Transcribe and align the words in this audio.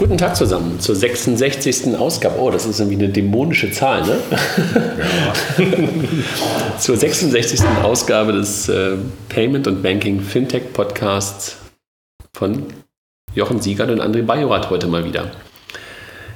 Guten 0.00 0.16
Tag 0.16 0.34
zusammen 0.34 0.80
zur 0.80 0.96
66. 0.96 1.94
Ausgabe. 1.94 2.40
Oh, 2.40 2.50
das 2.50 2.64
ist 2.64 2.80
irgendwie 2.80 3.04
eine 3.04 3.12
dämonische 3.12 3.70
Zahl, 3.70 4.00
ne? 4.00 4.16
Ja. 5.58 6.78
zur 6.78 6.96
66. 6.96 7.60
Ausgabe 7.82 8.32
des 8.32 8.70
äh, 8.70 8.96
Payment 9.28 9.66
und 9.66 9.82
Banking 9.82 10.22
Fintech 10.22 10.72
Podcasts 10.72 11.58
von 12.32 12.62
Jochen 13.34 13.60
Siegert 13.60 13.90
und 13.90 14.00
André 14.00 14.22
Bajorat 14.22 14.70
heute 14.70 14.86
mal 14.86 15.04
wieder. 15.04 15.32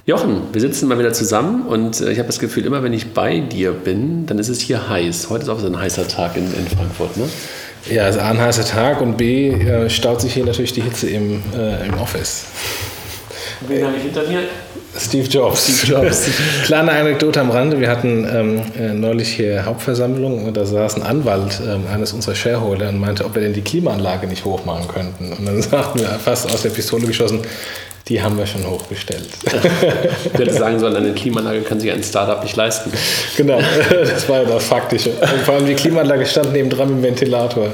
Jochen, 0.04 0.42
wir 0.52 0.60
sitzen 0.60 0.86
mal 0.86 0.98
wieder 0.98 1.14
zusammen 1.14 1.62
und 1.66 2.02
äh, 2.02 2.12
ich 2.12 2.18
habe 2.18 2.26
das 2.26 2.40
Gefühl, 2.40 2.66
immer 2.66 2.82
wenn 2.82 2.92
ich 2.92 3.14
bei 3.14 3.40
dir 3.40 3.72
bin, 3.72 4.26
dann 4.26 4.38
ist 4.38 4.50
es 4.50 4.60
hier 4.60 4.90
heiß. 4.90 5.30
Heute 5.30 5.44
ist 5.44 5.48
auch 5.48 5.60
so 5.60 5.68
ein 5.68 5.80
heißer 5.80 6.06
Tag 6.06 6.36
in, 6.36 6.52
in 6.52 6.68
Frankfurt, 6.68 7.16
ne? 7.16 7.30
Ja, 7.90 8.08
es 8.08 8.16
ist 8.16 8.20
A, 8.20 8.28
ein 8.28 8.38
heißer 8.38 8.66
Tag 8.66 9.00
und 9.00 9.16
B, 9.16 9.52
äh, 9.52 9.88
staut 9.88 10.20
sich 10.20 10.34
hier 10.34 10.44
natürlich 10.44 10.74
die 10.74 10.82
Hitze 10.82 11.08
im, 11.08 11.42
äh, 11.56 11.86
im 11.86 11.94
Office. 11.94 12.44
Wen 13.68 13.86
habe 13.86 13.96
ich 13.96 14.02
hinter 14.02 14.22
mir? 14.28 14.40
Steve 14.96 15.26
Jobs. 15.28 15.80
Steve 15.80 16.02
Jobs. 16.02 16.28
Kleine 16.64 16.92
Anekdote 16.92 17.40
am 17.40 17.50
Rande. 17.50 17.80
Wir 17.80 17.88
hatten 17.88 18.28
ähm, 18.32 18.62
äh, 18.78 18.92
neulich 18.92 19.28
hier 19.28 19.64
Hauptversammlung 19.64 20.44
und 20.44 20.56
da 20.56 20.64
saß 20.64 20.96
ein 20.96 21.02
Anwalt 21.02 21.60
ähm, 21.66 21.84
eines 21.92 22.12
unserer 22.12 22.34
Shareholder 22.34 22.88
und 22.90 23.00
meinte, 23.00 23.24
ob 23.24 23.34
wir 23.34 23.42
denn 23.42 23.52
die 23.52 23.62
Klimaanlage 23.62 24.26
nicht 24.26 24.44
hochmachen 24.44 24.86
könnten. 24.88 25.32
Und 25.32 25.46
dann 25.46 25.60
sagten 25.62 26.00
wir 26.00 26.08
fast 26.08 26.52
aus 26.52 26.62
der 26.62 26.70
Pistole 26.70 27.06
geschossen, 27.06 27.40
die 28.08 28.22
haben 28.22 28.36
wir 28.36 28.46
schon 28.46 28.66
hochgestellt. 28.66 29.30
ich 29.44 30.38
hätte 30.38 30.52
sagen 30.58 30.78
sollen, 30.78 30.94
eine 30.94 31.12
Klimaanlage 31.12 31.62
kann 31.62 31.80
sich 31.80 31.90
ein 31.90 32.02
Startup 32.02 32.42
nicht 32.42 32.54
leisten. 32.54 32.92
Genau, 33.36 33.58
das 33.90 34.28
war 34.28 34.42
ja 34.42 34.44
das 34.48 34.64
Faktische. 34.64 35.10
Und 35.10 35.40
vor 35.44 35.54
allem 35.54 35.66
die 35.66 35.74
Klimaanlage 35.74 36.26
stand 36.26 36.52
neben 36.52 36.68
dran 36.68 36.88
mit 36.88 36.98
dem 36.98 37.02
Ventilator. 37.02 37.70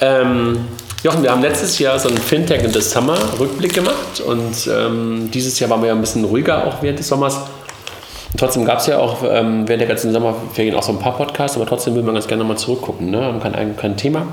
ähm, 0.00 0.64
Jochen, 1.04 1.22
wir 1.22 1.30
haben 1.30 1.42
letztes 1.42 1.78
Jahr 1.78 1.96
so 1.96 2.08
einen 2.08 2.18
Fintech 2.18 2.64
in 2.64 2.72
the 2.72 2.80
Summer 2.80 3.16
Rückblick 3.38 3.72
gemacht 3.72 4.20
und 4.26 4.68
ähm, 4.68 5.30
dieses 5.32 5.56
Jahr 5.60 5.70
waren 5.70 5.80
wir 5.80 5.88
ja 5.88 5.94
ein 5.94 6.00
bisschen 6.00 6.24
ruhiger 6.24 6.66
auch 6.66 6.82
während 6.82 6.98
des 6.98 7.06
Sommers. 7.06 7.36
Und 7.36 8.40
trotzdem 8.40 8.64
gab 8.64 8.80
es 8.80 8.88
ja 8.88 8.98
auch 8.98 9.22
ähm, 9.22 9.68
während 9.68 9.80
der 9.80 9.86
ganzen 9.86 10.12
Sommerferien 10.12 10.74
auch 10.74 10.82
so 10.82 10.90
ein 10.90 10.98
paar 10.98 11.16
Podcasts, 11.16 11.56
aber 11.56 11.66
trotzdem 11.66 11.94
will 11.94 12.02
man 12.02 12.14
ganz 12.14 12.26
gerne 12.26 12.42
nochmal 12.42 12.58
zurückgucken. 12.58 13.12
Ne? 13.12 13.22
Haben 13.22 13.38
kein, 13.38 13.76
kein 13.76 13.96
Thema, 13.96 14.26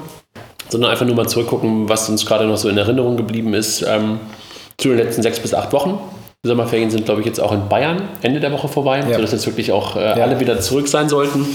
sondern 0.68 0.90
einfach 0.90 1.06
nur 1.06 1.14
mal 1.14 1.28
zurückgucken, 1.28 1.88
was 1.88 2.10
uns 2.10 2.26
gerade 2.26 2.48
noch 2.48 2.58
so 2.58 2.68
in 2.68 2.80
Erinnerung 2.80 3.16
geblieben 3.16 3.54
ist 3.54 3.84
ähm, 3.84 4.20
zu 4.80 4.88
den 4.90 4.98
letzten 4.98 5.22
sechs 5.22 5.40
bis 5.40 5.54
acht 5.54 5.72
Wochen. 5.72 6.00
Die 6.44 6.48
Sommerferien 6.48 6.90
sind, 6.90 7.06
glaube 7.06 7.22
ich, 7.22 7.28
jetzt 7.28 7.40
auch 7.40 7.52
in 7.52 7.70
Bayern 7.70 8.10
Ende 8.24 8.40
der 8.40 8.52
Woche 8.52 8.70
vorbei, 8.70 9.04
ja. 9.08 9.16
sodass 9.16 9.34
jetzt 9.34 9.46
wirklich 9.46 9.72
auch 9.72 9.98
äh, 9.98 10.00
ja. 10.00 10.14
alle 10.14 10.40
wieder 10.40 10.60
zurück 10.60 10.88
sein 10.88 11.10
sollten 11.10 11.46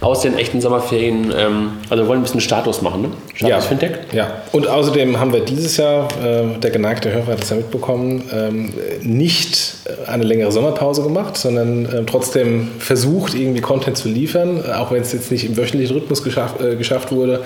aus 0.00 0.20
den 0.20 0.36
echten 0.36 0.60
Sommerferien. 0.60 1.32
Ähm, 1.36 1.72
also 1.90 2.04
wir 2.04 2.08
wollen 2.08 2.20
ein 2.20 2.22
bisschen 2.22 2.40
Status 2.40 2.82
machen, 2.82 3.02
ne? 3.02 3.08
Status 3.34 3.50
ja. 3.50 3.60
Fintech. 3.60 3.92
Ja, 4.12 4.42
und 4.52 4.68
außerdem 4.68 5.18
haben 5.18 5.32
wir 5.32 5.40
dieses 5.40 5.76
Jahr, 5.76 6.08
äh, 6.22 6.58
der 6.58 6.70
geneigte 6.70 7.12
Hörer 7.12 7.32
hat 7.32 7.42
es 7.42 7.50
ja 7.50 7.56
mitbekommen, 7.56 8.22
ähm, 8.32 8.72
nicht 9.02 9.76
eine 10.06 10.24
längere 10.24 10.52
Sommerpause 10.52 11.02
gemacht, 11.02 11.36
sondern 11.36 11.86
äh, 11.86 12.04
trotzdem 12.04 12.68
versucht, 12.78 13.34
irgendwie 13.34 13.60
Content 13.60 13.96
zu 13.96 14.08
liefern, 14.08 14.62
auch 14.72 14.90
wenn 14.90 15.02
es 15.02 15.12
jetzt 15.12 15.30
nicht 15.30 15.44
im 15.44 15.56
wöchentlichen 15.56 15.96
Rhythmus 15.96 16.22
geschafft, 16.22 16.60
äh, 16.60 16.76
geschafft 16.76 17.12
wurde. 17.12 17.42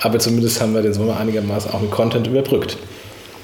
Aber 0.00 0.18
zumindest 0.18 0.60
haben 0.60 0.74
wir 0.74 0.82
den 0.82 0.94
Sommer 0.94 1.18
einigermaßen 1.18 1.72
auch 1.72 1.80
mit 1.80 1.90
Content 1.90 2.26
überbrückt. 2.26 2.76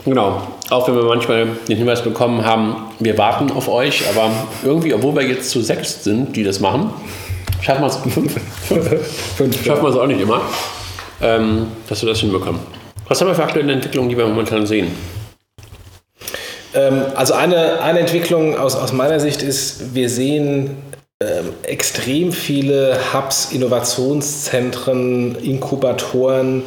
Genau, 0.04 0.42
auch 0.70 0.88
wenn 0.88 0.96
wir 0.96 1.04
manchmal 1.04 1.46
den 1.68 1.76
Hinweis 1.76 2.02
bekommen 2.02 2.44
haben, 2.44 2.76
wir 2.98 3.16
warten 3.18 3.52
auf 3.52 3.68
euch, 3.68 4.02
aber 4.08 4.30
irgendwie, 4.64 4.92
obwohl 4.94 5.14
wir 5.14 5.22
jetzt 5.22 5.50
zu 5.50 5.60
sechs 5.60 6.02
sind, 6.02 6.34
die 6.34 6.42
das 6.42 6.58
machen, 6.58 6.90
schaffen 7.62 7.82
wir 7.82 7.86
es 7.86 7.96
fünf, 8.14 8.34
fünf, 9.36 9.66
es 9.66 9.96
auch 9.96 10.06
nicht 10.06 10.20
immer, 10.20 10.42
ähm, 11.22 11.68
dass 11.88 12.02
wir 12.02 12.08
das 12.08 12.18
hinbekommen. 12.18 12.60
Was 13.08 13.20
haben 13.20 13.28
wir 13.28 13.34
für 13.34 13.44
aktuelle 13.44 13.72
Entwicklungen, 13.72 14.08
die 14.08 14.16
wir 14.16 14.26
momentan 14.26 14.66
sehen? 14.66 14.88
Ähm, 16.74 17.02
also 17.14 17.34
eine, 17.34 17.80
eine 17.80 18.00
Entwicklung 18.00 18.56
aus, 18.56 18.76
aus 18.76 18.92
meiner 18.92 19.20
Sicht 19.20 19.42
ist, 19.42 19.94
wir 19.94 20.08
sehen 20.08 20.76
extrem 21.62 22.32
viele 22.32 22.98
Hubs, 23.12 23.52
Innovationszentren, 23.52 25.36
Inkubatoren, 25.36 26.62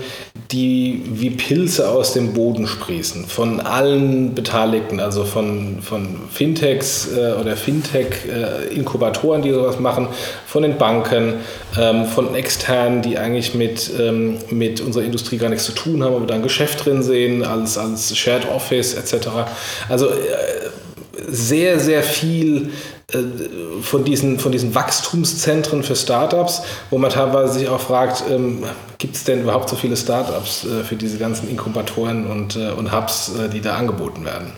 die 0.51 1.01
wie 1.05 1.31
Pilze 1.31 1.89
aus 1.89 2.13
dem 2.13 2.33
Boden 2.33 2.67
sprießen. 2.67 3.25
Von 3.25 3.59
allen 3.61 4.35
Beteiligten, 4.35 4.99
also 4.99 5.23
von, 5.23 5.79
von 5.81 6.17
Fintechs 6.31 7.09
äh, 7.15 7.33
oder 7.39 7.55
Fintech-Inkubatoren, 7.55 9.41
äh, 9.41 9.43
die 9.43 9.51
sowas 9.51 9.79
machen, 9.79 10.07
von 10.45 10.61
den 10.63 10.77
Banken, 10.77 11.35
ähm, 11.79 12.05
von 12.05 12.35
externen, 12.35 13.01
die 13.01 13.17
eigentlich 13.17 13.55
mit, 13.55 13.89
ähm, 13.99 14.37
mit 14.51 14.81
unserer 14.81 15.03
Industrie 15.03 15.37
gar 15.37 15.49
nichts 15.49 15.65
zu 15.65 15.71
tun 15.71 16.03
haben, 16.03 16.15
aber 16.15 16.27
da 16.27 16.35
ein 16.35 16.43
Geschäft 16.43 16.85
drin 16.85 17.01
sehen, 17.01 17.43
als, 17.43 17.77
als 17.77 18.15
Shared 18.15 18.47
Office 18.49 18.93
etc. 18.93 19.27
Also 19.89 20.07
äh, 20.07 20.11
sehr, 21.27 21.79
sehr 21.79 22.03
viel 22.03 22.71
von 23.81 24.03
diesen, 24.03 24.39
von 24.39 24.51
diesen 24.51 24.73
Wachstumszentren 24.73 25.83
für 25.83 25.95
Startups, 25.95 26.63
wo 26.89 26.97
man 26.97 27.11
teilweise 27.11 27.59
sich 27.59 27.69
auch 27.69 27.79
fragt, 27.79 28.23
ähm, 28.29 28.63
gibt 28.97 29.15
es 29.15 29.23
denn 29.23 29.41
überhaupt 29.41 29.69
so 29.69 29.75
viele 29.75 29.95
Startups 29.95 30.65
äh, 30.65 30.83
für 30.83 30.95
diese 30.95 31.17
ganzen 31.17 31.49
Inkubatoren 31.49 32.25
und, 32.25 32.55
äh, 32.55 32.71
und 32.71 32.91
Hubs, 32.91 33.31
äh, 33.37 33.49
die 33.49 33.61
da 33.61 33.75
angeboten 33.75 34.25
werden? 34.25 34.53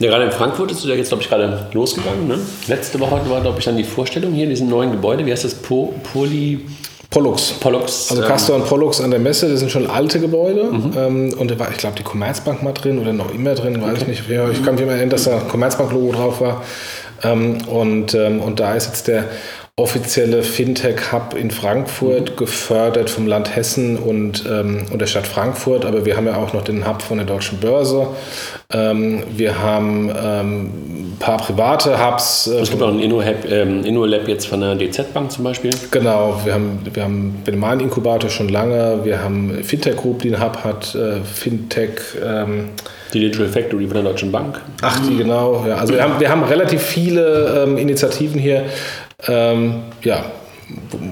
Ja, 0.00 0.10
gerade 0.10 0.24
in 0.24 0.32
Frankfurt 0.32 0.72
ist 0.72 0.84
ja 0.84 0.96
jetzt, 0.96 1.08
glaube 1.08 1.22
ich, 1.22 1.28
gerade 1.28 1.68
losgegangen. 1.72 2.26
Ne? 2.26 2.40
Letzte 2.66 2.98
Woche 2.98 3.20
war, 3.30 3.40
glaube 3.40 3.60
ich, 3.60 3.64
dann 3.64 3.76
die 3.76 3.84
Vorstellung 3.84 4.32
hier 4.32 4.44
in 4.44 4.50
diesem 4.50 4.68
neuen 4.68 4.90
Gebäude. 4.90 5.24
Wie 5.24 5.30
heißt 5.30 5.44
das? 5.44 5.54
Po 5.54 5.94
Poly... 6.12 6.66
Pollux. 7.10 7.52
Pollux. 7.60 8.10
Also 8.10 8.22
Castor 8.22 8.56
und 8.56 8.64
Pollux 8.64 9.00
an 9.00 9.10
der 9.10 9.20
Messe, 9.20 9.48
das 9.50 9.60
sind 9.60 9.70
schon 9.70 9.86
alte 9.86 10.18
Gebäude. 10.18 10.64
Mhm. 10.64 10.92
Ähm, 10.96 11.34
und 11.38 11.50
da 11.50 11.58
war, 11.58 11.70
ich 11.70 11.76
glaube, 11.76 11.94
die 11.96 12.02
Commerzbank 12.02 12.62
mal 12.62 12.72
drin 12.72 12.98
oder 12.98 13.12
noch 13.12 13.32
immer 13.34 13.54
drin, 13.54 13.80
weiß 13.80 13.90
okay. 13.90 14.00
ich 14.00 14.08
nicht. 14.08 14.30
Ich 14.30 14.64
kann 14.64 14.74
mich 14.74 14.82
immer 14.82 14.92
erinnern, 14.92 15.10
dass 15.10 15.24
da 15.24 15.38
Commerzbank-Logo 15.38 16.12
drauf 16.12 16.40
war. 16.40 16.62
Ähm, 17.22 17.58
und, 17.68 18.14
ähm, 18.14 18.40
und 18.40 18.60
da 18.60 18.74
ist 18.74 18.86
jetzt 18.86 19.08
der 19.08 19.24
offizielle 19.76 20.42
Fintech-Hub 20.42 21.34
in 21.34 21.50
Frankfurt, 21.50 22.32
mhm. 22.32 22.36
gefördert 22.36 23.08
vom 23.08 23.26
Land 23.26 23.56
Hessen 23.56 23.96
und, 23.96 24.44
ähm, 24.46 24.84
und 24.90 25.00
der 25.00 25.06
Stadt 25.06 25.26
Frankfurt. 25.26 25.86
Aber 25.86 26.04
wir 26.04 26.14
haben 26.14 26.26
ja 26.26 26.36
auch 26.36 26.52
noch 26.52 26.62
den 26.62 26.86
Hub 26.86 27.00
von 27.00 27.16
der 27.16 27.26
Deutschen 27.26 27.58
Börse. 27.58 28.08
Ähm, 28.70 29.22
wir 29.34 29.62
haben 29.62 30.10
ähm, 30.14 30.64
ein 31.14 31.16
paar 31.18 31.38
private 31.38 32.04
Hubs. 32.04 32.48
Äh, 32.48 32.60
es 32.60 32.70
gibt 32.70 32.82
auch 32.82 32.88
ein 32.88 33.00
InnoLab 33.00 33.50
ähm, 33.50 33.82
Inno 33.84 34.04
jetzt 34.04 34.46
von 34.46 34.60
der 34.60 34.74
DZ 34.74 35.14
Bank 35.14 35.32
zum 35.32 35.44
Beispiel. 35.44 35.70
Genau, 35.90 36.38
wir 36.44 36.52
haben, 36.52 36.80
wir 36.92 37.02
haben 37.02 37.42
den 37.46 37.80
Inkubator 37.80 38.28
schon 38.28 38.50
lange. 38.50 39.00
Wir 39.04 39.22
haben 39.22 39.64
Fintech 39.64 39.96
Group, 39.96 40.20
die 40.20 40.34
einen 40.34 40.44
Hub 40.44 40.64
hat. 40.64 40.94
Äh, 40.94 41.22
Fintech. 41.24 41.92
Die 43.12 43.20
Digital 43.20 43.48
Factory 43.48 43.86
von 43.86 43.94
der 43.94 44.04
Deutschen 44.04 44.32
Bank. 44.32 44.60
Ach, 44.80 44.98
die 45.00 45.16
genau. 45.16 45.64
Ja. 45.66 45.76
Also 45.76 45.94
wir 45.94 46.02
haben, 46.02 46.18
wir 46.18 46.30
haben 46.30 46.44
relativ 46.44 46.82
viele 46.82 47.64
ähm, 47.64 47.76
Initiativen 47.76 48.40
hier. 48.40 48.64
Ähm, 49.28 49.82
ja, 50.02 50.24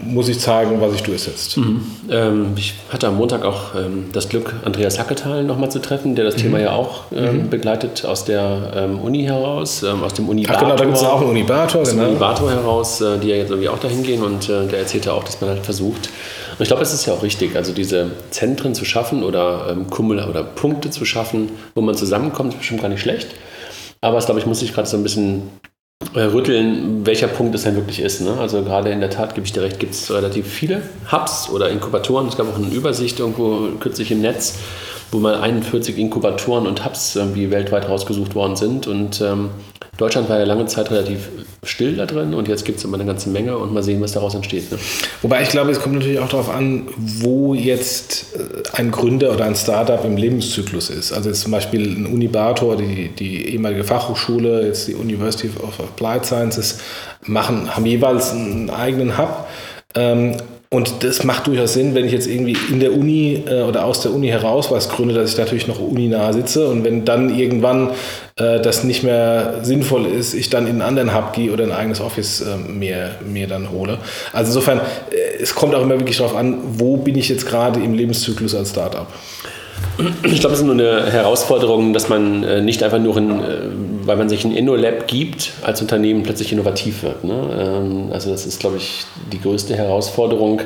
muss 0.05 0.29
ich 0.29 0.39
zeigen, 0.41 0.81
was 0.81 0.93
sich 0.93 1.03
durchsetzt. 1.03 1.57
Mhm. 1.57 1.83
Ähm, 2.11 2.47
ich 2.57 2.75
hatte 2.91 3.09
am 3.09 3.17
Montag 3.17 3.45
auch 3.45 3.75
ähm, 3.75 4.07
das 4.13 4.29
Glück, 4.29 4.55
Andreas 4.65 4.99
Hacketal 4.99 5.45
nochmal 5.45 5.71
zu 5.71 5.81
treffen, 5.81 6.15
der 6.15 6.25
das 6.25 6.37
mhm. 6.37 6.41
Thema 6.41 6.61
ja 6.61 6.73
auch 6.73 7.05
ähm, 7.15 7.45
mhm. 7.45 7.51
begleitet 7.51 8.05
aus 8.05 8.25
der 8.25 8.73
ähm, 8.75 8.99
Uni 9.01 9.25
heraus, 9.25 9.83
ähm, 9.83 10.03
aus 10.03 10.15
dem 10.15 10.29
Unibator. 10.29 10.57
Ach 10.57 10.63
genau, 10.63 10.77
da 10.77 10.85
gibt 10.85 10.97
es 10.97 11.05
auch 11.05 11.21
einen 11.21 11.31
Unibator. 11.31 11.83
Aus 11.83 11.91
dem 11.91 11.99
genau. 11.99 12.11
Unibator 12.11 12.51
heraus, 12.51 13.01
äh, 13.01 13.19
die 13.19 13.29
ja 13.29 13.37
jetzt 13.37 13.51
irgendwie 13.51 13.69
auch 13.69 13.79
dahin 13.79 14.03
gehen 14.03 14.23
und 14.23 14.49
äh, 14.49 14.67
der 14.67 14.81
erzählte 14.81 15.13
auch, 15.13 15.25
dass 15.25 15.41
man 15.41 15.51
halt 15.51 15.65
versucht, 15.65 16.11
und 16.61 16.65
ich 16.65 16.69
glaube, 16.69 16.83
es 16.83 16.93
ist 16.93 17.07
ja 17.07 17.15
auch 17.15 17.23
richtig, 17.23 17.57
also 17.57 17.73
diese 17.73 18.11
Zentren 18.29 18.75
zu 18.75 18.85
schaffen 18.85 19.23
oder 19.23 19.69
ähm, 19.71 19.89
Kummel 19.89 20.23
oder 20.23 20.45
Punkte 20.45 20.91
zu 20.91 21.07
schaffen, 21.07 21.49
wo 21.75 21.81
man 21.81 21.95
zusammenkommt, 21.95 22.53
ist 22.53 22.59
bestimmt 22.59 22.83
gar 22.83 22.91
nicht 22.91 23.01
schlecht. 23.01 23.29
Aber 24.03 24.19
es 24.19 24.27
glaube 24.27 24.41
ich, 24.41 24.47
muss 24.47 24.61
sich 24.61 24.75
gerade 24.75 24.87
so 24.87 24.99
ein 24.99 25.03
bisschen 25.03 25.45
äh, 26.15 26.21
rütteln, 26.21 27.07
welcher 27.07 27.29
Punkt 27.29 27.55
es 27.55 27.63
denn 27.63 27.77
wirklich 27.77 28.01
ist. 28.01 28.21
Ne? 28.21 28.37
Also 28.39 28.63
gerade 28.63 28.91
in 28.91 29.01
der 29.01 29.09
Tat, 29.09 29.35
gebe 29.35 29.47
ich 29.47 29.55
dir 29.55 29.63
recht, 29.63 29.81
gibt 29.81 29.95
es 29.95 30.13
relativ 30.13 30.47
viele 30.47 30.83
Hubs 31.11 31.49
oder 31.49 31.71
Inkubatoren. 31.71 32.29
Es 32.29 32.37
gab 32.37 32.47
auch 32.53 32.59
eine 32.59 32.69
Übersicht 32.69 33.21
irgendwo 33.21 33.71
kürzlich 33.81 34.11
im 34.11 34.21
Netz, 34.21 34.59
wo 35.13 35.19
mal 35.19 35.37
41 35.37 35.97
Inkubatoren 35.97 36.67
und 36.67 36.85
Hubs 36.85 37.17
irgendwie 37.17 37.51
weltweit 37.51 37.89
rausgesucht 37.89 38.35
worden 38.35 38.57
sind. 38.57 38.87
Und 38.87 39.23
ähm, 39.23 39.49
Deutschland 40.01 40.31
war 40.31 40.39
ja 40.39 40.45
lange 40.45 40.65
Zeit 40.65 40.91
relativ 40.91 41.29
still 41.63 41.95
da 41.95 42.07
drin 42.07 42.33
und 42.33 42.49
jetzt 42.49 42.65
gibt 42.65 42.79
es 42.79 42.85
immer 42.85 42.97
eine 42.97 43.05
ganze 43.05 43.29
Menge 43.29 43.59
und 43.59 43.75
mal 43.75 43.83
sehen, 43.83 44.01
was 44.01 44.13
daraus 44.13 44.35
entsteht. 44.35 44.73
Ne? 44.73 44.79
Wobei 45.21 45.43
ich 45.43 45.51
glaube, 45.51 45.71
es 45.71 45.79
kommt 45.79 45.97
natürlich 45.97 46.19
auch 46.19 46.29
darauf 46.31 46.49
an, 46.49 46.89
wo 46.97 47.53
jetzt 47.53 48.35
äh, 48.35 48.79
ein 48.79 48.91
Gründer 48.91 49.31
oder 49.35 49.45
ein 49.45 49.55
Startup 49.55 50.03
im 50.03 50.17
Lebenszyklus 50.17 50.89
ist. 50.89 51.13
Also 51.13 51.29
jetzt 51.29 51.43
zum 51.43 51.53
Beispiel 51.53 51.83
ein 51.83 52.07
Unibator, 52.07 52.77
die, 52.77 53.09
die 53.09 53.49
ehemalige 53.51 53.85
Fachhochschule, 53.85 54.67
jetzt 54.67 54.89
die 54.89 54.95
University 54.95 55.51
of 55.63 55.79
Applied 55.79 56.25
Sciences, 56.25 56.79
machen, 57.27 57.77
haben 57.77 57.85
jeweils 57.85 58.31
einen 58.31 58.71
eigenen 58.71 59.19
Hub. 59.19 59.47
Ähm, 59.95 60.37
und 60.73 61.03
das 61.03 61.25
macht 61.25 61.49
durchaus 61.49 61.73
Sinn, 61.73 61.97
wenn 61.97 62.05
ich 62.05 62.13
jetzt 62.13 62.29
irgendwie 62.29 62.57
in 62.71 62.79
der 62.79 62.93
Uni 62.93 63.43
äh, 63.45 63.63
oder 63.63 63.85
aus 63.85 64.03
der 64.03 64.13
Uni 64.13 64.29
heraus 64.29 64.71
was 64.71 64.89
gründe, 64.89 65.15
dass 65.15 65.33
ich 65.33 65.37
natürlich 65.37 65.67
noch 65.67 65.81
uninah 65.81 66.33
sitze. 66.33 66.69
Und 66.69 66.85
wenn 66.85 67.05
dann 67.05 67.37
irgendwann 67.37 67.91
äh, 68.37 68.61
das 68.61 68.85
nicht 68.85 69.03
mehr 69.03 69.59
sinnvoll 69.63 70.07
ist, 70.07 70.33
ich 70.33 70.49
dann 70.49 70.69
in 70.69 70.75
einen 70.75 70.83
anderen 70.83 71.13
Hub 71.13 71.33
gehe 71.33 71.51
oder 71.51 71.65
ein 71.65 71.73
eigenes 71.73 72.01
Office 72.01 72.43
äh, 72.43 72.57
mir, 72.57 73.17
mir 73.27 73.49
dann 73.49 73.73
hole. 73.73 73.99
Also 74.33 74.51
insofern, 74.51 74.79
äh, 74.79 75.43
es 75.43 75.57
kommt 75.57 75.75
auch 75.75 75.83
immer 75.83 75.99
wirklich 75.99 76.19
darauf 76.19 76.37
an, 76.37 76.59
wo 76.79 76.97
bin 76.97 77.19
ich 77.19 77.29
jetzt 77.29 77.47
gerade 77.47 77.81
im 77.81 77.93
Lebenszyklus 77.93 78.55
als 78.55 78.71
Startup. 78.71 79.09
Ich 80.25 80.41
glaube, 80.41 80.55
es 80.55 80.61
ist 80.61 80.67
nur 80.67 80.75
eine 80.75 81.11
Herausforderung, 81.11 81.93
dass 81.93 82.09
man 82.09 82.43
äh, 82.43 82.61
nicht 82.61 82.83
einfach 82.83 82.99
nur, 82.99 83.17
in, 83.17 83.31
äh, 83.31 83.59
weil 84.05 84.17
man 84.17 84.29
sich 84.29 84.45
ein 84.45 84.53
InnoLab 84.53 85.07
gibt, 85.07 85.53
als 85.63 85.81
Unternehmen 85.81 86.23
plötzlich 86.23 86.53
innovativ 86.53 87.03
wird. 87.03 87.25
Ne? 87.25 87.35
Ähm, 87.59 88.09
also 88.13 88.31
das 88.31 88.47
ist, 88.47 88.61
glaube 88.61 88.77
ich, 88.79 89.05
die 89.33 89.41
größte 89.41 89.77
Herausforderung, 89.77 90.63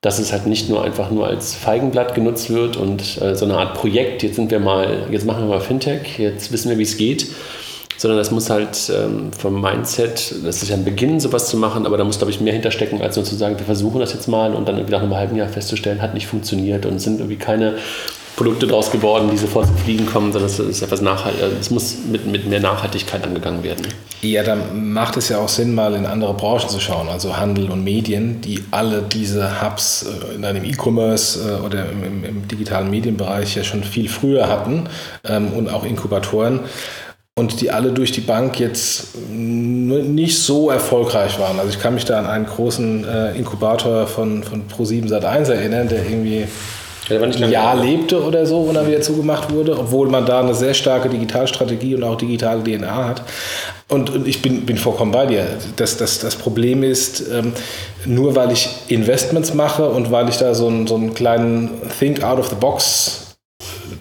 dass 0.00 0.18
es 0.18 0.32
halt 0.32 0.46
nicht 0.46 0.68
nur 0.68 0.84
einfach 0.84 1.10
nur 1.10 1.26
als 1.26 1.54
Feigenblatt 1.54 2.14
genutzt 2.14 2.50
wird 2.50 2.76
und 2.76 3.20
äh, 3.20 3.34
so 3.34 3.44
eine 3.44 3.56
Art 3.56 3.74
Projekt, 3.74 4.22
jetzt 4.22 4.36
sind 4.36 4.50
wir 4.50 4.60
mal, 4.60 5.06
jetzt 5.10 5.26
machen 5.26 5.44
wir 5.44 5.48
mal 5.48 5.60
Fintech, 5.60 6.18
jetzt 6.18 6.52
wissen 6.52 6.70
wir, 6.70 6.78
wie 6.78 6.84
es 6.84 6.96
geht, 6.96 7.26
sondern 7.96 8.16
das 8.16 8.30
muss 8.30 8.48
halt 8.48 8.92
ähm, 8.94 9.32
vom 9.32 9.60
Mindset, 9.60 10.34
das 10.44 10.62
ist 10.62 10.68
ja 10.68 10.76
ein 10.76 10.84
Beginn, 10.84 11.18
sowas 11.18 11.48
zu 11.48 11.56
machen, 11.56 11.84
aber 11.84 11.96
da 11.96 12.04
muss, 12.04 12.18
glaube 12.18 12.30
ich, 12.30 12.40
mehr 12.40 12.52
hinterstecken, 12.52 13.02
als 13.02 13.16
nur 13.16 13.24
zu 13.24 13.34
sagen, 13.34 13.58
wir 13.58 13.66
versuchen 13.66 13.98
das 13.98 14.12
jetzt 14.12 14.28
mal 14.28 14.54
und 14.54 14.68
dann 14.68 14.80
nach 14.88 15.02
einem 15.02 15.16
halben 15.16 15.34
Jahr 15.34 15.48
festzustellen, 15.48 16.00
hat 16.00 16.14
nicht 16.14 16.28
funktioniert 16.28 16.86
und 16.86 17.00
sind 17.00 17.18
irgendwie 17.18 17.36
keine 17.36 17.74
Produkte 18.38 18.68
draus 18.68 18.92
geworden, 18.92 19.30
die 19.32 19.36
sofort 19.36 19.66
zu 19.66 19.74
fliegen 19.74 20.06
kommen, 20.06 20.32
sondern 20.32 20.48
es 20.48 20.60
ist 20.60 20.80
etwas 20.80 21.00
nachhaltig, 21.00 21.42
äh, 21.42 21.58
es 21.60 21.70
muss 21.70 21.96
mit, 22.08 22.24
mit 22.24 22.46
mehr 22.46 22.60
Nachhaltigkeit 22.60 23.24
angegangen 23.24 23.64
werden. 23.64 23.88
Ja, 24.22 24.44
dann 24.44 24.92
macht 24.92 25.16
es 25.16 25.28
ja 25.28 25.38
auch 25.38 25.48
Sinn, 25.48 25.74
mal 25.74 25.92
in 25.94 26.06
andere 26.06 26.34
Branchen 26.34 26.68
zu 26.68 26.78
schauen, 26.78 27.08
also 27.08 27.36
Handel 27.36 27.68
und 27.68 27.82
Medien, 27.82 28.40
die 28.40 28.62
alle 28.70 29.02
diese 29.02 29.60
Hubs 29.60 30.06
äh, 30.06 30.36
in 30.36 30.44
einem 30.44 30.64
E-Commerce 30.64 31.40
äh, 31.50 31.66
oder 31.66 31.90
im, 31.90 32.22
im, 32.22 32.46
digitalen 32.46 32.90
Medienbereich 32.90 33.56
ja 33.56 33.64
schon 33.64 33.82
viel 33.82 34.08
früher 34.08 34.48
hatten 34.48 34.84
ähm, 35.24 35.52
und 35.52 35.68
auch 35.68 35.84
Inkubatoren 35.84 36.60
und 37.34 37.60
die 37.60 37.72
alle 37.72 37.90
durch 37.90 38.12
die 38.12 38.20
Bank 38.20 38.60
jetzt 38.60 39.16
nicht 39.30 40.38
so 40.38 40.70
erfolgreich 40.70 41.40
waren. 41.40 41.58
Also 41.58 41.70
ich 41.70 41.80
kann 41.80 41.94
mich 41.94 42.04
da 42.04 42.18
an 42.18 42.26
einen 42.26 42.46
großen 42.46 43.06
Inkubator 43.36 44.08
von, 44.08 44.42
von 44.42 44.64
Pro7 44.66 45.08
Sat1 45.08 45.48
erinnern, 45.52 45.86
der 45.86 46.04
irgendwie 46.04 46.48
Jahr 47.50 47.76
lebte 47.76 48.22
oder 48.22 48.46
so, 48.46 48.60
und 48.60 48.74
dann 48.74 48.86
wieder 48.86 49.00
zugemacht 49.00 49.52
wurde, 49.52 49.78
obwohl 49.78 50.08
man 50.08 50.26
da 50.26 50.40
eine 50.40 50.54
sehr 50.54 50.74
starke 50.74 51.08
Digitalstrategie 51.08 51.94
und 51.94 52.04
auch 52.04 52.16
digitale 52.16 52.62
DNA 52.62 53.06
hat. 53.06 53.22
Und, 53.88 54.10
und 54.10 54.26
ich 54.26 54.42
bin, 54.42 54.66
bin 54.66 54.76
vollkommen 54.76 55.12
bei 55.12 55.26
dir. 55.26 55.46
Das, 55.76 55.96
das, 55.96 56.18
das 56.18 56.36
Problem 56.36 56.82
ist, 56.82 57.24
ähm, 57.32 57.52
nur 58.04 58.36
weil 58.36 58.52
ich 58.52 58.68
Investments 58.88 59.54
mache 59.54 59.88
und 59.88 60.10
weil 60.10 60.28
ich 60.28 60.36
da 60.36 60.54
so 60.54 60.66
einen, 60.68 60.86
so 60.86 60.96
einen 60.96 61.14
kleinen 61.14 61.70
Think 61.98 62.22
out 62.22 62.38
of 62.38 62.48
the 62.48 62.56
box 62.56 63.27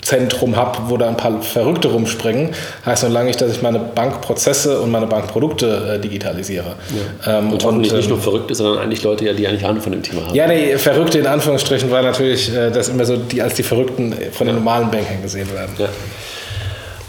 Zentrum 0.02 0.56
habe, 0.56 0.78
wo 0.88 0.98
da 0.98 1.08
ein 1.08 1.18
paar 1.18 1.42
Verrückte 1.42 1.90
rumspringen, 1.90 2.50
heißt 2.86 3.04
noch 3.04 3.12
lange 3.12 3.28
nicht, 3.28 3.42
dass 3.42 3.52
ich 3.52 3.62
meine 3.62 3.80
Bankprozesse 3.80 4.82
und 4.82 4.92
meine 4.92 5.08
Bankprodukte 5.08 5.96
äh, 5.96 6.00
digitalisiere. 6.00 6.76
Ja. 7.26 7.40
Ähm, 7.40 7.54
und 7.54 7.64
hoffentlich 7.64 7.94
nicht 7.94 8.10
nur 8.10 8.20
Verrückte, 8.20 8.56
sondern 8.56 8.84
eigentlich 8.84 9.04
Leute, 9.04 9.34
die 9.34 9.48
eigentlich 9.48 9.66
Ahnung 9.66 9.82
von 9.82 9.92
dem 9.92 10.04
Thema 10.04 10.26
haben. 10.26 10.36
Ja, 10.36 10.48
nee, 10.48 10.78
Verrückte 10.78 11.20
in 11.20 11.28
Anführungsstrichen 11.28 11.90
war 11.92 12.02
natürlich, 12.02 12.54
äh, 12.54 12.72
dass 12.72 12.90
immer 12.90 13.06
so 13.06 13.18
die 13.18 13.42
als 13.42 13.56
die 13.56 13.64
Verrückten 13.64 14.14
von 14.32 14.48
den 14.48 14.56
normalen 14.56 14.90
Bankern 14.92 15.22
gesehen 15.22 15.52
werden. 15.54 15.74
Ja. 15.78 15.88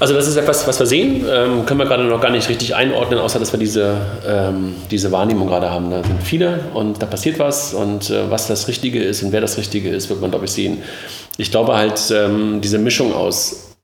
Also 0.00 0.14
das 0.14 0.28
ist 0.28 0.36
etwas, 0.36 0.64
was 0.68 0.78
wir 0.78 0.86
sehen, 0.86 1.24
ähm, 1.28 1.66
können 1.66 1.80
wir 1.80 1.86
gerade 1.86 2.04
noch 2.04 2.20
gar 2.20 2.30
nicht 2.30 2.48
richtig 2.48 2.76
einordnen, 2.76 3.18
außer 3.18 3.40
dass 3.40 3.52
wir 3.52 3.58
diese, 3.58 3.96
ähm, 4.26 4.76
diese 4.92 5.10
Wahrnehmung 5.10 5.48
gerade 5.48 5.70
haben. 5.70 5.90
Da 5.90 6.04
sind 6.04 6.22
viele 6.22 6.60
und 6.72 7.02
da 7.02 7.06
passiert 7.06 7.40
was 7.40 7.74
und 7.74 8.08
äh, 8.08 8.30
was 8.30 8.46
das 8.46 8.68
Richtige 8.68 9.02
ist 9.02 9.24
und 9.24 9.32
wer 9.32 9.40
das 9.40 9.58
Richtige 9.58 9.88
ist, 9.88 10.08
wird 10.08 10.20
man, 10.20 10.30
glaube 10.30 10.44
ich, 10.44 10.52
sehen. 10.52 10.82
Ich 11.40 11.52
glaube 11.52 11.74
halt, 11.74 12.10
ähm, 12.10 12.60
diese 12.60 12.78
Mischung 12.78 13.14
aus, 13.14 13.76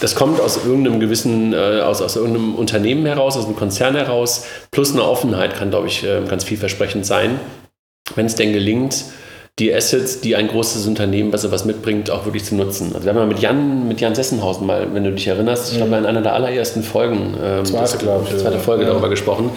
das 0.00 0.14
kommt 0.14 0.38
aus 0.38 0.58
irgendeinem 0.58 1.00
gewissen, 1.00 1.54
äh, 1.54 1.80
aus, 1.80 2.02
aus 2.02 2.14
irgendeinem 2.14 2.54
Unternehmen 2.54 3.06
heraus, 3.06 3.38
aus 3.38 3.46
einem 3.46 3.56
Konzern 3.56 3.96
heraus, 3.96 4.44
plus 4.70 4.92
eine 4.92 5.02
Offenheit 5.02 5.56
kann, 5.56 5.70
glaube 5.70 5.86
ich, 5.86 6.04
äh, 6.04 6.20
ganz 6.28 6.44
vielversprechend 6.44 7.06
sein, 7.06 7.40
wenn 8.16 8.26
es 8.26 8.34
denn 8.34 8.52
gelingt, 8.52 9.02
die 9.58 9.72
Assets, 9.74 10.22
die 10.22 10.34
ein 10.34 10.48
großes 10.48 10.86
Unternehmen, 10.86 11.30
was 11.30 11.42
sowas 11.42 11.66
mitbringt, 11.66 12.10
auch 12.10 12.24
wirklich 12.24 12.44
zu 12.44 12.54
nutzen. 12.54 12.92
Also 12.94 13.04
wir 13.04 13.10
haben 13.10 13.18
mal 13.18 13.26
mit 13.26 13.40
Jan, 13.40 13.86
mit 13.86 14.00
Jan 14.00 14.14
Sessenhausen 14.14 14.66
mal, 14.66 14.88
wenn 14.94 15.04
du 15.04 15.12
dich 15.12 15.26
erinnerst, 15.26 15.72
ich 15.72 15.76
glaube 15.76 15.94
in 15.94 16.06
einer 16.06 16.22
der 16.22 16.32
allerersten 16.32 16.82
Folgen, 16.82 17.34
ähm, 17.42 17.64
zweite, 17.66 17.98
glaube 17.98 18.26
ich, 18.30 18.38
zweite 18.38 18.58
Folge 18.58 18.84
ja. 18.84 18.90
darüber 18.90 19.10
gesprochen, 19.10 19.50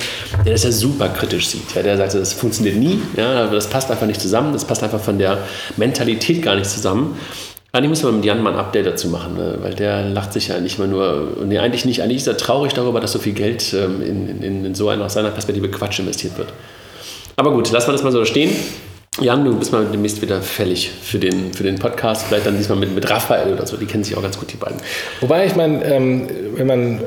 der 0.46 0.52
das 0.52 0.64
ja 0.64 0.72
super 0.72 1.08
kritisch 1.08 1.48
sieht. 1.48 1.74
Ja, 1.76 1.82
der 1.82 1.96
sagt, 1.96 2.14
das 2.14 2.34
funktioniert 2.34 2.76
nie, 2.76 3.00
ja, 3.16 3.48
das 3.48 3.68
passt 3.68 3.90
einfach 3.90 4.06
nicht 4.06 4.20
zusammen, 4.20 4.52
das 4.52 4.66
passt 4.66 4.84
einfach 4.84 5.00
von 5.00 5.18
der 5.18 5.38
Mentalität 5.78 6.42
gar 6.42 6.56
nicht 6.56 6.70
zusammen. 6.70 7.18
Eigentlich 7.72 7.90
müssen 7.90 8.06
wir 8.06 8.12
mit 8.12 8.26
Jan 8.26 8.44
mal 8.44 8.54
ein 8.54 8.60
Update 8.60 8.86
dazu 8.86 9.08
machen, 9.08 9.36
ne? 9.36 9.60
weil 9.62 9.76
der 9.76 10.04
lacht 10.04 10.34
sich 10.34 10.50
ja 10.50 10.60
nicht 10.60 10.78
immer 10.78 10.88
nur, 10.88 11.38
nee, 11.46 11.58
eigentlich 11.58 11.86
nicht, 11.86 12.02
eigentlich 12.02 12.18
ist 12.18 12.28
er 12.28 12.38
traurig 12.38 12.74
darüber, 12.74 13.00
dass 13.00 13.14
so 13.14 13.20
viel 13.20 13.34
Geld 13.34 13.74
ähm, 13.74 14.02
in, 14.02 14.44
in, 14.44 14.66
in 14.66 14.76
so 14.76 14.90
einer, 14.90 15.06
aus 15.06 15.14
seiner 15.14 15.32
Perspektive 15.32 15.70
Quatsch 15.70 16.00
investiert 16.00 16.38
wird. 16.38 16.50
Aber 17.38 17.52
gut, 17.52 17.72
lassen 17.72 17.88
wir 17.88 17.94
das 17.94 18.04
mal 18.04 18.12
so 18.12 18.24
stehen. 18.24 18.52
Jan, 19.22 19.46
du 19.46 19.58
bist 19.58 19.72
mal 19.72 19.86
demnächst 19.86 20.22
wieder 20.22 20.42
fällig 20.42 20.92
für 21.02 21.20
den, 21.20 21.54
für 21.54 21.64
den 21.64 21.80
Podcast. 21.80 22.26
Vielleicht 22.28 22.46
dann 22.46 22.58
diesmal 22.58 22.78
mit, 22.78 22.94
mit 22.94 23.10
Raphael 23.10 23.54
oder 23.54 23.66
so. 23.66 23.78
Die 23.78 23.86
kennen 23.86 24.04
sich 24.04 24.18
auch 24.18 24.22
ganz 24.22 24.38
gut, 24.38 24.52
die 24.52 24.58
beiden. 24.58 24.78
Wobei 25.22 25.46
ich 25.46 25.56
meine, 25.56 25.86
ähm, 25.86 26.28
wenn 26.56 26.68
man 26.68 27.00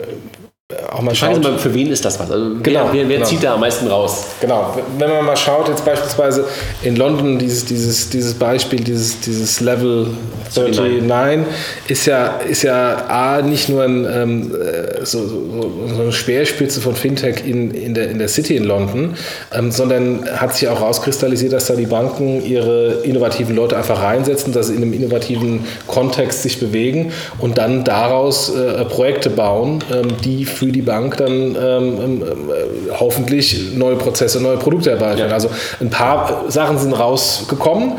auch 0.89 1.03
mal 1.03 1.15
schaut. 1.15 1.43
Mal, 1.43 1.59
für 1.59 1.73
wen 1.75 1.91
ist 1.91 2.05
das 2.05 2.19
was? 2.19 2.31
Also 2.31 2.57
genau, 2.63 2.89
wer, 2.93 3.09
wer 3.09 3.17
genau. 3.19 3.29
zieht 3.29 3.43
da 3.43 3.55
am 3.55 3.61
meisten 3.61 3.87
raus? 3.89 4.25
Genau, 4.41 4.75
wenn 4.97 5.11
man 5.11 5.25
mal 5.25 5.37
schaut, 5.37 5.69
jetzt 5.69 5.85
beispielsweise 5.85 6.47
in 6.83 6.97
London, 6.97 7.39
dieses, 7.39 7.67
dieses, 7.67 8.09
dieses 8.09 8.35
Beispiel, 8.35 8.81
dieses, 8.81 9.21
dieses 9.21 9.61
Level 9.61 10.09
39, 10.57 11.47
ist 11.89 12.07
ja, 12.07 12.39
ist 12.39 12.63
ja 12.63 13.05
A, 13.09 13.43
nicht 13.43 13.69
nur 13.69 13.85
ein, 13.85 14.07
ähm, 14.11 14.55
äh, 14.55 15.05
so, 15.05 15.27
so, 15.27 15.73
so, 15.95 16.03
eine 16.03 16.13
Speerspitze 16.13 16.81
von 16.81 16.95
Fintech 16.95 17.47
in, 17.47 17.71
in, 17.71 17.93
der, 17.93 18.11
in 18.11 18.19
der 18.19 18.29
City 18.29 18.57
in 18.57 18.65
London, 18.65 19.15
ähm, 19.53 19.71
sondern 19.71 20.27
hat 20.37 20.57
sich 20.57 20.69
auch 20.69 20.81
rauskristallisiert, 20.81 21.53
dass 21.53 21.67
da 21.67 21.75
die 21.75 21.87
Banken 21.87 22.43
ihre 22.45 23.03
innovativen 23.03 23.55
Leute 23.55 23.77
einfach 23.77 24.03
reinsetzen, 24.03 24.55
dass 24.55 24.69
sie 24.69 24.75
in 24.75 24.83
einem 24.83 24.95
innovativen 24.95 25.67
Kontext 25.87 26.43
sich 26.43 26.59
bewegen 26.59 27.13
und 27.39 27.59
dann 27.59 27.85
daraus 27.85 28.55
äh, 28.55 28.85
Projekte 28.87 29.29
bauen, 29.29 29.85
ähm, 29.93 30.09
die 30.25 30.47
für 30.47 30.73
die 30.73 30.78
Bank 30.83 31.17
dann 31.17 31.31
ähm, 31.31 31.57
ähm, 31.59 32.23
äh, 32.23 32.93
hoffentlich 32.99 33.75
neue 33.75 33.97
Prozesse, 33.97 34.43
neue 34.43 34.57
Produkte 34.57 34.91
herbeiführen. 34.91 35.29
Ja. 35.29 35.35
Also 35.35 35.51
ein 35.81 35.91
paar 35.91 36.45
Sachen 36.49 36.79
sind 36.79 36.93
rausgekommen. 36.93 37.99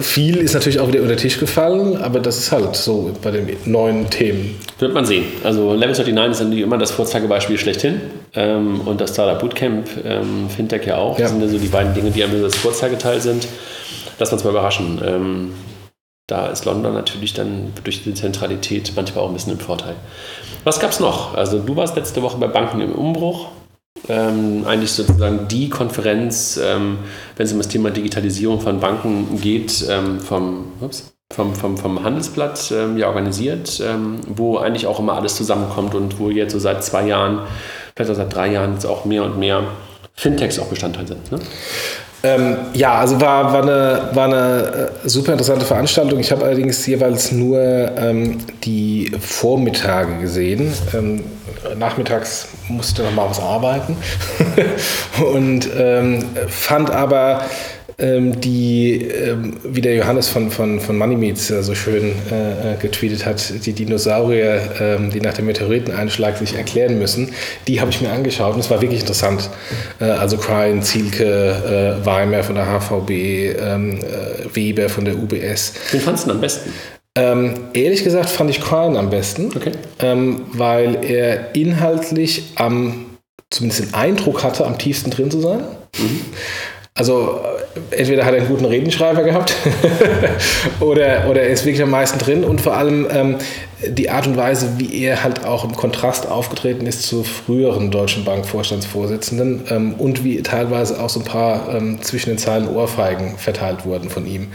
Viel 0.00 0.36
ist 0.36 0.54
natürlich 0.54 0.80
auch 0.80 0.88
wieder 0.88 1.00
unter 1.00 1.14
den 1.14 1.18
Tisch 1.18 1.38
gefallen, 1.38 1.96
aber 2.02 2.20
das 2.20 2.38
ist 2.38 2.52
halt 2.52 2.76
so 2.76 3.12
bei 3.22 3.30
den 3.30 3.48
neuen 3.64 4.10
Themen. 4.10 4.56
Wird 4.78 4.92
man 4.92 5.04
sehen. 5.06 5.24
Also 5.42 5.72
Level 5.72 5.94
39 5.94 6.32
ist 6.32 6.40
natürlich 6.40 6.64
immer 6.64 6.78
das 6.78 6.90
Vorzeigebeispiel 6.90 7.56
schlechthin 7.56 8.00
ähm, 8.34 8.82
und 8.82 9.00
das 9.00 9.14
Startup 9.14 9.40
Bootcamp, 9.40 9.88
ähm, 10.04 10.48
Fintech 10.54 10.86
ja 10.86 10.96
auch. 10.96 11.18
Ja. 11.18 11.24
Das 11.24 11.32
sind 11.32 11.40
ja 11.40 11.48
so 11.48 11.58
die 11.58 11.68
beiden 11.68 11.94
Dinge, 11.94 12.10
die 12.10 12.22
einem 12.22 12.42
das 12.42 12.56
Vorzeigeteil 12.56 13.20
sind. 13.20 13.48
Lass 14.18 14.32
uns 14.32 14.44
mal 14.44 14.50
überraschen. 14.50 15.00
Da 16.26 16.48
ist 16.48 16.64
London 16.64 16.94
natürlich 16.94 17.34
dann 17.34 17.72
durch 17.84 18.02
die 18.02 18.14
Zentralität 18.14 18.92
manchmal 18.96 19.24
auch 19.24 19.28
ein 19.28 19.34
bisschen 19.34 19.52
im 19.52 19.60
Vorteil. 19.60 19.94
Was 20.64 20.80
gab 20.80 20.90
es 20.90 20.98
noch? 20.98 21.34
Also 21.34 21.60
du 21.60 21.76
warst 21.76 21.94
letzte 21.94 22.20
Woche 22.22 22.38
bei 22.38 22.48
Banken 22.48 22.80
im 22.80 22.92
Umbruch. 22.92 23.48
Ähm, 24.08 24.64
eigentlich 24.66 24.92
sozusagen 24.92 25.48
die 25.48 25.68
Konferenz, 25.68 26.60
ähm, 26.62 26.98
wenn 27.36 27.46
es 27.46 27.52
um 27.52 27.58
das 27.58 27.68
Thema 27.68 27.90
Digitalisierung 27.90 28.60
von 28.60 28.80
Banken 28.80 29.40
geht, 29.40 29.86
ähm, 29.88 30.20
vom, 30.20 30.72
ups, 30.80 31.14
vom, 31.32 31.54
vom, 31.54 31.78
vom 31.78 32.02
Handelsblatt 32.02 32.72
ähm, 32.72 32.98
ja 32.98 33.08
organisiert, 33.08 33.80
ähm, 33.84 34.20
wo 34.28 34.58
eigentlich 34.58 34.86
auch 34.86 34.98
immer 34.98 35.14
alles 35.14 35.36
zusammenkommt 35.36 35.94
und 35.94 36.18
wo 36.18 36.30
jetzt 36.30 36.52
so 36.52 36.58
seit 36.58 36.84
zwei 36.84 37.06
Jahren, 37.06 37.40
vielleicht 37.94 38.10
auch 38.10 38.16
seit 38.16 38.34
drei 38.34 38.48
Jahren 38.48 38.74
jetzt 38.74 38.84
auch 38.84 39.04
mehr 39.04 39.24
und 39.24 39.38
mehr 39.38 39.64
Fintechs 40.14 40.58
auch 40.58 40.66
Bestandteil 40.66 41.06
sind. 41.06 41.30
Ne? 41.30 41.38
Ähm, 42.26 42.56
ja, 42.72 42.94
also 42.94 43.20
war, 43.20 43.52
war 43.52 43.62
eine, 43.62 44.08
war 44.12 44.24
eine 44.24 44.90
äh, 45.04 45.08
super 45.08 45.32
interessante 45.32 45.64
Veranstaltung. 45.64 46.18
Ich 46.18 46.32
habe 46.32 46.44
allerdings 46.44 46.84
jeweils 46.86 47.30
nur 47.30 47.60
ähm, 47.60 48.38
die 48.64 49.12
Vormittage 49.20 50.18
gesehen. 50.18 50.72
Ähm, 50.92 51.22
nachmittags 51.78 52.48
musste 52.68 53.02
noch 53.02 53.12
mal 53.12 53.30
was 53.30 53.40
arbeiten 53.40 53.96
und 55.34 55.68
ähm, 55.76 56.24
fand 56.48 56.90
aber 56.90 57.42
ähm, 57.98 58.40
die, 58.40 59.02
ähm, 59.02 59.56
wie 59.64 59.80
der 59.80 59.94
Johannes 59.94 60.28
von, 60.28 60.50
von, 60.50 60.80
von 60.80 60.98
Moneymeets 60.98 61.50
äh, 61.50 61.62
so 61.62 61.74
schön 61.74 62.12
äh, 62.30 62.74
äh, 62.74 62.76
getweetet 62.76 63.24
hat, 63.24 63.64
die 63.64 63.72
Dinosaurier, 63.72 64.60
ähm, 64.80 65.10
die 65.10 65.20
nach 65.20 65.32
dem 65.32 65.46
Meteoriteneinschlag 65.46 66.36
sich 66.36 66.54
erklären 66.54 66.98
müssen, 66.98 67.32
die 67.66 67.80
habe 67.80 67.90
ich 67.90 68.02
mir 68.02 68.10
angeschaut 68.10 68.54
und 68.54 68.60
es 68.60 68.70
war 68.70 68.82
wirklich 68.82 69.00
interessant. 69.00 69.48
Äh, 69.98 70.04
also 70.04 70.36
Cryan, 70.36 70.82
Zielke, 70.82 71.24
äh, 72.02 72.04
Weimer 72.04 72.42
von 72.42 72.56
der 72.56 72.66
HVB, 72.66 73.10
ähm, 73.10 73.98
äh, 73.98 74.54
Weber 74.54 74.90
von 74.90 75.06
der 75.06 75.16
UBS. 75.16 75.72
Wen 75.92 76.00
fandest 76.00 76.26
du 76.26 76.32
am 76.32 76.40
besten? 76.40 76.72
Ähm, 77.14 77.54
ehrlich 77.72 78.04
gesagt 78.04 78.28
fand 78.28 78.50
ich 78.50 78.60
Cryan 78.60 78.98
am 78.98 79.08
besten, 79.08 79.50
okay. 79.56 79.72
ähm, 80.00 80.42
weil 80.52 81.02
er 81.02 81.54
inhaltlich 81.54 82.52
am, 82.56 83.06
zumindest 83.50 83.84
den 83.84 83.94
Eindruck 83.94 84.44
hatte, 84.44 84.66
am 84.66 84.76
tiefsten 84.76 85.10
drin 85.10 85.30
zu 85.30 85.40
sein. 85.40 85.60
Mhm. 85.96 86.20
Also 86.92 87.40
entweder 87.90 88.24
hat 88.24 88.34
er 88.34 88.40
einen 88.40 88.48
guten 88.48 88.64
Redenschreiber 88.64 89.22
gehabt 89.22 89.54
oder, 90.80 91.28
oder 91.28 91.42
er 91.42 91.48
ist 91.48 91.64
wirklich 91.64 91.82
am 91.82 91.90
meisten 91.90 92.18
drin 92.18 92.44
und 92.44 92.60
vor 92.60 92.76
allem 92.76 93.06
ähm, 93.10 93.36
die 93.86 94.10
Art 94.10 94.26
und 94.26 94.36
Weise, 94.36 94.78
wie 94.78 95.02
er 95.02 95.22
halt 95.22 95.44
auch 95.44 95.64
im 95.64 95.74
Kontrast 95.74 96.28
aufgetreten 96.28 96.86
ist 96.86 97.02
zu 97.02 97.24
früheren 97.24 97.90
Deutschen 97.90 98.24
Bank-Vorstandsvorsitzenden 98.24 99.64
ähm, 99.70 99.94
und 99.94 100.24
wie 100.24 100.42
teilweise 100.42 101.00
auch 101.00 101.10
so 101.10 101.20
ein 101.20 101.26
paar 101.26 101.74
ähm, 101.74 102.00
zwischen 102.02 102.30
den 102.30 102.38
Zeilen 102.38 102.68
Ohrfeigen 102.68 103.36
verteilt 103.36 103.84
wurden 103.84 104.08
von 104.08 104.26
ihm. 104.26 104.48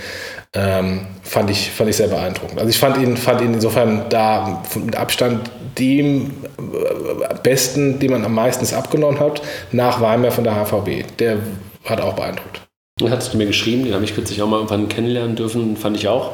ähm, 0.53 1.07
fand, 1.23 1.49
ich, 1.49 1.71
fand 1.71 1.89
ich 1.89 1.95
sehr 1.95 2.09
beeindruckend. 2.09 2.59
Also 2.59 2.69
ich 2.69 2.77
fand 2.77 2.97
ihn, 2.97 3.15
fand 3.15 3.41
ihn 3.41 3.53
insofern 3.53 4.05
da 4.09 4.63
mit 4.83 4.95
Abstand 4.95 5.49
dem 5.77 6.31
äh, 6.57 7.35
besten, 7.41 7.99
den 7.99 8.11
man 8.11 8.25
am 8.25 8.33
meisten 8.33 8.73
abgenommen 8.75 9.19
hat, 9.19 9.41
nach 9.71 10.01
Weimar 10.01 10.31
von 10.31 10.43
der 10.43 10.55
HVB. 10.55 11.17
Der 11.19 11.37
hat 11.85 12.01
auch 12.01 12.13
beeindruckt. 12.13 12.61
Den 12.99 13.09
hattest 13.09 13.33
du 13.33 13.37
mir 13.37 13.47
geschrieben, 13.47 13.85
den 13.85 13.93
habe 13.93 14.03
ich 14.03 14.13
kürzlich 14.13 14.41
auch 14.41 14.47
mal 14.47 14.57
irgendwann 14.57 14.89
kennenlernen 14.89 15.35
dürfen, 15.35 15.77
fand 15.77 15.97
ich 15.97 16.07
auch. 16.07 16.31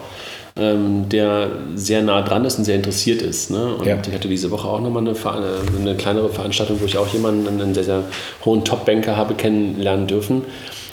Ähm, 0.56 1.08
der 1.08 1.52
sehr 1.76 2.02
nah 2.02 2.24
dran 2.24 2.44
ist 2.44 2.58
und 2.58 2.64
sehr 2.66 2.76
interessiert 2.76 3.22
ist. 3.22 3.52
Ne? 3.52 3.76
Und 3.76 3.86
ja. 3.86 3.98
ich 4.06 4.14
hatte 4.14 4.28
diese 4.28 4.50
Woche 4.50 4.68
auch 4.68 4.82
nochmal 4.82 5.08
eine, 5.08 5.16
eine 5.80 5.96
kleinere 5.96 6.30
Veranstaltung, 6.30 6.82
wo 6.82 6.86
ich 6.86 6.98
auch 6.98 7.08
jemanden, 7.14 7.48
einen 7.48 7.76
sehr, 7.76 7.84
sehr 7.84 8.04
hohen 8.44 8.66
Top-Banker 8.66 9.16
habe 9.16 9.36
kennenlernen 9.36 10.08
dürfen. 10.08 10.42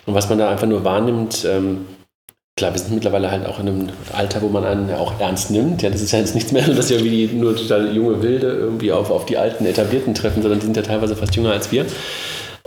Und 0.04 0.14
was 0.14 0.28
man 0.28 0.38
da 0.38 0.50
einfach 0.50 0.66
nur 0.66 0.84
wahrnimmt, 0.84 1.46
ähm, 1.50 1.86
Klar, 2.56 2.72
wir 2.72 2.78
sind 2.78 2.94
mittlerweile 2.94 3.32
halt 3.32 3.46
auch 3.46 3.58
in 3.58 3.66
einem 3.66 3.88
Alter, 4.12 4.40
wo 4.40 4.48
man 4.48 4.64
einen 4.64 4.88
ja 4.88 4.98
auch 4.98 5.18
ernst 5.18 5.50
nimmt. 5.50 5.82
Ja, 5.82 5.90
das 5.90 6.00
ist 6.00 6.12
ja 6.12 6.20
jetzt 6.20 6.36
nichts 6.36 6.52
mehr, 6.52 6.62
dass 6.68 6.88
ja 6.88 7.02
wie 7.02 7.10
die, 7.10 7.34
nur 7.34 7.56
total 7.56 7.92
junge 7.94 8.22
Wilde 8.22 8.46
irgendwie 8.46 8.92
auf, 8.92 9.10
auf 9.10 9.26
die 9.26 9.36
alten 9.36 9.66
Etablierten 9.66 10.14
treffen, 10.14 10.40
sondern 10.40 10.60
die 10.60 10.66
sind 10.66 10.76
ja 10.76 10.82
teilweise 10.82 11.16
fast 11.16 11.34
jünger 11.34 11.50
als 11.50 11.72
wir. 11.72 11.84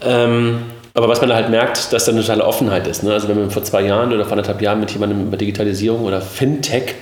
Ähm, 0.01 0.60
aber 0.98 1.08
was 1.08 1.22
man 1.22 1.30
da 1.30 1.36
halt 1.36 1.51
merkt, 1.51 1.94
dass 1.94 2.06
da 2.06 2.12
eine 2.12 2.22
totale 2.22 2.44
Offenheit 2.44 2.88
ist. 2.88 3.04
Ne? 3.04 3.13
Also 3.13 3.27
wenn 3.27 3.38
man 3.38 3.51
vor 3.51 3.63
zwei 3.63 3.84
Jahren 3.84 4.12
oder 4.12 4.24
vor 4.24 4.32
anderthalb 4.32 4.63
Jahren 4.63 4.80
mit 4.80 4.89
jemandem 4.89 5.27
über 5.27 5.38
Digitalisierung 5.38 6.04
oder 6.04 6.22
Fintech 6.22 6.96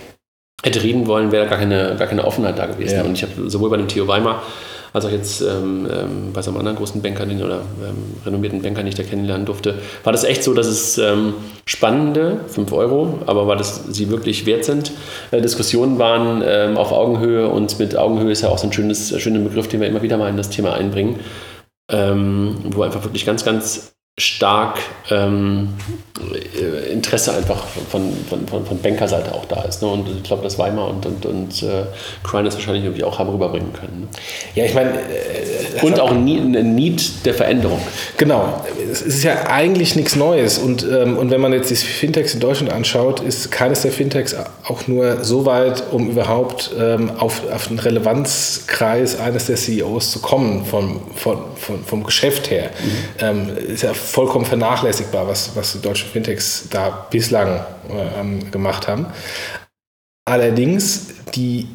hätte 0.62 0.84
reden 0.84 1.08
wollen, 1.08 1.32
wäre 1.32 1.46
da 1.46 1.50
gar 1.50 1.60
keine, 1.60 1.96
gar 1.98 2.08
keine 2.08 2.26
Offenheit 2.26 2.60
da 2.60 2.66
gewesen. 2.66 2.96
Ja. 2.98 3.04
Und 3.04 3.14
ich 3.14 3.24
habe 3.24 3.50
sowohl 3.50 3.70
bei 3.70 3.78
dem 3.78 3.88
Theo 3.88 4.06
Weimar 4.06 4.44
als 4.92 5.06
auch 5.06 5.12
jetzt 5.12 5.42
ähm, 5.42 5.88
ähm, 5.90 6.34
bei 6.34 6.42
so 6.42 6.52
einem 6.52 6.60
anderen 6.60 6.78
großen 6.78 7.02
Banker 7.02 7.26
den, 7.26 7.42
oder 7.42 7.62
ähm, 7.86 8.16
renommierten 8.26 8.62
Banker, 8.62 8.82
den 8.82 8.88
ich 8.88 8.96
da 8.96 9.04
kennenlernen 9.04 9.46
durfte, 9.46 9.76
war 10.04 10.12
das 10.12 10.26
echt 10.26 10.44
so, 10.44 10.54
dass 10.54 10.68
es 10.68 10.98
ähm, 10.98 11.34
spannende, 11.66 12.40
5 12.48 12.72
Euro, 12.74 13.20
aber 13.26 13.48
war 13.48 13.56
das 13.56 13.84
sie 13.90 14.10
wirklich 14.10 14.46
wert 14.46 14.66
sind, 14.66 14.92
äh, 15.32 15.42
Diskussionen 15.42 16.00
waren 16.00 16.44
ähm, 16.46 16.78
auf 16.78 16.92
Augenhöhe 16.92 17.48
und 17.48 17.78
mit 17.80 17.98
Augenhöhe 17.98 18.32
ist 18.32 18.42
ja 18.42 18.50
auch 18.50 18.58
so 18.58 18.68
ein 18.68 18.74
schönes, 18.74 19.18
schöner 19.22 19.40
Begriff, 19.40 19.68
den 19.68 19.82
wir 19.82 19.88
immer 19.88 20.02
wieder 20.02 20.18
mal 20.18 20.30
in 20.30 20.38
das 20.38 20.50
Thema 20.50 20.74
einbringen, 20.74 21.20
ähm, 21.90 22.58
wo 22.74 22.84
einfach 22.84 23.04
wirklich 23.04 23.26
ganz, 23.26 23.44
ganz 23.46 23.95
stark 24.18 24.80
ähm, 25.12 25.74
äh, 26.58 26.94
Interesse 26.94 27.34
einfach 27.34 27.66
von, 27.68 28.14
von, 28.30 28.48
von, 28.48 28.66
von 28.66 28.82
Bankerseite 28.82 29.34
auch 29.34 29.44
da 29.44 29.64
ist. 29.64 29.82
Ne? 29.82 29.90
Und 29.90 30.08
ich 30.08 30.24
glaube, 30.24 30.42
dass 30.42 30.58
Weimar 30.58 30.88
und, 30.88 31.06
und, 31.06 31.26
und 31.26 31.64
äh, 31.64 31.84
Crine 32.24 32.46
das 32.46 32.54
wahrscheinlich 32.54 32.86
irgendwie 32.86 33.04
auch 33.04 33.20
haben 33.20 33.30
rüberbringen 33.30 33.74
können. 33.74 34.02
Ne? 34.02 34.08
Ja, 34.56 34.64
ich 34.64 34.74
meine. 34.74 34.92
Äh, 34.92 35.82
und 35.82 36.00
auch 36.00 36.12
ein 36.12 36.24
Need 36.24 37.26
der 37.26 37.34
Veränderung. 37.34 37.82
Genau. 38.16 38.66
Es 38.90 39.02
ist 39.02 39.24
ja 39.24 39.48
eigentlich 39.48 39.98
nichts 39.98 40.16
Neues. 40.16 40.58
Und, 40.58 40.84
ähm, 40.90 41.18
und 41.18 41.30
wenn 41.32 41.42
man 41.42 41.52
jetzt 41.52 41.70
die 41.70 41.76
Fintechs 41.76 42.34
in 42.34 42.40
Deutschland 42.40 42.72
anschaut, 42.72 43.20
ist 43.20 43.52
keines 43.52 43.82
der 43.82 43.92
Fintechs 43.92 44.34
auch 44.64 44.88
nur 44.88 45.26
so 45.26 45.46
weit, 45.46 45.84
um 45.92 46.10
überhaupt 46.10 46.72
ähm, 46.80 47.12
auf, 47.18 47.42
auf 47.52 47.68
den 47.68 47.80
Relevanzkreis 47.80 49.20
eines 49.20 49.48
der 49.48 49.58
CEOs 49.58 50.12
zu 50.12 50.20
kommen, 50.20 50.64
vom, 50.64 51.02
vom, 51.14 51.40
vom, 51.58 51.84
vom 51.84 52.04
Geschäft 52.06 52.50
her. 52.50 52.70
Mhm. 53.20 53.50
Ähm, 53.50 53.58
ist 53.74 53.84
ja 53.84 53.94
vollkommen 54.06 54.46
vernachlässigbar, 54.46 55.28
was, 55.28 55.56
was 55.56 55.74
die 55.74 55.82
deutschen 55.82 56.10
Fintechs 56.10 56.68
da 56.70 57.08
bislang 57.10 57.66
ähm, 57.90 58.52
gemacht 58.52 58.88
haben. 58.88 59.08
Allerdings 60.28 61.08
die 61.36 61.68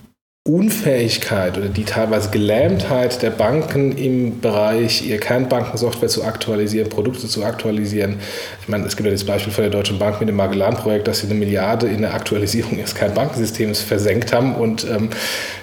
Unfähigkeit 0.48 1.58
oder 1.58 1.68
die 1.68 1.84
teilweise 1.84 2.30
Gelähmtheit 2.30 3.22
der 3.22 3.30
Banken 3.30 3.96
im 3.96 4.40
Bereich, 4.40 5.06
ihr 5.06 5.20
Kernbankensoftware 5.20 6.08
zu 6.08 6.24
aktualisieren, 6.24 6.88
Produkte 6.88 7.28
zu 7.28 7.44
aktualisieren. 7.44 8.18
Ich 8.62 8.68
meine, 8.68 8.86
es 8.86 8.96
gibt 8.96 9.06
ja 9.06 9.12
das 9.12 9.24
Beispiel 9.24 9.52
von 9.52 9.62
der 9.62 9.70
Deutschen 9.70 9.98
Bank 9.98 10.18
mit 10.18 10.30
dem 10.30 10.36
Magellan-Projekt, 10.36 11.08
dass 11.08 11.20
sie 11.20 11.26
eine 11.26 11.34
Milliarde 11.34 11.88
in 11.88 12.00
der 12.00 12.14
Aktualisierung 12.14 12.78
ihres 12.78 12.94
Kernbankensystems 12.94 13.82
versenkt 13.82 14.32
haben 14.32 14.54
und 14.54 14.84
ähm, 14.84 15.10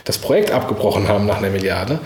das 0.05 0.19
Projekt 0.19 0.51
abgebrochen 0.51 1.07
haben 1.07 1.25
nach 1.25 1.39
einer 1.39 1.49
Milliarde. 1.49 1.99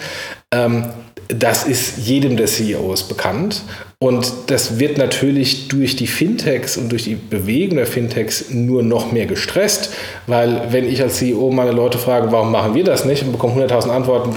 Ähm, 0.53 0.85
das 1.27 1.65
ist 1.65 1.97
jedem 1.97 2.37
der 2.37 2.47
CEOs 2.47 3.03
bekannt. 3.03 3.63
Und 4.03 4.33
das 4.47 4.79
wird 4.79 4.97
natürlich 4.97 5.67
durch 5.67 5.95
die 5.95 6.07
Fintechs 6.07 6.75
und 6.75 6.91
durch 6.91 7.03
die 7.03 7.13
Bewegung 7.13 7.77
der 7.77 7.85
Fintechs 7.85 8.49
nur 8.49 8.81
noch 8.81 9.11
mehr 9.11 9.27
gestresst, 9.27 9.93
weil 10.25 10.59
wenn 10.71 10.89
ich 10.89 11.03
als 11.03 11.17
CEO 11.17 11.51
meine 11.51 11.69
Leute 11.69 11.99
frage, 11.99 12.31
warum 12.31 12.51
machen 12.51 12.73
wir 12.73 12.83
das 12.83 13.05
nicht 13.05 13.21
und 13.21 13.31
bekomme 13.31 13.63
100.000 13.63 13.89
Antworten, 13.91 14.33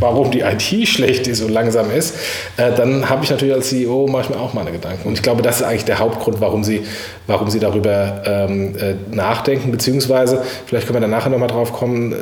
warum 0.00 0.32
die 0.32 0.40
IT 0.40 0.88
schlecht 0.88 1.28
ist 1.28 1.40
und 1.40 1.52
langsam 1.52 1.88
ist, 1.88 2.16
äh, 2.56 2.72
dann 2.74 3.08
habe 3.08 3.22
ich 3.22 3.30
natürlich 3.30 3.54
als 3.54 3.68
CEO 3.68 4.08
manchmal 4.10 4.40
auch 4.40 4.54
meine 4.54 4.72
Gedanken. 4.72 5.06
Und 5.06 5.14
ich 5.14 5.22
glaube, 5.22 5.42
das 5.42 5.60
ist 5.60 5.62
eigentlich 5.62 5.84
der 5.84 6.00
Hauptgrund, 6.00 6.40
warum 6.40 6.64
sie, 6.64 6.82
warum 7.28 7.48
sie 7.48 7.60
darüber 7.60 8.24
ähm, 8.26 8.74
äh, 8.76 8.94
nachdenken, 9.14 9.70
beziehungsweise, 9.70 10.42
vielleicht 10.66 10.88
können 10.88 10.96
wir 10.96 11.02
dann 11.02 11.10
nachher 11.10 11.30
nochmal 11.30 11.46
drauf 11.46 11.72
kommen, 11.72 12.12
äh, 12.12 12.16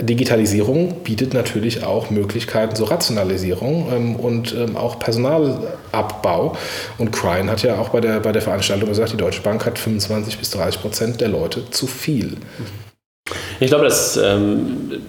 Digitalisierung 0.00 1.02
bietet 1.04 1.34
natürlich 1.34 1.84
auch 1.84 2.08
Möglichkeiten 2.08 2.74
zur 2.74 2.90
Rationalisierung 2.90 3.92
ähm, 3.92 4.16
und 4.16 4.54
ähm, 4.54 4.76
auch 4.76 4.98
Personalabbau. 4.98 6.56
Und 6.96 7.12
Crine 7.12 7.50
hat 7.50 7.62
ja 7.62 7.78
auch 7.78 7.90
bei 7.90 8.00
der, 8.00 8.20
bei 8.20 8.32
der 8.32 8.40
Veranstaltung 8.40 8.88
gesagt, 8.88 9.12
die 9.12 9.18
Deutsche 9.18 9.42
Bank 9.42 9.66
hat 9.66 9.78
25 9.78 10.38
bis 10.38 10.50
30 10.50 10.80
Prozent 10.80 11.20
der 11.20 11.28
Leute 11.28 11.70
zu 11.70 11.86
viel. 11.86 12.38
Ich 13.60 13.68
glaube, 13.68 13.84
dass 13.84 14.16
ähm, 14.16 15.02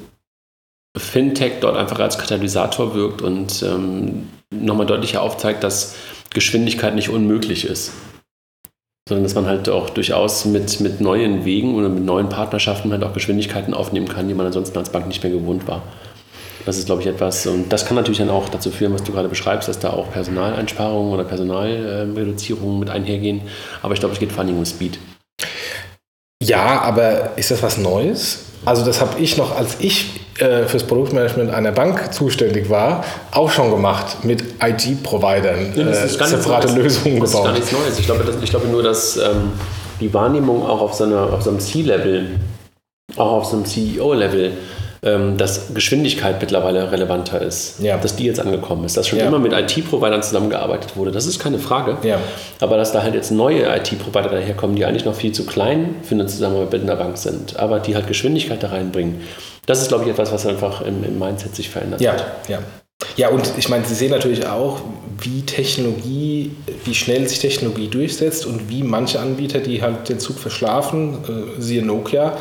Fintech 0.97 1.53
dort 1.61 1.77
einfach 1.77 1.99
als 1.99 2.17
Katalysator 2.17 2.93
wirkt 2.93 3.21
und 3.21 3.63
ähm, 3.63 4.27
nochmal 4.51 4.85
deutlicher 4.85 5.21
aufzeigt, 5.21 5.63
dass 5.63 5.95
Geschwindigkeit 6.29 6.93
nicht 6.93 7.07
unmöglich 7.07 7.65
ist 7.65 7.93
sondern 9.07 9.24
dass 9.24 9.36
man 9.36 9.45
halt 9.45 9.67
auch 9.67 9.89
durchaus 9.89 10.45
mit, 10.45 10.79
mit 10.79 11.01
neuen 11.01 11.43
Wegen 11.43 11.75
oder 11.75 11.89
mit 11.89 12.05
neuen 12.05 12.29
Partnerschaften 12.29 12.91
halt 12.91 13.03
auch 13.03 13.13
Geschwindigkeiten 13.13 13.74
aufnehmen 13.74 14.07
kann, 14.07 14.27
die 14.27 14.33
man 14.33 14.45
ansonsten 14.45 14.77
als 14.77 14.89
Bank 14.89 15.07
nicht 15.07 15.22
mehr 15.24 15.31
gewohnt 15.31 15.67
war. 15.67 15.83
Das 16.65 16.77
ist, 16.77 16.86
glaube 16.86 17.01
ich, 17.01 17.07
etwas, 17.07 17.45
und 17.45 17.74
das 17.74 17.86
kann 17.86 17.95
natürlich 17.95 18.19
dann 18.19 18.29
auch 18.29 18.48
dazu 18.48 18.72
führen, 18.72 18.93
was 18.93 19.03
du 19.03 19.12
gerade 19.12 19.27
beschreibst, 19.27 19.67
dass 19.67 19.79
da 19.79 19.89
auch 19.89 20.10
Personaleinsparungen 20.12 21.13
oder 21.13 21.25
Personalreduzierungen 21.25 22.79
mit 22.79 22.89
einhergehen. 22.89 23.41
Aber 23.81 23.93
ich 23.93 24.00
glaube, 24.00 24.13
es 24.13 24.19
geht 24.19 24.31
vor 24.31 24.45
allem 24.45 24.57
um 24.57 24.65
Speed. 24.65 24.98
Ja, 26.41 26.81
aber 26.81 27.38
ist 27.38 27.51
das 27.51 27.62
was 27.62 27.77
Neues? 27.77 28.45
Also 28.65 28.86
das 28.86 29.01
habe 29.01 29.20
ich 29.20 29.38
noch, 29.38 29.55
als 29.58 29.77
ich 29.79 30.22
äh, 30.39 30.65
fürs 30.65 30.84
Produktmanagement 30.84 31.51
einer 31.53 31.72
Bank 31.72 32.13
zuständig 32.13 32.70
war, 32.70 33.03
auch 33.32 33.51
schon 33.51 33.70
gemacht 33.72 34.24
mit 34.24 34.41
IT-Providern 34.62 35.74
ja, 35.75 35.88
äh, 35.88 36.08
separate 36.08 36.74
Lösungen 36.74 37.20
das 37.20 37.32
gebaut. 37.32 37.50
Das 37.50 37.60
ist 37.60 37.72
gar 37.72 37.72
nichts 37.72 37.72
Neues. 37.72 38.00
Ich 38.00 38.05
glaube, 38.05 38.24
das, 38.24 38.36
ich 38.41 38.50
glaube 38.50 38.67
nur, 38.67 38.84
dass 38.84 39.17
ähm, 39.17 39.51
die 40.00 40.13
Wahrnehmung 40.13 40.65
auch 40.65 40.82
auf 40.82 40.93
so, 40.93 41.03
einer, 41.03 41.34
auf 41.34 41.43
so 41.43 41.50
einem 41.50 41.60
C-Level, 41.60 42.39
auch 43.15 43.32
auf 43.32 43.46
so 43.46 43.58
einem 43.58 43.65
CEO-Level, 43.65 44.53
ähm, 45.03 45.38
dass 45.38 45.74
Geschwindigkeit 45.74 46.39
mittlerweile 46.39 46.91
relevanter 46.91 47.41
ist, 47.41 47.79
ja. 47.79 47.98
dass 47.98 48.15
die 48.15 48.25
jetzt 48.25 48.39
angekommen 48.39 48.86
ist, 48.86 48.95
dass 48.95 49.07
schon 49.07 49.19
ja. 49.19 49.25
immer 49.25 49.39
mit 49.39 49.51
IT-Providern 49.51 50.24
zusammengearbeitet 50.24 50.95
wurde, 50.95 51.12
das 51.12 51.25
ist 51.25 51.39
keine 51.39 51.60
Frage. 51.60 51.98
Ja. 52.03 52.19
Aber 52.62 52.77
dass 52.77 52.93
da 52.93 53.03
halt 53.03 53.13
jetzt 53.13 53.31
neue 53.31 53.63
IT-Provider 53.63 54.29
daherkommen, 54.29 54.75
die 54.75 54.86
eigentlich 54.86 55.05
noch 55.05 55.15
viel 55.15 55.33
zu 55.33 55.45
klein 55.45 55.95
für 56.03 56.15
eine 56.15 56.25
Zusammenarbeit 56.27 56.72
mit 56.72 56.81
einer 56.83 56.95
Bank 56.95 57.17
sind, 57.17 57.60
aber 57.60 57.79
die 57.79 57.95
halt 57.95 58.07
Geschwindigkeit 58.07 58.63
da 58.63 58.69
reinbringen, 58.69 59.22
das 59.65 59.81
ist, 59.81 59.89
glaube 59.89 60.05
ich, 60.05 60.10
etwas, 60.10 60.31
was 60.31 60.45
einfach 60.45 60.81
im, 60.81 61.03
im 61.03 61.19
Mindset 61.19 61.55
sich 61.55 61.69
verändert 61.69 62.01
ja. 62.01 62.13
hat. 62.13 62.25
Ja, 62.48 62.60
ja, 63.15 63.29
und 63.29 63.51
ich 63.57 63.69
meine, 63.69 63.86
Sie 63.86 63.95
sehen 63.95 64.12
natürlich 64.12 64.45
auch, 64.48 64.81
wie 65.19 65.41
Technologie, 65.41 66.51
wie 66.86 66.95
schnell 66.95 67.27
sich 67.27 67.39
Technologie 67.39 67.88
durchsetzt 67.88 68.45
und 68.45 68.69
wie 68.69 68.83
manche 68.83 69.19
Anbieter, 69.19 69.60
die 69.60 69.81
halt 69.81 70.10
den 70.10 70.19
Zug 70.19 70.39
verschlafen, 70.39 71.17
äh, 71.27 71.62
siehe 71.62 71.83
Nokia, 71.83 72.38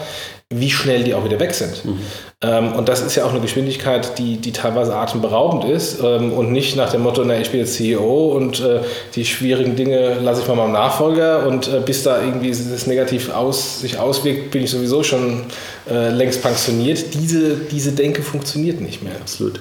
wie 0.54 0.70
schnell 0.70 1.04
die 1.04 1.14
auch 1.14 1.24
wieder 1.24 1.40
weg 1.40 1.54
sind. 1.54 1.84
Mhm. 1.84 1.98
Ähm, 2.42 2.72
und 2.72 2.88
das 2.88 3.00
ist 3.00 3.14
ja 3.14 3.24
auch 3.24 3.30
eine 3.30 3.40
Geschwindigkeit, 3.40 4.18
die, 4.18 4.36
die 4.36 4.52
teilweise 4.52 4.94
atemberaubend 4.94 5.64
ist 5.64 6.00
ähm, 6.02 6.32
und 6.32 6.52
nicht 6.52 6.76
nach 6.76 6.90
dem 6.90 7.02
Motto, 7.02 7.22
na, 7.24 7.38
ich 7.38 7.50
bin 7.50 7.60
jetzt 7.60 7.74
CEO 7.74 8.32
und 8.36 8.60
äh, 8.60 8.80
die 9.14 9.24
schwierigen 9.24 9.76
Dinge 9.76 10.18
lasse 10.20 10.42
ich 10.42 10.48
mal 10.48 10.56
meinem 10.56 10.72
Nachfolger 10.72 11.46
und 11.46 11.68
äh, 11.68 11.80
bis 11.84 12.02
da 12.02 12.20
irgendwie 12.20 12.50
das 12.50 12.86
negativ 12.86 13.32
aus, 13.32 13.80
sich 13.80 13.98
auswirkt, 13.98 14.50
bin 14.50 14.64
ich 14.64 14.70
sowieso 14.70 15.02
schon 15.02 15.44
äh, 15.88 16.10
längst 16.10 16.42
pensioniert. 16.42 17.14
Diese, 17.14 17.56
diese 17.70 17.92
Denke 17.92 18.22
funktioniert 18.22 18.80
nicht 18.80 19.02
mehr. 19.02 19.14
Absolut. 19.20 19.60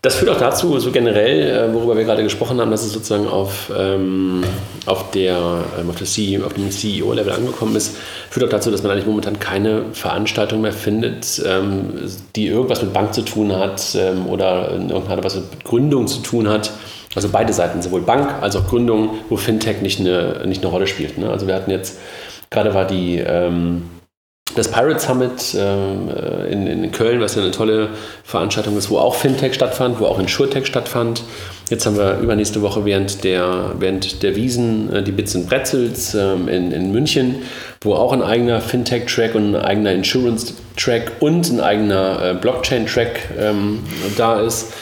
Das 0.00 0.14
führt 0.14 0.30
auch 0.30 0.38
dazu, 0.38 0.78
so 0.78 0.92
generell, 0.92 1.70
äh, 1.70 1.74
worüber 1.74 1.96
wir 1.96 2.04
gerade 2.04 2.22
gesprochen 2.22 2.60
haben, 2.60 2.70
dass 2.70 2.84
es 2.84 2.92
sozusagen 2.92 3.26
auf, 3.26 3.72
ähm, 3.76 4.44
auf, 4.86 5.10
der, 5.10 5.64
ähm, 5.78 5.90
auf, 5.90 5.96
der 5.96 6.06
CEO, 6.06 6.46
auf 6.46 6.54
dem 6.54 6.70
CEO-Level 6.70 7.32
angekommen 7.32 7.74
ist, 7.74 7.96
führt 8.30 8.46
auch 8.46 8.50
dazu, 8.50 8.70
dass 8.70 8.82
man 8.82 8.92
eigentlich 8.92 9.06
momentan 9.06 9.40
keine 9.40 9.86
Veranstaltung 9.92 10.60
mehr 10.60 10.72
findet, 10.72 11.42
ähm, 11.44 11.94
die 12.36 12.46
irgendwas 12.46 12.80
mit 12.80 12.92
Bank 12.92 13.12
zu 13.12 13.22
tun 13.22 13.56
hat 13.56 13.96
ähm, 13.96 14.26
oder 14.28 14.70
in 14.72 14.90
irgendeiner 14.90 15.24
was 15.24 15.34
mit 15.34 15.64
Gründung 15.64 16.06
zu 16.06 16.20
tun 16.20 16.48
hat. 16.48 16.70
Also 17.16 17.30
beide 17.32 17.52
Seiten, 17.52 17.82
sowohl 17.82 18.02
Bank 18.02 18.40
als 18.40 18.54
auch 18.54 18.68
Gründung, 18.68 19.18
wo 19.28 19.36
Fintech 19.36 19.82
nicht 19.82 19.98
eine, 19.98 20.46
nicht 20.46 20.62
eine 20.62 20.70
Rolle 20.70 20.86
spielt. 20.86 21.18
Ne? 21.18 21.28
Also 21.28 21.48
wir 21.48 21.54
hatten 21.54 21.72
jetzt, 21.72 21.98
gerade 22.50 22.72
war 22.74 22.86
die 22.86 23.18
ähm, 23.18 23.82
das 24.58 24.70
Pirate 24.70 24.98
Summit 24.98 25.56
ähm, 25.56 26.08
äh, 26.08 26.52
in, 26.52 26.66
in, 26.66 26.90
Köln, 26.90 27.20
was 27.20 27.36
ja 27.36 27.42
eine 27.42 27.52
tolle 27.52 27.90
Veranstaltung 28.24 28.76
ist, 28.76 28.90
wo 28.90 28.98
auch 28.98 29.14
Fintech 29.14 29.54
stattfand, 29.54 30.00
wo 30.00 30.06
auch 30.06 30.18
Insurtech 30.18 30.66
stattfand. 30.66 31.22
Jetzt 31.70 31.86
haben 31.86 31.96
wir 31.96 32.18
übernächste 32.18 32.60
Woche 32.60 32.84
während 32.84 33.24
der, 33.24 33.74
während 33.78 34.22
der 34.22 34.34
Wiesen 34.34 34.92
äh, 34.92 35.02
die 35.02 35.12
Bits 35.12 35.36
and 35.36 35.48
Bretzels 35.48 36.14
ähm, 36.14 36.48
in, 36.48 36.72
in 36.72 36.92
München, 36.92 37.42
wo 37.82 37.94
auch 37.94 38.12
ein 38.12 38.22
eigener 38.22 38.60
Fintech-Track 38.60 39.34
und 39.34 39.54
ein 39.54 39.62
eigener 39.62 39.92
Insurance-Track 39.92 41.12
und 41.20 41.50
ein 41.50 41.60
eigener 41.60 42.22
äh, 42.22 42.34
Blockchain-Track 42.34 43.28
ähm, 43.38 43.80
da 44.16 44.40
ist. 44.40 44.72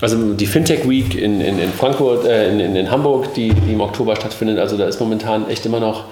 Also 0.00 0.34
die 0.34 0.46
Fintech 0.46 0.88
Week 0.88 1.14
in, 1.14 1.40
in, 1.40 1.58
in 1.58 1.72
Frankfurt, 1.72 2.26
äh, 2.26 2.50
in, 2.50 2.76
in, 2.76 2.90
Hamburg, 2.90 3.32
die, 3.34 3.54
die 3.54 3.72
im 3.72 3.80
Oktober 3.80 4.16
stattfindet, 4.16 4.58
also 4.58 4.76
da 4.76 4.86
ist 4.86 5.00
momentan 5.00 5.48
echt 5.48 5.64
immer 5.64 5.80
noch 5.80 6.04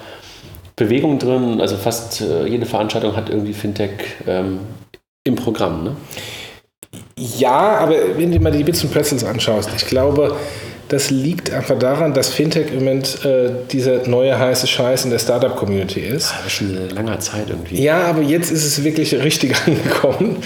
Bewegung 0.75 1.19
drin. 1.19 1.61
Also 1.61 1.77
fast 1.77 2.21
äh, 2.21 2.45
jede 2.47 2.65
Veranstaltung 2.65 3.15
hat 3.15 3.29
irgendwie 3.29 3.53
Fintech 3.53 3.91
ähm, 4.27 4.59
im 5.23 5.35
Programm. 5.35 5.83
Ne? 5.83 5.95
Ja, 7.17 7.77
aber 7.77 8.17
wenn 8.17 8.31
du 8.31 8.39
mal 8.39 8.51
die 8.51 8.63
Bits 8.63 8.83
und 8.83 8.91
Pretzels 8.91 9.23
anschaust, 9.23 9.69
ich 9.75 9.85
glaube, 9.85 10.35
das 10.93 11.09
liegt 11.09 11.51
einfach 11.51 11.79
daran, 11.79 12.13
dass 12.13 12.29
Fintech 12.29 12.67
im 12.71 12.79
Moment 12.79 13.25
äh, 13.25 13.49
dieser 13.71 14.07
neue 14.07 14.37
heiße 14.37 14.67
Scheiß 14.67 15.05
in 15.05 15.11
der 15.11 15.17
Startup-Community 15.17 16.01
ist. 16.01 16.29
Ja, 16.29 16.37
das 16.37 16.45
ist 16.45 16.51
schon 16.53 16.69
eine 16.69 16.87
lange 16.89 17.17
Zeit 17.19 17.49
irgendwie. 17.49 17.81
Ja, 17.81 18.03
aber 18.03 18.21
jetzt 18.21 18.51
ist 18.51 18.63
es 18.63 18.83
wirklich 18.83 19.13
richtig 19.15 19.55
angekommen. 19.65 20.37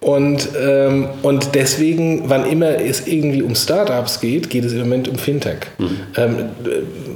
Und, 0.00 0.50
ähm, 0.56 1.08
und 1.22 1.56
deswegen, 1.56 2.30
wann 2.30 2.48
immer 2.48 2.80
es 2.80 3.08
irgendwie 3.08 3.42
um 3.42 3.56
Startups 3.56 4.20
geht, 4.20 4.48
geht 4.48 4.64
es 4.64 4.72
im 4.72 4.78
Moment 4.78 5.08
um 5.08 5.18
Fintech. 5.18 5.58
Mhm. 5.78 6.00
Ähm, 6.16 6.36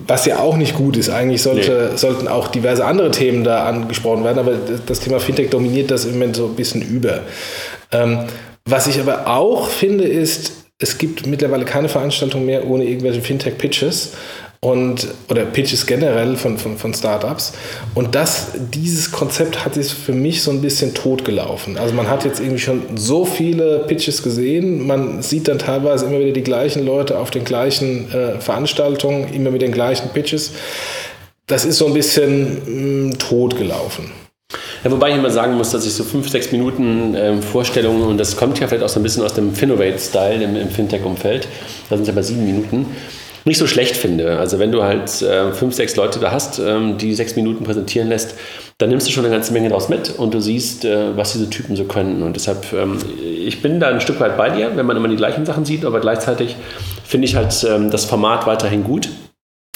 was 0.08 0.26
ja 0.26 0.40
auch 0.40 0.56
nicht 0.56 0.74
gut 0.74 0.96
ist. 0.96 1.08
Eigentlich 1.08 1.42
sollte, 1.42 1.90
nee. 1.92 1.96
sollten 1.96 2.26
auch 2.26 2.48
diverse 2.48 2.84
andere 2.84 3.12
Themen 3.12 3.44
da 3.44 3.64
angesprochen 3.64 4.24
werden, 4.24 4.40
aber 4.40 4.54
das 4.84 4.98
Thema 4.98 5.20
Fintech 5.20 5.50
dominiert 5.50 5.92
das 5.92 6.04
im 6.04 6.14
Moment 6.14 6.34
so 6.34 6.46
ein 6.46 6.56
bisschen 6.56 6.82
über. 6.82 7.20
Ähm, 7.92 8.24
was 8.64 8.88
ich 8.88 8.98
aber 8.98 9.28
auch 9.28 9.68
finde, 9.68 10.04
ist, 10.04 10.61
es 10.82 10.98
gibt 10.98 11.26
mittlerweile 11.26 11.64
keine 11.64 11.88
Veranstaltung 11.88 12.44
mehr 12.44 12.66
ohne 12.66 12.84
irgendwelche 12.84 13.22
Fintech-Pitches 13.22 14.12
und 14.64 15.08
oder 15.28 15.44
Pitches 15.44 15.86
generell 15.86 16.36
von, 16.36 16.56
von, 16.56 16.78
von 16.78 16.94
Startups. 16.94 17.52
Und 17.94 18.14
das, 18.14 18.52
dieses 18.72 19.10
Konzept 19.10 19.64
hat 19.64 19.74
sich 19.74 19.92
für 19.92 20.12
mich 20.12 20.42
so 20.42 20.52
ein 20.52 20.60
bisschen 20.60 20.94
totgelaufen. 20.94 21.76
Also 21.76 21.94
man 21.94 22.08
hat 22.08 22.24
jetzt 22.24 22.38
irgendwie 22.38 22.60
schon 22.60 22.96
so 22.96 23.24
viele 23.24 23.80
Pitches 23.88 24.22
gesehen, 24.22 24.86
man 24.86 25.20
sieht 25.22 25.48
dann 25.48 25.58
teilweise 25.58 26.06
immer 26.06 26.20
wieder 26.20 26.32
die 26.32 26.44
gleichen 26.44 26.86
Leute 26.86 27.18
auf 27.18 27.30
den 27.30 27.44
gleichen 27.44 28.12
äh, 28.12 28.40
Veranstaltungen, 28.40 29.34
immer 29.34 29.50
mit 29.50 29.62
den 29.62 29.72
gleichen 29.72 30.10
Pitches. 30.10 30.52
Das 31.48 31.64
ist 31.64 31.78
so 31.78 31.86
ein 31.86 31.94
bisschen 31.94 32.62
mh, 32.64 33.08
mm, 33.08 33.18
totgelaufen. 33.18 34.21
Ja, 34.84 34.90
wobei 34.90 35.10
ich 35.10 35.16
immer 35.16 35.30
sagen 35.30 35.56
muss, 35.56 35.70
dass 35.70 35.86
ich 35.86 35.92
so 35.92 36.02
fünf, 36.02 36.28
sechs 36.28 36.50
Minuten 36.50 37.14
ähm, 37.16 37.40
Vorstellungen, 37.40 38.02
und 38.02 38.18
das 38.18 38.36
kommt 38.36 38.58
ja 38.58 38.66
vielleicht 38.66 38.84
auch 38.84 38.88
so 38.88 38.98
ein 38.98 39.04
bisschen 39.04 39.22
aus 39.22 39.34
dem 39.34 39.54
Finovate-Style 39.54 40.42
im, 40.42 40.56
im 40.56 40.68
Fintech-Umfeld, 40.68 41.46
da 41.88 41.96
sind 41.96 42.02
es 42.02 42.08
aber 42.08 42.22
sieben 42.24 42.44
Minuten, 42.44 42.86
nicht 43.44 43.58
so 43.58 43.66
schlecht 43.66 43.96
finde. 43.96 44.38
Also 44.38 44.58
wenn 44.58 44.72
du 44.72 44.82
halt 44.82 45.22
äh, 45.22 45.52
fünf, 45.52 45.74
sechs 45.74 45.94
Leute 45.96 46.18
da 46.18 46.32
hast, 46.32 46.58
ähm, 46.58 46.98
die 46.98 47.14
sechs 47.14 47.36
Minuten 47.36 47.64
präsentieren 47.64 48.08
lässt, 48.08 48.34
dann 48.78 48.88
nimmst 48.90 49.06
du 49.06 49.12
schon 49.12 49.24
eine 49.24 49.32
ganze 49.32 49.52
Menge 49.52 49.68
daraus 49.68 49.88
mit 49.88 50.16
und 50.16 50.34
du 50.34 50.40
siehst, 50.40 50.84
äh, 50.84 51.16
was 51.16 51.32
diese 51.32 51.48
Typen 51.48 51.76
so 51.76 51.84
können. 51.84 52.22
Und 52.22 52.34
deshalb, 52.34 52.72
ähm, 52.72 52.98
ich 53.24 53.62
bin 53.62 53.78
da 53.78 53.88
ein 53.88 54.00
Stück 54.00 54.18
weit 54.20 54.36
bei 54.36 54.50
dir, 54.50 54.72
wenn 54.76 54.86
man 54.86 54.96
immer 54.96 55.08
die 55.08 55.16
gleichen 55.16 55.46
Sachen 55.46 55.64
sieht, 55.64 55.84
aber 55.84 56.00
gleichzeitig 56.00 56.56
finde 57.04 57.26
ich 57.26 57.36
halt 57.36 57.66
ähm, 57.68 57.90
das 57.90 58.04
Format 58.04 58.46
weiterhin 58.46 58.84
gut 58.84 59.08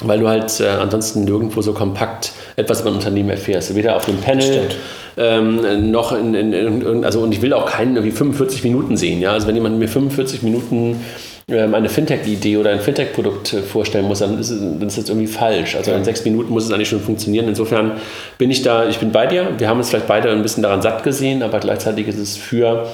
weil 0.03 0.21
du 0.21 0.29
halt 0.29 0.61
äh, 0.61 0.67
ansonsten 0.67 1.25
nirgendwo 1.25 1.63
so 1.63 1.73
kompakt 1.73 2.33
etwas 2.57 2.83
über 2.83 2.91
ein 2.91 2.97
Unternehmen 2.97 3.31
erfährst. 3.31 3.75
Weder 3.75 3.97
auf 3.97 4.05
dem 4.05 4.19
Panel 4.19 4.69
ähm, 5.17 5.91
noch 5.91 6.13
in, 6.13 6.35
in, 6.35 6.53
in, 6.53 7.05
also 7.05 7.21
und 7.21 7.33
ich 7.33 7.41
will 7.41 7.55
auch 7.55 7.65
keinen 7.65 7.97
irgendwie 7.97 8.15
45 8.15 8.63
Minuten 8.65 8.99
sehen. 8.99 9.23
Ja? 9.23 9.33
Also 9.33 9.47
wenn 9.47 9.55
jemand 9.55 9.79
mir 9.79 9.89
45 9.89 10.43
Minuten 10.43 11.01
ähm, 11.49 11.75
eine 11.75 11.89
Fintech-Idee 11.89 12.59
oder 12.59 12.73
ein 12.73 12.81
Fintech-Produkt 12.81 13.55
äh, 13.55 13.63
vorstellen 13.63 14.05
muss, 14.05 14.19
dann 14.19 14.39
ist, 14.39 14.51
dann 14.51 14.87
ist 14.87 14.99
das 14.99 15.09
irgendwie 15.09 15.29
falsch. 15.29 15.77
Also 15.77 15.93
in 15.93 16.05
sechs 16.05 16.23
Minuten 16.27 16.53
muss 16.53 16.67
es 16.67 16.73
eigentlich 16.73 16.91
schon 16.91 17.01
funktionieren. 17.01 17.49
Insofern 17.49 17.93
bin 18.37 18.51
ich 18.51 18.61
da, 18.61 18.87
ich 18.87 18.99
bin 18.99 19.13
bei 19.13 19.27
dir. 19.27 19.49
Wir 19.57 19.71
haben 19.71 19.79
uns 19.79 19.89
vielleicht 19.89 20.09
beide 20.09 20.31
ein 20.31 20.43
bisschen 20.43 20.63
daran 20.63 20.83
satt 20.83 21.05
gesehen, 21.05 21.43
aber 21.43 21.59
gleichzeitig 21.59 22.07
ist 22.07 22.19
es 22.19 22.37
für 22.37 22.87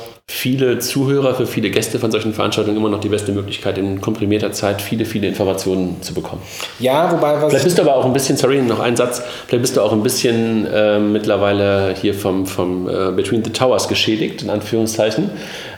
viele 0.42 0.78
Zuhörer, 0.78 1.34
für 1.34 1.46
viele 1.46 1.70
Gäste 1.70 1.98
von 1.98 2.10
solchen 2.10 2.32
Veranstaltungen 2.32 2.76
immer 2.76 2.88
noch 2.88 3.00
die 3.00 3.08
beste 3.08 3.32
Möglichkeit, 3.32 3.78
in 3.78 4.00
komprimierter 4.00 4.50
Zeit 4.52 4.80
viele, 4.80 5.04
viele 5.04 5.28
Informationen 5.28 6.00
zu 6.00 6.14
bekommen. 6.14 6.42
Ja, 6.80 7.12
wobei 7.12 7.40
was. 7.40 7.50
Vielleicht 7.50 7.64
bist 7.64 7.78
du 7.78 7.82
aber 7.82 7.96
auch 7.96 8.04
ein 8.04 8.12
bisschen, 8.12 8.36
sorry, 8.36 8.60
noch 8.62 8.80
ein 8.80 8.96
Satz, 8.96 9.22
vielleicht 9.46 9.62
bist 9.62 9.76
du 9.76 9.82
auch 9.82 9.92
ein 9.92 10.02
bisschen 10.02 10.66
äh, 10.66 10.98
mittlerweile 10.98 11.94
hier 12.00 12.14
vom, 12.14 12.46
vom 12.46 12.88
äh, 12.88 13.12
Between 13.12 13.44
the 13.44 13.50
Towers 13.50 13.88
geschädigt, 13.88 14.42
in 14.42 14.50
Anführungszeichen, 14.50 15.30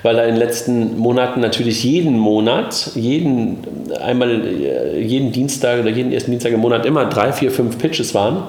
weil 0.03 0.16
da 0.16 0.23
in 0.23 0.35
den 0.35 0.38
letzten 0.38 0.97
Monaten 0.97 1.40
natürlich 1.40 1.83
jeden 1.85 2.18
Monat, 2.18 2.90
jeden, 2.95 3.59
einmal, 4.01 4.31
äh, 4.31 5.01
jeden 5.01 5.33
Dienstag 5.33 5.81
oder 5.81 5.90
jeden 5.90 6.12
ersten 6.12 6.31
Dienstag 6.31 6.53
im 6.53 6.61
Monat 6.61 6.87
immer 6.87 7.07
drei, 7.07 7.33
vier, 7.33 7.51
fünf 7.51 7.79
Pitches 7.79 8.14
waren 8.14 8.45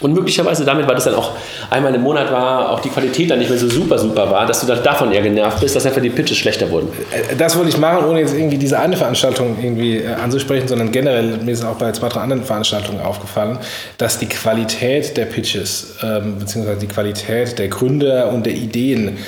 und 0.00 0.12
möglicherweise 0.12 0.64
damit, 0.64 0.86
weil 0.86 0.94
das 0.94 1.04
dann 1.04 1.14
auch 1.14 1.32
einmal 1.70 1.94
im 1.94 2.02
Monat 2.02 2.30
war, 2.30 2.70
auch 2.70 2.80
die 2.80 2.88
Qualität 2.88 3.30
dann 3.30 3.38
nicht 3.38 3.50
mehr 3.50 3.58
so 3.58 3.68
super, 3.68 3.98
super 3.98 4.30
war, 4.30 4.46
dass 4.46 4.60
du 4.60 4.66
dann 4.66 4.82
davon 4.82 5.12
eher 5.12 5.22
genervt 5.22 5.60
bist, 5.60 5.74
dass 5.74 5.86
einfach 5.86 6.00
die 6.00 6.10
Pitches 6.10 6.36
schlechter 6.36 6.70
wurden. 6.70 6.88
Äh, 7.10 7.36
das 7.36 7.56
wollte 7.56 7.70
ich 7.70 7.78
machen, 7.78 8.04
ohne 8.04 8.20
jetzt 8.20 8.34
irgendwie 8.34 8.58
diese 8.58 8.78
eine 8.78 8.96
Veranstaltung 8.96 9.56
irgendwie 9.60 9.98
äh, 9.98 10.14
anzusprechen, 10.14 10.68
sondern 10.68 10.92
generell, 10.92 11.38
mir 11.38 11.52
ist 11.52 11.64
auch 11.64 11.76
bei 11.76 11.92
zwei, 11.92 12.08
drei 12.08 12.20
anderen 12.20 12.44
Veranstaltungen 12.44 13.00
aufgefallen, 13.00 13.58
dass 13.98 14.18
die 14.18 14.28
Qualität 14.28 15.16
der 15.16 15.26
Pitches, 15.26 15.96
ähm, 16.02 16.38
beziehungsweise 16.38 16.78
die 16.80 16.88
Qualität 16.88 17.58
der 17.58 17.68
Gründer 17.68 18.32
und 18.32 18.46
der 18.46 18.54
Ideen 18.54 19.18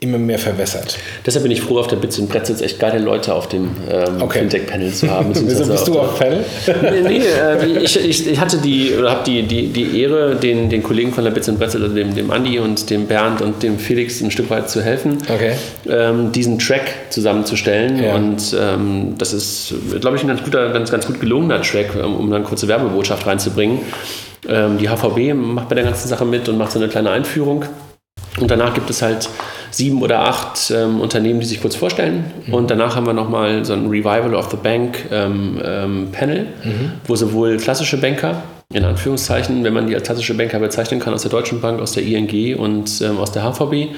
immer 0.00 0.16
mehr 0.16 0.38
verwässert. 0.38 0.96
Deshalb 1.26 1.42
bin 1.42 1.52
ich 1.52 1.60
froh, 1.60 1.78
auf 1.78 1.86
der 1.86 1.96
Bits 1.96 2.18
und 2.18 2.30
Pretzels 2.30 2.62
echt 2.62 2.80
geile 2.80 2.98
Leute 2.98 3.34
auf 3.34 3.48
dem 3.48 3.70
ähm, 3.90 4.22
okay. 4.22 4.38
Fintech-Panel 4.40 4.92
zu 4.92 5.10
haben. 5.10 5.34
Wieso 5.34 5.66
bist 5.66 5.88
du 5.88 6.00
auf 6.00 6.18
Panel? 6.18 6.42
nee, 6.82 7.00
nee 7.02 7.18
äh, 7.18 7.78
ich, 7.82 8.26
ich, 8.26 8.40
hatte 8.40 8.58
die, 8.58 8.94
oder 8.98 9.10
habe 9.10 9.24
die, 9.24 9.42
die, 9.42 9.68
die 9.68 10.00
Ehre, 10.00 10.36
den, 10.36 10.70
den 10.70 10.82
Kollegen 10.82 11.12
von 11.12 11.24
der 11.24 11.30
Bits 11.30 11.50
und 11.50 11.58
Pretzels, 11.58 11.84
also 11.84 11.94
dem, 11.94 12.14
dem 12.14 12.30
Andi 12.30 12.58
und 12.58 12.88
dem 12.88 13.06
Bernd 13.06 13.42
und 13.42 13.62
dem 13.62 13.78
Felix 13.78 14.22
ein 14.22 14.30
Stück 14.30 14.48
weit 14.48 14.70
zu 14.70 14.80
helfen, 14.82 15.18
okay. 15.28 15.52
ähm, 15.86 16.32
diesen 16.32 16.58
Track 16.58 16.94
zusammenzustellen. 17.10 18.02
Ja. 18.02 18.14
Und 18.14 18.56
ähm, 18.58 19.16
das 19.18 19.34
ist, 19.34 19.74
glaube 20.00 20.16
ich, 20.16 20.22
ein 20.22 20.28
ganz, 20.28 20.42
guter, 20.42 20.70
ganz, 20.72 20.90
ganz 20.90 21.06
gut 21.06 21.20
gelungener 21.20 21.60
Track, 21.60 21.94
um, 22.02 22.16
um 22.16 22.32
eine 22.32 22.42
kurze 22.42 22.68
Werbebotschaft 22.68 23.26
reinzubringen. 23.26 23.80
Ähm, 24.48 24.78
die 24.78 24.88
HVB 24.88 25.34
macht 25.34 25.68
bei 25.68 25.74
der 25.74 25.84
ganzen 25.84 26.08
Sache 26.08 26.24
mit 26.24 26.48
und 26.48 26.56
macht 26.56 26.72
so 26.72 26.78
eine 26.78 26.88
kleine 26.88 27.10
Einführung. 27.10 27.66
Und 28.38 28.50
danach 28.50 28.72
gibt 28.72 28.88
es 28.88 29.02
halt 29.02 29.28
sieben 29.70 30.02
oder 30.02 30.20
acht 30.20 30.70
ähm, 30.70 31.00
Unternehmen, 31.00 31.40
die 31.40 31.46
sich 31.46 31.60
kurz 31.60 31.76
vorstellen. 31.76 32.24
Mhm. 32.46 32.54
Und 32.54 32.70
danach 32.70 32.96
haben 32.96 33.06
wir 33.06 33.12
nochmal 33.12 33.64
so 33.64 33.72
ein 33.72 33.86
Revival 33.86 34.34
of 34.34 34.50
the 34.50 34.56
Bank 34.56 35.06
ähm, 35.10 35.60
ähm, 35.64 36.08
Panel, 36.12 36.46
mhm. 36.64 36.92
wo 37.06 37.16
sowohl 37.16 37.56
klassische 37.56 37.98
Banker, 37.98 38.42
in 38.72 38.84
Anführungszeichen, 38.84 39.64
wenn 39.64 39.72
man 39.72 39.86
die 39.86 39.94
als 39.94 40.04
klassische 40.04 40.34
Banker 40.34 40.58
bezeichnen 40.58 41.00
kann, 41.00 41.12
aus 41.12 41.22
der 41.22 41.30
Deutschen 41.30 41.60
Bank, 41.60 41.80
aus 41.80 41.92
der 41.92 42.04
ING 42.04 42.56
und 42.56 43.00
ähm, 43.00 43.18
aus 43.18 43.32
der 43.32 43.42
HVB, 43.42 43.94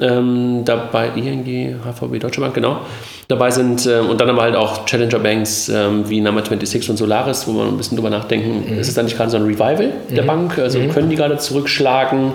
ähm, 0.00 0.62
dabei 0.64 1.10
ING, 1.16 1.76
HVB, 1.82 2.20
Deutsche 2.20 2.40
Bank, 2.40 2.54
genau, 2.54 2.80
dabei 3.26 3.50
sind. 3.50 3.86
Äh, 3.86 3.98
und 3.98 4.20
dann 4.20 4.30
aber 4.30 4.42
halt 4.42 4.54
auch 4.56 4.84
Challenger 4.84 5.18
Banks 5.18 5.68
äh, 5.68 5.88
wie 6.08 6.20
Number 6.20 6.42
26 6.44 6.90
und 6.90 6.96
Solaris, 6.96 7.46
wo 7.46 7.52
man 7.52 7.68
ein 7.68 7.76
bisschen 7.76 7.96
drüber 7.96 8.10
nachdenken, 8.10 8.64
mhm. 8.72 8.78
ist 8.78 8.88
es 8.88 8.94
dann 8.94 9.06
nicht 9.06 9.16
gerade 9.16 9.30
so 9.30 9.36
ein 9.36 9.44
Revival 9.44 9.92
der 10.10 10.22
mhm. 10.22 10.26
Bank? 10.26 10.58
Also 10.58 10.78
mhm. 10.78 10.90
können 10.90 11.10
die 11.10 11.16
gerade 11.16 11.38
zurückschlagen? 11.38 12.32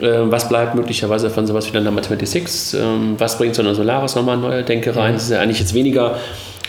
Äh, 0.00 0.08
was 0.30 0.48
bleibt 0.48 0.74
möglicherweise 0.74 1.30
von 1.30 1.46
sowas 1.46 1.66
wie 1.68 1.72
der 1.72 1.82
Number 1.82 2.02
26? 2.02 2.80
Ähm, 2.80 3.14
was 3.18 3.38
bringt 3.38 3.54
so 3.54 3.62
eine 3.62 3.74
Solaris 3.74 4.14
nochmal 4.16 4.36
neue 4.36 4.62
Denke 4.62 4.94
rein? 4.96 5.12
Mhm. 5.12 5.14
Das 5.14 5.24
ist 5.24 5.30
ja 5.30 5.40
eigentlich 5.40 5.60
jetzt 5.60 5.74
weniger 5.74 6.16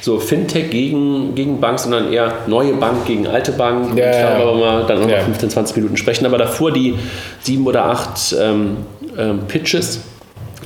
so 0.01 0.19
Fintech 0.19 0.69
gegen, 0.69 1.35
gegen 1.35 1.59
Bank, 1.59 1.79
sondern 1.79 2.13
eher 2.13 2.33
neue 2.47 2.73
Bank 2.73 3.05
gegen 3.05 3.27
alte 3.27 3.51
Bank. 3.51 3.97
Ja, 3.97 4.11
ich 4.11 4.17
glaube 4.17 4.41
aber 4.49 4.57
mal 4.57 4.85
dann 4.85 5.01
noch 5.01 5.09
ja. 5.09 5.19
15, 5.21 5.49
20 5.49 5.77
Minuten 5.77 5.97
sprechen. 5.97 6.25
Aber 6.25 6.37
davor 6.37 6.71
die 6.71 6.95
sieben 7.41 7.65
oder 7.65 7.85
acht 7.85 8.35
ähm, 8.39 8.77
ähm, 9.17 9.39
Pitches, 9.47 10.01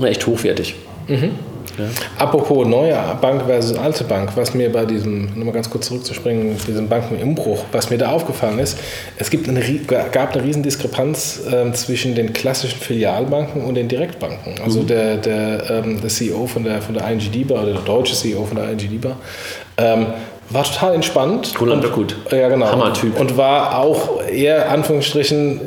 echt 0.04 0.26
hochwertig. 0.26 0.76
Mhm. 1.08 1.32
Ja. 1.78 1.86
Apropos 2.18 2.68
neue 2.68 2.98
Bank 3.22 3.44
versus 3.46 3.78
alte 3.78 4.04
Bank, 4.04 4.32
was 4.36 4.54
mir 4.54 4.72
bei 4.72 4.86
diesem, 4.86 5.26
nochmal 5.36 5.54
ganz 5.54 5.70
kurz 5.70 5.88
zurückzuspringen, 5.88 6.58
diesem 6.68 6.88
Bankenumbruch, 6.88 7.66
was 7.72 7.90
mir 7.90 7.98
da 7.98 8.12
aufgefallen 8.12 8.60
ist, 8.60 8.78
es 9.18 9.30
gibt 9.30 9.48
eine, 9.48 9.62
gab 10.12 10.34
eine 10.34 10.44
riesen 10.44 10.64
Diskrepanz 10.64 11.42
äh, 11.50 11.72
zwischen 11.74 12.16
den 12.16 12.34
klassischen 12.34 12.80
Filialbanken 12.80 13.64
und 13.64 13.76
den 13.76 13.88
Direktbanken. 13.88 14.56
Also 14.64 14.82
mhm. 14.82 14.88
der, 14.88 15.18
der, 15.18 15.70
ähm, 15.70 16.02
der 16.02 16.10
CEO 16.10 16.48
von 16.48 16.64
der, 16.64 16.82
von 16.82 16.94
der 16.94 17.10
ING 17.10 17.20
DIBA 17.20 17.62
oder 17.62 17.74
der 17.74 17.82
deutsche 17.82 18.16
CEO 18.16 18.46
von 18.46 18.58
der 18.58 18.70
ING 18.72 18.78
DIBA 18.78 19.16
ähm, 19.78 20.08
war 20.50 20.64
total 20.64 20.96
entspannt. 20.96 21.54
Cool 21.60 21.70
und, 21.70 21.94
gut. 21.94 22.16
Ja, 22.30 22.50
genau. 22.50 22.68
Hammer-Typ. 22.68 23.18
Und 23.20 23.38
war 23.38 23.80
auch 23.80 24.22
eher, 24.28 24.70
Anführungsstrichen, 24.70 25.62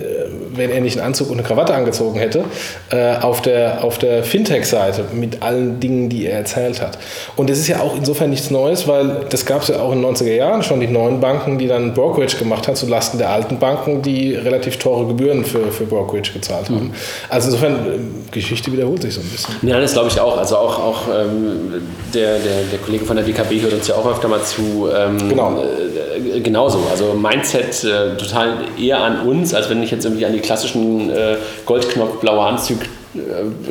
wenn 0.56 0.70
er 0.70 0.80
nicht 0.80 0.98
einen 0.98 1.06
Anzug 1.08 1.30
und 1.30 1.38
eine 1.38 1.46
Krawatte 1.46 1.74
angezogen 1.74 2.18
hätte, 2.18 2.44
äh, 2.90 3.16
auf 3.16 3.42
der, 3.42 3.84
auf 3.84 3.98
der 3.98 4.24
Fintech-Seite 4.24 5.04
mit 5.12 5.42
allen 5.42 5.80
Dingen, 5.80 6.08
die 6.08 6.26
er 6.26 6.38
erzählt 6.38 6.80
hat. 6.80 6.98
Und 7.36 7.50
das 7.50 7.58
ist 7.58 7.68
ja 7.68 7.80
auch 7.80 7.96
insofern 7.96 8.30
nichts 8.30 8.50
Neues, 8.50 8.86
weil 8.88 9.26
das 9.30 9.46
gab 9.46 9.62
es 9.62 9.68
ja 9.68 9.80
auch 9.80 9.92
in 9.92 10.02
den 10.02 10.14
90er 10.14 10.34
Jahren 10.34 10.62
schon, 10.62 10.80
die 10.80 10.86
neuen 10.86 11.20
Banken, 11.20 11.58
die 11.58 11.66
dann 11.66 11.94
Brokerage 11.94 12.36
gemacht 12.36 12.66
haben, 12.68 12.76
zulasten 12.76 13.18
der 13.18 13.30
alten 13.30 13.58
Banken, 13.58 14.02
die 14.02 14.34
relativ 14.34 14.78
teure 14.78 15.06
Gebühren 15.06 15.44
für, 15.44 15.70
für 15.70 15.84
Brokerage 15.84 16.32
gezahlt 16.32 16.68
haben. 16.68 16.86
Mhm. 16.86 16.94
Also 17.28 17.48
insofern, 17.48 17.74
äh, 17.74 18.32
Geschichte 18.32 18.72
wiederholt 18.72 19.02
sich 19.02 19.14
so 19.14 19.20
ein 19.20 19.28
bisschen. 19.28 19.54
Ja, 19.62 19.80
das 19.80 19.92
glaube 19.92 20.08
ich 20.08 20.20
auch. 20.20 20.36
Also 20.36 20.56
auch, 20.56 20.78
auch 20.78 21.02
ähm, 21.08 21.82
der, 22.12 22.38
der, 22.38 22.62
der 22.70 22.78
Kollege 22.78 23.04
von 23.04 23.16
der 23.16 23.24
DKB 23.24 23.62
hört 23.62 23.72
uns 23.72 23.88
ja 23.88 23.94
auch 23.94 24.06
öfter 24.06 24.28
mal 24.28 24.42
zu. 24.42 24.88
Ähm, 24.94 25.28
genau. 25.28 25.62
Äh, 25.62 26.40
genauso. 26.40 26.80
Also 26.90 27.14
Mindset 27.14 27.84
äh, 27.84 28.16
total 28.16 28.58
eher 28.78 29.00
an 29.00 29.26
uns, 29.26 29.54
als 29.54 29.70
wenn 29.70 29.82
ich 29.82 29.90
jetzt 29.90 30.04
irgendwie 30.04 30.26
an 30.26 30.32
die 30.32 30.40
klassischen 30.44 31.10
äh, 31.10 31.36
Goldknopf, 31.66 32.20
blaue 32.20 32.46
Anzug, 32.46 32.82
äh, 33.14 33.18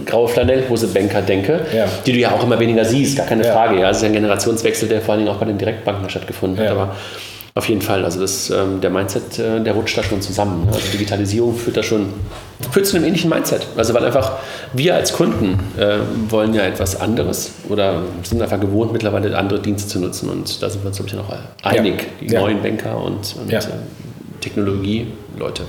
graue 0.06 0.28
Flanellhose-Banker 0.28 1.22
denke, 1.22 1.66
ja. 1.76 1.86
die 2.06 2.14
du 2.14 2.20
ja 2.20 2.32
auch 2.32 2.44
immer 2.44 2.60
weniger 2.60 2.86
siehst, 2.86 3.18
gar 3.18 3.26
keine 3.26 3.46
ja. 3.46 3.54
Frage. 3.54 3.80
Ja, 3.80 3.90
es 3.90 3.98
ist 3.98 4.04
ein 4.04 4.14
Generationswechsel, 4.14 4.90
der 4.90 5.02
vor 5.02 5.14
allen 5.14 5.26
Dingen 5.26 5.36
auch 5.36 5.40
bei 5.40 5.46
den 5.46 5.58
Direktbanken 5.58 6.10
stattgefunden 6.10 6.60
hat. 6.64 6.72
Aber 6.72 6.96
auf 7.56 7.70
jeden 7.70 7.82
Fall, 7.82 8.04
also 8.04 8.20
das, 8.20 8.50
ähm, 8.50 8.82
der 8.82 8.90
Mindset, 8.90 9.38
äh, 9.38 9.62
der 9.62 9.74
rutscht 9.74 9.96
da 9.96 10.04
schon 10.04 10.22
zusammen. 10.22 10.68
Also 10.74 10.92
Digitalisierung 10.92 11.56
führt 11.56 11.78
da 11.78 11.84
schon 11.84 12.08
führt 12.72 12.88
zu 12.88 12.98
einem 12.98 13.06
ähnlichen 13.06 13.30
Mindset. 13.30 13.68
Also 13.78 13.94
weil 13.94 14.04
einfach 14.06 14.38
wir 14.74 14.96
als 14.96 15.14
Kunden 15.14 15.60
äh, 15.78 15.98
wollen 16.30 16.56
ja 16.56 16.64
etwas 16.64 17.00
anderes 17.00 17.52
oder 17.70 18.02
sind 18.24 18.42
einfach 18.42 18.60
gewohnt, 18.60 18.92
mittlerweile 18.92 19.38
andere 19.38 19.60
Dienste 19.60 19.88
zu 19.88 20.00
nutzen. 20.00 20.30
Und 20.30 20.64
da 20.64 20.70
sind 20.70 20.84
wir 20.84 20.88
uns, 20.88 20.98
glaube 20.98 21.10
ich, 21.10 21.16
noch 21.16 21.32
einig, 21.62 22.02
ja. 22.02 22.08
die 22.22 22.34
ja. 22.34 22.40
neuen 22.40 22.64
Banker 22.64 22.98
und, 22.98 23.36
und 23.40 23.52
ja. 23.52 23.60
äh, 23.60 23.64
Technologie-Leute. 24.42 25.64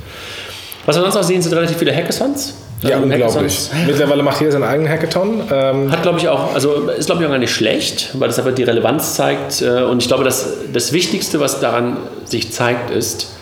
Was 0.87 0.97
wir 0.97 1.03
sonst 1.03 1.15
noch 1.15 1.23
sehen, 1.23 1.41
sind 1.41 1.53
relativ 1.53 1.79
viele 1.79 1.95
Hackathons. 1.95 2.55
Ja, 2.83 2.97
ähm, 2.97 3.05
unglaublich. 3.05 3.71
Mittlerweile 3.87 4.23
macht 4.23 4.41
jeder 4.41 4.53
seinen 4.53 4.65
eigenen 4.65 4.91
Hackathon. 4.91 5.43
Ähm 5.51 5.91
Hat, 5.91 6.03
glaube 6.03 6.19
ich, 6.19 6.29
auch, 6.29 6.55
also 6.55 6.89
ist, 6.91 7.07
glaube 7.07 7.23
ich, 7.23 7.27
auch 7.27 7.33
gar 7.33 7.39
nicht 7.39 7.55
schlecht, 7.55 8.11
weil 8.15 8.29
das 8.29 8.39
aber 8.39 8.53
die 8.53 8.63
Relevanz 8.63 9.15
zeigt. 9.15 9.63
Äh, 9.63 9.85
und 9.85 10.03
ich 10.03 10.09
glaube, 10.09 10.25
dass 10.25 10.49
das 10.73 10.93
Wichtigste, 10.93 11.41
was 11.41 11.61
daran 11.61 11.97
sich 12.25 12.53
zeigt, 12.53 12.91
ist, 12.91 13.35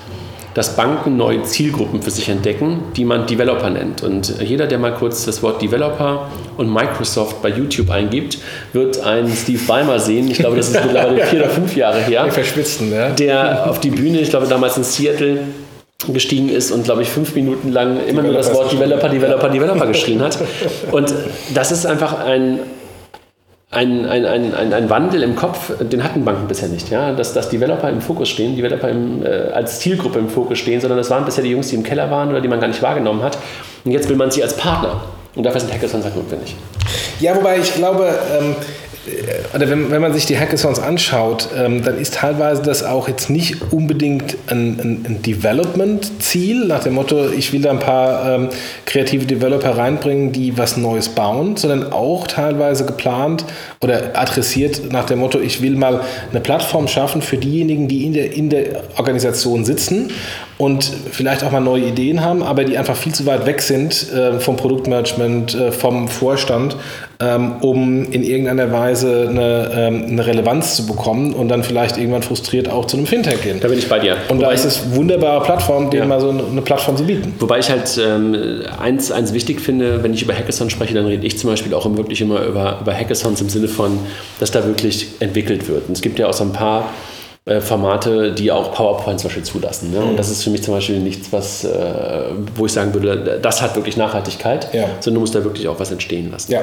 dass 0.55 0.76
Banken 0.76 1.16
neue 1.16 1.42
Zielgruppen 1.44 2.02
für 2.02 2.11
sich 2.11 2.28
entdecken, 2.28 2.81
die 2.94 3.05
man 3.05 3.26
Developer 3.26 3.70
nennt. 3.70 4.02
Und 4.02 4.35
jeder, 4.40 4.66
der 4.66 4.78
mal 4.78 4.92
kurz 4.92 5.24
das 5.24 5.42
Wort 5.42 5.62
Developer 5.62 6.28
und 6.57 6.72
Microsoft 6.72 7.40
bei 7.42 7.48
YouTube 7.48 7.90
eingibt, 7.90 8.38
wird 8.72 9.02
einen 9.02 9.35
Steve 9.35 9.62
Ballmer 9.66 9.98
sehen. 9.98 10.31
Ich 10.31 10.38
glaube, 10.38 10.57
das 10.57 10.68
ist 10.68 10.85
mittlerweile 10.85 11.24
vier 11.26 11.40
oder 11.40 11.50
fünf 11.50 11.74
Jahre 11.74 12.00
her. 12.00 12.24
Der 12.24 12.33
Verschwitzen, 12.33 12.92
ja. 12.92 13.09
Der 13.11 13.70
auf 13.70 13.81
die 13.81 13.90
Bühne, 13.90 14.20
ich 14.20 14.31
glaube 14.31 14.46
damals 14.46 14.76
in 14.76 14.85
Seattle, 14.85 15.38
gestiegen 16.08 16.48
ist 16.48 16.70
und, 16.70 16.84
glaube 16.84 17.02
ich, 17.02 17.08
fünf 17.08 17.34
Minuten 17.34 17.72
lang 17.72 17.98
immer 18.06 18.22
nur 18.22 18.32
das 18.32 18.52
Wort 18.52 18.72
Developer, 18.72 19.08
Developer, 19.08 19.48
Developer 19.48 19.86
geschrien 19.88 20.20
hat. 20.22 20.38
Und 20.90 21.14
das 21.54 21.70
ist 21.72 21.86
einfach 21.86 22.18
ein, 22.18 22.60
ein, 23.70 24.04
ein, 24.04 24.26
ein, 24.26 24.72
ein, 24.72 24.90
Wandel 24.90 25.22
im 25.22 25.34
Kopf, 25.34 25.72
den 25.80 26.04
hatten 26.04 26.24
Banken 26.24 26.46
bisher 26.48 26.68
nicht. 26.68 26.90
Ja? 26.90 27.12
Dass, 27.12 27.32
dass 27.32 27.48
Developer 27.48 27.88
im 27.88 28.00
Fokus 28.00 28.28
stehen, 28.28 28.56
Developer 28.56 28.88
im, 28.88 29.24
äh, 29.24 29.28
als 29.52 29.80
Zielgruppe 29.80 30.18
im 30.18 30.28
Fokus 30.28 30.58
stehen, 30.58 30.80
sondern 30.80 30.98
das 30.98 31.08
waren 31.10 31.24
bisher 31.24 31.42
die 31.42 31.50
Jungs, 31.50 31.68
die 31.68 31.76
im 31.76 31.82
Keller 31.82 32.10
waren 32.10 32.28
oder 32.30 32.40
die 32.40 32.48
man 32.48 32.60
gar 32.60 32.68
nicht 32.68 32.82
wahrgenommen 32.82 33.22
hat. 33.22 33.38
Und 33.84 33.92
jetzt 33.92 34.08
will 34.08 34.16
man 34.16 34.30
sie 34.30 34.42
als 34.42 34.56
Partner. 34.56 35.00
Und 35.34 35.44
dafür 35.44 35.60
sind 35.60 35.72
Hackathons 35.72 36.04
halt 36.04 36.14
notwendig. 36.14 36.54
Ja, 37.20 37.34
wobei 37.34 37.58
ich 37.58 37.74
glaube, 37.74 38.12
ähm, 38.38 38.50
äh, 38.50 38.54
oder 39.52 39.68
wenn, 39.68 39.90
wenn 39.90 40.00
man 40.00 40.12
sich 40.12 40.26
die 40.26 40.38
Hackathons 40.38 40.78
anschaut, 40.78 41.48
ähm, 41.56 41.82
dann 41.82 41.98
ist 41.98 42.14
teilweise 42.14 42.62
das 42.62 42.84
auch 42.84 43.08
jetzt 43.08 43.30
nicht 43.30 43.56
unbedingt 43.72 44.36
ein, 44.46 44.78
ein, 44.78 45.04
ein 45.06 45.22
Development-Ziel, 45.22 46.66
nach 46.66 46.84
dem 46.84 46.94
Motto, 46.94 47.28
ich 47.30 47.52
will 47.52 47.62
da 47.62 47.70
ein 47.70 47.80
paar 47.80 48.34
ähm, 48.34 48.48
kreative 48.86 49.26
Developer 49.26 49.76
reinbringen, 49.76 50.30
die 50.30 50.56
was 50.56 50.76
Neues 50.76 51.08
bauen, 51.08 51.56
sondern 51.56 51.92
auch 51.92 52.28
teilweise 52.28 52.86
geplant 52.86 53.44
oder 53.80 54.12
adressiert 54.14 54.92
nach 54.92 55.06
dem 55.06 55.18
Motto, 55.18 55.40
ich 55.40 55.60
will 55.62 55.74
mal 55.74 56.02
eine 56.30 56.40
Plattform 56.40 56.86
schaffen 56.86 57.22
für 57.22 57.38
diejenigen, 57.38 57.88
die 57.88 58.06
in 58.06 58.12
der, 58.12 58.32
in 58.32 58.50
der 58.50 58.84
Organisation 58.96 59.64
sitzen 59.64 60.12
und 60.58 60.88
vielleicht 61.10 61.42
auch 61.42 61.50
mal 61.50 61.60
neue 61.60 61.86
Ideen 61.86 62.20
haben, 62.20 62.44
aber 62.44 62.62
die 62.62 62.78
einfach 62.78 62.96
viel 62.96 63.12
zu 63.12 63.26
weit 63.26 63.46
weg 63.46 63.62
sind 63.62 64.12
äh, 64.12 64.38
vom 64.38 64.56
Produktmanagement, 64.56 65.54
äh, 65.54 65.72
vom 65.72 66.06
Vorstand, 66.06 66.76
ähm, 67.22 67.56
um 67.61 68.11
in 68.11 68.24
irgendeiner 68.24 68.72
Weise 68.72 69.28
eine, 69.28 69.70
ähm, 69.72 70.06
eine, 70.08 70.26
Relevanz 70.26 70.74
zu 70.74 70.87
bekommen 70.87 71.35
und 71.35 71.48
dann 71.48 71.62
vielleicht 71.62 71.96
irgendwann 71.96 72.22
frustriert 72.22 72.68
auch 72.68 72.87
zu 72.87 72.96
einem 72.96 73.06
Fintech 73.06 73.42
gehen. 73.42 73.61
Da 73.61 73.68
bin 73.68 73.78
ich 73.78 73.88
bei 73.88 74.00
dir. 74.00 74.16
Und 74.28 74.38
Wobei 74.38 74.48
da 74.48 74.52
ist 74.52 74.64
es 74.64 74.82
eine 74.82 74.96
wunderbare 74.96 75.44
Plattform, 75.44 75.90
denen 75.90 76.02
ja. 76.02 76.08
mal 76.08 76.20
so 76.20 76.30
eine 76.30 76.62
Plattform 76.62 76.96
zu 76.96 77.04
bieten. 77.04 77.35
Wobei 77.38 77.61
ich 77.61 77.70
halt 77.70 77.96
ähm, 78.04 78.62
eins, 78.80 79.12
eins 79.12 79.32
wichtig 79.32 79.61
finde, 79.61 80.02
wenn 80.02 80.12
ich 80.14 80.22
über 80.22 80.35
Hackathons 80.35 80.72
spreche, 80.72 80.94
dann 80.94 81.06
rede 81.06 81.24
ich 81.24 81.38
zum 81.38 81.50
Beispiel 81.50 81.72
auch 81.74 81.85
wirklich 81.96 82.20
immer 82.20 82.42
über, 82.42 82.78
über 82.80 82.92
Hackathons 82.92 83.40
im 83.40 83.48
Sinne 83.48 83.68
von, 83.68 84.00
dass 84.40 84.50
da 84.50 84.66
wirklich 84.66 85.06
entwickelt 85.20 85.68
wird. 85.68 85.88
Und 85.88 85.92
es 85.92 86.02
gibt 86.02 86.18
ja 86.18 86.26
auch 86.26 86.35
so 86.35 86.42
ein 86.42 86.52
paar 86.52 86.90
äh, 87.44 87.61
Formate, 87.61 88.32
die 88.32 88.50
auch 88.50 88.72
PowerPoint 88.72 89.20
zum 89.20 89.28
Beispiel 89.28 89.42
zulassen. 89.42 89.90
Ne? 89.90 89.98
Und 89.98 90.12
mhm. 90.12 90.16
das 90.16 90.28
ist 90.28 90.42
für 90.42 90.50
mich 90.50 90.62
zum 90.62 90.74
Beispiel 90.74 90.98
nichts, 90.98 91.32
was, 91.32 91.64
äh, 91.64 91.68
wo 92.54 92.66
ich 92.66 92.72
sagen 92.72 92.94
würde, 92.94 93.38
das 93.40 93.61
hat 93.62 93.76
wirklich 93.76 93.96
Nachhaltigkeit, 93.96 94.72
ja. 94.72 94.87
sondern 95.00 95.14
du 95.14 95.20
musst 95.20 95.35
da 95.35 95.44
wirklich 95.44 95.68
auch 95.68 95.78
was 95.78 95.90
entstehen 95.90 96.30
lassen. 96.30 96.52
Ja. 96.52 96.62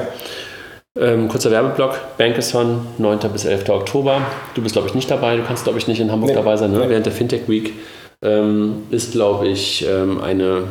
Ähm, 0.98 1.28
kurzer 1.28 1.52
Werbeblock, 1.52 2.18
Bankathon, 2.18 2.84
9. 2.98 3.18
bis 3.32 3.44
11. 3.44 3.68
Oktober. 3.68 4.22
Du 4.54 4.62
bist, 4.62 4.74
glaube 4.74 4.88
ich, 4.88 4.94
nicht 4.94 5.08
dabei. 5.08 5.36
Du 5.36 5.44
kannst, 5.44 5.62
glaube 5.62 5.78
ich, 5.78 5.86
nicht 5.86 6.00
in 6.00 6.10
Hamburg 6.10 6.30
nee. 6.30 6.34
dabei 6.34 6.56
sein, 6.56 6.72
ne? 6.72 6.88
während 6.88 7.06
der 7.06 7.12
Fintech 7.12 7.48
Week. 7.48 7.74
Ähm, 8.22 8.82
ist, 8.90 9.12
glaube 9.12 9.46
ich, 9.46 9.86
ähm, 9.88 10.20
eine, 10.20 10.64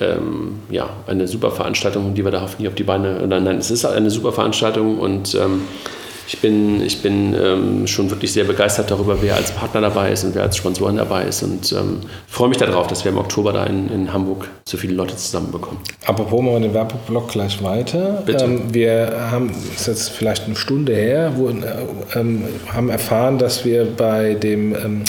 ähm, 0.00 0.60
ja, 0.68 0.90
eine 1.06 1.26
super 1.26 1.50
Veranstaltung, 1.50 2.12
die 2.14 2.22
wir 2.24 2.30
da 2.30 2.42
hoffentlich 2.42 2.68
auf 2.68 2.74
die 2.74 2.84
Beine. 2.84 3.22
Oder 3.22 3.40
nein, 3.40 3.56
es 3.56 3.70
ist 3.70 3.86
eine 3.86 4.10
super 4.10 4.32
Veranstaltung 4.32 4.98
und 4.98 5.34
ähm, 5.34 5.62
ich 6.26 6.38
bin, 6.40 6.80
ich 6.82 7.02
bin 7.02 7.34
ähm, 7.34 7.86
schon 7.86 8.10
wirklich 8.10 8.32
sehr 8.32 8.44
begeistert 8.44 8.90
darüber, 8.90 9.20
wer 9.20 9.36
als 9.36 9.50
Partner 9.50 9.82
dabei 9.82 10.12
ist 10.12 10.24
und 10.24 10.34
wer 10.34 10.42
als 10.42 10.56
Sponsoren 10.56 10.96
dabei 10.96 11.24
ist 11.24 11.42
und 11.42 11.72
ähm, 11.72 12.00
freue 12.28 12.48
mich 12.48 12.58
darauf, 12.58 12.86
dass 12.86 13.04
wir 13.04 13.12
im 13.12 13.18
Oktober 13.18 13.52
da 13.52 13.64
in, 13.64 13.90
in 13.90 14.12
Hamburg 14.12 14.48
so 14.64 14.76
viele 14.76 14.94
Leute 14.94 15.16
zusammenbekommen. 15.16 15.80
Apropos 16.06 16.40
machen 16.40 16.54
wir 16.54 16.60
den 16.60 16.74
Werbeblock 16.74 17.28
gleich 17.28 17.62
weiter. 17.62 18.22
Bitte. 18.24 18.44
Ähm, 18.44 18.62
wir 18.72 19.28
haben, 19.30 19.48
das 19.48 19.82
ist 19.82 19.86
jetzt 19.86 20.10
vielleicht 20.10 20.44
eine 20.44 20.56
Stunde 20.56 20.94
her, 20.94 21.32
wo, 21.36 21.48
äh, 21.48 21.52
ähm, 22.14 22.44
haben 22.72 22.88
erfahren, 22.88 23.38
dass 23.38 23.64
wir 23.64 23.84
bei 23.84 24.34
dem 24.34 24.74
ähm, 24.74 25.04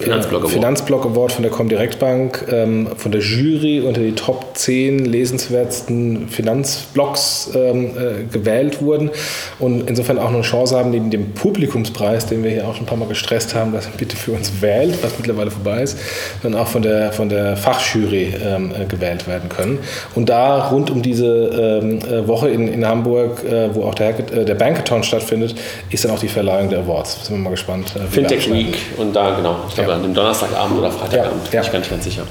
Finanzblock 0.00 0.42
Award. 0.42 0.52
Finanzblock 0.52 1.04
Award 1.06 1.32
von 1.32 1.42
der 1.42 1.50
Comdirect 1.50 1.98
Bank, 1.98 2.44
ähm, 2.50 2.88
von 2.96 3.12
der 3.12 3.20
Jury 3.20 3.80
unter 3.80 4.00
die 4.00 4.12
Top 4.12 4.46
10 4.54 5.04
lesenswertesten 5.04 6.28
Finanzblocks 6.28 7.50
ähm, 7.54 7.90
äh, 7.96 8.24
gewählt 8.32 8.80
wurden 8.82 9.10
und 9.58 9.88
insofern 9.88 10.18
auch 10.18 10.28
eine 10.28 10.42
Chance 10.42 10.76
haben, 10.76 10.90
neben 10.90 11.10
dem 11.10 11.32
Publikumspreis, 11.32 12.26
den 12.26 12.42
wir 12.44 12.50
hier 12.50 12.66
auch 12.66 12.74
schon 12.74 12.84
ein 12.84 12.88
paar 12.88 12.98
Mal 12.98 13.08
gestresst 13.08 13.54
haben, 13.54 13.72
dass 13.72 13.86
bitte 13.86 14.16
für 14.16 14.32
uns 14.32 14.60
wählt, 14.60 15.02
was 15.02 15.12
mittlerweile 15.18 15.50
vorbei 15.50 15.82
ist, 15.82 15.98
dann 16.42 16.54
auch 16.54 16.68
von 16.68 16.82
der, 16.82 17.12
von 17.12 17.28
der 17.28 17.56
Fachjury 17.56 18.34
ähm, 18.44 18.72
äh, 18.78 18.84
gewählt 18.84 19.26
werden 19.26 19.48
können. 19.48 19.78
Und 20.14 20.28
da 20.28 20.68
rund 20.68 20.90
um 20.90 21.02
diese 21.02 21.26
ähm, 21.26 21.98
äh, 22.00 22.26
Woche 22.26 22.48
in, 22.48 22.68
in 22.68 22.86
Hamburg, 22.86 23.44
äh, 23.44 23.74
wo 23.74 23.84
auch 23.84 23.94
der, 23.94 24.18
äh, 24.18 24.44
der 24.44 24.54
Bankathon 24.54 25.02
stattfindet, 25.02 25.54
ist 25.90 26.04
dann 26.04 26.12
auch 26.12 26.18
die 26.18 26.28
Verleihung 26.28 26.68
der 26.68 26.80
Awards. 26.80 27.26
Sind 27.26 27.36
wir 27.36 27.42
mal 27.42 27.50
gespannt. 27.50 27.94
Äh, 27.96 28.06
Fintech 28.10 28.52
Week 28.52 28.78
und 28.96 29.14
da 29.14 29.36
genau. 29.36 29.56
Glaube, 29.84 29.94
an 29.94 30.02
dem 30.02 30.14
Donnerstagabend 30.14 30.78
oder 30.78 30.90
Freitagabend, 30.90 31.44
ja. 31.44 31.50
bin 31.50 31.60
ich 31.60 31.72
gar 31.72 31.78
nicht 31.78 31.90
ganz 31.90 32.04
sicher. 32.04 32.22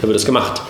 Da 0.00 0.06
wird 0.06 0.16
es 0.16 0.24
gemacht. 0.24 0.62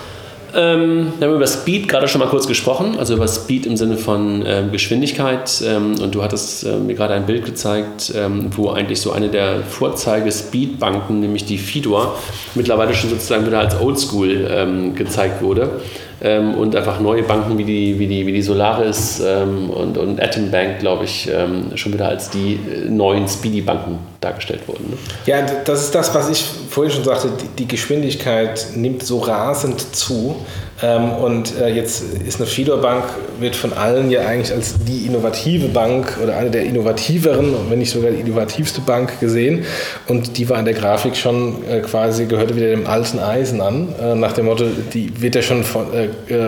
Ähm, 0.54 1.12
wir 1.18 1.28
haben 1.28 1.34
über 1.34 1.46
Speed 1.46 1.86
gerade 1.86 2.08
schon 2.08 2.20
mal 2.20 2.28
kurz 2.28 2.46
gesprochen, 2.46 2.98
also 2.98 3.14
über 3.14 3.28
Speed 3.28 3.66
im 3.66 3.76
Sinne 3.76 3.98
von 3.98 4.42
ähm, 4.46 4.72
Geschwindigkeit. 4.72 5.62
Ähm, 5.66 5.96
und 6.00 6.14
du 6.14 6.22
hattest 6.22 6.64
äh, 6.64 6.76
mir 6.76 6.94
gerade 6.94 7.14
ein 7.14 7.26
Bild 7.26 7.44
gezeigt, 7.44 8.12
ähm, 8.16 8.50
wo 8.56 8.70
eigentlich 8.70 9.00
so 9.00 9.12
eine 9.12 9.28
der 9.28 9.60
Vorzeige-Speed-Banken, 9.62 11.20
nämlich 11.20 11.44
die 11.44 11.58
Fidor, 11.58 12.16
mittlerweile 12.54 12.94
schon 12.94 13.10
sozusagen 13.10 13.44
wieder 13.44 13.58
als 13.58 13.78
Oldschool 13.78 14.48
ähm, 14.50 14.94
gezeigt 14.94 15.42
wurde 15.42 15.80
ähm, 16.22 16.54
und 16.54 16.74
einfach 16.74 17.00
neue 17.00 17.22
Banken 17.22 17.58
wie 17.58 17.64
die, 17.64 17.98
wie 17.98 18.06
die, 18.06 18.26
wie 18.26 18.32
die 18.32 18.42
Solaris 18.42 19.20
ähm, 19.24 19.70
und, 19.70 19.98
und 19.98 20.22
Atom 20.22 20.50
Bank, 20.50 20.78
glaube 20.78 21.04
ich, 21.04 21.30
ähm, 21.30 21.76
schon 21.76 21.92
wieder 21.92 22.08
als 22.08 22.30
die 22.30 22.54
äh, 22.54 22.88
neuen 22.88 23.28
Speedy-Banken 23.28 23.98
dargestellt 24.20 24.66
wurden. 24.66 24.90
Ne? 24.90 24.96
Ja, 25.26 25.42
das 25.42 25.84
ist 25.84 25.94
das, 25.94 26.14
was 26.14 26.30
ich 26.30 26.44
vorhin 26.70 26.92
schon 26.92 27.04
sagte, 27.04 27.28
die, 27.40 27.64
die 27.64 27.68
Geschwindigkeit 27.68 28.68
nimmt 28.74 29.02
so 29.02 29.18
rasend 29.18 29.94
zu. 29.94 30.36
Ähm, 30.82 31.12
und 31.12 31.58
äh, 31.58 31.68
jetzt 31.68 32.02
ist 32.26 32.38
eine 32.38 32.46
Fidor 32.46 32.80
Bank, 32.82 33.04
wird 33.38 33.56
von 33.56 33.72
allen 33.72 34.10
ja 34.10 34.26
eigentlich 34.26 34.52
als 34.52 34.74
die 34.84 35.06
innovative 35.06 35.68
Bank 35.68 36.18
oder 36.22 36.36
eine 36.36 36.50
der 36.50 36.64
innovativeren, 36.64 37.54
wenn 37.70 37.78
nicht 37.78 37.90
sogar 37.90 38.10
die 38.10 38.20
innovativste 38.20 38.82
Bank 38.82 39.18
gesehen. 39.20 39.64
Und 40.06 40.36
die 40.36 40.48
war 40.50 40.58
in 40.58 40.66
der 40.66 40.74
Grafik 40.74 41.16
schon 41.16 41.64
äh, 41.68 41.80
quasi, 41.80 42.26
gehörte 42.26 42.56
wieder 42.56 42.68
dem 42.68 42.86
alten 42.86 43.18
Eisen 43.18 43.60
an, 43.60 43.88
äh, 44.00 44.14
nach 44.14 44.32
dem 44.32 44.46
Motto, 44.46 44.66
die 44.92 45.20
wird 45.20 45.34
ja 45.34 45.42
schon 45.42 45.64
von, 45.64 45.86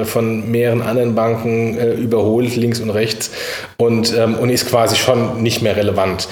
von 0.04 0.50
mehreren 0.50 0.82
anderen 0.82 1.14
Banken 1.14 1.78
überholt, 1.78 2.56
links 2.56 2.80
und 2.80 2.90
rechts, 2.90 3.30
und, 3.76 4.14
ähm, 4.16 4.34
und 4.34 4.50
ist 4.50 4.68
quasi 4.68 4.96
schon 4.96 5.42
nicht 5.42 5.62
mehr 5.62 5.76
relevant. 5.76 6.28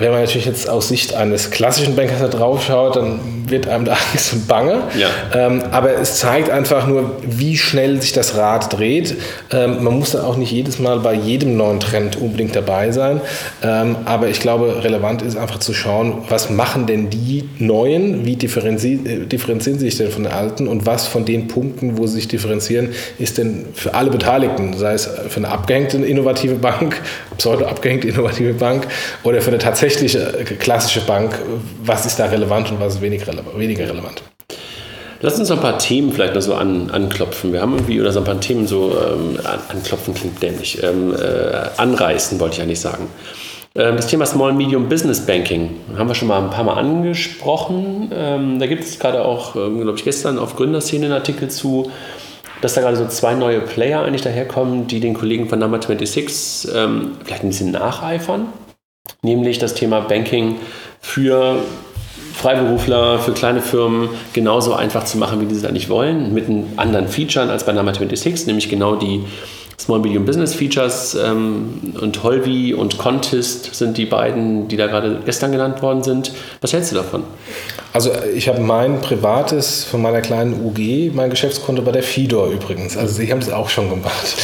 Wenn 0.00 0.10
man 0.10 0.20
natürlich 0.20 0.46
jetzt 0.46 0.68
aus 0.68 0.88
Sicht 0.88 1.14
eines 1.14 1.50
klassischen 1.50 1.94
Bankers 1.94 2.18
da 2.20 2.28
drauf 2.28 2.64
schaut, 2.64 2.96
dann 2.96 3.20
wird 3.50 3.68
einem 3.68 3.84
da 3.84 3.92
Angst 4.12 4.32
und 4.32 4.48
Bange. 4.48 4.82
Ja. 4.98 5.08
Ähm, 5.34 5.62
aber 5.70 5.94
es 5.94 6.16
zeigt 6.16 6.50
einfach 6.50 6.86
nur, 6.86 7.16
wie 7.22 7.56
schnell 7.56 8.00
sich 8.00 8.12
das 8.12 8.36
Rad 8.36 8.72
dreht. 8.72 9.16
Ähm, 9.52 9.84
man 9.84 9.98
muss 9.98 10.12
da 10.12 10.24
auch 10.24 10.36
nicht 10.36 10.50
jedes 10.50 10.78
Mal 10.78 11.00
bei 11.00 11.14
jedem 11.14 11.56
neuen 11.56 11.80
Trend 11.80 12.16
unbedingt 12.16 12.56
dabei 12.56 12.90
sein. 12.92 13.20
Ähm, 13.62 13.96
aber 14.04 14.28
ich 14.28 14.40
glaube, 14.40 14.82
relevant 14.82 15.22
ist 15.22 15.36
einfach 15.36 15.58
zu 15.58 15.74
schauen, 15.74 16.24
was 16.28 16.50
machen 16.50 16.86
denn 16.86 17.10
die 17.10 17.48
Neuen, 17.58 18.24
wie 18.24 18.36
differenzi 18.36 19.00
äh, 19.04 19.26
differenzieren 19.26 19.78
sie 19.78 19.86
sich 19.86 19.98
denn 19.98 20.10
von 20.10 20.24
den 20.24 20.32
Alten 20.32 20.66
und 20.66 20.86
was 20.86 21.06
von 21.06 21.24
den 21.24 21.48
Punkten, 21.48 21.98
wo 21.98 22.06
sie 22.06 22.14
sich 22.14 22.28
differenzieren, 22.28 22.90
ist 23.18 23.38
denn 23.38 23.66
für 23.74 23.94
alle 23.94 24.10
Beteiligten, 24.10 24.76
sei 24.76 24.94
es 24.94 25.08
für 25.28 25.36
eine 25.36 25.48
abgehängte 25.48 25.98
innovative 25.98 26.54
Bank, 26.54 27.00
pseudo 27.40 27.64
abgehängte 27.64 28.08
innovative 28.08 28.52
Bank 28.52 28.86
oder 29.22 29.40
für 29.40 29.48
eine 29.48 29.58
tatsächliche 29.58 30.40
äh, 30.40 30.44
klassische 30.44 31.00
Bank, 31.00 31.38
was 31.82 32.04
ist 32.04 32.18
da 32.18 32.26
relevant 32.26 32.70
und 32.70 32.80
was 32.80 32.96
ist 32.96 33.00
weniger 33.00 33.26
relevant? 33.26 33.58
Weniger 33.58 33.88
relevant. 33.88 34.22
Lass 35.22 35.38
uns 35.38 35.50
ein 35.50 35.60
paar 35.60 35.78
Themen 35.78 36.12
vielleicht 36.12 36.34
noch 36.34 36.42
so 36.42 36.54
an, 36.54 36.90
anklopfen. 36.90 37.52
Wir 37.52 37.60
haben 37.60 37.74
irgendwie, 37.74 38.00
oder 38.00 38.12
so 38.12 38.20
ein 38.20 38.24
paar 38.24 38.40
Themen 38.40 38.66
so, 38.66 38.92
ähm, 38.92 39.38
anklopfen 39.68 40.14
klingt 40.14 40.42
dämlich, 40.42 40.82
ähm, 40.82 41.14
äh, 41.14 41.80
anreißen 41.80 42.38
wollte 42.40 42.56
ich 42.56 42.62
eigentlich 42.62 42.80
sagen. 42.80 43.06
Ähm, 43.74 43.96
das 43.96 44.06
Thema 44.06 44.26
Small 44.26 44.52
Medium 44.52 44.88
Business 44.88 45.24
Banking 45.24 45.76
haben 45.96 46.08
wir 46.08 46.14
schon 46.14 46.28
mal 46.28 46.42
ein 46.42 46.50
paar 46.50 46.64
Mal 46.64 46.74
angesprochen. 46.74 48.10
Ähm, 48.14 48.58
da 48.58 48.66
gibt 48.66 48.84
es 48.84 48.98
gerade 48.98 49.24
auch, 49.24 49.56
ähm, 49.56 49.80
glaube 49.80 49.98
ich, 49.98 50.04
gestern 50.04 50.38
auf 50.38 50.56
Gründerszene 50.56 51.06
einen 51.06 51.14
Artikel 51.14 51.48
zu, 51.48 51.90
dass 52.60 52.74
da 52.74 52.80
gerade 52.80 52.96
so 52.96 53.06
zwei 53.06 53.34
neue 53.34 53.60
Player 53.60 54.02
eigentlich 54.02 54.22
daherkommen, 54.22 54.86
die 54.86 55.00
den 55.00 55.14
Kollegen 55.14 55.48
von 55.48 55.58
Number 55.58 55.80
26 55.80 56.72
ähm, 56.74 57.12
vielleicht 57.24 57.42
ein 57.42 57.48
bisschen 57.48 57.70
nacheifern. 57.70 58.46
Nämlich 59.22 59.58
das 59.58 59.74
Thema 59.74 60.00
Banking 60.00 60.56
für 61.00 61.62
Freiberufler, 62.34 63.18
für 63.18 63.32
kleine 63.32 63.60
Firmen 63.60 64.08
genauso 64.32 64.74
einfach 64.74 65.04
zu 65.04 65.18
machen, 65.18 65.40
wie 65.40 65.46
die 65.46 65.54
es 65.54 65.64
eigentlich 65.64 65.88
wollen, 65.88 66.32
mit 66.32 66.46
anderen 66.76 67.08
Features 67.08 67.50
als 67.50 67.64
bei 67.64 67.72
Number 67.72 67.92
26, 67.92 68.46
nämlich 68.46 68.68
genau 68.68 68.96
die 68.96 69.24
Small 69.80 70.00
Medium 70.00 70.26
Business 70.26 70.54
Features 70.54 71.14
ähm, 71.14 71.94
und 71.98 72.22
Holvi 72.22 72.74
und 72.74 72.98
Contest 72.98 73.74
sind 73.74 73.96
die 73.96 74.04
beiden, 74.04 74.68
die 74.68 74.76
da 74.76 74.86
gerade 74.86 75.20
gestern 75.24 75.52
genannt 75.52 75.80
worden 75.80 76.02
sind. 76.02 76.32
Was 76.60 76.74
hältst 76.74 76.92
du 76.92 76.96
davon? 76.96 77.22
Also 77.94 78.10
ich 78.36 78.46
habe 78.48 78.60
mein 78.60 79.00
privates 79.00 79.84
von 79.84 80.02
meiner 80.02 80.20
kleinen 80.20 80.64
UG, 80.64 81.14
mein 81.14 81.30
Geschäftskonto 81.30 81.80
bei 81.80 81.92
der 81.92 82.02
Fidor 82.02 82.50
übrigens. 82.50 82.96
Also 82.98 83.14
Sie 83.14 83.32
haben 83.32 83.40
das 83.40 83.50
auch 83.50 83.70
schon 83.70 83.88
gemacht. 83.88 84.36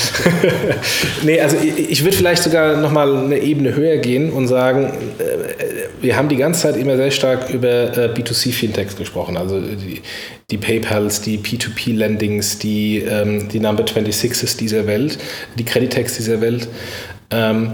nee, 1.22 1.38
also 1.38 1.58
ich, 1.62 1.90
ich 1.90 2.02
würde 2.02 2.16
vielleicht 2.16 2.42
sogar 2.42 2.76
nochmal 2.78 3.14
eine 3.14 3.38
Ebene 3.38 3.74
höher 3.74 3.98
gehen 3.98 4.32
und 4.32 4.48
sagen, 4.48 4.90
äh, 5.18 5.75
wir 6.00 6.16
haben 6.16 6.28
die 6.28 6.36
ganze 6.36 6.62
Zeit 6.62 6.76
immer 6.76 6.96
sehr 6.96 7.10
stark 7.10 7.50
über 7.50 7.96
äh, 7.96 8.08
B2C-Fintechs 8.14 8.96
gesprochen. 8.96 9.36
Also 9.36 9.60
die, 9.60 10.02
die 10.50 10.58
PayPals, 10.58 11.22
die 11.22 11.38
P2P-Lendings, 11.38 12.58
die, 12.58 12.98
ähm, 12.98 13.48
die 13.48 13.60
Number 13.60 13.84
26s 13.84 14.56
dieser 14.56 14.86
Welt, 14.86 15.18
die 15.58 15.64
Creditex 15.64 16.16
dieser 16.16 16.40
Welt. 16.40 16.68
Ähm, 17.30 17.72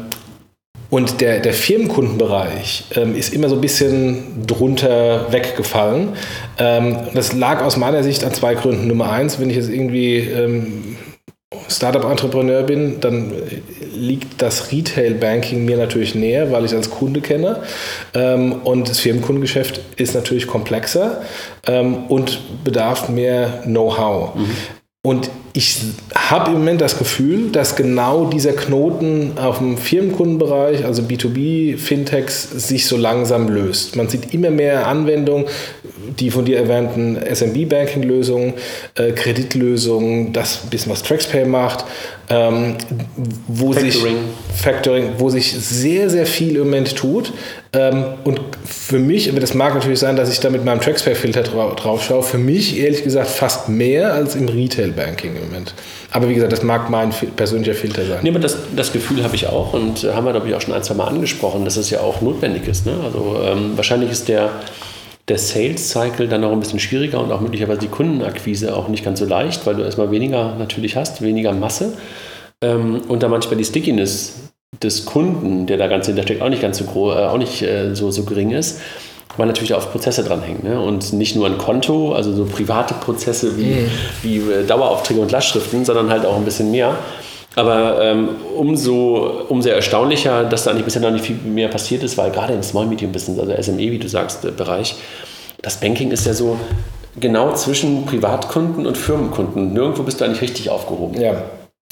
und 0.91 1.23
der, 1.23 1.41
der 1.41 1.55
Firmenkundenbereich 1.55 2.85
ähm, 2.97 3.17
ist 3.17 3.33
immer 3.33 3.49
so 3.49 3.55
ein 3.55 3.63
bisschen 3.63 4.47
drunter 4.47 5.33
weggefallen. 5.33 6.11
Ähm, 6.59 6.99
das 7.15 7.33
lag 7.33 7.65
aus 7.65 7.79
meiner 7.79 8.03
Sicht 8.03 8.25
an 8.25 8.35
zwei 8.35 8.55
Gründen. 8.55 8.89
Nummer 8.89 9.11
eins, 9.11 9.41
wenn 9.41 9.49
ich 9.49 9.57
jetzt 9.57 9.71
irgendwie 9.71 10.19
ähm, 10.19 10.97
Startup-Entrepreneur 11.69 12.63
bin, 12.65 13.01
dann 13.01 13.33
liegt 14.03 14.43
das 14.43 14.73
Retail-Banking 14.73 15.65
mir 15.65 15.77
natürlich 15.77 16.15
näher, 16.15 16.51
weil 16.51 16.65
ich 16.65 16.75
als 16.75 16.91
Kunde 16.91 17.21
kenne. 17.21 17.63
Ähm, 18.15 18.53
und 18.65 18.89
das 18.89 18.99
Firmenkundengeschäft 18.99 19.81
ist 19.97 20.15
natürlich 20.15 20.47
komplexer 20.47 21.23
ähm, 21.67 22.07
und 22.09 22.65
bedarf 22.65 23.09
mehr 23.09 23.63
Know-how. 23.65 24.35
Mhm. 24.35 24.51
Und 25.05 25.31
ich 25.55 25.77
habe 26.15 26.51
im 26.51 26.59
Moment 26.59 26.81
das 26.81 26.99
Gefühl, 26.99 27.51
dass 27.51 27.77
genau 27.77 28.25
dieser 28.27 28.53
Knoten 28.53 29.33
auf 29.37 29.59
dem 29.59 29.77
Firmenkundenbereich, 29.77 30.85
also 30.87 31.03
B2B, 31.03 31.77
Fintechs, 31.77 32.51
sich 32.51 32.87
so 32.87 32.97
langsam 32.97 33.49
löst. 33.49 33.95
Man 33.97 34.09
sieht 34.09 34.33
immer 34.33 34.51
mehr 34.51 34.87
Anwendungen, 34.87 35.45
die 36.19 36.31
von 36.31 36.47
dir 36.47 36.57
erwähnten 36.57 37.17
SMB-Banking-Lösungen, 37.17 38.55
äh, 38.97 39.13
Kreditlösungen, 39.13 40.33
das 40.33 40.57
bisschen 40.71 40.91
was 40.91 41.03
TraxPay 41.03 41.45
macht, 41.45 41.85
ähm, 42.31 42.77
wo 43.47 43.73
Factoring. 43.73 43.93
sich 43.93 44.03
Factoring, 44.63 45.11
wo 45.19 45.29
sich 45.29 45.53
sehr, 45.53 46.09
sehr 46.09 46.27
viel 46.27 46.57
im 46.57 46.65
Moment 46.65 46.97
tut. 46.97 47.33
Ähm, 47.75 48.05
und 48.25 48.41
für 48.65 48.99
mich, 48.99 49.31
aber 49.31 49.41
das 49.41 49.55
mag 49.55 49.75
natürlich 49.75 49.99
sein, 49.99 50.17
dass 50.17 50.31
ich 50.31 50.41
da 50.41 50.51
mit 50.51 50.65
meinem 50.65 50.81
TraxPay-Filter 50.81 51.43
drauf 51.43 52.03
schaue, 52.03 52.23
für 52.23 52.39
mich 52.39 52.79
ehrlich 52.79 53.05
gesagt 53.05 53.29
fast 53.29 53.69
mehr 53.69 54.13
als 54.13 54.35
im 54.35 54.49
Retail-Banking 54.49 55.37
Moment. 55.45 55.75
Aber 56.11 56.29
wie 56.29 56.35
gesagt, 56.35 56.53
das 56.53 56.63
mag 56.63 56.91
mein 56.91 57.11
persönlicher 57.37 57.75
Filter 57.75 58.05
sein. 58.07 58.21
Nee, 58.23 58.31
aber 58.31 58.39
das, 58.39 58.57
das 58.75 58.93
Gefühl 58.93 59.23
habe 59.25 59.35
ich 59.35 59.47
auch 59.47 59.73
und 59.75 60.05
haben 60.05 60.25
wir, 60.25 60.33
glaube 60.33 60.49
ich, 60.49 60.55
auch 60.55 60.61
schon 60.61 60.75
ein, 60.75 60.83
zwei 60.83 60.95
Mal 60.95 61.09
angesprochen, 61.09 61.65
dass 61.65 61.77
es 61.77 61.91
ja 61.91 62.01
auch 62.01 62.21
notwendig 62.21 62.69
ist. 62.69 62.87
Ne? 62.87 62.95
Also 63.05 63.41
ähm, 63.45 63.73
wahrscheinlich 63.77 64.11
ist 64.11 64.29
der 64.29 64.51
der 65.29 65.39
Sales 65.39 65.89
Cycle 65.89 66.27
dann 66.27 66.41
noch 66.41 66.51
ein 66.51 66.59
bisschen 66.59 66.81
schwieriger 66.81 67.23
und 67.23 67.31
auch 67.31 67.41
möglicherweise 67.41 67.81
die 67.81 67.89
Kundenakquise 67.89 68.75
auch 68.77 68.89
nicht 68.89 69.05
ganz 69.05 69.21
so 69.21 69.25
leicht, 69.25 69.65
weil 69.67 69.77
du 69.77 69.83
erstmal 69.83 70.11
weniger 70.11 70.57
natürlich 70.57 70.97
hast, 70.97 71.23
weniger 71.23 71.53
Masse 71.53 71.97
ähm, 72.61 73.03
und 73.07 73.23
dann 73.23 73.31
manchmal 73.31 73.57
die 73.57 73.65
Stickiness 73.65 74.51
des 74.83 75.05
Kunden, 75.05 75.67
der 75.67 75.77
da 75.77 75.87
ganz 75.87 76.07
hintersteckt, 76.07 76.43
auch 76.43 76.49
nicht 76.49 76.63
ganz 76.63 76.79
so 76.79 77.13
äh, 77.13 77.27
auch 77.27 77.39
nicht 77.39 77.63
äh, 77.63 77.95
so, 77.95 78.11
so 78.11 78.25
gering 78.25 78.51
ist, 78.51 78.81
weil 79.37 79.47
natürlich 79.47 79.75
auf 79.75 79.91
Prozesse 79.91 80.25
dranhängen 80.25 80.63
ne? 80.63 80.81
und 80.81 81.13
nicht 81.13 81.37
nur 81.37 81.47
ein 81.47 81.59
Konto, 81.59 82.13
also 82.13 82.33
so 82.35 82.45
private 82.45 82.95
Prozesse 82.95 83.57
wie, 83.57 83.65
mhm. 83.65 83.91
wie 84.23 84.37
äh, 84.39 84.65
Daueraufträge 84.67 85.21
und 85.21 85.31
Lastschriften, 85.31 85.85
sondern 85.85 86.11
halt 86.11 86.27
auch 86.27 86.37
ein 86.37 86.45
bisschen 86.45 86.71
mehr. 86.71 86.97
Aber 87.55 88.01
ähm, 88.01 88.31
umso, 88.57 89.45
umso 89.49 89.69
erstaunlicher, 89.69 90.45
dass 90.45 90.65
da 90.65 90.71
eigentlich 90.71 90.87
bisher 90.87 91.03
noch 91.03 91.11
nicht 91.11 91.25
viel 91.25 91.37
mehr 91.37 91.69
passiert 91.69 92.03
ist, 92.03 92.17
weil 92.17 92.31
gerade 92.31 92.55
im 92.55 92.63
Small 92.63 92.87
Medium 92.87 93.13
Business, 93.13 93.39
also 93.39 93.55
SME, 93.61 93.91
wie 93.91 93.99
du 93.99 94.09
sagst, 94.09 94.45
äh, 94.45 94.51
Bereich, 94.51 94.95
das 95.61 95.79
Banking 95.79 96.11
ist 96.11 96.27
ja 96.27 96.33
so 96.33 96.59
genau 97.21 97.53
zwischen 97.55 98.07
Privatkunden 98.07 98.87
und 98.87 98.97
Firmenkunden. 98.97 99.73
Nirgendwo 99.73 100.03
bist 100.03 100.21
du 100.21 100.25
eigentlich 100.25 100.41
richtig 100.43 100.71
aufgehoben. 100.71 101.21
Ja. 101.21 101.43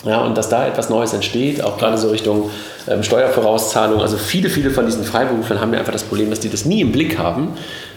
Ja, 0.05 0.23
und 0.23 0.37
dass 0.39 0.49
da 0.49 0.67
etwas 0.67 0.89
Neues 0.89 1.13
entsteht, 1.13 1.63
auch 1.63 1.77
gerade 1.77 1.99
so 1.99 2.09
Richtung 2.09 2.51
ähm, 2.89 3.03
Steuervorauszahlung. 3.03 4.01
Also 4.01 4.17
viele, 4.17 4.49
viele 4.49 4.71
von 4.71 4.87
diesen 4.87 5.05
Freiberuflern 5.05 5.61
haben 5.61 5.73
ja 5.73 5.79
einfach 5.79 5.93
das 5.93 6.05
Problem, 6.05 6.31
dass 6.31 6.41
die 6.41 6.49
das 6.49 6.65
nie 6.65 6.81
im 6.81 6.91
Blick 6.91 7.19
haben, 7.19 7.49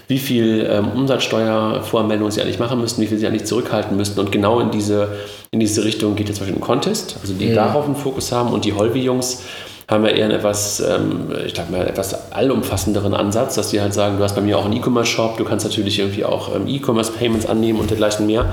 wie 0.10 0.20
viel 0.20 0.68
ähm, 0.70 0.90
Umsatzsteuervoranmeldungen 0.90 2.32
sie 2.32 2.42
eigentlich 2.42 2.60
machen 2.60 2.82
müssten, 2.82 3.02
wie 3.02 3.08
viel 3.08 3.18
sie 3.18 3.28
eigentlich 3.28 3.46
zurückhalten 3.46 3.96
müssten. 3.96 4.20
Und 4.20 4.34
genau 4.34 4.60
in 4.60 4.70
diese, 4.70 5.10
in 5.52 5.62
diese 5.62 5.86
Richtung 5.86 6.16
geht 6.16 6.28
jetzt 6.28 6.38
zum 6.38 6.46
Beispiel 6.46 6.62
ein 6.62 6.66
Contest, 6.66 7.16
also 7.22 7.34
die 7.34 7.48
ja. 7.48 7.56
darauf 7.56 7.86
einen 7.86 7.96
Fokus 7.96 8.34
haben. 8.34 8.52
Und 8.52 8.66
die 8.66 8.74
Holvi-Jungs 8.74 9.44
haben 9.88 10.06
ja 10.06 10.12
eher 10.12 10.26
einen 10.26 10.36
etwas, 10.36 10.82
ähm, 10.82 11.30
ich 11.46 11.54
glaube 11.54 11.72
mal, 11.72 11.88
etwas 11.88 12.32
allumfassenderen 12.32 13.14
Ansatz, 13.14 13.56
dass 13.56 13.70
die 13.70 13.80
halt 13.80 13.94
sagen, 13.94 14.18
du 14.18 14.24
hast 14.24 14.36
bei 14.36 14.42
mir 14.42 14.58
auch 14.58 14.66
einen 14.66 14.76
E-Commerce-Shop, 14.76 15.38
du 15.38 15.46
kannst 15.46 15.66
natürlich 15.66 16.00
irgendwie 16.00 16.26
auch 16.26 16.54
ähm, 16.54 16.68
E-Commerce-Payments 16.68 17.46
annehmen 17.46 17.80
und 17.80 17.90
dergleichen 17.90 18.26
mehr. 18.26 18.52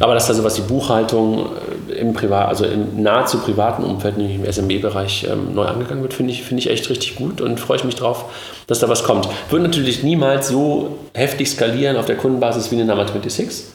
Aber 0.00 0.14
dass 0.14 0.26
da 0.26 0.34
sowas 0.34 0.56
wie 0.56 0.62
Buchhaltung 0.62 1.50
äh, 1.88 1.92
im 1.92 2.14
Privat, 2.14 2.48
also 2.48 2.64
im 2.64 3.02
nahezu 3.02 3.38
privaten 3.38 3.84
Umfeld, 3.84 4.16
nämlich 4.16 4.36
im 4.36 4.50
SMB-Bereich, 4.50 5.28
ähm, 5.30 5.54
neu 5.54 5.66
angegangen 5.66 6.02
wird, 6.02 6.14
finde 6.14 6.32
ich, 6.32 6.42
find 6.42 6.58
ich 6.58 6.70
echt 6.70 6.88
richtig 6.88 7.16
gut 7.16 7.40
und 7.40 7.60
freue 7.60 7.76
ich 7.76 7.84
mich 7.84 7.94
drauf, 7.94 8.24
dass 8.66 8.80
da 8.80 8.88
was 8.88 9.04
kommt. 9.04 9.28
Wird 9.50 9.62
natürlich 9.62 10.02
niemals 10.02 10.48
so 10.48 10.98
heftig 11.14 11.50
skalieren 11.50 11.96
auf 11.96 12.06
der 12.06 12.16
Kundenbasis 12.16 12.70
wie 12.70 12.76
eine 12.76 12.86
Number 12.86 13.06
26, 13.06 13.66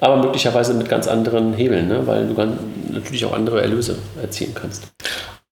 aber 0.00 0.16
möglicherweise 0.16 0.74
mit 0.74 0.88
ganz 0.88 1.08
anderen 1.08 1.52
Hebeln, 1.54 1.88
ne? 1.88 2.06
weil 2.06 2.28
du 2.28 2.34
dann 2.34 2.58
natürlich 2.92 3.24
auch 3.24 3.32
andere 3.32 3.60
Erlöse 3.60 3.96
erzielen 4.22 4.54
kannst. 4.54 4.86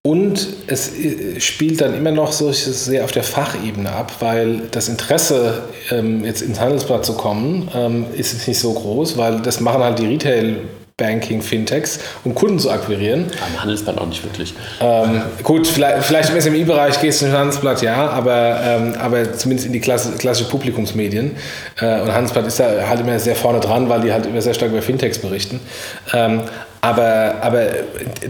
Und 0.07 0.47
es 0.69 0.97
äh, 0.97 1.41
spielt 1.41 1.81
dann 1.81 1.93
immer 1.93 2.13
noch 2.13 2.31
so 2.31 2.53
sehr 2.53 3.03
auf 3.03 3.11
der 3.11 3.25
Fachebene 3.25 3.91
ab, 3.91 4.13
weil 4.21 4.63
das 4.71 4.89
Interesse, 4.89 5.65
ähm, 5.91 6.25
jetzt 6.25 6.43
ins 6.43 6.61
Handelsblatt 6.61 7.05
zu 7.05 7.15
kommen, 7.15 7.69
ähm, 7.75 8.07
ist 8.17 8.47
nicht 8.47 8.61
so 8.61 8.73
groß, 8.73 9.19
weil 9.19 9.41
das 9.41 9.59
machen 9.59 9.83
halt 9.83 9.99
die 9.99 10.07
Retail- 10.07 10.59
Banking, 10.99 11.43
Fintechs, 11.43 11.99
um 12.25 12.35
Kunden 12.35 12.59
zu 12.59 12.71
akquirieren. 12.71 13.27
Am 13.47 13.61
Handelsblatt 13.61 13.99
auch 13.99 14.07
nicht 14.07 14.25
wirklich. 14.25 14.55
Ähm, 14.81 15.21
gut, 15.43 15.67
vielleicht, 15.67 16.07
vielleicht 16.07 16.31
im 16.31 16.41
SMI-Bereich 16.41 16.99
gehst 17.03 17.21
du 17.21 17.27
ins 17.27 17.35
Handelsblatt, 17.35 17.83
ja, 17.83 18.09
aber, 18.09 18.61
ähm, 18.65 18.95
aber 18.99 19.35
zumindest 19.35 19.67
in 19.67 19.75
die 19.75 19.81
klasse, 19.81 20.13
klassische 20.13 20.49
Publikumsmedien. 20.49 21.33
Äh, 21.79 22.01
und 22.01 22.15
Handelsblatt 22.15 22.47
ist 22.47 22.61
da 22.61 22.89
halt 22.89 23.01
immer 23.01 23.19
sehr 23.19 23.37
vorne 23.37 23.61
dran, 23.61 23.91
weil 23.91 24.01
die 24.01 24.11
halt 24.11 24.25
immer 24.25 24.41
sehr 24.41 24.55
stark 24.55 24.71
über 24.71 24.81
Fintechs 24.81 25.19
berichten. 25.19 25.61
Ähm, 26.15 26.41
Aber, 26.87 27.35
aber 27.41 27.67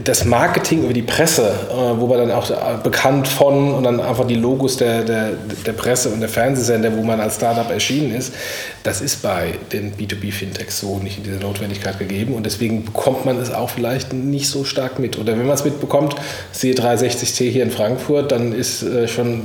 das 0.03 0.25
Marketing 0.25 0.85
über 0.85 0.93
die 0.93 1.03
Presse, 1.03 1.51
äh, 1.69 1.99
wo 1.99 2.07
man 2.07 2.17
dann 2.17 2.31
auch 2.31 2.49
bekannt 2.81 3.27
von 3.27 3.75
und 3.75 3.83
dann 3.83 3.99
einfach 3.99 4.25
die 4.25 4.33
Logos 4.33 4.77
der, 4.77 5.03
der, 5.03 5.33
der 5.63 5.73
Presse 5.73 6.09
und 6.09 6.21
der 6.21 6.29
Fernsehsender, 6.29 6.91
wo 6.97 7.03
man 7.03 7.21
als 7.21 7.35
Startup 7.35 7.69
erschienen 7.69 8.15
ist, 8.15 8.33
das 8.81 9.01
ist 9.01 9.21
bei 9.21 9.53
den 9.71 9.93
B2B-Fintechs 9.93 10.79
so 10.79 10.97
nicht 10.97 11.19
in 11.19 11.23
dieser 11.25 11.39
Notwendigkeit 11.39 11.99
gegeben 11.99 12.33
und 12.33 12.47
deswegen 12.47 12.83
bekommt 12.83 13.25
man 13.25 13.39
es 13.39 13.53
auch 13.53 13.69
vielleicht 13.69 14.11
nicht 14.13 14.49
so 14.49 14.63
stark 14.63 14.97
mit. 14.97 15.19
Oder 15.19 15.37
wenn 15.37 15.45
man 15.45 15.55
es 15.55 15.63
mitbekommt, 15.63 16.15
siehe 16.51 16.73
360T 16.73 17.51
hier 17.51 17.61
in 17.61 17.69
Frankfurt, 17.69 18.31
dann 18.31 18.53
ist 18.53 18.81
äh, 18.81 19.07
schon 19.07 19.43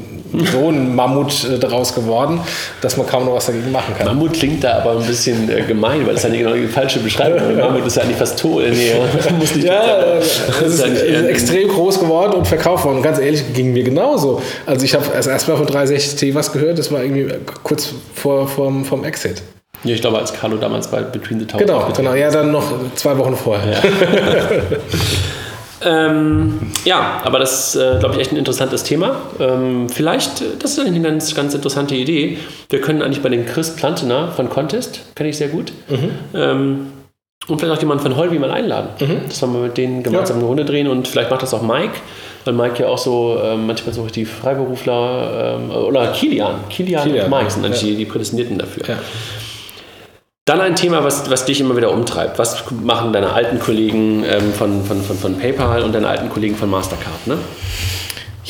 so 0.51 0.70
ein 0.70 0.94
Mammut 0.96 1.44
äh, 1.44 1.59
daraus 1.59 1.94
geworden, 1.94 2.40
dass 2.81 2.96
man 2.96 3.07
kaum 3.07 3.27
noch 3.27 3.35
was 3.35 3.44
dagegen 3.44 3.70
machen 3.72 3.94
kann. 3.94 4.07
Mammut 4.07 4.33
klingt 4.33 4.64
da 4.64 4.79
aber 4.79 4.98
ein 4.98 5.07
bisschen 5.07 5.51
äh, 5.51 5.61
gemein, 5.62 6.07
weil 6.07 6.14
das 6.14 6.25
ist 6.25 6.33
ja 6.33 6.38
genau 6.38 6.55
die 6.55 6.66
falsche 6.66 7.01
Beschreibung. 7.01 7.55
Mammut 7.59 7.85
ist 7.85 7.96
ja 7.96 8.05
eigentlich 8.05 8.16
fast 8.16 8.38
tot. 8.38 8.62
Nee, 8.72 8.92
muss 9.38 9.55
nicht 9.55 9.67
ja, 9.67 10.17
es 10.17 10.41
ist, 10.61 10.87
ist, 10.87 11.27
extrem 11.27 11.69
groß 11.69 12.01
geworden 12.01 12.35
und 12.35 12.47
verkauft 12.47 12.85
worden. 12.85 12.99
Und 12.99 13.03
ganz 13.03 13.19
ehrlich, 13.19 13.53
ging 13.53 13.73
mir 13.73 13.85
genauso. 13.85 14.41
Also 14.67 14.85
ich 14.85 14.95
habe 14.95 15.05
erst 15.15 15.29
erstmal 15.29 15.57
von 15.57 15.67
360T 15.67 16.35
was 16.35 16.53
gehört, 16.53 16.79
das 16.79 16.91
war 16.91 17.03
irgendwie 17.03 17.33
kurz 17.62 17.95
vor, 18.15 18.49
vom, 18.49 18.85
vom 18.85 19.05
Exit. 19.05 19.43
Ja, 19.85 19.95
ich 19.95 20.01
glaube, 20.01 20.19
als 20.19 20.33
Carlo 20.33 20.57
damals 20.57 20.88
bei 20.88 21.01
Between 21.03 21.41
the 21.41 21.47
Towers. 21.47 21.67
Genau, 21.67 21.88
genau. 21.95 22.15
Ja, 22.15 22.31
dann 22.31 22.53
noch 22.53 22.65
zwei 22.95 23.19
Wochen 23.19 23.37
vorher. 23.37 23.73
Ja. 23.73 23.81
Ähm, 25.85 26.61
ja, 26.85 27.21
aber 27.25 27.38
das 27.38 27.75
ist, 27.75 27.77
äh, 27.77 27.99
glaube 27.99 28.15
ich, 28.15 28.21
echt 28.21 28.33
ein 28.33 28.37
interessantes 28.37 28.85
Thema. 28.85 29.23
Ähm, 29.41 29.88
vielleicht, 29.88 30.43
das 30.62 30.79
ist 30.79 30.81
eine 30.81 31.01
ganz, 31.01 31.35
ganz 31.35 31.55
interessante 31.55 31.95
Idee. 31.95 32.38
Wir 32.71 32.81
können 32.81 33.03
eigentlich 33.03 33.23
bei 33.23 33.29
den 33.29 33.47
Chris 33.47 33.75
Plantener 33.75 34.31
von 34.33 34.49
Contest, 34.49 35.01
kenne 35.15 35.31
ich 35.31 35.37
sehr 35.37 35.49
gut, 35.49 35.73
mhm. 35.88 36.11
ähm, 36.35 36.87
und 37.49 37.59
vielleicht 37.59 37.77
auch 37.77 37.81
jemanden 37.81 38.03
von 38.03 38.17
Holby 38.17 38.39
mal 38.39 38.51
einladen. 38.51 38.89
Mhm. 39.01 39.29
Dass 39.29 39.41
wir 39.41 39.49
mal 39.49 39.63
mit 39.63 39.77
denen 39.77 40.03
gemeinsam 40.03 40.37
ja. 40.37 40.41
eine 40.41 40.49
Runde 40.49 40.65
drehen 40.65 40.89
und 40.89 41.09
vielleicht 41.09 41.31
macht 41.31 41.43
das 41.43 41.53
auch 41.55 41.63
Mike, 41.63 41.95
weil 42.45 42.55
Mike 42.55 42.83
ja 42.83 42.89
auch 42.89 42.99
so 42.99 43.39
ähm, 43.43 43.67
manchmal 43.67 43.95
so 43.95 44.07
die 44.07 44.25
Freiberufler 44.25 45.59
ähm, 45.59 45.71
oder 45.71 46.09
Kilian, 46.13 46.69
Kilian, 46.69 47.03
Kilian 47.05 47.25
und 47.25 47.31
Mike 47.39 47.51
sind 47.51 47.65
eigentlich 47.65 47.83
ja. 47.83 47.89
die, 47.89 47.97
die 47.97 48.05
Prädestinierten 48.05 48.59
dafür. 48.59 48.85
Ja. 48.89 48.99
Dann 50.45 50.61
ein 50.61 50.75
Thema, 50.75 51.05
was, 51.05 51.31
was 51.31 51.45
dich 51.45 51.61
immer 51.61 51.77
wieder 51.77 51.93
umtreibt. 51.93 52.39
Was 52.39 52.65
machen 52.71 53.13
deine 53.13 53.33
alten 53.33 53.61
Kollegen 53.61 54.25
ähm, 54.25 54.53
von, 54.53 54.85
von, 54.85 55.01
von, 55.01 55.17
von 55.17 55.39
PayPal 55.39 55.85
und 55.85 55.95
deine 55.95 56.09
alten 56.09 56.31
Kollegen 56.31 56.57
von 56.57 56.69
Mastercard? 56.69 57.29
Ne? 57.29 57.39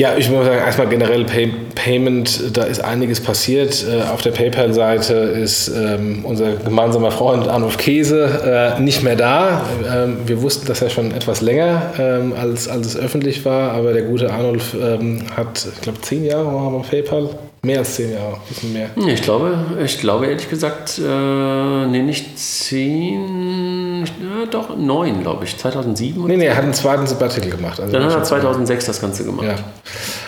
Ja, 0.02 0.16
ich 0.16 0.28
muss 0.28 0.44
sagen, 0.44 0.58
erstmal 0.58 0.88
generell 0.88 1.24
Pay 1.24 1.52
Payment, 1.76 2.56
da 2.56 2.64
ist 2.64 2.82
einiges 2.82 3.20
passiert. 3.20 3.86
Äh, 3.88 4.02
auf 4.10 4.20
der 4.20 4.32
PayPal-Seite 4.32 5.14
ist 5.14 5.68
ähm, 5.68 6.24
unser 6.24 6.54
gemeinsamer 6.56 7.12
Freund 7.12 7.46
Arnulf 7.46 7.76
Käse 7.76 8.74
äh, 8.76 8.80
nicht 8.80 9.04
mehr 9.04 9.14
da. 9.14 9.64
Ähm, 9.88 10.16
wir 10.26 10.42
wussten 10.42 10.66
das 10.66 10.80
ja 10.80 10.90
schon 10.90 11.14
etwas 11.14 11.40
länger, 11.40 11.92
ähm, 12.00 12.32
als, 12.32 12.66
als 12.66 12.88
es 12.88 12.96
öffentlich 12.96 13.44
war, 13.44 13.74
aber 13.74 13.92
der 13.92 14.02
gute 14.02 14.32
Arnulf 14.32 14.74
ähm, 14.74 15.22
hat, 15.36 15.68
ich 15.72 15.80
glaube, 15.82 16.00
zehn 16.00 16.24
Jahre 16.24 16.52
war 16.52 16.68
bei 16.72 16.78
PayPal 16.78 17.28
Mehr 17.64 17.78
als 17.78 17.94
zehn 17.94 18.12
Jahre, 18.12 18.34
ein 18.34 18.40
bisschen 18.48 18.72
mehr. 18.72 18.90
Ich 19.06 19.22
glaube, 19.22 19.54
ich 19.84 20.00
glaube 20.00 20.26
ehrlich 20.26 20.50
gesagt, 20.50 20.98
äh, 20.98 21.86
nee, 21.86 22.02
nicht 22.02 22.36
zehn, 22.36 23.71
ja, 24.08 24.46
doch 24.50 24.76
neun, 24.76 25.22
glaube 25.22 25.44
ich, 25.44 25.56
2007. 25.56 26.26
Nee, 26.26 26.36
nee, 26.36 26.46
er 26.46 26.56
hat 26.56 26.64
einen 26.64 26.74
zweiten 26.74 27.06
Sabbatical 27.06 27.50
gemacht. 27.50 27.80
Also 27.80 27.92
Dann 27.92 28.04
hat 28.04 28.14
er 28.14 28.22
2006 28.22 28.86
das 28.86 29.00
Ganze 29.00 29.24
gemacht. 29.24 29.46
Ja. 29.46 29.54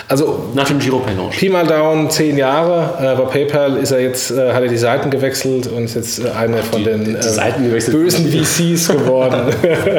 Also 0.06 0.50
nach 0.54 0.68
dem 0.68 0.78
Giro 0.78 0.98
Paylaunch. 0.98 1.38
Pi 1.38 1.48
mal 1.48 1.66
Down, 1.66 2.10
zehn 2.10 2.36
Jahre. 2.36 3.14
Äh, 3.14 3.16
bei 3.16 3.24
PayPal 3.24 3.78
ist 3.78 3.90
er 3.90 4.00
jetzt, 4.00 4.30
äh, 4.30 4.52
hat 4.52 4.62
er 4.62 4.68
die 4.68 4.76
Seiten 4.76 5.10
gewechselt 5.10 5.66
und 5.66 5.84
ist 5.84 5.94
jetzt 5.94 6.24
äh, 6.24 6.30
einer 6.30 6.58
von 6.58 6.80
die, 6.80 6.84
den 6.84 7.04
die 7.04 7.90
bösen 7.90 8.30
VCs 8.30 8.88
geworden. 8.88 9.54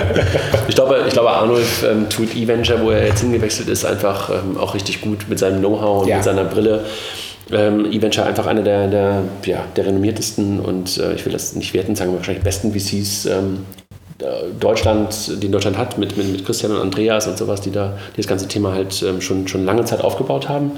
ich 0.67 0.75
glaube, 0.75 1.03
ich 1.07 1.13
glaube 1.13 1.31
Arnulf 1.31 1.83
ähm, 1.83 2.07
tut 2.09 2.35
E-Venture, 2.35 2.81
wo 2.81 2.91
er 2.91 3.07
jetzt 3.07 3.21
hingewechselt 3.21 3.67
ist, 3.67 3.83
einfach 3.83 4.29
ähm, 4.29 4.57
auch 4.57 4.75
richtig 4.75 5.01
gut 5.01 5.25
mit 5.27 5.39
seinem 5.39 5.59
Know-how 5.59 6.03
und 6.03 6.07
ja. 6.07 6.17
mit 6.17 6.23
seiner 6.23 6.43
Brille 6.43 6.85
ähm, 7.51 7.85
eVenture 7.91 8.25
einfach 8.25 8.47
einer 8.47 8.61
der, 8.61 8.87
der, 8.87 9.23
ja, 9.45 9.63
der 9.75 9.85
renommiertesten 9.85 10.59
und 10.59 10.97
äh, 10.97 11.13
ich 11.13 11.25
will 11.25 11.33
das 11.33 11.55
nicht 11.55 11.73
werten 11.73 11.95
sagen, 11.95 12.15
wahrscheinlich 12.15 12.43
besten 12.43 12.71
VCs 12.73 13.25
ähm, 13.25 13.65
Deutschland, 14.59 15.43
die 15.43 15.51
Deutschland 15.51 15.77
hat, 15.77 15.97
mit, 15.97 16.15
mit, 16.15 16.31
mit, 16.31 16.45
Christian 16.45 16.71
und 16.71 16.81
Andreas 16.81 17.27
und 17.27 17.37
sowas, 17.37 17.59
die 17.61 17.71
da 17.71 17.97
die 18.13 18.17
das 18.17 18.27
ganze 18.27 18.47
Thema 18.47 18.71
halt 18.73 19.03
ähm, 19.03 19.19
schon, 19.19 19.47
schon 19.47 19.65
lange 19.65 19.83
Zeit 19.83 20.01
aufgebaut 20.01 20.47
haben. 20.47 20.71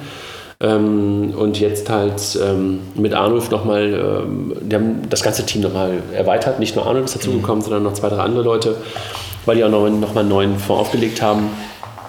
Ähm, 0.60 1.36
und 1.38 1.60
jetzt 1.60 1.88
halt 1.90 2.38
ähm, 2.44 2.80
mit 2.96 3.14
Arnulf 3.14 3.52
nochmal, 3.52 3.94
ähm, 3.94 4.56
die 4.60 4.76
haben 4.76 5.08
das 5.08 5.22
ganze 5.22 5.46
Team 5.46 5.62
nochmal 5.62 6.02
erweitert. 6.14 6.60
Nicht 6.60 6.76
nur 6.76 6.88
Arnulf 6.88 7.06
ist 7.06 7.16
dazugekommen, 7.16 7.60
mhm. 7.60 7.64
sondern 7.64 7.84
noch 7.84 7.94
zwei, 7.94 8.10
drei 8.10 8.24
andere 8.24 8.44
Leute, 8.44 8.76
weil 9.46 9.56
die 9.56 9.64
auch 9.64 9.70
noch, 9.70 9.88
noch 9.88 10.16
einen 10.16 10.30
neuen 10.30 10.58
Fonds 10.58 10.82
aufgelegt 10.82 11.22
haben. 11.22 11.50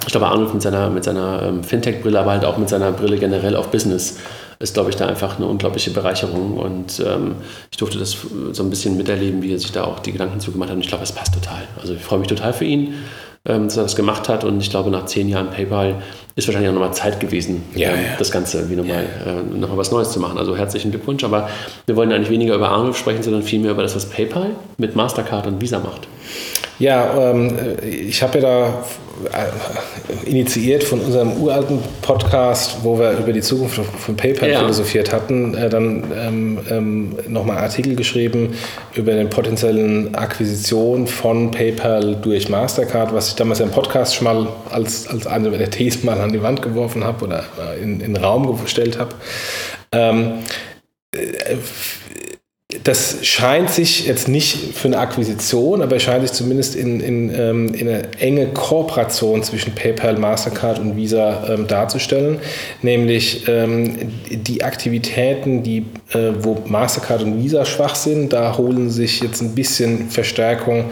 Ich 0.07 0.13
glaube, 0.13 0.29
Arnulf 0.29 0.55
mit 0.55 0.63
seiner, 0.63 0.89
mit 0.89 1.05
seiner 1.05 1.43
ähm, 1.43 1.63
Fintech-Brille, 1.63 2.19
aber 2.19 2.31
halt 2.31 2.47
auch 2.47 2.57
mit 2.57 2.71
seiner 2.71 2.91
Brille 2.93 3.19
generell 3.19 3.55
auf 3.55 3.71
Business 3.71 4.17
ist, 4.61 4.75
glaube 4.75 4.91
ich, 4.91 4.97
da 4.97 5.07
einfach 5.07 5.37
eine 5.37 5.47
unglaubliche 5.47 5.91
Bereicherung. 5.91 6.59
Und 6.59 7.01
ähm, 7.07 7.37
ich 7.71 7.77
durfte 7.77 7.99
das 7.99 8.17
so 8.53 8.63
ein 8.63 8.71
bisschen 8.71 8.97
miterleben, 8.97 9.43
wie 9.43 9.53
er 9.53 9.59
sich 9.59 9.73
da 9.73 9.85
auch 9.85 10.01
die 10.01 10.13
Gedanken 10.13 10.41
zugemacht 10.41 10.71
hat. 10.71 10.77
Und 10.77 10.83
ich 10.83 10.89
glaube, 10.89 11.05
es 11.05 11.13
passt 11.13 11.35
total. 11.35 11.63
Also 11.81 11.95
ich 11.95 12.01
freue 12.01 12.19
mich 12.19 12.29
total 12.29 12.53
für 12.53 12.65
ihn, 12.65 12.95
ähm, 13.45 13.65
dass 13.65 13.77
er 13.77 13.85
das 13.85 13.95
gemacht 13.95 14.29
hat. 14.29 14.43
Und 14.43 14.61
ich 14.61 14.71
glaube, 14.71 14.91
nach 14.91 15.07
zehn 15.07 15.29
Jahren 15.29 15.51
PayPal 15.51 16.03
ist 16.35 16.49
wahrscheinlich 16.49 16.71
auch 16.71 16.75
nochmal 16.75 16.93
Zeit 16.93 17.21
gewesen, 17.21 17.63
ja, 17.75 17.91
ähm, 17.91 17.97
ja. 17.97 18.17
das 18.19 18.33
Ganze 18.33 18.59
irgendwie 18.59 18.77
nochmal 18.77 19.07
ja. 19.25 19.33
äh, 19.33 19.43
noch 19.43 19.77
was 19.77 19.93
Neues 19.93 20.11
zu 20.11 20.19
machen. 20.19 20.39
Also 20.39 20.57
herzlichen 20.57 20.91
Glückwunsch. 20.91 21.23
Aber 21.23 21.49
wir 21.87 21.95
wollen 21.95 22.13
eigentlich 22.13 22.31
weniger 22.31 22.55
über 22.55 22.71
Arnulf 22.71 22.99
sprechen, 22.99 23.23
sondern 23.23 23.43
vielmehr 23.43 23.71
über 23.71 23.83
das, 23.83 23.95
was 23.95 24.07
PayPal 24.07 24.51
mit 24.77 24.97
Mastercard 24.97 25.47
und 25.47 25.61
Visa 25.61 25.79
macht. 25.79 26.09
Ja, 26.79 27.31
ähm, 27.33 27.57
ich 27.85 28.23
habe 28.23 28.39
ja 28.39 28.45
da 28.45 28.85
äh, 29.33 30.29
initiiert 30.31 30.85
von 30.85 31.01
unserem 31.01 31.33
uralten 31.43 31.81
Podcast, 32.03 32.79
wo 32.85 32.99
wir 32.99 33.13
über 33.19 33.33
die 33.33 33.41
Zukunft 33.41 33.75
von 33.77 34.17
PayPal 34.17 34.49
ja. 34.49 34.61
philosophiert 34.61 35.13
hatten, 35.13 35.55
äh, 35.55 35.69
dann 35.69 36.05
ähm, 36.17 36.59
ähm, 36.71 37.17
nochmal 37.27 37.57
einen 37.57 37.65
Artikel 37.67 37.97
geschrieben 37.97 38.55
über 38.95 39.13
den 39.13 39.29
potenziellen 39.29 40.15
Akquisition 40.15 41.09
von 41.09 41.51
PayPal 41.51 42.15
durch 42.23 42.49
Mastercard, 42.49 43.13
was 43.13 43.29
ich 43.29 43.35
damals 43.35 43.59
im 43.59 43.71
Podcast 43.71 44.15
schon 44.15 44.25
mal 44.25 44.49
als, 44.71 45.09
als 45.09 45.27
eine 45.27 45.51
der 45.51 45.71
Thesen 45.71 46.07
mal 46.07 46.21
an 46.21 46.33
die 46.33 46.43
Wand 46.43 46.63
geworfen 46.63 47.03
habe 47.03 47.25
oder 47.25 47.45
in, 47.83 48.01
in 48.01 48.15
den 48.15 48.23
Raum 48.23 48.57
gestellt 48.63 49.01
habe. 49.01 49.15
Ähm, 49.91 50.45
äh, 51.13 51.57
das 52.89 53.19
scheint 53.21 53.69
sich 53.69 54.07
jetzt 54.07 54.29
nicht 54.29 54.75
für 54.75 54.89
eine 54.89 54.97
Akquisition, 54.97 55.83
aber 55.83 55.97
es 55.97 56.05
scheint 56.05 56.23
sich 56.23 56.33
zumindest 56.33 56.75
in, 56.75 57.01
in, 57.01 57.31
ähm, 57.39 57.75
in 57.75 57.87
eine 57.87 58.13
enge 58.19 58.47
Kooperation 58.47 59.43
zwischen 59.43 59.75
PayPal, 59.75 60.17
Mastercard 60.17 60.79
und 60.79 60.97
Visa 60.97 61.53
ähm, 61.53 61.67
darzustellen. 61.67 62.39
Nämlich 62.81 63.47
ähm, 63.47 63.99
die 64.31 64.65
Aktivitäten, 64.65 65.63
die, 65.63 65.85
äh, 66.13 66.31
wo 66.41 66.63
Mastercard 66.67 67.23
und 67.23 67.43
Visa 67.43 67.65
schwach 67.65 67.95
sind, 67.95 68.33
da 68.33 68.57
holen 68.57 68.89
sich 68.91 69.21
jetzt 69.21 69.43
ein 69.43 69.55
bisschen 69.55 70.09
Verstärkung 70.09 70.87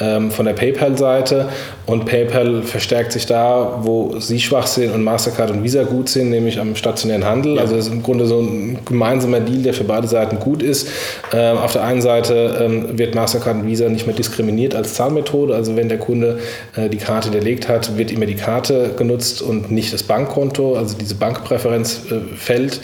ähm, 0.00 0.30
von 0.30 0.46
der 0.46 0.54
PayPal-Seite 0.54 1.48
und 1.86 2.06
PayPal 2.06 2.62
verstärkt 2.62 3.12
sich 3.12 3.26
da, 3.26 3.80
wo 3.82 4.18
sie 4.18 4.40
schwach 4.40 4.66
sind 4.66 4.94
und 4.94 5.04
Mastercard 5.04 5.50
und 5.50 5.62
Visa 5.62 5.82
gut 5.82 6.08
sind, 6.08 6.30
nämlich 6.30 6.58
am 6.58 6.74
stationären 6.74 7.24
Handel. 7.24 7.56
Ja. 7.56 7.62
Also 7.62 7.76
das 7.76 7.86
ist 7.86 7.92
im 7.92 8.02
Grunde 8.02 8.26
so 8.26 8.40
ein 8.40 8.78
gemeinsamer 8.84 9.40
Deal, 9.40 9.62
der 9.62 9.74
für 9.74 9.84
beide 9.84 10.06
Seiten 10.06 10.38
gut 10.38 10.62
ist. 10.62 10.88
Ähm, 11.32 11.58
auf 11.58 11.72
der 11.72 11.84
einen 11.84 12.00
Seite 12.00 12.58
ähm, 12.60 12.98
wird 12.98 13.14
Mastercard 13.14 13.56
und 13.56 13.66
Visa 13.66 13.88
nicht 13.88 14.06
mehr 14.06 14.16
diskriminiert 14.16 14.74
als 14.74 14.94
Zahlmethode. 14.94 15.54
Also 15.54 15.76
wenn 15.76 15.88
der 15.88 15.98
Kunde 15.98 16.38
äh, 16.76 16.88
die 16.88 16.98
Karte 16.98 17.30
hinterlegt 17.30 17.68
hat, 17.68 17.98
wird 17.98 18.10
immer 18.10 18.26
die 18.26 18.36
Karte 18.36 18.92
genutzt 18.96 19.42
und 19.42 19.70
nicht 19.70 19.92
das 19.92 20.02
Bankkonto. 20.02 20.76
Also 20.76 20.96
diese 20.96 21.16
Bankpräferenz 21.16 22.02
äh, 22.10 22.36
fällt, 22.36 22.80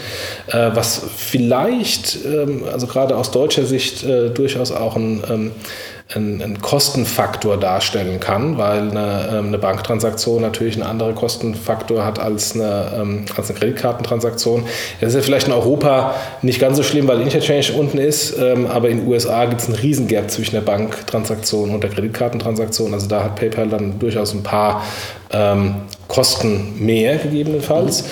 äh, 0.49 0.71
was 0.75 1.03
vielleicht, 1.17 1.78
ähm, 2.25 2.65
also 2.71 2.87
gerade 2.87 3.17
aus 3.17 3.31
deutscher 3.31 3.65
Sicht, 3.65 4.05
äh, 4.05 4.31
durchaus 4.31 4.73
auch 4.73 4.97
ein 4.97 5.23
ähm, 5.29 5.53
einen, 6.15 6.41
einen 6.41 6.61
Kostenfaktor 6.61 7.59
darstellen 7.59 8.19
kann, 8.19 8.57
weil 8.57 8.91
eine, 8.91 9.29
ähm, 9.31 9.49
eine, 9.49 9.59
Banktransaktion 9.59 10.41
natürlich 10.41 10.75
einen 10.75 10.85
anderen 10.85 11.15
Kostenfaktor 11.15 12.05
hat 12.05 12.19
als 12.19 12.55
eine, 12.55 13.25
als 13.37 13.51
eine 13.51 13.59
Kreditkartentransaktion. 13.59 14.65
Das 15.01 15.11
ist 15.11 15.17
ja 15.17 15.21
vielleicht 15.21 15.49
in 15.49 15.53
Europa 15.53 16.15
nicht 16.41 16.61
ganz 16.61 16.79
so 16.79 16.83
schlimm, 16.83 17.09
weil 17.09 17.21
Interchange 17.21 17.73
unten 17.77 17.99
ist, 17.99 18.39
aber 18.39 18.89
in 18.89 18.99
den 18.99 19.07
USA 19.07 19.45
gibt 19.45 19.61
es 19.61 19.67
einen 19.67 19.77
Riesengap 19.77 20.31
zwischen 20.31 20.55
der 20.55 20.63
Banktransaktion 20.63 21.71
und 21.71 21.83
der 21.83 21.91
Kreditkartentransaktion. 21.91 22.95
Also 22.95 23.09
da 23.09 23.25
hat 23.25 23.37
PayPal 23.37 23.69
dann 23.69 23.99
durchaus 23.99 24.33
ein 24.33 24.43
paar 24.43 24.83
ähm, 25.31 25.75
Kosten 26.09 26.85
mehr 26.85 27.19
gegebenenfalls. 27.19 28.05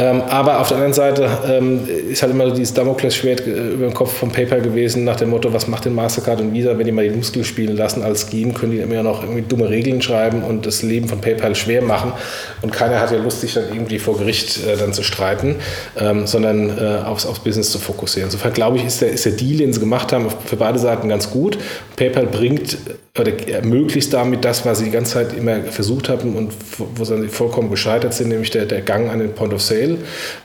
Ähm, 0.00 0.22
aber 0.28 0.60
auf 0.60 0.68
der 0.68 0.78
anderen 0.78 0.92
Seite 0.92 1.28
ähm, 1.48 1.88
ist 2.10 2.20
halt 2.20 2.32
immer 2.32 2.50
dieses 2.50 2.74
Damoklesschwert 2.74 3.46
äh, 3.46 3.68
über 3.70 3.86
dem 3.86 3.94
Kopf 3.94 4.12
von 4.12 4.32
PayPal 4.32 4.60
gewesen, 4.60 5.04
nach 5.04 5.16
dem 5.16 5.30
Motto, 5.30 5.52
was 5.52 5.68
macht 5.68 5.84
denn 5.84 5.94
Mastercard 5.94 6.40
und 6.40 6.52
Visa, 6.52 6.76
wenn 6.76 6.84
die 6.84 6.92
mal 6.92 7.08
die 7.08 7.14
Muskeln 7.14 7.44
spielen 7.44 7.76
lassen 7.76 8.02
als 8.02 8.28
Scheme, 8.28 8.52
können 8.52 8.72
die 8.72 8.78
immer 8.78 9.04
noch 9.04 9.22
irgendwie 9.22 9.42
dumme 9.42 9.70
Regeln 9.70 10.02
schreiben 10.02 10.42
und 10.42 10.66
das 10.66 10.82
Leben 10.82 11.08
von 11.08 11.20
PayPal 11.20 11.54
schwer 11.54 11.80
machen. 11.82 12.12
Und 12.60 12.72
keiner 12.72 12.98
hat 12.98 13.12
ja 13.12 13.18
Lust, 13.18 13.40
sich 13.40 13.54
dann 13.54 13.68
irgendwie 13.72 14.00
vor 14.00 14.18
Gericht 14.18 14.66
äh, 14.66 14.76
dann 14.76 14.92
zu 14.92 15.04
streiten, 15.04 15.56
ähm, 15.96 16.26
sondern 16.26 16.76
äh, 16.76 17.04
aufs, 17.04 17.24
aufs 17.24 17.38
Business 17.38 17.70
zu 17.70 17.78
fokussieren. 17.78 18.28
Insofern 18.28 18.52
glaube 18.52 18.78
ich, 18.78 18.84
ist 18.84 19.00
der, 19.00 19.10
ist 19.12 19.24
der 19.24 19.32
Deal, 19.32 19.58
den 19.58 19.72
sie 19.72 19.78
gemacht 19.78 20.12
haben, 20.12 20.26
für 20.44 20.56
beide 20.56 20.80
Seiten 20.80 21.08
ganz 21.08 21.30
gut. 21.30 21.56
PayPal 21.94 22.26
bringt 22.26 22.78
oder 23.18 23.32
ermöglicht 23.48 24.12
damit 24.12 24.44
das, 24.44 24.66
was 24.66 24.78
sie 24.78 24.86
die 24.86 24.90
ganze 24.90 25.12
Zeit 25.12 25.36
immer 25.36 25.62
versucht 25.62 26.08
haben 26.08 26.34
und 26.34 26.52
wo 26.96 27.04
sie 27.04 27.28
vollkommen 27.28 27.70
gescheitert 27.70 28.12
sind, 28.12 28.28
nämlich 28.28 28.50
der, 28.50 28.66
der 28.66 28.80
Gang 28.82 29.08
an 29.08 29.20
den 29.20 29.32
Point 29.34 29.54
of 29.54 29.62
Sale 29.62 29.98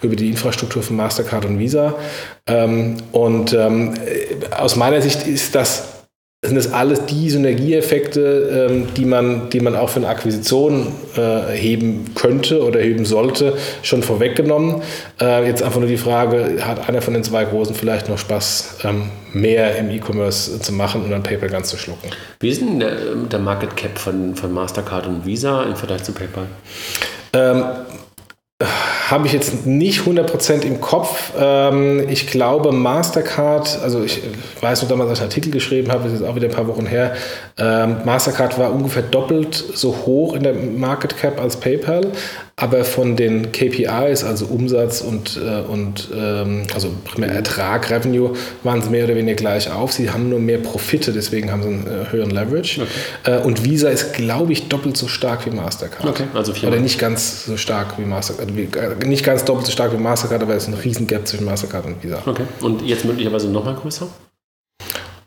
über 0.03 0.15
die 0.15 0.29
Infrastruktur 0.29 0.83
von 0.83 0.95
Mastercard 0.95 1.45
und 1.45 1.57
Visa. 1.57 1.95
Ähm, 2.45 2.97
und 3.11 3.53
ähm, 3.53 3.95
aus 4.55 4.75
meiner 4.75 5.01
Sicht 5.01 5.25
ist 5.25 5.55
das 5.55 5.98
sind 6.41 6.55
das 6.55 6.71
alles 6.71 7.05
die 7.05 7.29
Synergieeffekte, 7.29 8.69
ähm, 8.71 8.87
die, 8.95 9.03
man, 9.03 9.49
die 9.49 9.59
man 9.59 9.75
auch 9.75 9.89
für 9.89 9.97
eine 9.97 10.07
Akquisition 10.07 10.87
äh, 11.17 11.51
heben 11.51 12.15
könnte 12.15 12.63
oder 12.63 12.79
heben 12.79 13.03
sollte, 13.03 13.57
schon 13.81 14.03
vorweggenommen. 14.03 14.81
Äh, 15.19 15.45
jetzt 15.47 15.61
einfach 15.61 15.81
nur 15.81 15.89
die 15.89 15.97
Frage, 15.97 16.65
hat 16.65 16.87
einer 16.87 17.01
von 17.01 17.13
den 17.13 17.25
zwei 17.25 17.43
Großen 17.43 17.75
vielleicht 17.75 18.07
noch 18.07 18.17
Spaß, 18.17 18.77
ähm, 18.85 19.11
mehr 19.33 19.77
im 19.77 19.89
E-Commerce 19.89 20.61
zu 20.61 20.71
machen 20.71 21.03
und 21.03 21.11
dann 21.11 21.23
PayPal 21.23 21.49
ganz 21.49 21.69
zu 21.69 21.77
schlucken? 21.77 22.09
Wie 22.39 22.49
ist 22.49 22.61
denn 22.61 22.79
der, 22.79 22.95
der 23.29 23.39
Market 23.39 23.75
Cap 23.75 23.97
von, 23.99 24.33
von 24.35 24.53
Mastercard 24.53 25.07
und 25.07 25.25
Visa 25.25 25.63
im 25.63 25.75
Vergleich 25.75 26.03
zu 26.03 26.13
PayPal? 26.13 26.47
Ähm, 27.33 27.63
habe 29.09 29.25
ich 29.25 29.33
jetzt 29.33 29.65
nicht 29.65 30.01
100% 30.01 30.63
im 30.63 30.81
Kopf. 30.81 31.31
Ähm, 31.39 32.07
ich 32.09 32.27
glaube, 32.27 32.73
Mastercard, 32.73 33.79
also 33.81 34.03
ich 34.03 34.21
weiß 34.59 34.81
noch 34.81 34.89
damals, 34.89 35.09
als 35.09 35.19
ich 35.19 35.23
einen 35.23 35.31
Artikel 35.31 35.51
geschrieben 35.51 35.91
habe, 35.91 36.03
das 36.03 36.13
ist 36.13 36.23
auch 36.23 36.35
wieder 36.35 36.47
ein 36.47 36.53
paar 36.53 36.67
Wochen 36.67 36.85
her, 36.85 37.15
ähm, 37.57 37.97
Mastercard 38.03 38.59
war 38.59 38.73
ungefähr 38.73 39.03
doppelt 39.03 39.55
so 39.55 39.95
hoch 40.05 40.35
in 40.35 40.43
der 40.43 40.53
Market 40.53 41.17
Cap 41.17 41.39
als 41.39 41.57
PayPal, 41.57 42.11
aber 42.59 42.83
von 42.83 43.15
den 43.15 43.53
KPIs, 43.53 44.25
also 44.25 44.45
Umsatz 44.45 44.99
und, 44.99 45.37
äh, 45.37 45.61
und 45.61 46.09
ähm, 46.13 46.63
also 46.73 46.89
primär 47.05 47.31
Ertrag, 47.31 47.89
Revenue, 47.89 48.33
waren 48.63 48.81
sie 48.81 48.89
mehr 48.89 49.05
oder 49.05 49.15
weniger 49.15 49.35
gleich 49.35 49.71
auf. 49.71 49.93
Sie 49.93 50.09
haben 50.09 50.27
nur 50.27 50.39
mehr 50.39 50.57
Profite, 50.57 51.13
deswegen 51.13 51.51
haben 51.51 51.63
sie 51.63 51.69
einen 51.69 51.87
äh, 51.87 52.11
höheren 52.11 52.31
Leverage. 52.31 52.81
Okay. 52.81 53.37
Äh, 53.37 53.39
und 53.43 53.63
Visa 53.63 53.87
ist, 53.87 54.13
glaube 54.13 54.51
ich, 54.51 54.67
doppelt 54.67 54.97
so 54.97 55.07
stark 55.07 55.45
wie 55.45 55.51
Mastercard. 55.51 56.05
Okay, 56.05 56.25
also 56.33 56.53
viermal. 56.53 56.73
Oder 56.73 56.81
nicht 56.81 56.99
ganz 56.99 57.45
so 57.45 57.55
stark 57.55 57.97
wie 57.97 58.03
Mastercard. 58.03 58.49
Äh, 58.49 59.07
nicht 59.07 59.23
ganz 59.23 59.45
doppelt 59.45 59.65
so 59.65 59.71
stark 59.71 59.93
wie 59.93 59.97
Mastercard, 59.97 60.41
aber 60.41 60.55
es 60.55 60.63
ist 60.63 60.69
ein 60.69 60.79
riesen 60.79 61.07
Gap 61.07 61.27
zwischen 61.27 61.45
Mastercard 61.45 61.85
und 61.85 62.03
Visa. 62.03 62.21
Okay. 62.25 62.43
Und 62.59 62.81
jetzt 62.81 63.05
möglicherweise 63.05 63.47
nochmal 63.47 63.75
größer? 63.75 64.07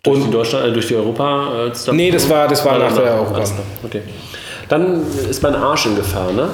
Durch 0.02 0.18
und 0.18 0.26
die 0.26 0.30
Deutschland, 0.32 0.66
äh, 0.66 0.72
durch 0.72 0.88
die 0.88 0.96
Europa? 0.96 1.68
Äh, 1.68 1.92
nee, 1.92 2.10
das 2.10 2.28
war, 2.28 2.46
das 2.46 2.62
war 2.62 2.78
nach 2.78 2.94
der 2.94 3.14
Europa. 3.14 3.42
Okay. 3.84 4.02
Dann 4.68 5.02
ist 5.30 5.42
mein 5.42 5.54
Arsch 5.54 5.86
in 5.86 5.96
Gefahr, 5.96 6.32
ne? 6.32 6.50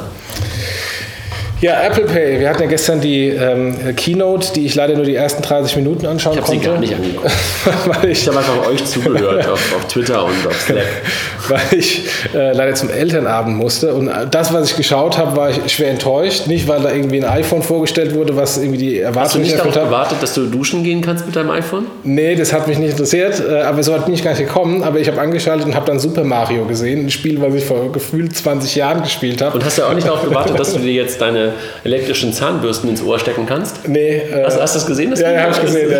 Ja, 1.61 1.83
Apple 1.83 2.05
Pay. 2.05 2.39
Wir 2.39 2.49
hatten 2.51 2.63
ja 2.63 2.69
gestern 2.69 3.01
die 3.01 3.31
ähm, 3.31 3.75
Keynote, 3.97 4.53
die 4.55 4.67
ich 4.67 4.77
leider 4.77 4.95
nur 4.95 5.05
die 5.05 5.17
ersten 5.17 5.43
30 5.43 5.75
Minuten 5.77 6.07
anschauen 6.07 6.39
ich 6.39 6.45
konnte. 6.45 6.61
Ich 6.63 6.69
habe 6.69 6.87
sie 6.87 6.93
gar 6.93 7.01
nicht 7.01 7.17
angeguckt. 7.17 8.05
ich, 8.05 8.11
ich 8.11 8.29
habe 8.29 8.39
einfach 8.39 8.69
euch 8.69 8.85
zugehört 8.85 9.49
auf, 9.49 9.77
auf, 9.77 9.85
Twitter 9.89 10.25
und 10.25 10.47
auf 10.47 10.61
Slack. 10.61 10.85
Weil 11.49 11.79
ich 11.79 12.05
äh, 12.33 12.53
leider 12.53 12.75
zum 12.75 12.91
Elternabend 12.91 13.57
musste. 13.57 13.93
Und 13.93 14.09
das, 14.31 14.53
was 14.53 14.71
ich 14.71 14.77
geschaut 14.77 15.19
habe, 15.19 15.37
war 15.37 15.51
ich 15.51 15.73
schwer 15.73 15.91
enttäuscht. 15.91 16.47
Nicht, 16.47 16.69
weil 16.69 16.83
da 16.83 16.93
irgendwie 16.93 17.25
ein 17.25 17.25
iPhone 17.25 17.63
vorgestellt 17.63 18.15
wurde, 18.15 18.37
was 18.37 18.59
irgendwie 18.59 18.79
die 18.79 18.99
Erwartungen 19.01 19.25
Hast 19.25 19.35
du 19.35 19.39
nicht 19.41 19.59
darauf 19.59 19.75
gewartet, 19.75 20.19
dass 20.21 20.35
du 20.35 20.47
duschen 20.47 20.85
gehen 20.85 21.01
kannst 21.01 21.27
mit 21.27 21.35
deinem 21.35 21.51
iPhone? 21.51 21.87
Nee, 22.05 22.35
das 22.35 22.53
hat 22.53 22.69
mich 22.69 22.79
nicht 22.79 22.91
interessiert. 22.91 23.41
Äh, 23.41 23.63
aber 23.63 23.83
so 23.83 23.95
hat 23.95 24.05
bin 24.05 24.15
ich 24.15 24.23
gar 24.23 24.33
nicht 24.33 24.41
gekommen. 24.41 24.85
Aber 24.85 25.01
ich 25.01 25.09
habe 25.09 25.21
angeschaltet 25.21 25.67
und 25.67 25.75
habe 25.75 25.87
dann 25.87 25.99
Super 25.99 26.23
Mario 26.23 26.67
gesehen. 26.67 27.07
Ein 27.07 27.11
Spiel, 27.11 27.41
was 27.41 27.55
ich 27.55 27.65
vor 27.65 27.91
gefühlt 27.91 28.37
20 28.37 28.75
Jahren 28.75 29.03
gespielt 29.03 29.41
habe. 29.41 29.57
Und 29.57 29.65
hast 29.65 29.79
du 29.79 29.85
auch 29.85 29.95
nicht 29.95 30.07
darauf 30.07 30.23
gewartet, 30.23 30.59
dass 30.61 30.75
du 30.75 30.81
dir 30.81 30.93
jetzt 30.93 31.21
deine 31.21 31.48
elektrischen 31.85 32.33
Zahnbürsten 32.33 32.89
ins 32.91 33.03
Ohr 33.03 33.19
stecken 33.19 33.47
kannst? 33.47 33.89
Nee. 33.89 34.17
Äh, 34.17 34.45
hast, 34.45 34.61
hast, 34.61 34.75
du 34.75 34.79
das 34.79 34.87
gesehen? 34.87 35.11
Das 35.11 35.21
ja, 35.21 35.33
ja 35.33 35.43
habe 35.43 35.53
ich 35.53 35.61
gesehen. 35.61 35.91
Ja. 35.91 35.99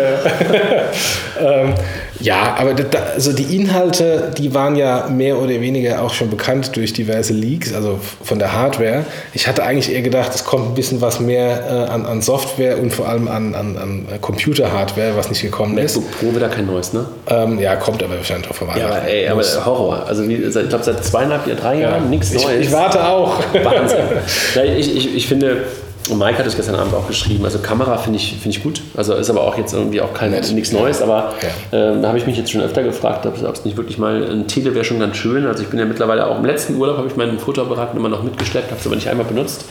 ähm, 1.61 1.75
ja, 2.19 2.55
aber 2.57 2.73
da, 2.73 2.99
also 3.15 3.31
die 3.31 3.55
Inhalte, 3.55 4.31
die 4.37 4.53
waren 4.53 4.75
ja 4.75 5.07
mehr 5.09 5.37
oder 5.37 5.49
weniger 5.61 6.01
auch 6.01 6.13
schon 6.13 6.29
bekannt 6.29 6.75
durch 6.75 6.93
diverse 6.93 7.33
Leaks, 7.33 7.73
also 7.73 7.99
von 8.23 8.39
der 8.39 8.53
Hardware. 8.53 9.05
Ich 9.33 9.47
hatte 9.47 9.63
eigentlich 9.63 9.93
eher 9.93 10.01
gedacht, 10.01 10.31
es 10.35 10.43
kommt 10.43 10.69
ein 10.69 10.73
bisschen 10.73 11.01
was 11.01 11.19
mehr 11.19 11.87
äh, 11.87 11.91
an, 11.91 12.05
an, 12.05 12.21
Software 12.21 12.79
und 12.79 12.91
vor 12.91 13.07
allem 13.07 13.27
an, 13.27 13.55
an, 13.55 13.77
an 13.77 14.07
Computer-Hardware, 14.21 15.15
was 15.15 15.29
nicht 15.29 15.41
gekommen 15.41 15.75
MacBook 15.75 15.85
ist. 15.85 15.95
MacBook 15.97 16.19
Pro 16.19 16.35
wieder 16.35 16.49
kein 16.49 16.65
neues, 16.65 16.93
ne? 16.93 17.05
Ähm, 17.27 17.59
ja, 17.59 17.75
kommt 17.77 18.03
aber 18.03 18.17
wahrscheinlich 18.17 18.49
auch 18.49 18.55
vor 18.55 18.67
Weihnachten. 18.67 18.91
Ja, 18.91 18.97
aber, 18.97 19.07
ey, 19.07 19.27
aber 19.27 19.65
Horror. 19.65 20.05
Also 20.05 20.23
ich 20.23 20.51
glaube 20.69 20.83
seit 20.83 21.03
zweieinhalb, 21.03 21.45
drei 21.57 21.79
Jahren 21.79 22.03
ja. 22.03 22.09
nichts 22.09 22.33
Neues. 22.33 22.59
Ich, 22.59 22.67
ich, 22.67 22.71
warte 22.71 23.05
auch. 23.07 23.39
Wahnsinn. 23.63 23.99
ja, 24.55 24.63
ich, 24.63 24.95
ich, 24.95 25.15
ich 25.15 25.27
finde 25.27 25.63
und 26.09 26.17
Mike 26.17 26.39
hat 26.39 26.45
es 26.45 26.55
gestern 26.55 26.75
Abend 26.75 26.93
auch 26.93 27.07
geschrieben. 27.07 27.45
Also 27.45 27.59
Kamera 27.59 27.97
finde 27.97 28.17
ich, 28.17 28.37
find 28.39 28.55
ich 28.55 28.63
gut. 28.63 28.81
Also 28.95 29.13
ist 29.15 29.29
aber 29.29 29.41
auch 29.41 29.57
jetzt 29.57 29.73
irgendwie 29.73 30.01
auch 30.01 30.13
kein, 30.13 30.31
nichts 30.31 30.71
Neues. 30.71 31.01
Aber 31.01 31.33
ja. 31.71 31.91
äh, 31.91 32.01
da 32.01 32.07
habe 32.07 32.17
ich 32.17 32.25
mich 32.25 32.37
jetzt 32.37 32.51
schon 32.51 32.61
öfter 32.61 32.83
gefragt, 32.83 33.25
ob 33.25 33.35
es 33.35 33.65
nicht 33.65 33.77
wirklich 33.77 33.97
mal 33.97 34.23
ein 34.23 34.47
Tele 34.47 34.73
wäre 34.73 34.85
schon 34.85 34.99
ganz 34.99 35.17
schön. 35.17 35.45
Also 35.45 35.63
ich 35.63 35.69
bin 35.69 35.79
ja 35.79 35.85
mittlerweile 35.85 36.27
auch 36.27 36.37
im 36.37 36.45
letzten 36.45 36.75
Urlaub 36.75 36.97
habe 36.97 37.07
ich 37.07 37.15
meinen 37.15 37.39
Fotoapparat 37.39 37.95
immer 37.95 38.09
noch 38.09 38.23
mitgeschleppt, 38.23 38.71
habe 38.71 38.79
es 38.79 38.85
aber 38.85 38.95
nicht 38.95 39.07
einmal 39.07 39.25
benutzt, 39.25 39.65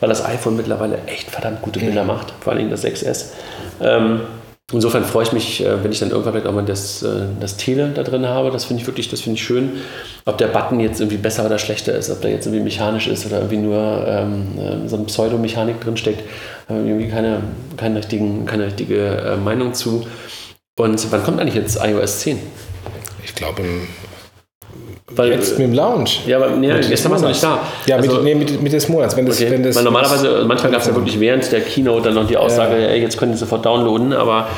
weil 0.00 0.08
das 0.08 0.24
iPhone 0.24 0.56
mittlerweile 0.56 0.98
echt 1.06 1.30
verdammt 1.30 1.62
gute 1.62 1.80
Bilder 1.80 2.02
mhm. 2.02 2.08
macht. 2.08 2.32
Vor 2.40 2.52
allem 2.52 2.70
das 2.70 2.84
6S. 2.84 3.26
Ähm, 3.80 4.20
Insofern 4.72 5.04
freue 5.04 5.24
ich 5.24 5.32
mich, 5.32 5.64
äh, 5.64 5.82
wenn 5.82 5.90
ich 5.90 5.98
dann 5.98 6.10
irgendwann 6.10 6.32
vielleicht 6.32 6.46
auch 6.46 6.52
mal 6.52 6.64
das, 6.64 7.02
äh, 7.02 7.26
das 7.40 7.56
Tele 7.56 7.90
da 7.94 8.02
drin 8.02 8.26
habe. 8.26 8.50
Das 8.50 8.64
finde 8.64 8.82
ich 8.82 8.86
wirklich, 8.86 9.08
das 9.08 9.20
finde 9.20 9.36
ich 9.38 9.44
schön. 9.44 9.80
Ob 10.24 10.38
der 10.38 10.46
Button 10.48 10.80
jetzt 10.80 11.00
irgendwie 11.00 11.16
besser 11.16 11.44
oder 11.46 11.58
schlechter 11.58 11.92
ist, 11.94 12.10
ob 12.10 12.20
der 12.20 12.30
jetzt 12.30 12.46
irgendwie 12.46 12.64
mechanisch 12.64 13.08
ist 13.08 13.26
oder 13.26 13.38
irgendwie 13.38 13.56
nur 13.56 14.04
ähm, 14.06 14.58
äh, 14.58 14.88
so 14.88 14.96
eine 14.96 15.06
Pseudomechanik 15.06 15.80
drin 15.80 15.96
steckt, 15.96 16.22
habe 16.68 16.80
irgendwie 16.80 17.08
keine, 17.08 17.42
keine, 17.76 17.98
richtigen, 17.98 18.46
keine 18.46 18.66
richtige 18.66 19.16
äh, 19.16 19.36
Meinung 19.36 19.74
zu. 19.74 20.06
Und 20.78 21.12
wann 21.12 21.24
kommt 21.24 21.40
eigentlich 21.40 21.56
jetzt 21.56 21.78
iOS 21.82 22.20
10? 22.20 22.38
Ich 23.24 23.34
glaube 23.34 23.62
im 23.62 23.88
weil, 25.16 25.32
jetzt 25.32 25.58
mit 25.58 25.68
dem 25.68 25.74
Lounge. 25.74 26.10
Ja, 26.26 26.36
aber 26.36 26.50
nee, 26.50 26.68
wir 26.68 26.90
es 26.90 27.04
noch 27.04 27.20
nicht 27.20 27.42
da. 27.42 27.60
Ja, 27.86 27.96
also, 27.96 28.14
mit, 28.14 28.24
nee, 28.24 28.34
mit, 28.34 28.62
mit 28.62 28.72
des 28.72 28.88
Monats. 28.88 29.16
Wenn 29.16 29.26
das, 29.26 29.40
okay. 29.40 29.50
wenn 29.50 29.62
das, 29.62 29.76
Weil 29.76 29.84
normalerweise, 29.84 30.44
manchmal 30.46 30.72
gab 30.72 30.80
es 30.80 30.86
ja 30.86 30.94
wirklich 30.94 31.18
während 31.18 31.50
der 31.50 31.60
Keynote 31.60 32.04
dann 32.04 32.14
noch 32.14 32.26
die 32.26 32.36
Aussage, 32.36 32.80
ja. 32.80 32.88
ey, 32.88 33.00
jetzt 33.00 33.18
können 33.18 33.32
Sie 33.32 33.38
sofort 33.38 33.66
downloaden, 33.66 34.12
aber 34.12 34.48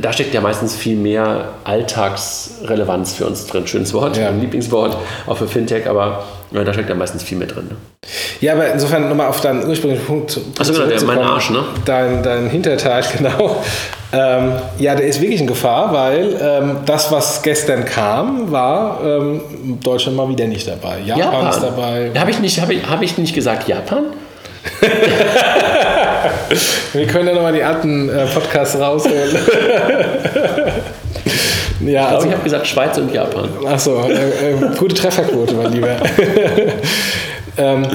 da 0.00 0.12
steckt 0.12 0.34
ja 0.34 0.40
meistens 0.40 0.74
viel 0.74 0.96
mehr 0.96 1.50
Alltagsrelevanz 1.64 3.14
für 3.14 3.26
uns 3.26 3.46
drin. 3.46 3.66
Schönes 3.66 3.94
Wort, 3.94 4.16
ja. 4.16 4.30
mein 4.30 4.40
Lieblingswort, 4.40 4.96
auch 5.26 5.36
für 5.36 5.46
Fintech, 5.46 5.88
aber 5.88 6.24
ja, 6.50 6.64
da 6.64 6.72
steckt 6.72 6.88
ja 6.88 6.94
meistens 6.94 7.22
viel 7.22 7.38
mehr 7.38 7.46
drin. 7.46 7.68
Ne? 7.68 7.76
Ja, 8.40 8.54
aber 8.54 8.72
insofern 8.72 9.08
nochmal 9.08 9.28
auf 9.28 9.40
deinen 9.40 9.68
ursprünglichen 9.68 10.04
Punkt. 10.04 10.40
Achso, 10.58 10.72
genau, 10.72 10.86
der, 10.86 11.02
mein 11.04 11.18
Arsch, 11.18 11.50
ne? 11.50 11.62
Dein, 11.84 12.22
dein 12.22 12.50
Hinterteil, 12.50 13.04
genau. 13.16 13.62
Ähm, 14.12 14.52
ja, 14.78 14.94
der 14.94 15.06
ist 15.06 15.20
wirklich 15.20 15.40
in 15.40 15.46
Gefahr, 15.46 15.92
weil 15.92 16.36
ähm, 16.40 16.78
das, 16.86 17.12
was 17.12 17.42
gestern 17.42 17.84
kam, 17.84 18.50
war 18.50 19.00
ähm, 19.04 19.42
Deutschland 19.82 20.16
mal 20.16 20.28
wieder 20.28 20.46
nicht 20.46 20.66
dabei. 20.66 21.00
Japan, 21.04 21.18
Japan. 21.18 21.50
ist 21.50 21.60
dabei. 21.60 22.10
Habe 22.18 22.30
ich, 22.30 22.40
nicht, 22.40 22.60
hab 22.60 22.70
ich, 22.70 22.84
hab 22.84 23.02
ich 23.02 23.18
nicht 23.18 23.34
gesagt 23.34 23.68
Japan? 23.68 24.06
Wir 26.92 27.06
können 27.06 27.28
ja 27.28 27.34
nochmal 27.34 27.52
die 27.52 27.62
alten 27.62 28.08
äh, 28.08 28.26
Podcasts 28.26 28.78
rausholen. 28.78 29.36
ja, 31.80 32.08
ich 32.08 32.14
also, 32.14 32.26
ich 32.26 32.32
habe 32.32 32.44
gesagt 32.44 32.66
Schweiz 32.66 32.96
und 32.98 33.12
Japan. 33.12 33.48
Achso, 33.66 34.08
äh, 34.08 34.52
äh, 34.52 34.56
gute 34.78 34.94
Trefferquote, 34.94 35.54
mein 35.54 35.72
Lieber. 35.72 35.96
ähm, 37.56 37.86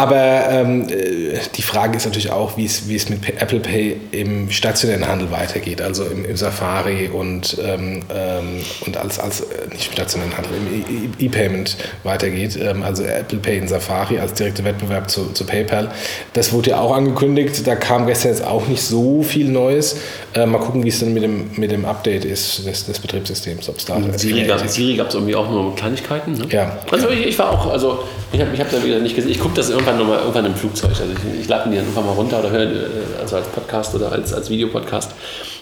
aber 0.00 0.48
ähm, 0.48 0.88
äh, 0.88 1.38
die 1.54 1.62
Frage 1.62 1.98
ist 1.98 2.06
natürlich 2.06 2.30
auch, 2.30 2.56
wie 2.56 2.64
es, 2.64 2.88
wie 2.88 2.96
es 2.96 3.10
mit 3.10 3.28
Apple 3.38 3.60
Pay 3.60 4.00
im 4.12 4.50
stationären 4.50 5.06
Handel 5.06 5.30
weitergeht, 5.30 5.82
also 5.82 6.04
im, 6.04 6.24
im 6.24 6.36
Safari 6.38 7.08
und, 7.08 7.58
ähm, 7.62 8.00
ähm 8.10 8.62
und 8.86 8.96
als, 8.96 9.18
als 9.18 9.40
äh, 9.40 9.44
nicht 9.70 9.92
stationären 9.92 10.34
Handel, 10.34 10.52
im 10.88 11.12
E-Payment 11.18 11.76
weitergeht. 12.02 12.58
Ähm, 12.58 12.82
also 12.82 13.02
Apple 13.02 13.40
Pay 13.40 13.58
in 13.58 13.68
Safari 13.68 14.18
als 14.18 14.32
direkter 14.32 14.64
Wettbewerb 14.64 15.10
zu, 15.10 15.32
zu 15.34 15.44
PayPal. 15.44 15.90
Das 16.32 16.50
wurde 16.54 16.70
ja 16.70 16.80
auch 16.80 16.96
angekündigt. 16.96 17.66
Da 17.66 17.74
kam 17.76 18.06
gestern 18.06 18.30
jetzt 18.30 18.46
auch 18.46 18.68
nicht 18.68 18.82
so 18.82 19.22
viel 19.22 19.50
Neues. 19.50 19.98
Äh, 20.34 20.46
mal 20.46 20.60
gucken, 20.60 20.82
wie 20.82 20.88
es 20.88 21.00
dann 21.00 21.12
mit 21.12 21.22
dem, 21.22 21.50
mit 21.56 21.70
dem 21.70 21.84
Update 21.84 22.24
ist 22.24 22.66
des, 22.66 22.86
des 22.86 22.98
Betriebssystems. 23.00 23.68
Ob's 23.68 23.84
da 23.84 24.00
Siri 24.16 24.96
gab 24.96 25.08
es 25.08 25.14
irgendwie 25.14 25.36
auch 25.36 25.50
nur 25.50 25.74
Kleinigkeiten. 25.76 26.32
Ne? 26.32 26.46
Ja. 26.50 26.78
Also 26.90 27.10
ich, 27.10 27.26
ich, 27.26 27.38
war 27.38 27.50
auch, 27.50 27.70
also 27.70 28.04
ich 28.32 28.40
habe 28.40 28.50
ich 28.54 28.60
hab 28.60 28.70
da 28.70 28.82
wieder 28.82 29.00
nicht 29.00 29.14
gesehen. 29.14 29.30
Ich 29.32 29.40
gucke 29.40 29.56
das 29.56 29.70
irgendwann 29.70 29.89
nochmal 29.98 30.18
irgendwann 30.18 30.46
im 30.46 30.54
Flugzeug. 30.54 30.90
Also 30.90 31.04
ich, 31.12 31.40
ich 31.42 31.48
lade 31.48 31.68
mir 31.68 31.72
die 31.72 31.78
dann 31.78 31.86
irgendwann 31.86 32.06
mal 32.06 32.12
runter 32.12 32.40
oder 32.40 32.50
höre, 32.50 32.62
äh, 32.62 33.20
also 33.20 33.36
als 33.36 33.46
Podcast 33.48 33.94
oder 33.94 34.12
als, 34.12 34.32
als 34.32 34.50
Videopodcast. 34.50 35.12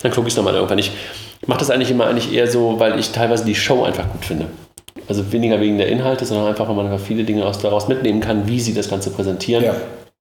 Dann 0.02 0.12
gucke 0.12 0.28
ich 0.28 0.32
es 0.32 0.36
nochmal 0.36 0.54
irgendwann. 0.54 0.78
Ich 0.78 0.92
mache 1.46 1.60
das 1.60 1.70
eigentlich 1.70 1.90
immer 1.90 2.06
eigentlich 2.06 2.32
eher 2.32 2.50
so, 2.50 2.78
weil 2.78 2.98
ich 2.98 3.10
teilweise 3.10 3.44
die 3.44 3.54
Show 3.54 3.84
einfach 3.84 4.08
gut 4.10 4.24
finde. 4.24 4.46
Also 5.08 5.32
weniger 5.32 5.60
wegen 5.60 5.78
der 5.78 5.88
Inhalte, 5.88 6.24
sondern 6.24 6.48
einfach, 6.48 6.68
weil 6.68 6.74
man 6.74 6.86
einfach 6.86 7.04
viele 7.04 7.24
Dinge 7.24 7.50
daraus 7.62 7.88
mitnehmen 7.88 8.20
kann, 8.20 8.46
wie 8.46 8.60
sie 8.60 8.74
das 8.74 8.90
Ganze 8.90 9.10
präsentieren 9.10 9.64
ja. 9.64 9.74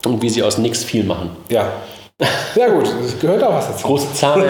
und 0.06 0.22
wie 0.22 0.30
sie 0.30 0.44
aus 0.44 0.58
nichts 0.58 0.84
viel 0.84 1.04
machen. 1.04 1.32
Ja, 1.50 1.72
ja 2.56 2.68
gut, 2.70 2.92
das 3.04 3.20
gehört 3.20 3.44
auch 3.44 3.54
was 3.54 3.68
dazu. 3.68 3.86
Große 3.86 4.12
Zahlen. 4.14 4.44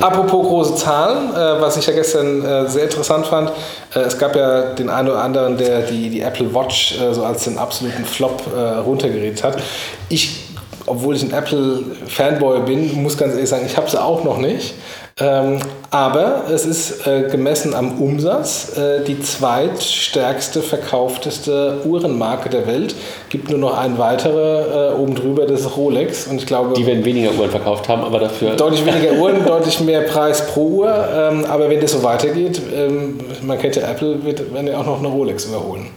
Apropos 0.00 0.46
große 0.46 0.76
Zahlen, 0.76 1.34
äh, 1.34 1.60
was 1.60 1.76
ich 1.76 1.86
ja 1.86 1.92
gestern 1.92 2.44
äh, 2.44 2.68
sehr 2.68 2.84
interessant 2.84 3.26
fand, 3.26 3.50
äh, 3.94 4.00
es 4.00 4.16
gab 4.16 4.36
ja 4.36 4.72
den 4.74 4.88
einen 4.88 5.08
oder 5.08 5.22
anderen, 5.22 5.58
der 5.58 5.80
die, 5.82 6.08
die 6.08 6.20
Apple 6.20 6.54
Watch 6.54 7.00
äh, 7.00 7.12
so 7.12 7.24
als 7.24 7.44
den 7.44 7.58
absoluten 7.58 8.04
Flop 8.04 8.42
äh, 8.54 8.60
runtergeredet 8.60 9.42
hat. 9.42 9.60
Ich, 10.08 10.50
obwohl 10.86 11.16
ich 11.16 11.24
ein 11.24 11.32
Apple-Fanboy 11.32 12.60
bin, 12.60 13.02
muss 13.02 13.18
ganz 13.18 13.34
ehrlich 13.34 13.48
sagen, 13.48 13.66
ich 13.66 13.76
habe 13.76 13.90
sie 13.90 14.00
auch 14.00 14.22
noch 14.22 14.38
nicht. 14.38 14.74
Ähm, 15.20 15.58
aber 15.90 16.44
es 16.50 16.64
ist 16.64 17.06
äh, 17.06 17.28
gemessen 17.30 17.74
am 17.74 18.00
Umsatz 18.00 18.76
äh, 18.78 19.04
die 19.04 19.20
zweitstärkste 19.20 20.62
verkaufteste 20.62 21.82
Uhrenmarke 21.84 22.48
der 22.48 22.66
Welt. 22.66 22.94
Gibt 23.28 23.50
nur 23.50 23.58
noch 23.58 23.76
eine 23.76 23.98
weitere 23.98 24.92
äh, 24.92 24.94
oben 24.94 25.14
drüber, 25.14 25.44
das 25.46 25.60
ist 25.60 25.76
Rolex. 25.76 26.26
Und 26.26 26.36
ich 26.36 26.46
glaube, 26.46 26.74
Die 26.74 26.86
werden 26.86 27.04
weniger 27.04 27.32
Uhren 27.32 27.50
verkauft 27.50 27.88
haben, 27.88 28.02
aber 28.02 28.20
dafür. 28.20 28.56
deutlich 28.56 28.84
weniger 28.86 29.12
Uhren, 29.20 29.44
deutlich 29.44 29.80
mehr 29.80 30.02
Preis 30.02 30.46
pro 30.46 30.62
Uhr. 30.62 31.08
Ähm, 31.14 31.44
aber 31.44 31.68
wenn 31.68 31.80
das 31.80 31.92
so 31.92 32.02
weitergeht, 32.02 32.60
ähm, 32.74 33.18
man 33.42 33.58
kennt 33.58 33.76
ja 33.76 33.90
Apple, 33.90 34.24
wird, 34.24 34.52
werden 34.54 34.66
ja 34.68 34.78
auch 34.78 34.86
noch 34.86 34.98
eine 34.98 35.08
Rolex 35.08 35.44
überholen. 35.44 35.88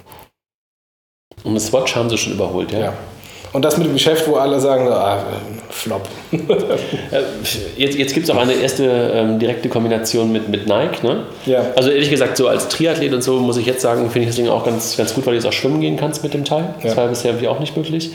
Und 1.43 1.51
eine 1.51 1.59
Swatch 1.59 1.95
haben 1.95 2.09
sie 2.09 2.18
schon 2.18 2.34
überholt, 2.34 2.72
ja. 2.72 2.80
Ja. 2.80 2.93
Und 3.53 3.63
das 3.63 3.78
mit 3.78 3.88
dem 3.88 3.93
Geschäft, 3.93 4.28
wo 4.28 4.36
alle 4.36 4.59
sagen, 4.59 4.89
ah, 4.91 5.20
Flop. 5.76 6.07
Äh, 6.32 6.38
Jetzt, 7.78 7.97
jetzt 7.97 8.13
gibt 8.13 8.28
es 8.28 8.30
auch 8.34 8.38
eine 8.39 8.53
erste 8.53 8.86
ähm, 9.13 9.39
direkte 9.39 9.67
Kombination 9.69 10.32
mit, 10.32 10.47
mit 10.49 10.67
Nike. 10.67 11.03
Ne? 11.03 11.23
Ja. 11.45 11.65
Also 11.76 11.89
ehrlich 11.89 12.09
gesagt, 12.09 12.38
so 12.38 12.47
als 12.47 12.67
Triathlet 12.69 13.13
und 13.13 13.21
so 13.21 13.39
muss 13.39 13.57
ich 13.57 13.65
jetzt 13.65 13.82
sagen, 13.82 14.03
finde 14.09 14.21
ich 14.21 14.28
das 14.28 14.36
Ding 14.38 14.47
auch 14.47 14.63
ganz, 14.65 14.95
ganz 14.97 15.13
gut, 15.13 15.26
weil 15.26 15.34
du 15.34 15.38
jetzt 15.39 15.45
auch 15.47 15.53
schwimmen 15.53 15.82
gehen 15.82 15.97
kannst 15.97 16.23
mit 16.23 16.34
dem 16.34 16.45
Teil. 16.45 16.73
Das 16.82 16.91
Ja. 16.91 16.97
war 16.97 17.07
bisher 17.09 17.32
irgendwie 17.32 17.47
auch 17.49 17.59
nicht 17.59 17.76
möglich. 17.76 18.11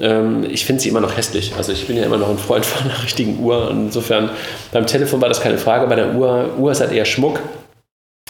Ähm, 0.00 0.46
ich 0.48 0.64
finde 0.64 0.80
sie 0.80 0.88
immer 0.88 1.00
noch 1.00 1.16
hässlich. 1.16 1.52
Also 1.58 1.72
ich 1.72 1.86
bin 1.86 1.96
ja 1.96 2.04
immer 2.04 2.16
noch 2.18 2.30
ein 2.30 2.38
Freund 2.38 2.64
von 2.66 2.88
einer 2.90 3.02
richtigen 3.02 3.40
Uhr. 3.42 3.68
Insofern, 3.70 4.30
beim 4.72 4.86
Telefon 4.86 5.20
war 5.20 5.28
das 5.28 5.40
keine 5.40 5.58
Frage. 5.58 5.86
Bei 5.88 5.96
der 5.96 6.14
Uhr, 6.14 6.50
Uhr 6.56 6.70
ist 6.72 6.80
halt 6.80 6.92
eher 6.92 7.04
Schmuck. 7.04 7.40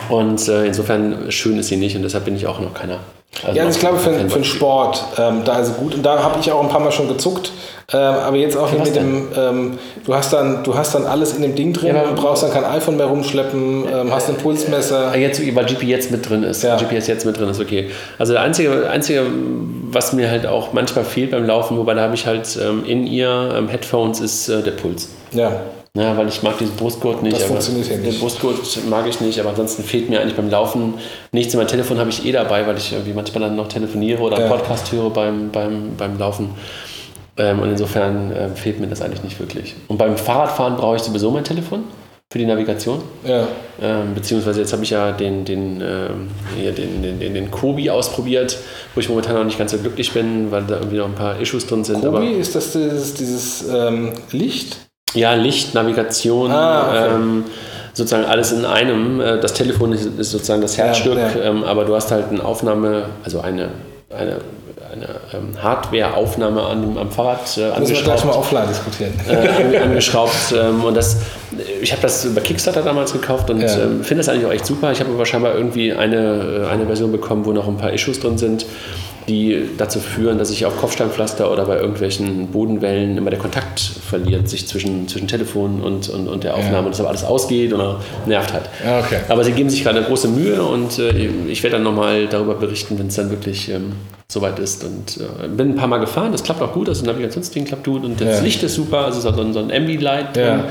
Und 0.08 0.48
äh, 0.48 0.64
insofern 0.66 1.30
schön 1.30 1.58
ist 1.58 1.68
sie 1.68 1.76
nicht 1.76 1.94
und 1.94 2.02
deshalb 2.02 2.24
bin 2.24 2.34
ich 2.34 2.46
auch 2.46 2.58
noch 2.60 2.72
keiner. 2.72 3.00
Also 3.44 3.56
Ja, 3.56 3.64
also 3.64 3.76
ich 3.76 3.80
glaube 3.80 3.98
für, 3.98 4.12
für 4.12 4.38
den 4.38 4.44
Sport, 4.44 5.04
ähm, 5.18 5.42
da 5.44 5.58
ist 5.58 5.68
es 5.68 5.76
gut. 5.76 5.94
Und 5.94 6.02
da 6.02 6.22
habe 6.22 6.38
ich 6.40 6.52
auch 6.52 6.62
ein 6.62 6.68
paar 6.68 6.80
Mal 6.80 6.92
schon 6.92 7.08
gezuckt. 7.08 7.50
Ähm, 7.92 7.98
aber 7.98 8.36
jetzt 8.36 8.56
auch 8.56 8.72
was 8.72 8.86
mit 8.86 8.96
dem, 8.96 9.28
ähm, 9.36 9.78
du, 10.06 10.14
hast 10.14 10.32
dann, 10.32 10.62
du 10.64 10.74
hast 10.74 10.94
dann 10.94 11.04
alles 11.04 11.34
in 11.34 11.42
dem 11.42 11.54
Ding 11.54 11.72
drin, 11.72 11.94
Ja, 11.94 12.04
brauchst 12.14 12.42
dann 12.42 12.50
kein 12.52 12.64
iPhone 12.64 12.96
mehr 12.96 13.06
rumschleppen, 13.06 13.84
ähm, 13.92 14.12
hast 14.12 14.28
ein 14.28 14.36
Pulsmesser. 14.36 15.10
Ah, 15.12 15.16
Jetzt, 15.16 15.40
weil 15.54 15.64
GPS 15.66 16.10
mit 16.10 16.28
drin 16.28 16.42
ist. 16.42 16.62
Ja. 16.62 16.76
GPS 16.76 17.06
jetzt 17.06 17.26
mit 17.26 17.38
drin 17.38 17.48
ist, 17.48 17.60
okay. 17.60 17.90
Also 18.18 18.32
der 18.34 18.42
einzige, 18.42 18.88
einzige, 18.88 19.26
was 19.90 20.12
mir 20.12 20.30
halt 20.30 20.46
auch 20.46 20.72
manchmal 20.72 21.04
fehlt 21.04 21.32
beim 21.32 21.44
Laufen, 21.44 21.76
wobei 21.76 21.94
da 21.94 22.02
habe 22.02 22.14
ich 22.14 22.26
halt 22.26 22.58
ähm, 22.62 22.84
in 22.86 23.06
ihr 23.06 23.54
ähm, 23.56 23.68
Headphones, 23.68 24.20
ist 24.20 24.48
äh, 24.48 24.62
der 24.62 24.72
Puls. 24.72 25.08
Ja, 25.32 25.52
Ja, 25.94 26.16
weil 26.16 26.26
ich 26.28 26.42
mag 26.42 26.56
diesen 26.56 26.74
Brustgurt 26.76 27.22
nicht. 27.22 27.36
Das 27.36 27.44
funktioniert 27.44 27.86
hier 27.86 27.98
nicht. 27.98 28.12
Den 28.14 28.18
Brustgurt 28.20 28.56
mag 28.88 29.06
ich 29.06 29.20
nicht, 29.20 29.38
aber 29.38 29.50
ansonsten 29.50 29.82
fehlt 29.82 30.08
mir 30.08 30.20
eigentlich 30.20 30.36
beim 30.36 30.48
Laufen 30.48 30.94
nichts. 31.32 31.54
Mein 31.54 31.68
Telefon 31.68 31.98
habe 31.98 32.08
ich 32.08 32.24
eh 32.24 32.32
dabei, 32.32 32.66
weil 32.66 32.78
ich 32.78 32.92
irgendwie 32.92 33.12
manchmal 33.12 33.42
dann 33.42 33.56
noch 33.56 33.68
telefoniere 33.68 34.22
oder 34.22 34.40
Ja. 34.40 34.48
Podcast 34.48 34.90
höre 34.90 35.10
beim, 35.10 35.50
beim, 35.50 35.94
beim 35.98 36.18
Laufen. 36.18 36.50
Ähm, 37.36 37.60
und 37.60 37.70
insofern 37.70 38.32
ähm, 38.34 38.56
fehlt 38.56 38.80
mir 38.80 38.86
das 38.86 39.02
eigentlich 39.02 39.22
nicht 39.22 39.38
wirklich. 39.38 39.74
Und 39.88 39.98
beim 39.98 40.16
Fahrradfahren 40.16 40.76
brauche 40.76 40.96
ich 40.96 41.02
sowieso 41.02 41.30
mein 41.30 41.44
Telefon 41.44 41.84
für 42.32 42.38
die 42.38 42.46
Navigation. 42.46 43.02
ja. 43.26 43.46
Ähm, 43.82 44.14
beziehungsweise 44.14 44.60
jetzt 44.60 44.72
habe 44.72 44.84
ich 44.84 44.90
ja 44.90 45.12
den, 45.12 45.44
den, 45.44 45.80
ähm, 45.82 46.28
hier 46.56 46.72
den, 46.72 47.02
den, 47.02 47.20
den, 47.20 47.34
den 47.34 47.50
Kobi 47.50 47.90
ausprobiert, 47.90 48.56
wo 48.94 49.00
ich 49.00 49.08
momentan 49.10 49.34
noch 49.34 49.44
nicht 49.44 49.58
ganz 49.58 49.72
so 49.72 49.78
glücklich 49.78 50.12
bin, 50.12 50.50
weil 50.50 50.62
da 50.62 50.76
irgendwie 50.76 50.98
noch 50.98 51.06
ein 51.06 51.14
paar 51.14 51.38
Issues 51.38 51.66
drin 51.66 51.84
sind. 51.84 52.02
Kobi, 52.02 52.28
ist 52.32 52.54
das 52.54 52.72
dieses, 52.72 53.12
dieses 53.14 53.68
ähm, 53.68 54.12
Licht? 54.30 54.78
Ja, 55.14 55.34
Licht, 55.34 55.74
Navigation, 55.74 56.50
Ah, 56.50 56.88
okay. 56.88 57.14
ähm, 57.14 57.44
sozusagen 57.92 58.24
alles 58.24 58.52
in 58.52 58.64
einem. 58.64 59.20
Äh, 59.20 59.38
Das 59.40 59.52
Telefon 59.54 59.92
ist, 59.92 60.06
ist 60.18 60.30
sozusagen 60.30 60.62
das 60.62 60.76
Herzstück, 60.78 61.16
Ja, 61.18 61.28
ja. 61.28 61.50
Ähm, 61.50 61.64
aber 61.64 61.84
du 61.84 61.94
hast 61.94 62.10
halt 62.10 62.26
eine 62.30 62.44
Aufnahme, 62.44 63.04
also 63.24 63.40
eine, 63.40 63.68
eine, 64.10 64.38
eine 64.92 65.06
ähm, 65.34 65.62
Hardware-Aufnahme 65.62 66.62
an 66.62 66.96
am 66.98 67.10
Fahrrad 67.10 67.40
äh, 67.56 67.78
Müssen 67.80 67.94
wir 67.94 68.02
gleich 68.02 68.24
mal 68.24 68.32
angeschraubt. 68.32 68.36
offline 68.38 68.68
diskutieren. 68.68 69.12
äh, 69.28 69.62
ange- 69.78 69.82
angeschraubt 69.82 70.54
ähm, 70.54 70.84
und 70.84 70.94
das, 70.96 71.16
ich 71.80 71.92
habe 71.92 72.02
das 72.02 72.24
über 72.24 72.40
Kickstarter 72.40 72.82
damals 72.82 73.12
gekauft 73.12 73.48
und 73.50 73.60
Ja. 73.62 73.68
ähm, 73.78 74.02
finde 74.04 74.20
das 74.22 74.28
eigentlich 74.28 74.46
auch 74.46 74.52
echt 74.52 74.66
super. 74.66 74.92
Ich 74.92 75.00
habe 75.00 75.10
aber 75.12 75.24
scheinbar 75.26 75.54
irgendwie 75.54 75.92
eine, 75.92 76.66
äh, 76.66 76.70
eine 76.70 76.86
Version 76.86 77.10
bekommen, 77.12 77.44
wo 77.46 77.52
noch 77.52 77.66
ein 77.68 77.76
paar 77.78 77.92
Issues 77.92 78.20
drin 78.20 78.36
sind, 78.38 78.66
die 79.28 79.68
dazu 79.78 80.00
führen, 80.00 80.38
dass 80.38 80.50
ich 80.50 80.66
auf 80.66 80.76
Kopfsteinpflaster 80.76 81.50
oder 81.52 81.64
bei 81.64 81.78
irgendwelchen 81.78 82.48
Bodenwellen 82.48 83.16
immer 83.16 83.30
der 83.30 83.38
Kontakt 83.38 83.80
verliert, 83.80 84.48
sich 84.48 84.66
zwischen, 84.66 85.06
zwischen 85.08 85.28
Telefon 85.28 85.80
und, 85.80 86.08
und, 86.08 86.28
und 86.28 86.44
der 86.44 86.54
Aufnahme, 86.56 86.86
und 86.86 86.92
das 86.92 87.00
aber 87.00 87.10
alles 87.10 87.24
ausgeht 87.24 87.72
oder 87.72 88.00
nervt 88.26 88.52
halt. 88.52 88.64
Ja, 88.84 89.00
okay. 89.00 89.18
Aber 89.28 89.44
sie 89.44 89.52
geben 89.52 89.70
sich 89.70 89.82
gerade 89.84 90.02
große 90.02 90.28
Mühe 90.28 90.62
und 90.62 90.98
äh, 90.98 91.28
ich 91.48 91.62
werde 91.62 91.76
dann 91.76 91.84
nochmal 91.84 92.26
darüber 92.26 92.54
berichten, 92.54 92.98
wenn 92.98 93.06
es 93.06 93.14
dann 93.14 93.30
wirklich 93.30 93.68
ähm, 93.70 93.92
soweit 94.30 94.58
ist. 94.58 94.82
Und 94.84 95.18
äh, 95.18 95.48
bin 95.48 95.70
ein 95.70 95.76
paar 95.76 95.88
Mal 95.88 95.98
gefahren, 95.98 96.32
das 96.32 96.42
klappt 96.42 96.60
auch 96.62 96.72
gut, 96.72 96.88
also 96.88 97.04
das 97.04 97.12
Navigationsding 97.12 97.64
klappt 97.64 97.84
gut 97.84 98.04
und 98.04 98.20
das 98.20 98.38
Ja. 98.38 98.40
Licht 98.42 98.62
ist 98.62 98.74
super, 98.74 99.04
also 99.04 99.18
es 99.20 99.24
hat 99.24 99.36
so 99.36 99.42
ein, 99.42 99.52
so 99.52 99.60
ein 99.60 99.70
Ambilight 99.70 100.34
drin, 100.36 100.44
Ja. 100.44 100.64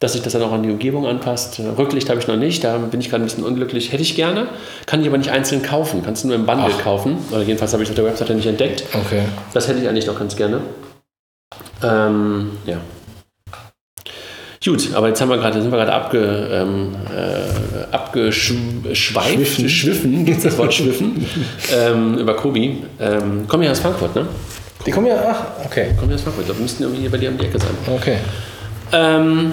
Dass 0.00 0.12
sich 0.12 0.22
das 0.22 0.32
dann 0.32 0.42
auch 0.42 0.52
an 0.52 0.62
die 0.62 0.70
Umgebung 0.70 1.06
anpasst. 1.06 1.60
Rücklicht 1.76 2.08
habe 2.08 2.20
ich 2.20 2.28
noch 2.28 2.36
nicht, 2.36 2.62
da 2.62 2.78
bin 2.78 3.00
ich 3.00 3.10
gerade 3.10 3.24
ein 3.24 3.26
bisschen 3.26 3.44
unglücklich. 3.44 3.92
Hätte 3.92 4.02
ich 4.02 4.14
gerne, 4.14 4.48
kann 4.86 5.00
ich 5.00 5.08
aber 5.08 5.18
nicht 5.18 5.30
einzeln 5.30 5.62
kaufen, 5.62 6.02
kannst 6.04 6.22
du 6.22 6.28
nur 6.28 6.36
im 6.36 6.46
Bundle 6.46 6.72
kaufen. 6.82 7.18
Oder 7.30 7.42
jedenfalls 7.42 7.72
habe 7.72 7.82
ich 7.82 7.88
es 7.88 7.92
auf 7.92 7.96
der 7.96 8.04
Webseite 8.04 8.34
nicht 8.34 8.46
entdeckt. 8.46 8.84
Okay. 8.92 9.22
Das 9.54 9.66
hätte 9.66 9.80
ich 9.80 9.88
eigentlich 9.88 10.06
noch 10.06 10.18
ganz 10.18 10.36
gerne. 10.36 10.60
Ähm, 11.82 12.50
ja. 12.66 12.78
Gut, 14.64 14.90
aber 14.94 15.08
jetzt 15.08 15.20
haben 15.20 15.30
wir 15.30 15.38
gerade, 15.38 15.62
sind 15.62 15.70
wir 15.70 15.78
gerade 15.78 15.92
abge, 15.92 16.48
ähm, 16.52 16.94
äh, 17.14 17.94
abgeschweift, 17.94 18.96
Schwiffen. 18.96 19.68
schwiffen, 19.68 20.24
gibt 20.26 20.38
es 20.38 20.44
das 20.44 20.58
Wort 20.58 20.74
schwiffen, 20.74 21.24
ähm, 21.74 22.18
über 22.18 22.34
Kobi. 22.34 22.82
Ähm, 23.00 23.48
kommen 23.48 23.62
ja 23.62 23.70
aus 23.70 23.80
Frankfurt, 23.80 24.14
ne? 24.14 24.26
Die 24.84 24.90
kommen 24.90 25.06
ja, 25.06 25.16
ach, 25.26 25.64
okay. 25.64 25.94
Kommen 25.96 26.10
ja 26.10 26.16
aus 26.16 26.22
Frankfurt, 26.22 26.48
wir 26.48 26.54
müssten 26.56 26.82
irgendwie 26.82 27.00
hier 27.00 27.10
bei 27.10 27.16
dir 27.16 27.30
um 27.30 27.38
die 27.38 27.46
Ecke 27.46 27.58
sein. 27.58 27.70
Okay. 27.86 28.18
Ähm, 28.92 29.52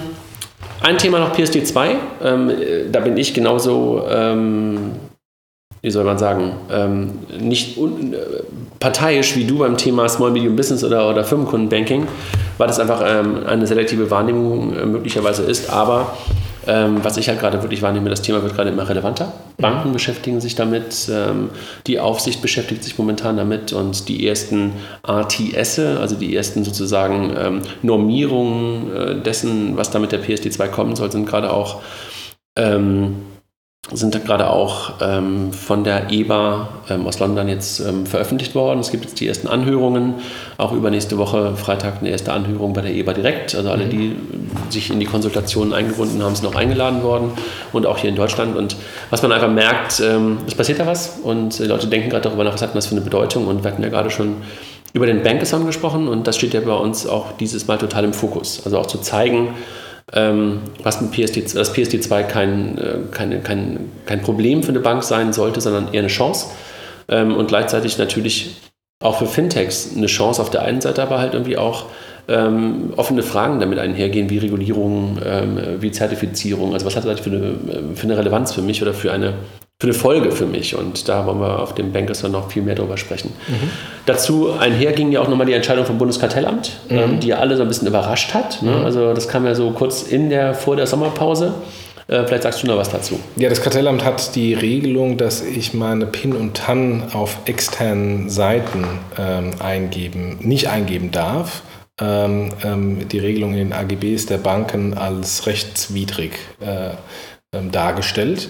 ein 0.81 0.97
Thema 0.97 1.19
noch 1.19 1.33
PSD 1.33 1.63
2. 1.63 1.95
Ähm, 2.23 2.49
äh, 2.49 2.53
da 2.91 2.99
bin 2.99 3.17
ich 3.17 3.33
genauso, 3.33 4.03
ähm, 4.09 4.91
wie 5.85 5.91
soll 5.91 6.03
man 6.03 6.17
sagen, 6.17 6.53
ähm, 6.71 7.11
nicht 7.39 7.77
un, 7.77 8.11
äh, 8.13 8.17
parteiisch 8.79 9.35
wie 9.35 9.43
du 9.43 9.59
beim 9.59 9.77
Thema 9.77 10.09
Small 10.09 10.31
Medium 10.31 10.55
Business 10.55 10.83
oder, 10.83 11.07
oder 11.07 11.23
Firmenkundenbanking, 11.23 12.07
weil 12.57 12.67
das 12.67 12.79
einfach 12.79 13.03
ähm, 13.05 13.45
eine 13.45 13.67
selektive 13.67 14.09
Wahrnehmung 14.09 14.75
äh, 14.75 14.83
möglicherweise 14.87 15.43
ist. 15.43 15.69
Aber 15.69 16.17
ähm, 16.65 17.03
was 17.03 17.17
ich 17.17 17.29
halt 17.29 17.39
gerade 17.39 17.61
wirklich 17.61 17.83
wahrnehme, 17.83 18.09
das 18.09 18.23
Thema 18.23 18.41
wird 18.41 18.55
gerade 18.55 18.71
immer 18.71 18.89
relevanter. 18.89 19.31
Banken 19.57 19.93
beschäftigen 19.93 20.41
sich 20.41 20.55
damit, 20.55 21.07
ähm, 21.07 21.51
die 21.85 21.99
Aufsicht 21.99 22.41
beschäftigt 22.41 22.83
sich 22.83 22.97
momentan 22.97 23.37
damit 23.37 23.71
und 23.71 24.09
die 24.09 24.27
ersten 24.27 24.71
ATS, 25.03 25.77
also 25.77 26.15
die 26.15 26.35
ersten 26.35 26.63
sozusagen 26.63 27.31
ähm, 27.37 27.61
Normierungen 27.83 28.91
äh, 28.91 29.15
dessen, 29.21 29.77
was 29.77 29.91
da 29.91 29.99
mit 29.99 30.11
der 30.11 30.23
PSD2 30.23 30.67
kommen 30.69 30.95
soll, 30.95 31.11
sind 31.11 31.27
gerade 31.27 31.53
auch 31.53 31.81
ähm, 32.57 33.17
sind 33.93 34.15
da 34.15 34.19
gerade 34.19 34.49
auch 34.49 34.93
ähm, 34.99 35.53
von 35.53 35.83
der 35.83 36.09
EBA 36.09 36.69
ähm, 36.89 37.05
aus 37.05 37.19
London 37.19 37.47
jetzt 37.47 37.79
ähm, 37.79 38.07
veröffentlicht 38.07 38.55
worden. 38.55 38.79
Es 38.79 38.89
gibt 38.89 39.05
jetzt 39.05 39.19
die 39.19 39.27
ersten 39.27 39.47
Anhörungen, 39.47 40.15
auch 40.57 40.71
übernächste 40.71 41.19
Woche 41.19 41.55
Freitag 41.55 41.99
eine 41.99 42.09
erste 42.09 42.33
Anhörung 42.33 42.73
bei 42.73 42.81
der 42.81 42.91
EBA 42.91 43.13
direkt. 43.13 43.53
Also 43.53 43.69
alle, 43.69 43.85
die 43.85 44.07
äh, 44.07 44.71
sich 44.71 44.89
in 44.89 44.99
die 44.99 45.05
Konsultationen 45.05 45.71
eingebunden 45.73 46.23
haben, 46.23 46.35
sind 46.35 46.47
auch 46.47 46.55
eingeladen 46.55 47.03
worden 47.03 47.31
und 47.73 47.85
auch 47.85 47.99
hier 47.99 48.09
in 48.09 48.15
Deutschland. 48.15 48.55
Und 48.55 48.75
was 49.11 49.21
man 49.21 49.31
einfach 49.31 49.51
merkt, 49.51 49.99
ähm, 49.99 50.39
es 50.47 50.55
passiert 50.55 50.79
da 50.79 50.87
was 50.87 51.19
und 51.21 51.59
die 51.59 51.65
Leute 51.65 51.85
denken 51.85 52.09
gerade 52.09 52.23
darüber 52.23 52.43
nach, 52.43 52.53
was 52.53 52.63
hat 52.63 52.75
das 52.75 52.87
für 52.87 52.95
eine 52.95 53.01
Bedeutung 53.01 53.45
und 53.45 53.63
wir 53.63 53.71
hatten 53.71 53.83
ja 53.83 53.89
gerade 53.89 54.09
schon 54.09 54.37
über 54.93 55.05
den 55.05 55.21
Bankathon 55.21 55.65
gesprochen 55.65 56.07
und 56.07 56.25
das 56.25 56.37
steht 56.37 56.53
ja 56.53 56.61
bei 56.61 56.73
uns 56.73 57.05
auch 57.05 57.33
dieses 57.33 57.67
Mal 57.67 57.77
total 57.77 58.05
im 58.05 58.13
Fokus. 58.13 58.61
Also 58.65 58.79
auch 58.79 58.87
zu 58.87 58.97
zeigen, 58.97 59.49
ähm, 60.13 60.59
was 60.83 61.01
mit 61.01 61.11
PSD, 61.11 61.41
dass 61.55 61.73
PSD2 61.73 62.23
kein, 62.23 62.77
äh, 62.77 62.97
keine, 63.11 63.39
kein, 63.39 63.91
kein 64.05 64.21
Problem 64.21 64.63
für 64.63 64.69
eine 64.69 64.79
Bank 64.79 65.03
sein 65.03 65.33
sollte, 65.33 65.61
sondern 65.61 65.93
eher 65.93 65.99
eine 65.99 66.07
Chance. 66.07 66.47
Ähm, 67.07 67.35
und 67.35 67.47
gleichzeitig 67.47 67.97
natürlich 67.97 68.57
auch 68.99 69.17
für 69.17 69.27
Fintechs 69.27 69.91
eine 69.95 70.07
Chance 70.07 70.41
auf 70.41 70.49
der 70.49 70.61
einen 70.61 70.81
Seite, 70.81 71.01
aber 71.01 71.19
halt 71.19 71.33
irgendwie 71.33 71.57
auch 71.57 71.87
ähm, 72.27 72.93
offene 72.95 73.23
Fragen 73.23 73.59
damit 73.59 73.77
einhergehen, 73.79 74.29
wie 74.29 74.37
Regulierung, 74.37 75.19
ähm, 75.23 75.59
wie 75.79 75.91
Zertifizierung. 75.91 76.73
Also 76.73 76.85
was 76.85 76.95
hat 76.95 77.05
das 77.05 77.19
für 77.19 77.29
eine, 77.29 77.37
äh, 77.45 77.95
für 77.95 78.03
eine 78.03 78.17
Relevanz 78.17 78.53
für 78.53 78.61
mich 78.61 78.81
oder 78.81 78.93
für 78.93 79.11
eine, 79.11 79.33
für 79.81 79.87
eine 79.87 79.93
Folge 79.93 80.31
für 80.31 80.45
mich? 80.45 80.75
Und 80.75 81.09
da 81.09 81.25
wollen 81.25 81.39
wir 81.39 81.59
auf 81.59 81.75
dem 81.75 81.91
Bankathon 81.91 82.31
noch 82.31 82.51
viel 82.51 82.61
mehr 82.61 82.75
drüber 82.75 82.97
sprechen. 82.97 83.33
Dazu 84.05 84.51
einher 84.57 84.93
ging 84.93 85.11
ja 85.11 85.21
auch 85.21 85.27
nochmal 85.27 85.45
die 85.45 85.53
Entscheidung 85.53 85.85
vom 85.85 85.97
Bundeskartellamt, 85.97 86.71
ähm, 86.89 87.19
die 87.19 87.27
ja 87.27 87.37
alle 87.37 87.57
so 87.57 87.63
ein 87.63 87.67
bisschen 87.67 87.87
überrascht 87.87 88.33
hat. 88.33 88.61
Ne? 88.61 88.83
Also 88.83 89.13
das 89.13 89.27
kam 89.27 89.45
ja 89.45 89.53
so 89.53 89.71
kurz 89.71 90.03
in 90.03 90.29
der, 90.29 90.53
vor 90.53 90.75
der 90.75 90.87
Sommerpause. 90.87 91.53
Äh, 92.07 92.23
vielleicht 92.25 92.43
sagst 92.43 92.63
du 92.63 92.67
noch 92.67 92.77
was 92.77 92.89
dazu. 92.89 93.19
Ja, 93.35 93.49
das 93.49 93.61
Kartellamt 93.61 94.05
hat 94.05 94.35
die 94.35 94.53
Regelung, 94.53 95.17
dass 95.17 95.41
ich 95.41 95.73
meine 95.73 96.05
PIN 96.05 96.33
und 96.33 96.55
TAN 96.55 97.03
auf 97.13 97.39
externen 97.45 98.29
Seiten 98.29 98.85
ähm, 99.17 99.51
eingeben, 99.59 100.37
nicht 100.41 100.69
eingeben 100.69 101.11
darf. 101.11 101.63
Ähm, 101.99 102.51
ähm, 102.63 103.07
die 103.07 103.19
Regelung 103.19 103.53
in 103.53 103.69
den 103.69 103.73
AGBs 103.73 104.25
der 104.25 104.37
Banken 104.37 104.95
als 104.97 105.47
rechtswidrig 105.47 106.33
äh, 106.59 106.91
ähm, 107.53 107.71
dargestellt 107.71 108.49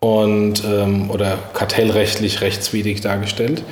und 0.00 0.64
ähm, 0.64 1.10
oder 1.10 1.38
kartellrechtlich 1.52 2.40
rechtswidrig 2.40 3.02
dargestellt. 3.02 3.62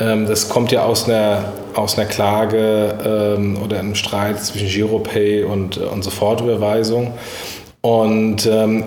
Ähm, 0.00 0.26
das 0.26 0.48
kommt 0.48 0.72
ja 0.72 0.84
aus 0.84 1.08
einer, 1.08 1.52
aus 1.74 1.98
einer 1.98 2.08
Klage 2.08 2.98
ähm, 3.36 3.58
oder 3.62 3.78
einem 3.78 3.94
Streit 3.94 4.42
zwischen 4.42 4.68
Giropay 4.68 5.44
und, 5.44 5.76
und 5.76 6.02
Sofortüberweisung. 6.02 7.12
Und 7.82 8.46
ähm, 8.46 8.84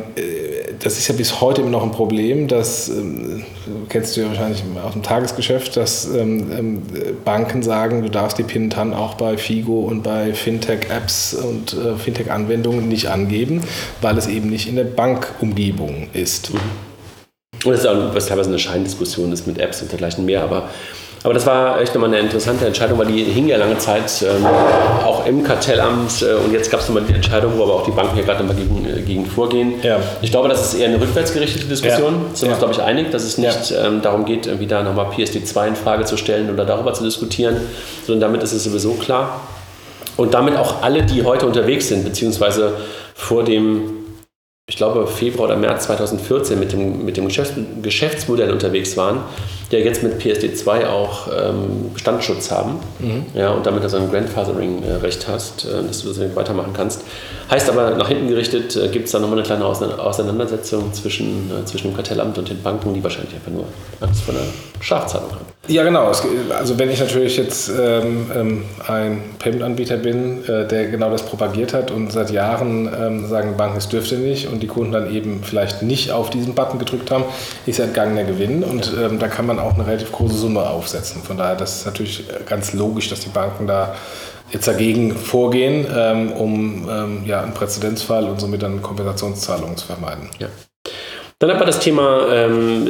das 0.80 0.97
ist 0.97 1.07
ja 1.07 1.15
bis 1.15 1.41
heute 1.41 1.61
immer 1.61 1.71
noch 1.71 1.84
ein 1.84 1.91
Problem, 1.91 2.47
das 2.47 2.89
ähm, 2.89 3.43
kennst 3.89 4.15
du 4.15 4.21
ja 4.21 4.27
wahrscheinlich 4.27 4.63
aus 4.84 4.93
dem 4.93 5.03
Tagesgeschäft, 5.03 5.75
dass 5.75 6.05
ähm, 6.05 6.51
ähm, 6.51 6.82
Banken 7.25 7.63
sagen, 7.63 8.01
du 8.01 8.09
darfst 8.09 8.38
die 8.38 8.43
PIN 8.43 8.69
dann 8.69 8.93
auch 8.93 9.15
bei 9.15 9.38
Figo 9.38 9.82
und 9.82 10.03
bei 10.03 10.34
Fintech-Apps 10.34 11.34
und 11.34 11.73
äh, 11.73 11.95
Fintech-Anwendungen 11.97 12.88
nicht 12.88 13.07
angeben, 13.07 13.61
weil 14.01 14.17
es 14.17 14.27
eben 14.27 14.49
nicht 14.49 14.67
in 14.69 14.75
der 14.75 14.86
Bankumgebung 14.86 16.07
ist. 16.13 16.53
Mhm. 16.53 16.59
Und 17.65 17.71
das 17.73 17.82
ist 17.82 17.88
auch 17.88 18.15
was 18.15 18.27
teilweise 18.27 18.49
eine 18.49 18.59
Scheindiskussion 18.59 19.34
ist 19.34 19.45
mit 19.45 19.57
Apps 19.57 19.82
und 19.82 19.91
dergleichen 19.91 20.25
mehr, 20.25 20.43
aber 20.43 20.69
aber 21.24 21.34
das 21.34 21.45
war 21.45 21.82
echt 21.82 21.93
nochmal 21.93 22.09
eine 22.09 22.20
interessante 22.20 22.65
Entscheidung, 22.65 22.97
weil 22.97 23.07
die 23.07 23.24
hing 23.24 23.47
ja 23.47 23.57
lange 23.57 23.78
Zeit 23.78 24.24
ähm, 24.24 24.45
auch 25.05 25.26
im 25.26 25.43
Kartellamt 25.43 26.22
äh, 26.22 26.34
und 26.45 26.53
jetzt 26.53 26.72
gab 26.72 26.80
es 26.80 26.88
nochmal 26.88 27.03
die 27.03 27.13
Entscheidung, 27.13 27.57
wo 27.57 27.63
aber 27.63 27.76
auch 27.76 27.84
die 27.84 27.91
Banken 27.91 28.17
ja 28.17 28.24
gerade 28.24 28.43
nochmal 28.43 28.55
gegen, 28.55 28.86
äh, 28.86 29.01
gegen 29.01 29.26
vorgehen. 29.26 29.74
Ja. 29.84 29.99
Ich 30.22 30.32
glaube, 30.32 30.47
das 30.47 30.74
ist 30.74 30.80
eher 30.80 30.88
eine 30.88 31.01
rückwärtsgerichtete 31.01 31.65
Diskussion. 31.65 32.13
Ja. 32.13 32.36
Sind 32.36 32.47
wir 32.47 32.51
uns, 32.51 32.59
glaube 32.59 32.74
ich, 32.74 32.82
einig, 32.82 33.11
dass 33.11 33.24
es 33.24 33.38
nicht 33.38 33.74
ähm, 33.78 34.01
darum 34.01 34.24
geht, 34.24 34.47
irgendwie 34.47 34.67
da 34.67 34.82
nochmal 34.82 35.07
PSD2 35.07 35.67
in 35.67 35.76
Frage 35.76 36.05
zu 36.05 36.15
stellen 36.15 36.49
oder 36.53 36.63
darüber 36.63 36.93
zu 36.93 37.03
diskutieren, 37.03 37.57
sondern 38.05 38.32
damit 38.32 38.43
ist 38.43 38.53
es 38.53 38.63
sowieso 38.63 38.93
klar. 38.93 39.41
Und 40.15 40.34
damit 40.34 40.57
auch 40.57 40.82
alle, 40.84 41.03
die 41.03 41.24
heute 41.24 41.45
unterwegs 41.45 41.89
sind, 41.89 42.03
beziehungsweise 42.03 42.74
vor 43.13 43.43
dem 43.43 43.99
ich 44.70 44.78
glaube, 44.78 45.07
Februar 45.07 45.49
oder 45.49 45.57
März 45.57 45.86
2014 45.86 46.59
mit 46.59 46.72
dem, 46.74 47.03
mit 47.03 47.17
dem 47.17 47.26
Geschäfts 47.26 47.53
Geschäftsmodell 47.82 48.51
unterwegs 48.51 48.95
waren, 48.97 49.24
der 49.72 49.82
jetzt 49.82 50.03
mit 50.03 50.22
PSD2 50.22 50.88
auch 50.88 51.28
ähm, 51.28 51.91
Bestandsschutz 51.93 52.51
haben 52.51 52.80
mhm. 52.99 53.26
ja, 53.34 53.51
und 53.51 53.65
damit 53.65 53.84
also 53.84 53.97
ein 53.97 54.09
Grandfathering-Recht 54.09 55.28
hast, 55.28 55.65
äh, 55.65 55.84
dass 55.84 56.01
du 56.03 56.09
das 56.09 56.36
weitermachen 56.36 56.74
kannst. 56.74 57.03
Heißt 57.49 57.70
aber, 57.70 57.91
nach 57.91 58.07
hinten 58.07 58.28
gerichtet 58.28 58.76
äh, 58.76 58.88
gibt 58.89 59.05
es 59.05 59.11
da 59.11 59.20
nochmal 59.20 59.39
eine 59.39 59.45
kleine 59.45 59.65
Auseinandersetzung 59.65 60.93
zwischen, 60.93 61.51
äh, 61.51 61.65
zwischen 61.65 61.89
dem 61.89 61.95
Kartellamt 61.95 62.38
und 62.38 62.49
den 62.49 62.61
Banken, 62.61 62.93
die 62.93 63.03
wahrscheinlich 63.03 63.34
einfach 63.34 63.51
nur 63.51 63.65
Angst 64.01 64.22
vor 64.22 64.36
einer 64.36 64.43
Strafzahlung 64.82 65.32
haben. 65.32 65.45
Ja, 65.67 65.84
genau. 65.84 66.05
Also 66.05 66.80
wenn 66.80 66.89
ich 66.89 66.99
natürlich 66.99 67.38
jetzt 67.38 67.70
ähm, 67.70 68.32
ähm, 68.36 68.65
ein 68.88 69.22
Payment-Anbieter 69.38 69.97
bin, 69.97 70.43
äh, 70.45 70.67
der 70.67 70.88
genau 70.88 71.11
das 71.11 71.24
propagiert 71.24 71.74
hat 71.74 71.91
und 71.91 72.11
seit 72.11 72.32
Jahren 72.32 72.89
ähm, 72.99 73.28
sagen 73.28 73.55
Banken, 73.55 73.78
es 73.78 73.88
dürfte 73.88 74.15
nicht 74.15 74.47
und 74.51 74.63
die 74.63 74.67
Kunden 74.67 74.91
dann 74.91 75.13
eben 75.13 75.41
vielleicht 75.43 75.84
nicht 75.84 76.11
auf 76.11 76.32
diesen 76.32 76.55
Button 76.55 76.80
gedrückt 76.80 77.11
haben, 77.11 77.24
ist 77.67 77.78
ja 77.78 77.86
entgangener 77.86 78.24
Gewinn 78.24 78.63
und 78.63 78.91
ähm, 78.99 79.20
da 79.20 79.28
kann 79.28 79.45
man 79.45 79.59
auch 79.62 79.74
eine 79.74 79.86
relativ 79.86 80.12
große 80.12 80.36
Summe 80.36 80.68
aufsetzen. 80.68 81.22
Von 81.22 81.38
daher 81.38 81.55
das 81.55 81.78
ist 81.78 81.86
natürlich 81.86 82.26
ganz 82.45 82.74
logisch, 82.74 83.10
dass 83.10 83.22
die 83.22 83.30
Banken 83.30 83.68
da 83.68 83.95
jetzt 84.51 84.68
dagegen 84.68 85.16
vorgehen, 85.16 85.86
ähm, 85.95 86.32
um 86.32 86.89
ähm, 86.89 87.24
ja, 87.26 87.41
einen 87.41 87.53
Präzedenzfall 87.53 88.26
und 88.26 88.39
somit 88.39 88.64
dann 88.64 88.82
Kompensationszahlungen 88.82 89.78
zu 89.78 89.86
vermeiden. 89.86 90.30
Ja. 90.39 90.47
Dann 91.39 91.51
hat 91.51 91.57
man 91.57 91.67
das 91.67 91.79
Thema, 91.79 92.27
ähm, 92.33 92.85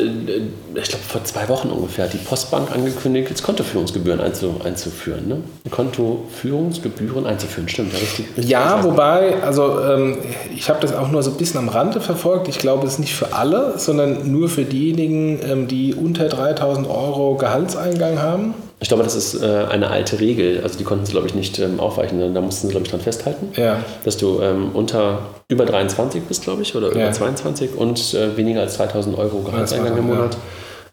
ich 0.74 0.90
glaube 0.90 1.04
vor 1.08 1.24
zwei 1.24 1.48
Wochen 1.50 1.70
ungefähr, 1.70 2.08
die 2.08 2.18
Postbank 2.18 2.72
angekündigt, 2.72 3.30
jetzt 3.30 3.44
Kontoführungsgebühren 3.44 4.20
einzu, 4.20 4.60
einzuführen. 4.64 5.28
Ne? 5.28 5.44
Kontoführungsgebühren 5.70 7.28
einzuführen, 7.28 7.70
stimmt, 7.70 7.94
ja, 7.94 8.00
richtig. 8.00 8.26
Ja, 8.38 8.84
wobei, 8.84 9.40
also 9.44 9.80
ähm, 9.82 10.18
ich 10.52 10.68
habe 10.68 10.80
das 10.82 10.96
auch 10.96 11.12
nur 11.12 11.22
so 11.22 11.30
ein 11.30 11.38
bisschen 11.38 11.60
am 11.60 11.70
Rande 11.70 12.02
verfolgt. 12.02 12.48
Ich 12.48 12.58
glaube, 12.58 12.88
es 12.88 12.94
ist 12.94 13.00
nicht 13.00 13.14
für 13.14 13.34
alle, 13.34 13.78
sondern 13.78 14.32
nur 14.32 14.50
für 14.50 14.64
diejenigen, 14.64 15.40
ähm, 15.48 15.68
die 15.68 15.94
unter 15.94 16.28
3000 16.28 16.88
Euro 16.88 17.36
Gehaltseingang 17.36 18.20
haben. 18.20 18.56
Ich 18.82 18.88
glaube, 18.88 19.04
das 19.04 19.16
ist 19.16 19.42
äh, 19.42 19.66
eine 19.70 19.90
alte 19.90 20.20
Regel. 20.20 20.62
Also 20.64 20.78
die 20.78 20.86
konnten 20.86 21.06
sie, 21.06 21.12
glaube 21.12 21.28
ich, 21.28 21.36
nicht 21.36 21.60
ähm, 21.60 21.80
aufweichen. 21.80 22.34
Da 22.34 22.42
mussten 22.42 22.68
sie, 22.68 22.72
glaube 22.72 22.86
ich, 22.86 22.92
dran 22.92 23.02
festhalten. 23.02 23.50
Ja. 23.56 23.84
Dass 24.06 24.18
du 24.18 24.42
ähm, 24.42 24.72
unter 24.74 25.22
über 25.50 25.66
23 25.66 26.24
bist, 26.24 26.44
glaube 26.44 26.62
ich, 26.62 26.76
oder 26.76 26.88
ja. 26.96 27.04
über 27.04 27.12
22 27.12 27.76
und 27.76 28.14
äh, 28.14 28.38
weniger 28.38 28.62
als 28.62 28.76
2000 28.76 29.18
Euro 29.18 29.40
Gehaltseingang 29.40 29.98
im 29.98 30.08
Monat. 30.08 30.36
Ja. 30.36 30.40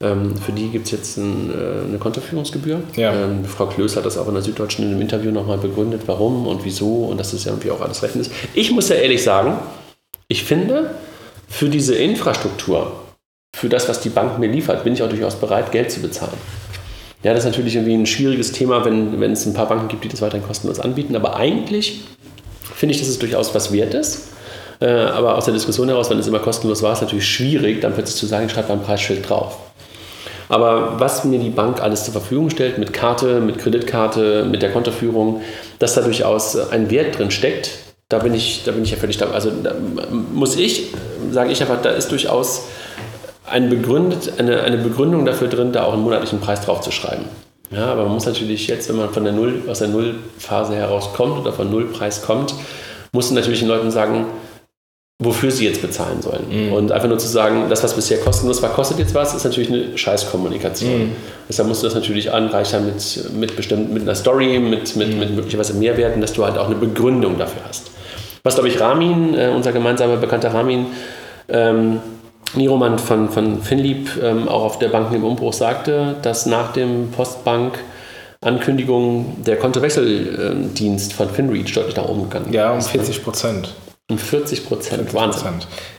Ähm, 0.00 0.36
für 0.36 0.52
die 0.52 0.68
gibt 0.68 0.86
es 0.86 0.92
jetzt 0.92 1.16
ein, 1.16 1.50
äh, 1.50 1.88
eine 1.88 1.98
Kontoführungsgebühr. 1.98 2.80
Ja. 2.96 3.14
Ähm, 3.14 3.44
Frau 3.44 3.66
Klöß 3.66 3.96
hat 3.96 4.04
das 4.04 4.18
auch 4.18 4.28
in 4.28 4.34
der 4.34 4.42
Süddeutschen 4.42 4.84
in 4.84 4.90
einem 4.90 5.00
Interview 5.00 5.30
nochmal 5.30 5.58
begründet, 5.58 6.02
warum 6.06 6.46
und 6.46 6.64
wieso 6.64 7.06
und 7.06 7.18
dass 7.18 7.30
das 7.30 7.44
ja 7.44 7.52
irgendwie 7.52 7.70
auch 7.70 7.80
alles 7.80 8.02
recht 8.02 8.16
ist. 8.16 8.30
Ich 8.54 8.72
muss 8.72 8.88
ja 8.88 8.96
ehrlich 8.96 9.22
sagen, 9.22 9.58
ich 10.28 10.44
finde, 10.44 10.90
für 11.48 11.68
diese 11.68 11.94
Infrastruktur, 11.94 12.92
für 13.54 13.68
das, 13.68 13.88
was 13.88 14.00
die 14.00 14.10
Bank 14.10 14.38
mir 14.38 14.48
liefert, 14.48 14.84
bin 14.84 14.92
ich 14.92 15.02
auch 15.02 15.08
durchaus 15.08 15.36
bereit, 15.36 15.72
Geld 15.72 15.90
zu 15.90 16.00
bezahlen. 16.00 16.36
Ja, 17.22 17.32
das 17.32 17.44
ist 17.44 17.50
natürlich 17.50 17.74
irgendwie 17.74 17.94
ein 17.94 18.06
schwieriges 18.06 18.52
Thema, 18.52 18.84
wenn, 18.84 19.20
wenn 19.20 19.32
es 19.32 19.46
ein 19.46 19.54
paar 19.54 19.68
Banken 19.68 19.88
gibt, 19.88 20.04
die 20.04 20.08
das 20.08 20.22
weiterhin 20.22 20.46
kostenlos 20.46 20.78
anbieten. 20.78 21.16
Aber 21.16 21.36
eigentlich 21.36 22.02
finde 22.74 22.94
ich, 22.94 23.00
dass 23.00 23.08
es 23.08 23.18
durchaus 23.18 23.54
was 23.54 23.72
wert 23.72 23.94
ist. 23.94 24.28
Äh, 24.80 24.86
aber 24.86 25.36
aus 25.36 25.46
der 25.46 25.54
Diskussion 25.54 25.88
heraus, 25.88 26.10
wenn 26.10 26.18
es 26.18 26.26
immer 26.26 26.38
kostenlos 26.38 26.82
war, 26.82 26.92
ist 26.92 26.98
es 26.98 27.02
natürlich 27.02 27.26
schwierig, 27.26 27.80
dann 27.80 27.94
plötzlich 27.94 28.16
zu 28.16 28.26
sagen, 28.26 28.48
schreibt 28.48 28.68
mal 28.68 28.74
ein 28.74 28.82
Preisschild 28.82 29.28
drauf. 29.28 29.58
Aber 30.48 31.00
was 31.00 31.24
mir 31.24 31.38
die 31.38 31.50
Bank 31.50 31.82
alles 31.82 32.04
zur 32.04 32.12
Verfügung 32.12 32.50
stellt, 32.50 32.78
mit 32.78 32.92
Karte, 32.92 33.40
mit 33.40 33.58
Kreditkarte, 33.58 34.44
mit 34.44 34.62
der 34.62 34.70
Kontoführung, 34.70 35.40
dass 35.78 35.94
da 35.94 36.02
durchaus 36.02 36.56
ein 36.70 36.90
Wert 36.90 37.18
drin 37.18 37.30
steckt, 37.30 37.70
da 38.08 38.18
bin 38.18 38.34
ich, 38.34 38.62
da 38.64 38.70
bin 38.70 38.84
ich 38.84 38.92
ja 38.92 38.96
völlig 38.96 39.18
dabei. 39.18 39.34
Also 39.34 39.50
da 39.50 39.74
muss 40.32 40.56
ich, 40.56 40.88
sage 41.32 41.50
ich 41.50 41.60
einfach, 41.60 41.82
da 41.82 41.90
ist 41.90 42.12
durchaus 42.12 42.66
ein 43.50 43.68
begründet, 43.68 44.32
eine, 44.38 44.62
eine 44.62 44.78
Begründung 44.78 45.24
dafür 45.24 45.48
drin, 45.48 45.72
da 45.72 45.84
auch 45.84 45.92
einen 45.92 46.02
monatlichen 46.02 46.40
Preis 46.40 46.60
drauf 46.60 46.80
zu 46.80 46.90
schreiben. 46.90 47.24
Ja, 47.70 47.86
aber 47.86 48.04
man 48.04 48.12
muss 48.12 48.26
natürlich 48.26 48.66
jetzt, 48.68 48.88
wenn 48.88 48.96
man 48.96 49.10
von 49.10 49.24
der 49.24 49.32
Null, 49.32 49.62
aus 49.66 49.80
der 49.80 49.88
Nullphase 49.88 50.74
herauskommt 50.74 51.40
oder 51.40 51.52
von 51.52 51.70
Nullpreis 51.70 52.22
kommt, 52.22 52.54
muss 53.12 53.30
man 53.30 53.36
natürlich 53.36 53.60
den 53.60 53.68
Leuten 53.68 53.90
sagen, 53.90 54.26
wofür 55.18 55.50
sie 55.50 55.64
jetzt 55.64 55.80
bezahlen 55.80 56.20
sollen. 56.20 56.44
Mhm. 56.50 56.72
Und 56.72 56.92
einfach 56.92 57.08
nur 57.08 57.18
zu 57.18 57.26
sagen, 57.26 57.66
das, 57.70 57.82
was 57.82 57.94
bisher 57.94 58.18
kostenlos 58.18 58.60
war, 58.60 58.70
kostet 58.70 58.98
jetzt 58.98 59.14
was, 59.14 59.34
ist 59.34 59.44
natürlich 59.44 59.70
eine 59.70 59.96
Scheißkommunikation. 59.96 61.06
Mhm. 61.06 61.12
Deshalb 61.48 61.68
musst 61.68 61.82
du 61.82 61.86
das 61.86 61.94
natürlich 61.94 62.32
anreichern 62.32 62.86
mit, 62.86 63.30
mit, 63.34 63.56
bestimmt, 63.56 63.92
mit 63.92 64.02
einer 64.02 64.14
Story, 64.14 64.58
mit, 64.58 64.94
mit, 64.94 65.08
mhm. 65.08 65.18
mit 65.18 65.34
möglicherweise 65.34 65.74
Mehrwerten, 65.74 66.20
dass 66.20 66.34
du 66.34 66.44
halt 66.44 66.58
auch 66.58 66.66
eine 66.66 66.74
Begründung 66.74 67.38
dafür 67.38 67.62
hast. 67.66 67.90
Was, 68.42 68.54
glaube 68.54 68.68
ich, 68.68 68.78
Ramin, 68.78 69.34
äh, 69.34 69.50
unser 69.54 69.72
gemeinsamer 69.72 70.18
bekannter 70.18 70.52
Ramin, 70.52 70.86
ähm, 71.48 72.00
Niroman 72.54 72.98
von, 72.98 73.28
von 73.28 73.62
Finlieb 73.62 74.10
ähm, 74.22 74.48
auch 74.48 74.62
auf 74.62 74.78
der 74.78 74.88
Banken 74.88 75.16
im 75.16 75.24
Umbruch 75.24 75.52
sagte, 75.52 76.16
dass 76.22 76.46
nach 76.46 76.72
dem 76.72 77.10
Postbank 77.10 77.78
Ankündigung 78.40 79.42
der 79.44 79.56
Kontowechseldienst 79.56 81.12
von 81.12 81.30
FinReach 81.30 81.72
deutlich 81.72 81.96
nach 81.96 82.08
oben 82.08 82.24
gegangen 82.24 82.46
ist. 82.46 82.54
Ja, 82.54 82.72
um 82.72 82.80
40 82.80 83.24
Prozent. 83.24 83.74
Um 84.08 84.18
40 84.18 84.66
Prozent, 84.66 85.14
Wahnsinn. 85.14 85.54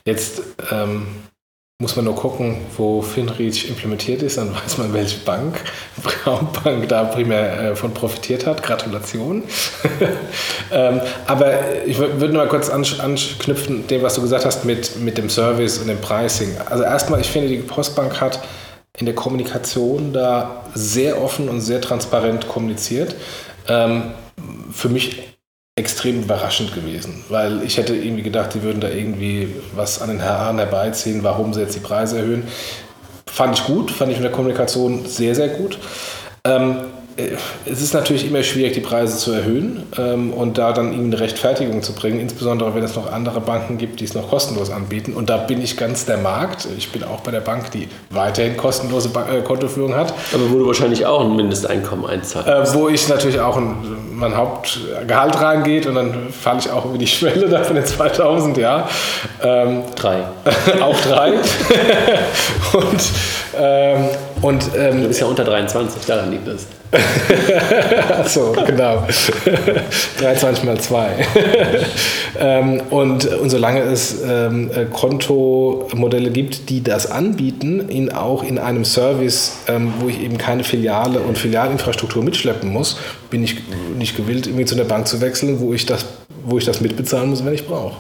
Jetzt 0.06 0.42
ähm, 0.72 1.08
muss 1.80 1.96
man 1.96 2.06
nur 2.06 2.16
gucken, 2.16 2.58
wo 2.76 3.04
FinReach 3.04 3.70
implementiert 3.70 4.24
ist, 4.24 4.40
dann 4.40 4.52
weiß 4.52 4.80
man, 4.80 4.94
welche 4.94 5.20
Bank, 5.20 5.62
Braunbank 6.04 6.90
da 6.90 7.04
primär 7.04 7.60
äh, 7.60 7.76
von 7.76 7.94
profitiert 7.94 8.48
hat. 8.48 8.64
Gratulation. 8.64 9.44
ähm, 10.72 11.02
aber 11.28 11.86
ich 11.86 12.00
würde 12.00 12.30
nur 12.30 12.46
mal 12.46 12.48
kurz 12.48 12.72
anknüpfen, 12.72 13.86
dem, 13.86 14.02
was 14.02 14.16
du 14.16 14.24
gesagt 14.24 14.46
hast 14.46 14.66
mit, 14.66 15.00
mit 15.00 15.20
dem 15.20 15.30
Service 15.30 15.78
und 15.78 15.88
dem 15.88 16.02
Pricing. 16.02 16.50
Also 16.68 16.84
erstmal, 16.84 17.22
ich 17.22 17.30
finde, 17.30 17.50
die 17.50 17.58
Postbank 17.58 18.20
hat 18.20 18.40
in 18.98 19.06
der 19.06 19.14
Kommunikation 19.14 20.14
da 20.14 20.64
sehr 20.74 21.22
offen 21.22 21.48
und 21.48 21.62
sehr 21.62 21.80
transparent 21.80 22.48
kommuniziert. 22.48 23.14
Ähm, 23.68 24.14
für 24.72 24.90
mich 24.90 25.27
extrem 25.78 26.24
überraschend 26.24 26.74
gewesen, 26.74 27.24
weil 27.30 27.62
ich 27.62 27.78
hätte 27.78 27.96
irgendwie 27.96 28.24
gedacht, 28.24 28.54
die 28.56 28.64
würden 28.64 28.82
da 28.82 28.90
irgendwie 28.90 29.56
was 29.76 30.02
an 30.02 30.10
den 30.10 30.24
Haaren 30.24 30.58
herbeiziehen, 30.58 31.24
warum 31.24 31.54
sie 31.54 31.62
jetzt 31.62 31.76
die 31.76 31.80
Preise 31.80 32.18
erhöhen. 32.18 32.48
Fand 33.28 33.60
ich 33.60 33.66
gut, 33.66 33.92
fand 33.92 34.12
ich 34.12 34.18
in 34.18 34.24
der 34.24 34.32
Kommunikation 34.32 35.06
sehr, 35.06 35.36
sehr 35.36 35.50
gut. 35.50 35.78
Ähm, 36.44 36.72
äh, 36.72 36.97
es 37.66 37.82
ist 37.82 37.94
natürlich 37.94 38.28
immer 38.28 38.44
schwierig, 38.44 38.74
die 38.74 38.80
Preise 38.80 39.18
zu 39.18 39.32
erhöhen 39.32 39.84
ähm, 39.98 40.34
und 40.34 40.58
da 40.58 40.72
dann 40.72 40.94
ihnen 40.94 41.12
eine 41.12 41.20
Rechtfertigung 41.20 41.82
zu 41.82 41.94
bringen, 41.94 42.20
insbesondere 42.20 42.76
wenn 42.76 42.84
es 42.84 42.96
noch 42.96 43.12
andere 43.12 43.42
Banken 43.42 43.78
gibt, 43.78 44.00
die 44.00 44.06
es 44.06 44.14
noch 44.14 44.30
kostenlos 44.30 44.70
anbieten. 44.70 45.14
Und 45.14 45.30
da 45.30 45.38
bin 45.38 45.62
ich 45.62 45.78
ganz 45.78 46.06
der 46.06 46.18
Markt. 46.18 46.68
Ich 46.78 46.92
bin 46.92 47.04
auch 47.04 47.22
bei 47.22 47.32
der 47.32 47.42
Bank, 47.42 47.72
die 47.72 47.88
weiterhin 48.12 48.56
kostenlose 48.56 49.10
ba 49.10 49.28
äh, 49.30 49.42
Kontoführung 49.42 49.96
hat. 49.96 50.14
Aber 50.34 50.52
wo 50.52 50.60
du 50.60 50.68
wahrscheinlich 50.68 51.06
auch 51.06 51.22
ein 51.22 51.36
Mindesteinkommen 51.36 52.06
einzahlst. 52.06 52.74
Äh, 52.74 52.78
wo 52.78 52.88
ich 52.88 53.08
natürlich 53.10 53.40
auch 53.40 53.58
ein, 53.58 53.76
mein 54.14 54.36
Hauptgehalt 54.36 55.42
reingeht 55.42 55.88
und 55.88 55.96
dann 55.96 56.30
falle 56.30 56.60
ich 56.60 56.70
auch 56.70 56.86
über 56.86 56.98
die 56.98 57.08
Schwelle 57.08 57.50
da 57.50 57.64
von 57.64 57.76
den 57.76 57.86
2000, 57.86 58.58
ja. 58.58 58.88
Ähm, 59.42 59.84
drei. 59.96 60.24
auch 60.82 61.00
drei. 61.02 61.32
und 62.74 63.02
ähm, 63.60 64.06
und, 64.42 64.70
ähm, 64.78 65.02
du 65.02 65.08
bist 65.08 65.20
ja 65.20 65.28
unter 65.28 65.44
23, 65.44 66.06
daran 66.06 66.32
liegt 66.32 66.48
das. 66.48 66.68
Achso, 68.10 68.54
genau. 68.66 69.04
23 70.20 70.64
mal 70.64 70.80
2. 70.80 71.10
ähm, 72.40 72.82
und, 72.90 73.26
und 73.26 73.50
solange 73.50 73.82
es 73.82 74.22
ähm, 74.26 74.72
Kontomodelle 74.94 76.32
gibt, 76.32 76.70
die 76.70 76.82
das 76.82 77.12
anbieten, 77.12 77.90
ihn 77.90 78.12
auch 78.12 78.44
in 78.44 78.58
einem 78.58 78.86
Service, 78.86 79.58
ähm, 79.68 79.94
wo 80.00 80.08
ich 80.08 80.22
eben 80.22 80.38
keine 80.38 80.64
Filiale 80.64 81.20
und 81.20 81.38
Filialinfrastruktur 81.38 82.24
mitschleppen 82.24 82.72
muss, 82.72 82.98
bin 83.30 83.44
ich 83.44 83.58
nicht 83.98 84.16
gewillt, 84.16 84.48
irgendwie 84.48 84.66
zu 84.66 84.76
einer 84.76 84.86
Bank 84.86 85.08
zu 85.08 85.20
wechseln, 85.20 85.60
wo 85.60 85.74
ich 85.74 85.86
das, 85.86 86.06
wo 86.46 86.58
ich 86.58 86.66
das 86.66 86.80
mitbezahlen 86.80 87.30
muss, 87.30 87.44
wenn 87.44 87.54
ich 87.54 87.68
brauche. 87.68 87.98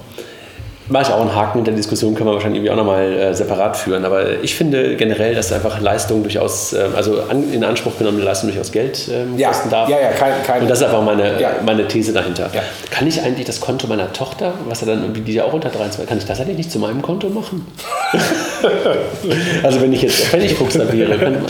Mache 0.89 1.03
ich 1.03 1.09
auch 1.09 1.21
einen 1.21 1.35
Haken 1.35 1.59
in 1.59 1.65
der 1.65 1.73
Diskussion, 1.73 2.15
können 2.15 2.29
wir 2.29 2.33
wahrscheinlich 2.33 2.59
irgendwie 2.59 2.71
auch 2.71 2.77
nochmal 2.77 3.11
äh, 3.13 3.33
separat 3.33 3.77
führen. 3.77 4.05
Aber 4.05 4.41
ich 4.41 4.55
finde 4.55 4.95
generell, 4.95 5.35
dass 5.35 5.51
einfach 5.51 5.79
Leistung 5.81 6.23
durchaus, 6.23 6.73
äh, 6.73 6.87
also 6.95 7.21
an, 7.29 7.51
in 7.51 7.63
Anspruch 7.63 7.97
genommene 7.97 8.23
Leistung 8.23 8.49
durchaus 8.49 8.71
Geld 8.71 9.09
ähm, 9.11 9.37
ja. 9.37 9.49
kosten 9.49 9.69
darf. 9.69 9.89
Ja, 9.89 9.99
ja, 9.99 10.11
kein, 10.11 10.33
kein 10.45 10.61
Und 10.61 10.69
das 10.69 10.79
ist 10.79 10.85
einfach 10.85 11.03
meine, 11.03 11.39
Ja. 11.39 11.51
meine 11.65 11.87
These 11.87 12.13
dahinter. 12.13 12.49
Ja. 12.53 12.61
Kann 12.89 13.07
ich 13.07 13.21
eigentlich 13.21 13.45
das 13.45 13.59
Konto 13.59 13.87
meiner 13.87 14.11
Tochter, 14.13 14.53
was 14.67 14.81
er 14.81 14.87
dann 14.87 15.01
irgendwie, 15.01 15.21
die 15.21 15.33
ja 15.33 15.43
auch 15.43 15.53
unter 15.53 15.69
23, 15.69 16.07
kann 16.07 16.17
ich 16.17 16.25
das 16.25 16.39
eigentlich 16.39 16.57
nicht 16.57 16.71
zu 16.71 16.79
meinem 16.79 17.01
Konto 17.01 17.29
machen? 17.29 17.65
also 19.63 19.81
wenn 19.81 19.93
ich 19.93 20.01
jetzt 20.01 20.25
Pfennigfuchser 20.25 20.91
wäre, 20.91 21.17
kann, 21.17 21.33
naja, 21.33 21.43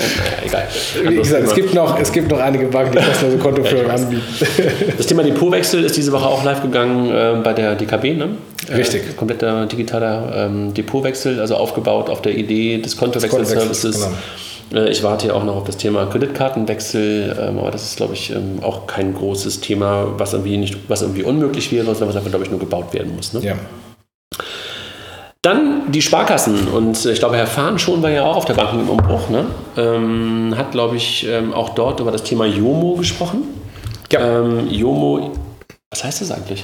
egal. 0.46 0.64
Wie 1.04 1.16
gesagt, 1.16 1.44
es 1.44 1.54
gibt, 1.54 1.74
noch, 1.74 2.00
es 2.00 2.12
gibt 2.12 2.32
noch 2.32 2.40
einige 2.40 2.68
Banken, 2.68 2.98
die 2.98 3.04
kostenlose 3.04 3.38
Kontoführung 3.38 3.90
anbieten. 3.90 4.24
Das 4.98 5.06
Thema 5.06 5.24
Depotwechsel 5.24 5.84
ist 5.84 5.96
diese 5.96 6.12
Woche 6.12 6.26
auch 6.26 6.44
live 6.44 6.62
gegangen 6.62 7.10
äh, 7.12 7.42
bei 7.44 7.54
der 7.54 7.76
DKB, 7.76 8.18
ne? 8.18 8.30
Richtig. 8.76 9.16
Kompletter 9.28 9.66
digitaler 9.66 10.32
ähm, 10.36 10.74
Depotwechsel, 10.74 11.42
also 11.42 11.56
aufgebaut 11.56 12.10
auf 12.10 12.22
der 12.22 12.38
Idee 12.38 12.78
des 12.78 12.96
Kontowechselservices. 12.96 14.10
Genau. 14.72 14.86
Äh, 14.86 14.90
ich 14.90 15.04
warte 15.04 15.28
ja 15.28 15.34
auch 15.34 15.44
noch 15.44 15.58
auf 15.58 15.64
das 15.66 15.76
Thema 15.76 16.06
Kreditkartenwechsel, 16.06 17.36
ähm, 17.40 17.60
aber 17.60 17.72
das 17.72 17.84
ist, 17.84 17.98
glaube 17.98 18.14
ich, 18.14 18.32
ähm, 18.32 18.60
auch 18.62 18.88
kein 18.88 19.14
großes 19.14 19.60
Thema, 19.60 20.08
was 20.18 20.34
irgendwie, 20.34 20.58
nicht, 20.58 20.78
was 20.88 21.02
irgendwie 21.02 21.24
unmöglich 21.24 21.72
wäre, 21.74 21.86
sondern 21.88 22.10
was 22.10 22.16
einfach, 22.16 22.30
glaube 22.30 22.46
ich, 22.46 22.52
nur 22.52 22.60
gebaut 22.60 22.94
werden 22.94 23.16
muss. 23.16 23.34
Ne? 23.34 23.42
Ja. 23.42 23.56
Dann 25.42 25.92
die 25.92 26.02
Sparkassen 26.02 26.68
und 26.70 27.06
äh, 27.06 27.12
ich 27.12 27.20
glaube, 27.20 27.36
Herr 27.36 27.48
Fahn 27.48 27.78
schon 27.80 28.02
war 28.02 28.10
ja 28.10 28.24
auch 28.24 28.38
auf 28.38 28.46
der 28.46 28.54
Bank 28.54 28.74
im 28.74 28.90
Umbruch, 28.90 29.30
ne? 29.30 29.46
ähm, 29.76 30.54
hat, 30.58 30.72
glaube 30.72 30.96
ich, 30.96 31.28
ähm, 31.28 31.54
auch 31.54 31.70
dort 31.70 32.00
über 32.00 32.12
das 32.12 32.24
Thema 32.24 32.46
Jomo 32.46 32.96
gesprochen. 32.96 33.44
Ja. 34.10 34.40
Ähm, 34.40 34.70
Jomo, 34.70 35.32
was 35.90 36.04
heißt 36.04 36.22
das 36.22 36.32
eigentlich? 36.32 36.64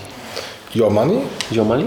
Your 0.76 0.90
Money, 0.90 1.20
Your 1.56 1.66
Money? 1.66 1.86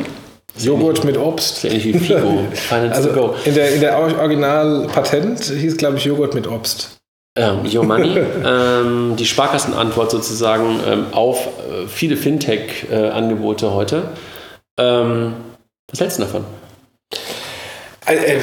Joghurt 0.58 1.04
mit 1.04 1.16
Obst. 1.16 1.64
Ähnlich 1.64 1.84
wie 1.84 1.98
Figo. 1.98 2.46
Also 2.90 3.34
in 3.44 3.54
der, 3.54 3.74
in 3.74 3.80
der 3.80 3.98
Original-Patent 3.98 5.44
hieß, 5.44 5.76
glaube 5.76 5.98
ich, 5.98 6.04
Joghurt 6.04 6.34
mit 6.34 6.46
Obst. 6.46 6.96
Ähm, 7.36 7.60
Your 7.70 7.84
Money, 7.84 8.18
ähm, 8.44 9.14
die 9.16 9.26
Sparkassenantwort 9.26 10.10
sozusagen 10.10 10.80
ähm, 10.86 11.06
auf 11.12 11.46
äh, 11.46 11.86
viele 11.86 12.16
Fintech-Angebote 12.16 13.74
heute. 13.74 14.10
Ähm, 14.78 15.34
was 15.90 16.00
hältst 16.00 16.18
du 16.18 16.22
davon? 16.22 16.44
Äh, 18.06 18.36
äh, 18.36 18.40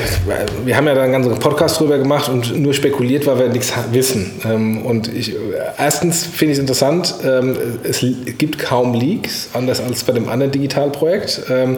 Wir 0.66 0.76
haben 0.76 0.88
ja 0.88 0.94
da 0.94 1.04
einen 1.04 1.14
ganzen 1.14 1.40
Podcast 1.40 1.80
drüber 1.80 1.98
gemacht 1.98 2.30
und 2.30 2.58
nur 2.60 2.74
spekuliert, 2.74 3.26
weil 3.26 3.40
wir 3.40 3.50
nichts 3.50 3.74
wissen. 3.92 4.42
Ähm, 4.46 4.86
Und 4.86 5.14
ich, 5.14 5.34
äh, 5.34 5.38
erstens 5.78 6.26
finde 6.26 6.52
ich 6.54 6.58
es 6.58 6.60
interessant, 6.60 7.16
ähm, 7.24 7.58
es 7.84 8.06
gibt 8.38 8.60
kaum 8.60 8.94
Leaks, 8.94 9.50
anders 9.54 9.80
als 9.80 10.04
bei 10.04 10.14
dem 10.14 10.28
anderen 10.28 10.52
Digitalprojekt. 10.52 11.44
Ähm, 11.50 11.78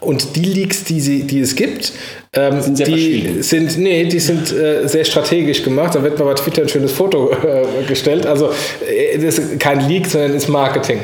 Und 0.00 0.36
die 0.36 0.44
Leaks, 0.44 0.84
die, 0.84 1.00
sie, 1.00 1.24
die 1.24 1.40
es 1.40 1.54
gibt, 1.54 1.92
ähm, 2.34 2.60
Sind 2.60 2.76
sehr 2.76 2.86
die 2.86 3.42
sind, 3.42 3.78
nee, 3.78 4.04
die 4.04 4.18
sind 4.20 4.52
äh, 4.52 4.86
sehr 4.86 5.04
strategisch 5.04 5.62
gemacht. 5.62 5.94
Da 5.94 6.02
wird 6.02 6.18
mal 6.18 6.26
bei 6.26 6.34
Twitter 6.34 6.62
ein 6.62 6.68
schönes 6.68 6.92
Foto 6.92 7.30
äh, 7.30 7.84
gestellt. 7.86 8.26
Also 8.26 8.50
äh, 8.86 9.18
das 9.18 9.38
ist 9.38 9.58
kein 9.58 9.80
Leak, 9.88 10.06
sondern 10.06 10.34
ist 10.34 10.48
Marketing. 10.48 11.00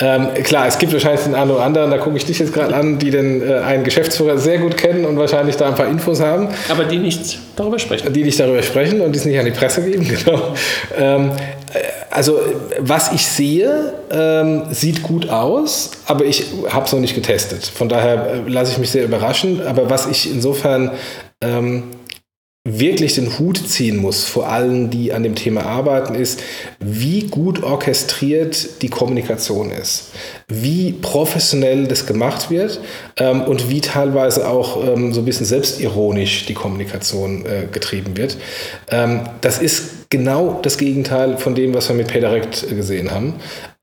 Ähm, 0.00 0.28
klar, 0.44 0.68
es 0.68 0.78
gibt 0.78 0.92
wahrscheinlich 0.92 1.22
den 1.22 1.34
einen 1.34 1.50
oder 1.50 1.62
anderen, 1.64 1.90
da 1.90 1.98
gucke 1.98 2.16
ich 2.16 2.24
dich 2.24 2.38
jetzt 2.38 2.52
gerade 2.52 2.74
an, 2.74 2.98
die 3.00 3.10
den 3.10 3.42
äh, 3.42 3.54
einen 3.54 3.82
Geschäftsführer 3.82 4.38
sehr 4.38 4.58
gut 4.58 4.76
kennen 4.76 5.04
und 5.04 5.16
wahrscheinlich 5.18 5.56
da 5.56 5.66
ein 5.68 5.74
paar 5.74 5.88
Infos 5.88 6.20
haben, 6.20 6.48
Aber 6.68 6.84
die 6.84 6.98
nichts 6.98 7.38
darüber 7.56 7.78
sprechen. 7.78 8.12
die 8.12 8.22
nicht 8.22 8.38
darüber 8.38 8.62
sprechen 8.62 9.00
und 9.00 9.12
die 9.12 9.18
es 9.18 9.24
nicht 9.24 9.38
an 9.38 9.46
die 9.46 9.50
Presse 9.50 9.82
geben. 9.82 10.06
Genau. 10.24 10.54
Ähm, 10.98 11.30
äh, 11.72 11.78
also 12.10 12.40
was 12.78 13.12
ich 13.12 13.26
sehe, 13.26 13.94
ähm, 14.10 14.64
sieht 14.70 15.02
gut 15.02 15.28
aus, 15.28 15.92
aber 16.06 16.24
ich 16.24 16.46
habe 16.68 16.86
es 16.86 16.92
noch 16.92 17.00
nicht 17.00 17.14
getestet. 17.14 17.64
Von 17.66 17.88
daher 17.88 18.26
äh, 18.26 18.48
lasse 18.48 18.72
ich 18.72 18.78
mich 18.78 18.90
sehr 18.90 19.04
überraschen. 19.04 19.66
Aber 19.66 19.90
was 19.90 20.06
ich 20.06 20.30
insofern 20.30 20.90
ähm, 21.42 21.84
wirklich 22.68 23.14
den 23.14 23.38
Hut 23.38 23.56
ziehen 23.56 23.96
muss 23.96 24.24
vor 24.24 24.48
allen, 24.48 24.90
die 24.90 25.12
an 25.12 25.22
dem 25.22 25.34
Thema 25.34 25.64
arbeiten, 25.64 26.14
ist, 26.14 26.40
wie 26.78 27.28
gut 27.28 27.62
orchestriert 27.62 28.82
die 28.82 28.88
Kommunikation 28.88 29.70
ist, 29.70 30.10
wie 30.48 30.92
professionell 30.92 31.86
das 31.86 32.06
gemacht 32.06 32.50
wird 32.50 32.80
ähm, 33.16 33.42
und 33.42 33.70
wie 33.70 33.80
teilweise 33.80 34.48
auch 34.48 34.84
ähm, 34.84 35.14
so 35.14 35.22
ein 35.22 35.24
bisschen 35.24 35.46
selbstironisch 35.46 36.46
die 36.46 36.54
Kommunikation 36.54 37.46
äh, 37.46 37.66
getrieben 37.70 38.16
wird. 38.16 38.36
Ähm, 38.90 39.22
das 39.40 39.58
ist 39.58 39.99
genau 40.10 40.58
das 40.62 40.76
Gegenteil 40.76 41.38
von 41.38 41.54
dem, 41.54 41.72
was 41.72 41.88
wir 41.88 41.96
mit 41.96 42.08
PayDirect 42.08 42.68
gesehen 42.70 43.12
haben. 43.12 43.34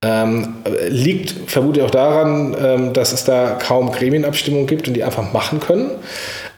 Ähm, 0.03 0.55
liegt 0.89 1.33
vermutlich 1.49 1.83
auch 1.83 1.89
daran, 1.89 2.55
ähm, 2.61 2.93
dass 2.93 3.13
es 3.13 3.23
da 3.23 3.57
kaum 3.59 3.91
Gremienabstimmung 3.91 4.67
gibt 4.67 4.87
und 4.87 4.93
die 4.93 5.03
einfach 5.03 5.33
machen 5.33 5.59
können. 5.59 5.89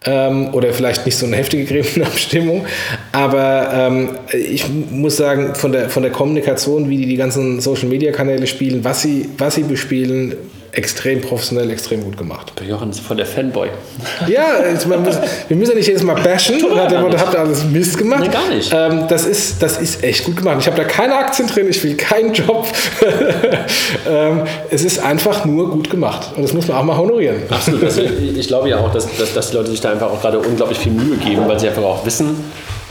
Ähm, 0.05 0.53
oder 0.53 0.73
vielleicht 0.73 1.05
nicht 1.05 1.17
so 1.17 1.25
eine 1.25 1.37
heftige 1.37 1.63
Gremienabstimmung. 1.73 2.65
Aber 3.11 3.69
ähm, 3.73 4.09
ich 4.33 4.65
muss 4.67 5.17
sagen, 5.17 5.55
von 5.55 5.71
der, 5.71 5.89
von 5.89 6.03
der 6.03 6.11
Kommunikation, 6.11 6.89
wie 6.89 6.97
die 6.97 7.05
die 7.05 7.17
ganzen 7.17 7.61
Social-Media-Kanäle 7.61 8.47
spielen, 8.47 8.83
was 8.83 9.03
sie, 9.03 9.29
was 9.37 9.55
sie 9.55 9.63
bespielen, 9.63 10.35
extrem 10.71 11.21
professionell, 11.21 11.69
extrem 11.71 12.03
gut 12.03 12.17
gemacht. 12.17 12.53
Der 12.59 12.67
Jochen 12.67 12.89
ist 12.89 12.99
voll 12.99 13.17
der 13.17 13.25
Fanboy. 13.25 13.69
Ja, 14.27 14.63
jetzt, 14.69 14.85
muss, 14.85 15.17
wir 15.47 15.57
müssen 15.57 15.71
ja 15.71 15.77
nicht 15.77 15.87
jedes 15.87 16.03
Mal 16.03 16.21
bashen. 16.21 16.59
Dem 16.59 16.69
gar 16.69 17.01
Motto, 17.01 17.17
habt 17.17 17.33
ihr 17.33 17.39
alles 17.39 17.63
Mist 17.63 17.97
gemacht? 17.97 18.21
Nee, 18.21 18.27
gar 18.27 18.49
nicht. 18.49 18.71
Ähm, 18.73 19.05
das, 19.07 19.25
ist, 19.25 19.61
das 19.61 19.77
ist 19.77 20.03
echt 20.03 20.25
gut 20.25 20.37
gemacht. 20.37 20.57
Ich 20.59 20.67
habe 20.67 20.77
da 20.77 20.83
keine 20.83 21.15
Aktien 21.15 21.47
drin, 21.47 21.67
ich 21.69 21.83
will 21.83 21.95
keinen 21.95 22.33
Job. 22.33 22.67
ähm, 24.07 24.43
es 24.69 24.83
ist 24.83 24.99
einfach 24.99 25.45
nur 25.45 25.71
gut 25.71 25.89
gemacht. 25.89 26.31
Und 26.35 26.43
das 26.43 26.53
muss 26.53 26.67
man 26.67 26.77
auch 26.77 26.83
mal 26.83 26.97
honorieren. 26.97 27.43
Absolut. 27.49 27.83
Also 27.83 28.01
ich, 28.01 28.11
ich 28.37 28.47
glaube 28.47 28.69
ja 28.69 28.77
auch, 28.77 28.91
dass, 28.91 29.07
dass, 29.17 29.33
dass 29.33 29.51
die 29.51 29.57
Leute 29.57 29.71
sich 29.71 29.81
da 29.81 29.91
einfach 29.91 30.11
auch 30.11 30.21
gerade 30.21 30.39
unglaublich 30.39 30.77
viel 30.77 30.91
Mühe 30.91 31.17
geben, 31.17 31.47
weil 31.47 31.59
sie 31.59 31.67
einfach 31.67 31.83
auch 31.83 32.05
wissen, 32.05 32.35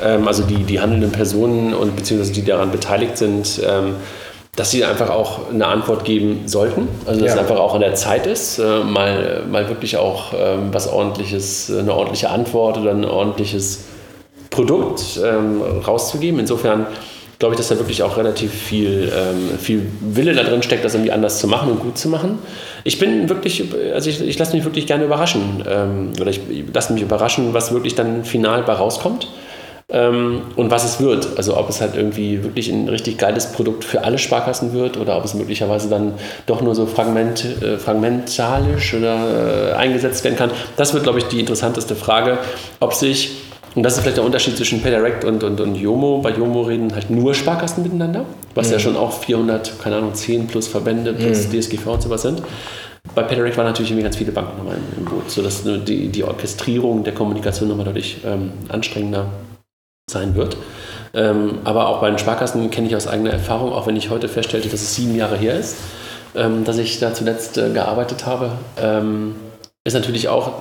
ähm, 0.02 0.26
also 0.26 0.42
die, 0.42 0.64
die 0.64 0.80
handelnden 0.80 1.12
Personen 1.12 1.74
und 1.74 1.96
beziehungsweise 1.96 2.32
die 2.32 2.44
daran 2.44 2.70
beteiligt 2.70 3.18
sind, 3.18 3.60
ähm, 3.66 3.96
dass 4.56 4.70
sie 4.72 4.84
einfach 4.84 5.10
auch 5.10 5.50
eine 5.52 5.66
Antwort 5.66 6.04
geben 6.04 6.42
sollten. 6.46 6.88
Also 7.06 7.20
dass 7.20 7.28
Ja. 7.28 7.34
es 7.34 7.40
einfach 7.40 7.60
auch 7.60 7.74
an 7.74 7.80
der 7.80 7.94
Zeit 7.94 8.26
ist, 8.26 8.58
äh, 8.58 8.80
mal, 8.82 9.42
mal 9.50 9.68
wirklich 9.68 9.96
auch 9.96 10.32
ähm, 10.36 10.68
was 10.72 10.92
ordentliches, 10.92 11.70
eine 11.70 11.94
ordentliche 11.94 12.30
Antwort 12.30 12.76
oder 12.78 12.90
ein 12.90 13.04
ordentliches 13.04 13.84
Produkt 14.50 15.20
ähm, 15.24 15.62
rauszugeben. 15.86 16.40
Insofern 16.40 16.86
glaube 17.38 17.54
ich, 17.54 17.58
dass 17.58 17.68
da 17.68 17.76
wirklich 17.78 18.02
auch 18.02 18.16
relativ 18.16 18.52
viel, 18.52 19.12
ähm, 19.16 19.56
viel 19.60 19.86
Wille 20.00 20.34
da 20.34 20.42
drin 20.42 20.62
steckt, 20.64 20.84
das 20.84 20.94
irgendwie 20.94 21.12
anders 21.12 21.38
zu 21.38 21.46
machen 21.46 21.70
und 21.70 21.78
gut 21.80 21.96
zu 21.96 22.08
machen. 22.08 22.40
Ich 22.82 22.98
bin 22.98 23.28
wirklich, 23.28 23.62
also 23.94 24.10
ich, 24.10 24.20
ich 24.20 24.36
lasse 24.40 24.56
mich 24.56 24.64
wirklich 24.64 24.88
gerne 24.88 25.04
überraschen. 25.04 25.62
Oder 26.20 26.30
ich 26.30 26.40
lasse 26.74 26.92
mich 26.92 27.02
überraschen, 27.02 27.54
was 27.54 27.72
wirklich 27.72 27.94
dann 27.94 28.24
final 28.24 28.62
bei 28.64 28.72
rauskommt. 28.72 29.28
Ähm, 29.90 30.42
und 30.56 30.70
was 30.70 30.84
es 30.84 31.00
wird. 31.00 31.38
Also 31.38 31.56
ob 31.56 31.70
es 31.70 31.80
halt 31.80 31.96
irgendwie 31.96 32.44
wirklich 32.44 32.68
ein 32.68 32.90
richtig 32.90 33.16
geiles 33.16 33.52
Produkt 33.52 33.84
für 33.84 34.04
alle 34.04 34.18
Sparkassen 34.18 34.74
wird 34.74 34.98
oder 34.98 35.16
ob 35.16 35.24
es 35.24 35.32
möglicherweise 35.32 35.88
dann 35.88 36.12
doch 36.44 36.60
nur 36.60 36.74
so 36.74 36.84
fragment, 36.84 37.62
äh, 37.62 37.78
fragmentalisch 37.78 38.92
oder 38.92 39.70
äh, 39.70 39.72
eingesetzt 39.72 40.24
werden 40.24 40.36
kann. 40.36 40.50
Das 40.76 40.92
wird, 40.92 41.04
glaube 41.04 41.20
ich, 41.20 41.24
die 41.24 41.40
interessanteste 41.40 41.96
Frage, 41.96 42.36
ob 42.80 42.92
sich, 42.92 43.30
und 43.74 43.82
das 43.82 43.94
ist 43.94 44.00
vielleicht 44.00 44.18
der 44.18 44.24
Unterschied 44.24 44.58
zwischen 44.58 44.82
PayDirect 44.82 45.24
und, 45.24 45.42
und, 45.42 45.58
und 45.58 45.74
Yomo, 45.76 46.18
bei 46.18 46.32
Yomo 46.32 46.62
reden 46.62 46.94
halt 46.94 47.08
nur 47.08 47.34
Sparkassen 47.34 47.82
miteinander, 47.82 48.26
was 48.54 48.70
ja 48.70 48.78
schon 48.78 48.94
auch 48.94 49.12
400, 49.12 49.80
keine 49.82 49.96
Ahnung, 49.96 50.12
10 50.12 50.48
plus 50.48 50.68
Verbände 50.68 51.14
plus 51.14 51.48
DSGV 51.48 51.86
und 51.86 52.02
sowas 52.02 52.20
sind. 52.20 52.42
Bei 53.14 53.22
PayDirect 53.22 53.56
waren 53.56 53.64
natürlich 53.64 53.90
irgendwie 53.90 54.04
ganz 54.04 54.16
viele 54.16 54.32
Banken 54.32 54.58
nochmal 54.58 54.76
im, 54.76 54.98
im 54.98 55.04
Boot, 55.06 55.30
sodass 55.30 55.62
die, 55.64 56.08
die 56.08 56.24
Orchestrierung 56.24 57.04
der 57.04 57.14
Kommunikation 57.14 57.70
nochmal 57.70 57.86
deutlich 57.86 58.18
ähm, 58.26 58.52
anstrengender 58.68 59.28
sein 60.10 60.34
wird. 60.34 60.56
Ähm, 61.14 61.58
aber 61.64 61.88
auch 61.88 62.00
bei 62.00 62.08
den 62.10 62.18
Sparkassen 62.18 62.70
kenne 62.70 62.86
ich 62.88 62.96
aus 62.96 63.06
eigener 63.06 63.30
Erfahrung, 63.30 63.72
auch 63.72 63.86
wenn 63.86 63.96
ich 63.96 64.10
heute 64.10 64.28
feststellte, 64.28 64.68
dass 64.68 64.80
es 64.82 64.94
sieben 64.94 65.16
Jahre 65.16 65.36
her 65.36 65.58
ist, 65.58 65.76
ähm, 66.36 66.64
dass 66.64 66.78
ich 66.78 66.98
da 67.00 67.14
zuletzt 67.14 67.56
äh, 67.58 67.70
gearbeitet 67.70 68.26
habe, 68.26 68.50
ähm, 68.80 69.36
ist 69.84 69.94
natürlich 69.94 70.28
auch 70.28 70.52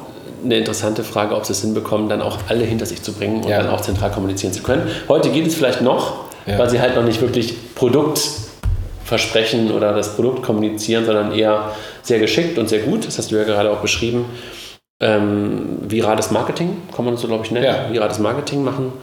eine 0.43 0.57
interessante 0.57 1.03
Frage, 1.03 1.35
ob 1.35 1.45
sie 1.45 1.51
es 1.53 1.61
hinbekommen, 1.61 2.07
dann 2.09 2.21
auch 2.21 2.37
alle 2.47 2.63
hinter 2.63 2.85
sich 2.85 3.01
zu 3.01 3.11
bringen 3.11 3.43
und 3.43 3.49
Ja. 3.49 3.57
dann 3.61 3.69
auch 3.69 3.81
zentral 3.81 4.11
kommunizieren 4.11 4.53
zu 4.53 4.63
können. 4.63 4.83
Heute 5.09 5.29
geht 5.29 5.47
es 5.47 5.55
vielleicht 5.55 5.81
noch, 5.81 6.25
Ja. 6.45 6.57
weil 6.59 6.69
sie 6.69 6.79
halt 6.79 6.95
noch 6.95 7.03
nicht 7.03 7.21
wirklich 7.21 7.73
Produkt 7.75 8.21
versprechen 9.03 9.71
oder 9.71 9.93
das 9.93 10.15
Produkt 10.15 10.43
kommunizieren, 10.43 11.05
sondern 11.05 11.31
eher 11.33 11.71
sehr 12.03 12.19
geschickt 12.19 12.57
und 12.57 12.69
sehr 12.69 12.79
gut. 12.79 13.05
Das 13.07 13.17
hast 13.17 13.31
du 13.31 13.35
ja 13.35 13.43
gerade 13.43 13.71
auch 13.71 13.79
beschrieben. 13.79 14.25
Ähm, 14.99 15.77
virales 15.87 16.31
Marketing, 16.31 16.77
kann 16.95 17.05
man 17.05 17.13
das 17.13 17.21
so, 17.21 17.27
glaube 17.27 17.45
ich, 17.45 17.51
nennen. 17.51 17.65
Ja. 17.65 17.91
Virales 17.91 18.19
Marketing 18.19 18.63
machen. 18.63 18.93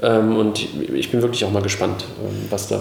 Ähm, 0.00 0.36
und 0.36 0.66
ich 0.94 1.10
bin 1.10 1.22
wirklich 1.22 1.44
auch 1.44 1.50
mal 1.50 1.62
gespannt, 1.62 2.04
ähm, 2.22 2.46
was 2.50 2.68
da 2.68 2.80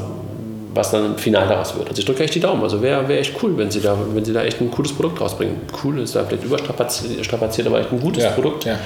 was 0.78 0.92
dann 0.92 1.18
final 1.18 1.48
daraus 1.48 1.76
wird. 1.76 1.90
Also 1.90 2.00
ich 2.00 2.06
drücke 2.06 2.24
echt 2.24 2.36
die 2.36 2.40
Daumen. 2.40 2.64
Also 2.64 2.82
wäre 2.82 3.08
wär 3.08 3.20
echt 3.20 3.34
cool, 3.42 3.58
wenn 3.58 3.70
sie, 3.70 3.82
da, 3.82 3.98
wenn 4.14 4.24
sie 4.24 4.32
da 4.32 4.44
echt 4.44 4.62
ein 4.62 4.72
cooles 4.72 4.94
Produkt 4.94 5.20
rausbringen. 5.20 5.58
Cool 5.84 6.00
ist 6.00 6.16
da 6.16 6.24
vielleicht 6.24 6.44
überstrapaziert, 6.46 7.26
strapaziert, 7.26 7.68
aber 7.68 7.80
echt 7.80 7.92
ein 7.92 8.00
gutes 8.00 8.32
Produkt. 8.34 8.66
Ja. 8.66 8.78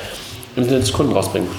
im 0.55 0.63
Sinne 0.63 0.79
des 0.79 0.91
Kunden 0.91 1.13
rausbringen. 1.13 1.49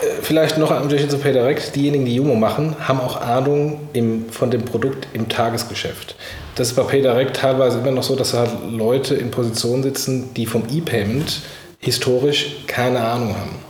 Äh, 0.00 0.22
vielleicht 0.22 0.58
noch 0.58 0.70
ein 0.70 0.82
Unterschied 0.82 1.10
zu 1.10 1.18
PayDirect. 1.18 1.74
Diejenigen, 1.74 2.04
die 2.04 2.16
Jumo 2.16 2.34
machen, 2.34 2.76
haben 2.80 3.00
auch 3.00 3.20
Ahnung 3.20 3.88
im, 3.92 4.28
von 4.30 4.50
dem 4.50 4.64
Produkt 4.64 5.08
im 5.12 5.28
Tagesgeschäft. 5.28 6.16
Das 6.56 6.68
ist 6.68 6.74
bei 6.74 6.82
PayDirect 6.82 7.36
teilweise 7.36 7.78
immer 7.78 7.92
noch 7.92 8.02
so, 8.02 8.16
dass 8.16 8.34
halt 8.34 8.50
Leute 8.70 9.14
in 9.14 9.30
Positionen 9.30 9.82
sitzen, 9.84 10.34
die 10.34 10.46
vom 10.46 10.64
E-Payment 10.68 11.40
historisch 11.80 12.56
keine 12.66 13.00
Ahnung 13.00 13.36
haben. 13.36 13.67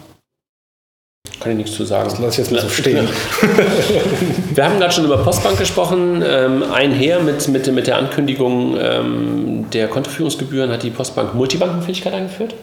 Kann 1.40 1.52
ich 1.52 1.58
nichts 1.58 1.76
zu 1.76 1.84
sagen. 1.84 2.08
Das 2.10 2.18
lasse 2.18 2.42
ich 2.42 2.48
jetzt 2.48 2.52
mal 2.52 2.60
so 2.60 2.68
stehen. 2.68 3.08
Wir 4.54 4.64
haben 4.64 4.78
gerade 4.78 4.92
schon 4.92 5.04
über 5.04 5.18
Postbank 5.18 5.56
gesprochen. 5.58 6.22
Ähm, 6.26 6.64
einher 6.72 7.20
mit, 7.20 7.46
mit, 7.48 7.72
mit 7.72 7.86
der 7.86 7.96
Ankündigung 7.96 8.76
ähm, 8.80 9.66
der 9.72 9.88
Kontoführungsgebühren 9.88 10.70
hat 10.70 10.82
die 10.82 10.90
Postbank 10.90 11.34
Multibankenfähigkeit 11.34 12.12
eingeführt. 12.12 12.54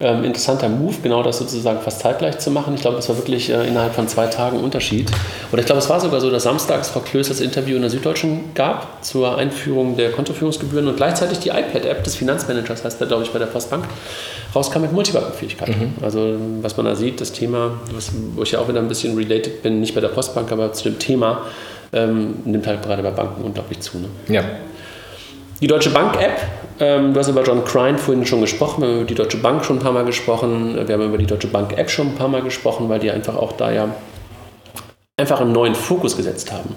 Ähm, 0.00 0.24
interessanter 0.24 0.68
Move, 0.68 0.96
genau 1.04 1.22
das 1.22 1.38
sozusagen 1.38 1.80
fast 1.80 2.00
zeitgleich 2.00 2.40
zu 2.40 2.50
machen. 2.50 2.74
Ich 2.74 2.80
glaube, 2.80 2.96
das 2.96 3.08
war 3.08 3.16
wirklich 3.16 3.48
äh, 3.48 3.64
innerhalb 3.68 3.94
von 3.94 4.08
zwei 4.08 4.26
Tagen 4.26 4.58
Unterschied. 4.58 5.08
Oder 5.52 5.60
ich 5.60 5.66
glaube, 5.66 5.78
es 5.78 5.88
war 5.88 6.00
sogar 6.00 6.20
so, 6.20 6.32
dass 6.32 6.42
samstags 6.42 6.88
Frau 6.88 6.98
Klöß 6.98 7.28
das 7.28 7.40
Interview 7.40 7.76
in 7.76 7.82
der 7.82 7.92
Süddeutschen 7.92 8.40
gab 8.56 9.04
zur 9.04 9.38
Einführung 9.38 9.96
der 9.96 10.10
Kontoführungsgebühren 10.10 10.88
und 10.88 10.96
gleichzeitig 10.96 11.38
die 11.38 11.50
iPad-App 11.50 12.02
des 12.02 12.16
Finanzmanagers, 12.16 12.84
heißt 12.84 12.98
der, 12.98 13.06
glaube 13.06 13.22
ich, 13.22 13.30
bei 13.30 13.38
der 13.38 13.46
Postbank, 13.46 13.84
rauskam 14.52 14.80
mit 14.80 14.92
Multibankenfähigkeit. 14.92 15.68
Mhm. 15.68 15.92
Also, 16.02 16.38
was 16.60 16.76
man 16.76 16.86
da 16.86 16.96
sieht, 16.96 17.20
das 17.20 17.30
Thema, 17.30 17.78
was, 17.92 18.10
wo 18.34 18.42
ich 18.42 18.50
ja 18.50 18.58
auch 18.58 18.68
wieder 18.68 18.80
ein 18.80 18.88
bisschen 18.88 19.16
related 19.16 19.62
bin, 19.62 19.78
nicht 19.78 19.94
bei 19.94 20.00
der 20.00 20.08
Postbank, 20.08 20.50
aber 20.50 20.72
zu 20.72 20.90
dem 20.90 20.98
Thema, 20.98 21.42
ähm, 21.92 22.38
nimmt 22.44 22.66
halt 22.66 22.82
gerade 22.82 23.00
bei 23.04 23.12
Banken 23.12 23.44
unglaublich 23.44 23.78
zu. 23.78 23.98
Ne? 23.98 24.08
Ja. 24.26 24.42
Die 25.60 25.68
Deutsche 25.68 25.90
Bank-App, 25.90 26.40
ähm, 26.80 27.14
du 27.14 27.20
hast 27.20 27.28
über 27.28 27.44
John 27.44 27.64
Crine 27.64 27.96
vorhin 27.96 28.26
schon 28.26 28.40
gesprochen, 28.40 28.82
wir 28.82 28.88
haben 28.88 28.96
über 28.96 29.06
die 29.06 29.14
Deutsche 29.14 29.38
Bank 29.38 29.64
schon 29.64 29.76
ein 29.76 29.80
paar 29.80 29.92
Mal 29.92 30.04
gesprochen, 30.04 30.74
wir 30.74 30.94
haben 30.94 31.06
über 31.06 31.18
die 31.18 31.26
Deutsche 31.26 31.46
Bank-App 31.46 31.90
schon 31.90 32.08
ein 32.08 32.14
paar 32.16 32.28
Mal 32.28 32.42
gesprochen, 32.42 32.88
weil 32.88 32.98
die 32.98 33.10
einfach 33.10 33.36
auch 33.36 33.52
da 33.52 33.70
ja 33.70 33.88
einfach 35.16 35.40
einen 35.40 35.52
neuen 35.52 35.76
Fokus 35.76 36.16
gesetzt 36.16 36.52
haben. 36.52 36.74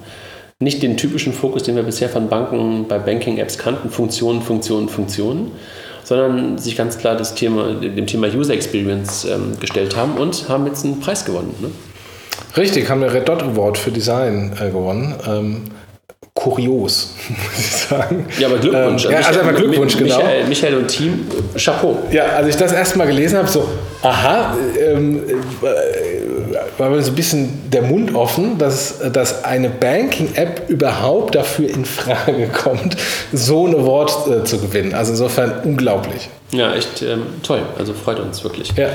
Nicht 0.59 0.83
den 0.83 0.95
typischen 0.95 1.33
Fokus, 1.33 1.63
den 1.63 1.75
wir 1.75 1.83
bisher 1.83 2.07
von 2.07 2.29
Banken 2.29 2.87
bei 2.87 2.99
Banking-Apps 2.99 3.57
kannten, 3.57 3.89
Funktionen, 3.89 4.41
Funktionen, 4.41 4.89
Funktionen, 4.89 5.51
sondern 6.03 6.57
sich 6.59 6.77
ganz 6.77 6.99
klar 6.99 7.15
das 7.15 7.33
Thema, 7.33 7.73
dem 7.73 8.05
Thema 8.05 8.27
User 8.27 8.53
Experience 8.53 9.25
ähm, 9.25 9.59
gestellt 9.59 9.95
haben 9.95 10.17
und 10.17 10.49
haben 10.49 10.67
jetzt 10.67 10.85
einen 10.85 10.99
Preis 10.99 11.25
gewonnen. 11.25 11.53
Ne? 11.59 11.71
Richtig, 12.55 12.89
haben 12.89 13.01
wir 13.01 13.11
Red 13.11 13.27
Dot 13.27 13.43
Award 13.43 13.77
für 13.77 13.91
Design 13.91 14.55
äh, 14.59 14.67
gewonnen. 14.67 15.15
Ähm, 15.27 15.63
kurios, 16.33 17.13
muss 17.29 17.59
ich 17.59 17.65
sagen. 17.65 18.25
Ja, 18.39 18.47
aber 18.47 18.57
Glückwunsch. 18.57 19.05
Ähm, 19.05 19.11
ja, 19.11 19.17
also 19.19 19.39
einmal 19.39 19.55
Glückwunsch, 19.55 19.99
Michael, 19.99 20.19
genau. 20.19 20.29
Michael, 20.29 20.47
Michael 20.47 20.75
und 20.77 20.87
Team, 20.87 21.27
Chapeau. 21.57 21.97
Ja, 22.11 22.25
als 22.27 22.47
ich 22.47 22.55
das 22.55 22.71
erste 22.71 22.97
Mal 22.97 23.07
gelesen 23.07 23.37
habe, 23.37 23.47
so, 23.47 23.67
aha, 24.01 24.55
ähm, 24.79 25.21
äh, 25.27 26.79
war 26.79 26.89
mir 26.89 27.01
so 27.01 27.11
ein 27.11 27.15
bisschen 27.15 27.69
der 27.71 27.81
Mund 27.81 28.13
offen, 28.15 28.57
dass, 28.57 28.99
dass 29.11 29.43
eine 29.43 29.69
Banking-App 29.69 30.69
überhaupt 30.69 31.35
dafür 31.35 31.69
in 31.69 31.85
Frage 31.85 32.47
kommt, 32.53 32.97
so 33.33 33.67
ein 33.67 33.75
Award 33.75 34.11
äh, 34.27 34.43
zu 34.43 34.59
gewinnen. 34.59 34.93
Also 34.93 35.11
insofern 35.11 35.61
unglaublich. 35.63 36.29
Ja, 36.51 36.73
echt 36.73 37.01
ähm, 37.01 37.23
toll. 37.43 37.61
Also 37.77 37.93
freut 37.93 38.19
uns 38.19 38.43
wirklich. 38.43 38.71
Ja. 38.77 38.89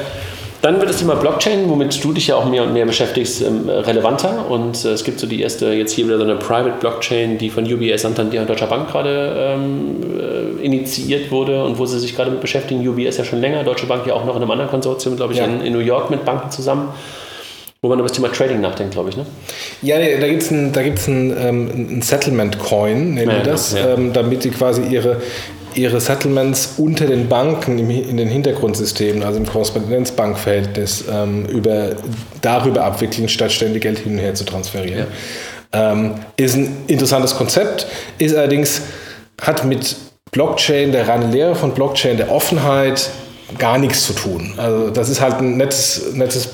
Dann 0.62 0.78
wird 0.78 0.88
das 0.88 0.98
Thema 0.98 1.16
Blockchain, 1.16 1.68
womit 1.68 2.02
du 2.04 2.12
dich 2.12 2.28
ja 2.28 2.36
auch 2.36 2.44
mehr 2.44 2.62
und 2.62 2.72
mehr 2.72 2.86
beschäftigst, 2.86 3.42
ähm, 3.42 3.68
relevanter. 3.68 4.48
Und 4.48 4.84
äh, 4.84 4.90
es 4.90 5.02
gibt 5.02 5.18
so 5.18 5.26
die 5.26 5.42
erste, 5.42 5.72
jetzt 5.72 5.92
hier 5.92 6.06
wieder 6.06 6.18
so 6.18 6.24
eine 6.24 6.36
Private 6.36 6.76
Blockchain, 6.78 7.36
die 7.36 7.50
von 7.50 7.64
UBS 7.64 8.02
Santander 8.02 8.40
und 8.40 8.48
Deutscher 8.48 8.68
Bank 8.68 8.88
gerade 8.88 9.34
ähm, 9.36 9.96
äh, 10.16 10.64
initiiert 10.64 11.32
wurde 11.32 11.64
und 11.64 11.78
wo 11.78 11.86
sie 11.86 11.98
sich 11.98 12.14
gerade 12.14 12.30
mit 12.30 12.40
beschäftigen. 12.40 12.86
UBS 12.88 13.16
ja 13.16 13.24
schon 13.24 13.40
länger, 13.40 13.64
Deutsche 13.64 13.86
Bank 13.86 14.06
ja 14.06 14.14
auch 14.14 14.24
noch 14.24 14.36
in 14.36 14.42
einem 14.42 14.52
anderen 14.52 14.70
Konsortium, 14.70 15.16
glaube 15.16 15.32
ich, 15.32 15.40
ja. 15.40 15.46
in, 15.46 15.62
in 15.62 15.72
New 15.72 15.80
York 15.80 16.10
mit 16.10 16.24
Banken 16.24 16.50
zusammen 16.50 16.90
wo 17.84 17.88
man 17.88 17.98
über 17.98 18.06
das 18.06 18.16
Thema 18.16 18.30
Trading 18.30 18.60
nachdenkt, 18.60 18.92
glaube 18.92 19.10
ich. 19.10 19.16
Ne? 19.16 19.26
Ja, 19.82 19.98
da 19.98 20.28
gibt 20.28 20.42
es 20.42 20.52
ein, 20.52 20.72
ein, 20.72 21.36
ähm, 21.36 21.96
ein 21.96 22.00
Settlement-Coin, 22.00 23.14
nennen 23.14 23.28
ja, 23.28 23.36
wir 23.38 23.42
das, 23.42 23.72
ja. 23.72 23.94
ähm, 23.94 24.12
damit 24.12 24.44
sie 24.44 24.50
quasi 24.50 24.82
ihre, 24.82 25.20
ihre 25.74 26.00
Settlements 26.00 26.74
unter 26.76 27.06
den 27.06 27.28
Banken 27.28 27.78
in 27.78 28.16
den 28.16 28.28
Hintergrundsystemen, 28.28 29.22
also 29.22 29.38
im 29.38 29.46
Korrespondenzbankverhältnis, 29.46 31.04
ähm, 31.10 31.46
über, 31.46 31.96
darüber 32.40 32.84
abwickeln, 32.84 33.28
statt 33.28 33.52
ständig 33.52 33.82
Geld 33.82 34.00
hin 34.00 34.12
und 34.12 34.18
her 34.18 34.34
zu 34.34 34.44
transferieren. 34.44 35.06
Ja. 35.72 35.92
Ähm, 35.92 36.14
ist 36.36 36.54
ein 36.54 36.76
interessantes 36.86 37.34
Konzept, 37.34 37.86
ist 38.18 38.36
allerdings, 38.36 38.82
hat 39.40 39.64
mit 39.64 39.96
Blockchain, 40.30 40.92
der 40.92 41.08
reinen 41.08 41.32
Lehre 41.32 41.54
von 41.54 41.72
Blockchain, 41.72 42.16
der 42.16 42.30
Offenheit 42.30 43.10
gar 43.58 43.78
nichts 43.78 44.06
zu 44.06 44.12
tun. 44.12 44.54
Also 44.56 44.90
das 44.90 45.08
ist 45.08 45.20
halt 45.20 45.36
ein 45.36 45.56
nettes, 45.56 46.12
nettes 46.14 46.48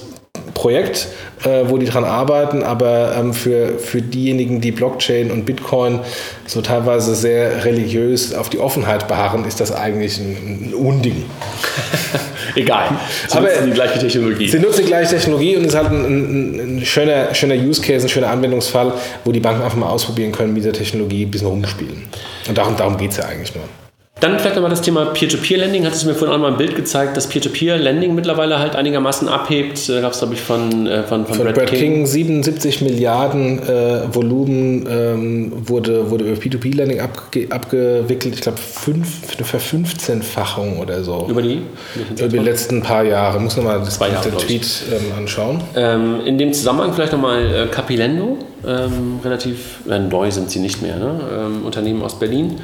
Projekt, 0.59 1.06
äh, 1.44 1.68
wo 1.68 1.78
die 1.78 1.86
dran 1.86 2.04
arbeiten, 2.04 2.64
aber 2.64 3.14
ähm, 3.16 3.32
für, 3.32 3.78
für 3.78 4.02
diejenigen, 4.02 4.61
die 4.61 4.72
Blockchain 4.72 5.30
und 5.30 5.44
Bitcoin 5.44 6.00
so 6.46 6.61
teilweise 6.62 7.14
sehr 7.14 7.64
religiös 7.64 8.34
auf 8.34 8.48
die 8.48 8.59
Offenheit 8.59 9.06
beharren, 9.06 9.44
ist 9.44 9.61
das 9.61 9.70
eigentlich 9.70 10.18
ein, 10.18 10.70
ein 10.70 10.74
Unding. 10.74 11.24
Egal. 12.56 12.88
Sie 13.28 13.36
aber 13.36 13.46
nutzen 13.46 13.66
die 13.66 13.70
gleiche 13.70 13.98
Technologie. 14.00 14.48
Sie 14.48 14.59
nutzen 14.59 14.80
die 14.80 14.88
gleiche 14.88 15.14
Technologie 15.14 15.56
und 15.56 15.62
es 15.62 15.68
ist 15.68 15.76
halt 15.76 15.90
ein, 15.90 16.04
ein, 16.04 16.78
ein, 16.78 16.84
schöner, 16.84 17.32
schöner 17.34 17.54
Use 17.54 17.80
Case, 17.80 18.04
ein 18.06 18.09
schöner 18.09 18.30
Anwendungsfall, 18.30 18.92
wo 19.24 19.30
die 19.30 19.40
Banken 19.40 19.62
einfach 19.62 19.78
mal 19.78 19.90
ausprobieren 19.90 20.32
können, 20.32 20.54
mit 20.54 20.64
der 20.64 20.72
Technologie 20.72 21.24
ein 21.24 21.30
bisschen 21.30 21.46
rumspielen. 21.46 22.02
Und 22.48 22.59
darum, 22.59 22.76
darum 22.76 22.96
geht 22.96 23.12
es 23.12 23.18
ja 23.18 23.26
eigentlich 23.26 23.54
nur. 23.54 23.64
Dann 24.20 24.36
vielleicht 24.38 24.56
nochmal 24.56 24.70
das 24.70 24.82
Thema 24.82 25.06
Peer-to-Peer-Lending. 25.06 25.86
Hattest 25.86 26.02
du 26.02 26.08
mir 26.08 26.14
vorhin 26.14 26.34
auch 26.34 26.40
mal 26.40 26.50
ein 26.50 26.56
Bild 26.56 26.74
gezeigt, 26.74 27.16
dass 27.16 27.28
Peer-to-Peer-Lending 27.28 28.14
mittlerweile 28.16 28.58
halt 28.58 28.74
einigermaßen 28.74 29.28
abhebt. 29.28 29.88
Da 29.88 30.00
gab 30.00 30.12
es, 30.12 30.18
glaube 30.18 30.34
ich, 30.34 30.40
von, 30.40 30.88
äh, 30.88 31.04
von, 31.04 31.24
von, 31.24 31.36
von 31.36 31.44
Brad, 31.44 31.54
Brad 31.54 31.66
King. 31.68 31.78
King. 31.78 32.06
77 32.06 32.82
Milliarden 32.82 33.62
äh, 33.62 34.12
Volumen 34.12 34.86
ähm, 34.90 35.52
wurde, 35.68 36.10
wurde 36.10 36.24
über 36.24 36.36
Peer-to-Peer-Lending 36.36 37.00
abge 37.00 37.46
abgewickelt. 37.50 38.34
Ich 38.34 38.40
glaube, 38.40 38.58
eine 38.86 39.44
Verfünfzehnfachung 39.44 40.78
oder 40.78 41.04
so. 41.04 41.26
Über 41.28 41.42
die? 41.42 41.62
Über 42.18 42.28
die 42.28 42.38
letzten 42.38 42.82
paar 42.82 43.04
Jahre. 43.04 43.38
Muss 43.38 43.56
nochmal 43.56 43.80
den 43.80 44.38
Tweet 44.38 44.66
ähm, 44.90 45.12
anschauen. 45.16 45.60
Ähm, 45.76 46.20
in 46.26 46.38
dem 46.38 46.52
Zusammenhang 46.52 46.92
vielleicht 46.92 47.12
nochmal 47.12 47.54
äh, 47.54 47.66
Capilendo. 47.68 48.38
Ähm, 48.66 49.20
relativ 49.22 49.78
äh, 49.88 50.00
neu 50.00 50.32
sind 50.32 50.50
sie 50.50 50.58
nicht 50.58 50.82
mehr. 50.82 50.96
Ne? 50.96 51.20
Ähm, 51.32 51.64
Unternehmen 51.64 52.02
aus 52.02 52.18
Berlin 52.18 52.56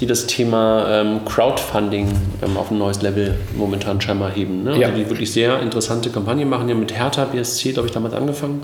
die 0.00 0.06
das 0.06 0.26
Thema 0.26 0.86
ähm, 0.88 1.24
Crowdfunding 1.24 2.08
ähm, 2.42 2.56
auf 2.56 2.70
ein 2.70 2.78
neues 2.78 3.02
Level 3.02 3.34
momentan 3.56 4.00
scheinbar 4.00 4.30
heben. 4.30 4.62
Ne? 4.62 4.78
Ja. 4.78 4.88
Also 4.88 4.98
die 4.98 5.10
wirklich 5.10 5.32
sehr 5.32 5.60
interessante 5.60 6.10
Kampagnen 6.10 6.48
machen. 6.48 6.68
Die 6.68 6.72
haben 6.72 6.80
mit 6.80 6.96
Hertha 6.96 7.24
BSC, 7.24 7.72
glaube 7.72 7.88
ich, 7.88 7.94
damals 7.94 8.14
angefangen. 8.14 8.62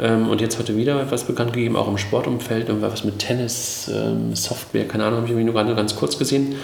Ähm, 0.00 0.28
und 0.28 0.40
jetzt 0.40 0.58
heute 0.58 0.76
wieder 0.76 1.00
etwas 1.00 1.24
bekannt 1.24 1.52
gegeben, 1.52 1.76
auch 1.76 1.88
im 1.88 1.98
Sportumfeld, 1.98 2.68
irgendwas 2.68 3.04
mit 3.04 3.18
Tennis, 3.18 3.90
ähm, 3.92 4.34
Software, 4.34 4.86
keine 4.86 5.04
Ahnung, 5.04 5.22
habe 5.22 5.38
ich 5.38 5.44
nur 5.44 5.54
gerade 5.54 5.74
ganz 5.74 5.96
kurz 5.96 6.18
gesehen. 6.18 6.56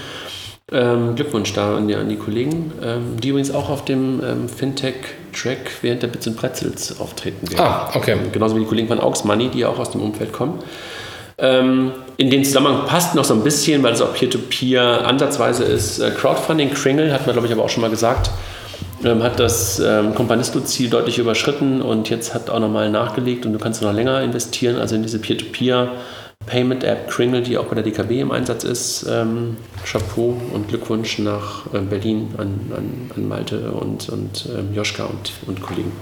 Ähm, 0.72 1.14
Glückwunsch 1.14 1.52
da 1.52 1.76
an 1.76 1.88
die, 1.88 1.94
an 1.94 2.08
die 2.08 2.16
Kollegen, 2.16 2.72
ähm, 2.82 3.20
die 3.20 3.28
übrigens 3.28 3.50
auch 3.50 3.68
auf 3.68 3.84
dem 3.84 4.48
Fintech-Track 4.48 5.70
während 5.82 6.02
der 6.02 6.08
Bits 6.08 6.26
und 6.26 6.36
Pretzels 6.36 6.98
auftreten 7.00 7.50
werden. 7.50 7.64
Ah, 7.64 7.90
okay. 7.94 8.16
Genauso 8.32 8.56
wie 8.56 8.60
die 8.60 8.66
Kollegen 8.66 8.88
von 8.88 8.98
Aux 8.98 9.24
Money, 9.24 9.50
die 9.50 9.64
auch 9.64 9.78
aus 9.78 9.90
dem 9.90 10.00
Umfeld 10.00 10.32
kommen. 10.32 10.60
Ähm, 11.36 11.92
in 12.16 12.30
den 12.30 12.44
Zusammenhang 12.44 12.86
passt 12.86 13.14
noch 13.14 13.24
so 13.24 13.34
ein 13.34 13.42
bisschen, 13.42 13.82
weil 13.82 13.92
es 13.92 14.00
auch 14.00 14.14
Peer-to-Peer 14.14 15.06
ansatzweise 15.06 15.64
ist. 15.64 15.98
Äh, 15.98 16.10
Crowdfunding, 16.10 16.70
Kringle, 16.72 17.12
hat 17.12 17.26
man 17.26 17.34
glaube 17.34 17.46
ich 17.48 17.52
aber 17.52 17.64
auch 17.64 17.70
schon 17.70 17.80
mal 17.80 17.90
gesagt, 17.90 18.30
ähm, 19.04 19.22
hat 19.22 19.40
das 19.40 19.80
ähm, 19.80 20.14
Kompanisto-Ziel 20.14 20.90
deutlich 20.90 21.18
überschritten 21.18 21.82
und 21.82 22.08
jetzt 22.10 22.34
hat 22.34 22.50
auch 22.50 22.60
nochmal 22.60 22.90
nachgelegt 22.90 23.46
und 23.46 23.52
du 23.52 23.58
kannst 23.58 23.82
noch 23.82 23.92
länger 23.92 24.22
investieren, 24.22 24.78
also 24.78 24.94
in 24.94 25.02
diese 25.02 25.18
Peer-to-Peer. 25.18 25.92
Payment-App 26.46 27.08
Kringle, 27.08 27.40
die 27.40 27.56
auch 27.56 27.64
bei 27.64 27.74
der 27.74 27.84
DKB 27.84 28.20
im 28.20 28.30
Einsatz 28.30 28.64
ist. 28.64 29.06
Ähm, 29.08 29.56
Chapeau 29.84 30.36
und 30.52 30.68
Glückwunsch 30.68 31.18
nach 31.18 31.72
äh, 31.72 31.78
Berlin 31.78 32.34
an, 32.36 32.60
an, 32.76 33.10
an 33.16 33.28
Malte 33.28 33.70
und, 33.70 34.08
und 34.10 34.46
ähm, 34.54 34.74
Joschka 34.74 35.04
und, 35.04 35.32
und 35.46 35.62
Kollegen. 35.62 35.92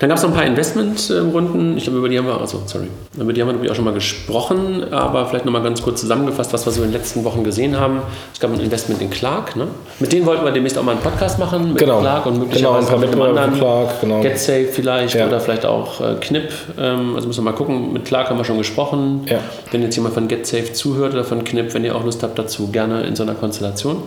Dann 0.00 0.08
gab 0.08 0.16
es 0.16 0.22
noch 0.22 0.30
ein 0.30 0.34
paar 0.34 0.46
Investmentrunden. 0.46 1.76
Ich 1.76 1.84
glaube, 1.84 1.98
über 1.98 2.08
die 2.08 2.16
haben 2.16 2.26
wir, 2.26 2.40
also 2.40 2.62
sorry, 2.64 2.86
über 3.18 3.34
die 3.34 3.42
haben 3.42 3.48
wir 3.48 3.52
natürlich 3.52 3.70
auch 3.70 3.76
schon 3.76 3.84
mal 3.84 3.92
gesprochen, 3.92 4.94
aber 4.94 5.26
vielleicht 5.26 5.44
nochmal 5.44 5.62
ganz 5.62 5.82
kurz 5.82 6.00
zusammengefasst, 6.00 6.54
was 6.54 6.64
wir 6.64 6.72
so 6.72 6.82
in 6.82 6.88
den 6.88 6.98
letzten 6.98 7.22
Wochen 7.22 7.44
gesehen 7.44 7.78
haben. 7.78 8.00
Es 8.32 8.40
gab 8.40 8.50
ein 8.50 8.60
Investment 8.60 9.02
in 9.02 9.10
Clark. 9.10 9.56
Ne? 9.56 9.66
Mit 9.98 10.10
denen 10.14 10.24
wollten 10.24 10.42
wir 10.42 10.52
demnächst 10.52 10.78
auch 10.78 10.84
mal 10.84 10.92
einen 10.92 11.02
Podcast 11.02 11.38
machen, 11.38 11.74
mit 11.74 11.78
genau. 11.78 12.00
Clark 12.00 12.24
und 12.24 12.38
möglicherweise 12.38 12.86
genau, 12.86 12.98
mit 12.98 13.12
einem 13.12 13.22
anderen. 13.22 13.54
Clark, 13.58 14.00
genau. 14.00 14.22
GetSafe 14.22 14.68
vielleicht 14.72 15.16
ja. 15.16 15.26
oder 15.26 15.38
vielleicht 15.38 15.66
auch 15.66 16.00
äh, 16.00 16.14
Knip. 16.18 16.50
Ähm, 16.78 17.14
also 17.14 17.28
müssen 17.28 17.44
wir 17.44 17.50
mal 17.50 17.56
gucken. 17.56 17.92
Mit 17.92 18.06
Clark 18.06 18.30
haben 18.30 18.38
wir 18.38 18.44
schon 18.46 18.56
gesprochen. 18.56 19.26
Ja. 19.26 19.40
Wenn 19.70 19.82
jetzt 19.82 19.96
jemand 19.96 20.14
von 20.14 20.28
GetSafe 20.28 20.72
zuhört 20.72 21.12
oder 21.12 21.24
von 21.24 21.44
Knip, 21.44 21.74
wenn 21.74 21.84
ihr 21.84 21.94
auch 21.94 22.04
Lust 22.06 22.22
habt 22.22 22.38
dazu, 22.38 22.68
gerne 22.68 23.02
in 23.02 23.16
so 23.16 23.22
einer 23.22 23.34
Konstellation. 23.34 23.98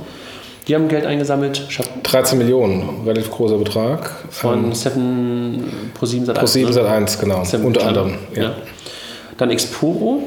Die 0.68 0.76
haben 0.76 0.88
Geld 0.88 1.06
eingesammelt. 1.06 1.68
13 2.04 2.38
Millionen, 2.38 3.02
relativ 3.06 3.30
großer 3.32 3.58
Betrag. 3.58 4.10
Von 4.30 4.66
ähm, 4.66 4.74
Seven 4.74 5.64
Pro 5.94 6.06
7 6.06 6.26
Sat 6.26 6.38
1. 6.38 6.40
Pro 6.40 6.48
7 6.48 6.74
Sat 6.74 6.86
1, 6.86 7.20
genau. 7.20 7.44
Seven 7.44 7.66
Unter 7.66 7.86
anderem. 7.88 8.16
Ja. 8.36 8.44
ja. 8.44 8.56
Dann 9.38 9.50
Exporo. 9.52 10.24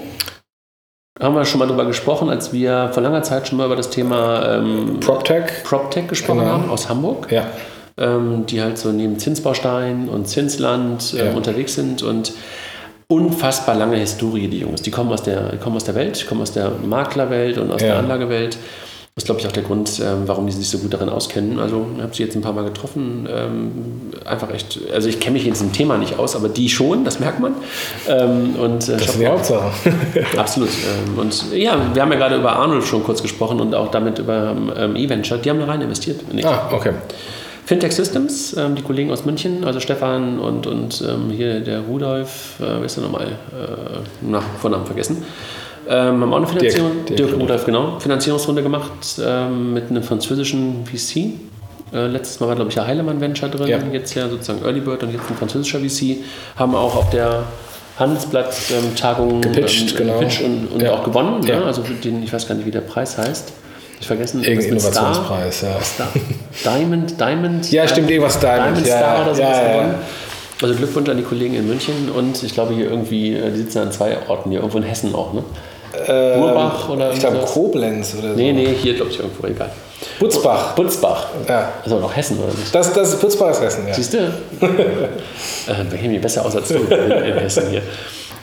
Haben 1.18 1.34
wir 1.34 1.46
schon 1.46 1.60
mal 1.60 1.66
drüber 1.66 1.86
gesprochen, 1.86 2.28
als 2.28 2.52
wir 2.52 2.90
vor 2.92 3.02
langer 3.02 3.22
Zeit 3.22 3.48
schon 3.48 3.56
mal 3.56 3.64
über 3.66 3.76
das 3.76 3.88
Thema 3.88 4.56
ähm, 4.58 5.00
PropTech. 5.00 5.64
PropTech 5.64 6.08
gesprochen 6.08 6.40
genau. 6.40 6.50
haben 6.52 6.70
aus 6.70 6.90
Hamburg. 6.90 7.32
Ja. 7.32 7.46
ähm, 7.96 8.44
die 8.44 8.60
halt 8.60 8.76
so 8.76 8.92
neben 8.92 9.18
Zinsbaustein 9.18 10.10
und 10.10 10.28
Zinsland 10.28 11.14
äh, 11.14 11.28
Ja. 11.28 11.32
unterwegs 11.34 11.74
sind 11.74 12.02
und 12.02 12.34
unfassbar 13.08 13.74
lange 13.76 13.96
Historie, 13.96 14.48
die 14.48 14.58
Jungs. 14.58 14.82
Die 14.82 14.90
kommen 14.90 15.10
aus 15.10 15.22
der, 15.22 15.56
kommen 15.62 15.76
aus 15.76 15.84
der 15.84 15.94
Welt, 15.94 16.26
kommen 16.28 16.42
aus 16.42 16.52
der 16.52 16.72
Maklerwelt 16.84 17.56
und 17.56 17.72
aus 17.72 17.80
Ja. 17.80 17.88
der 17.88 17.98
Anlagewelt. 18.00 18.58
Das 19.16 19.22
ist, 19.22 19.28
glaube 19.28 19.40
ich, 19.40 19.46
auch 19.46 19.52
der 19.52 19.62
Grund, 19.62 19.98
ähm, 20.04 20.24
warum 20.26 20.44
die 20.44 20.52
sich 20.52 20.68
so 20.68 20.76
gut 20.76 20.92
darin 20.92 21.08
auskennen. 21.08 21.58
Also, 21.58 21.86
ich 21.96 22.02
habe 22.02 22.14
sie 22.14 22.22
jetzt 22.22 22.36
ein 22.36 22.42
paar 22.42 22.52
Mal 22.52 22.66
getroffen. 22.66 23.26
Ähm, 23.32 23.72
einfach 24.26 24.52
echt, 24.52 24.78
also 24.92 25.08
ich 25.08 25.20
kenne 25.20 25.38
mich 25.38 25.46
in 25.46 25.54
diesem 25.54 25.72
Thema 25.72 25.96
nicht 25.96 26.18
aus, 26.18 26.36
aber 26.36 26.50
die 26.50 26.68
schon, 26.68 27.02
das 27.02 27.18
merkt 27.18 27.40
man. 27.40 27.54
Ähm, 28.06 28.56
und, 28.56 28.86
äh, 28.90 28.98
Das 28.98 29.06
ist 29.06 29.18
die 29.18 29.26
Hauptsache. 29.26 29.70
Absolut. 30.36 30.68
Und 31.16 31.50
ja, 31.54 31.80
wir 31.94 32.02
haben 32.02 32.12
ja 32.12 32.18
gerade 32.18 32.36
über 32.36 32.56
Arnold 32.56 32.84
schon 32.84 33.02
kurz 33.04 33.22
gesprochen 33.22 33.58
und 33.58 33.74
auch 33.74 33.90
damit 33.90 34.18
über 34.18 34.54
ähm, 34.76 34.96
eVenture. 34.96 35.40
Die 35.40 35.48
haben 35.48 35.60
da 35.60 35.64
rein 35.64 35.80
investiert. 35.80 36.20
ah, 36.44 36.68
okay. 36.70 36.92
Fintech 37.66 37.92
Systems, 37.92 38.56
ähm, 38.56 38.76
die 38.76 38.82
Kollegen 38.82 39.10
aus 39.10 39.24
München, 39.24 39.64
also 39.64 39.80
Stefan 39.80 40.38
und, 40.38 40.68
und 40.68 41.02
ähm, 41.06 41.30
hier 41.30 41.58
der 41.60 41.80
Rudolf, 41.80 42.54
äh, 42.60 42.62
wer 42.78 42.84
ist 42.84 42.96
der 42.96 43.02
nochmal? 43.04 43.26
Äh, 43.26 44.24
nach 44.24 44.44
Vornamen 44.60 44.86
vergessen. 44.86 45.24
Ähm, 45.88 46.20
haben 46.22 46.32
auch 46.32 46.36
eine 46.38 46.46
Finanzierung, 46.46 47.04
Dirk 47.06 47.16
Dirk, 47.16 47.20
Rudolf. 47.32 47.42
Rudolf, 47.42 47.64
genau, 47.66 47.98
Finanzierungsrunde 47.98 48.62
gemacht 48.62 49.20
ähm, 49.20 49.74
mit 49.74 49.90
einem 49.90 50.04
französischen 50.04 50.86
VC. 50.86 51.32
Äh, 51.92 52.06
letztes 52.06 52.38
Mal 52.38 52.46
war, 52.48 52.54
glaube 52.54 52.68
ich, 52.68 52.74
der 52.76 52.86
Heilemann 52.86 53.20
Venture 53.20 53.48
drin, 53.48 53.66
Ja. 53.68 53.78
jetzt 53.92 54.14
ja 54.14 54.28
sozusagen 54.28 54.64
Early 54.64 54.80
Bird 54.80 55.02
und 55.02 55.12
jetzt 55.12 55.28
ein 55.28 55.36
französischer 55.36 55.80
VC. 55.80 56.18
Haben 56.56 56.74
auch 56.76 56.94
auf 56.94 57.10
der 57.10 57.44
Handelsblatt-Tagung 57.98 59.40
Gepitcht, 59.40 59.96
genau. 59.96 60.18
gepitcht 60.20 60.42
und, 60.42 60.68
und 60.72 60.82
Ja. 60.82 60.92
auch 60.92 61.04
gewonnen. 61.04 61.44
Ja. 61.46 61.60
Ne? 61.60 61.66
Also 61.66 61.82
für 61.82 61.94
den, 61.94 62.22
ich 62.22 62.32
weiß 62.32 62.46
gar 62.46 62.54
nicht, 62.54 62.66
wie 62.66 62.70
der 62.70 62.80
Preis 62.80 63.18
heißt. 63.18 63.52
Ich 64.00 64.06
vergessen. 64.06 64.42
Irgendein 64.42 64.66
irgendwas 64.66 64.84
mit 64.84 64.92
Star. 64.94 65.10
Innovationspreis, 65.10 65.60
ja. 65.62 65.82
Star. 65.82 66.08
Diamond, 66.64 67.20
Diamond. 67.20 67.72
Ja, 67.72 67.88
stimmt, 67.88 68.10
irgendwas 68.10 68.38
Diamond. 68.38 68.76
Diamond 68.76 68.86
ja, 68.86 68.98
Star 68.98 69.22
oder 69.22 69.34
so 69.34 69.42
ja, 69.42 69.72
gewonnen. 69.72 69.94
Also 70.62 70.74
Glückwunsch 70.74 71.08
an 71.10 71.16
die 71.18 71.22
Kollegen 71.22 71.54
in 71.54 71.66
München 71.66 72.10
und 72.10 72.42
ich 72.42 72.54
glaube 72.54 72.74
hier 72.74 72.90
irgendwie, 72.90 73.34
äh, 73.34 73.50
die 73.50 73.58
sitzen 73.58 73.78
an 73.78 73.92
zwei 73.92 74.16
Orten 74.26 74.50
hier, 74.50 74.60
irgendwo 74.60 74.78
in 74.78 74.84
Hessen 74.84 75.14
auch, 75.14 75.34
ne? 75.34 75.42
Ähm, 76.08 76.40
Burbach 76.40 76.88
oder 76.88 77.12
Ich 77.12 77.20
glaube 77.20 77.36
sowas? 77.36 77.52
Koblenz 77.52 78.14
oder 78.18 78.30
so. 78.30 78.36
Nee, 78.36 78.52
nee, 78.52 78.74
hier 78.74 78.94
glaube 78.94 79.10
ich 79.10 79.18
irgendwo, 79.18 79.46
egal. 79.46 79.70
Butzbach. 80.18 80.74
Butzbach. 80.74 81.28
Ja. 81.48 81.72
Also 81.82 81.98
noch 81.98 82.14
Hessen 82.14 82.38
oder 82.38 82.52
nicht? 82.52 82.74
Das, 82.74 82.92
das 82.92 83.14
ist 83.14 83.20
Butzbach 83.20 83.50
ist 83.50 83.62
Hessen, 83.62 83.86
ja. 83.86 83.94
Siehst 83.94 84.14
du? 84.14 84.18
äh, 84.60 86.10
wir 86.10 86.20
besser 86.20 86.44
aus 86.44 86.56
als 86.56 86.68
du 86.68 86.74
in, 86.74 87.10
in 87.10 87.38
Hessen 87.38 87.70
hier. 87.70 87.82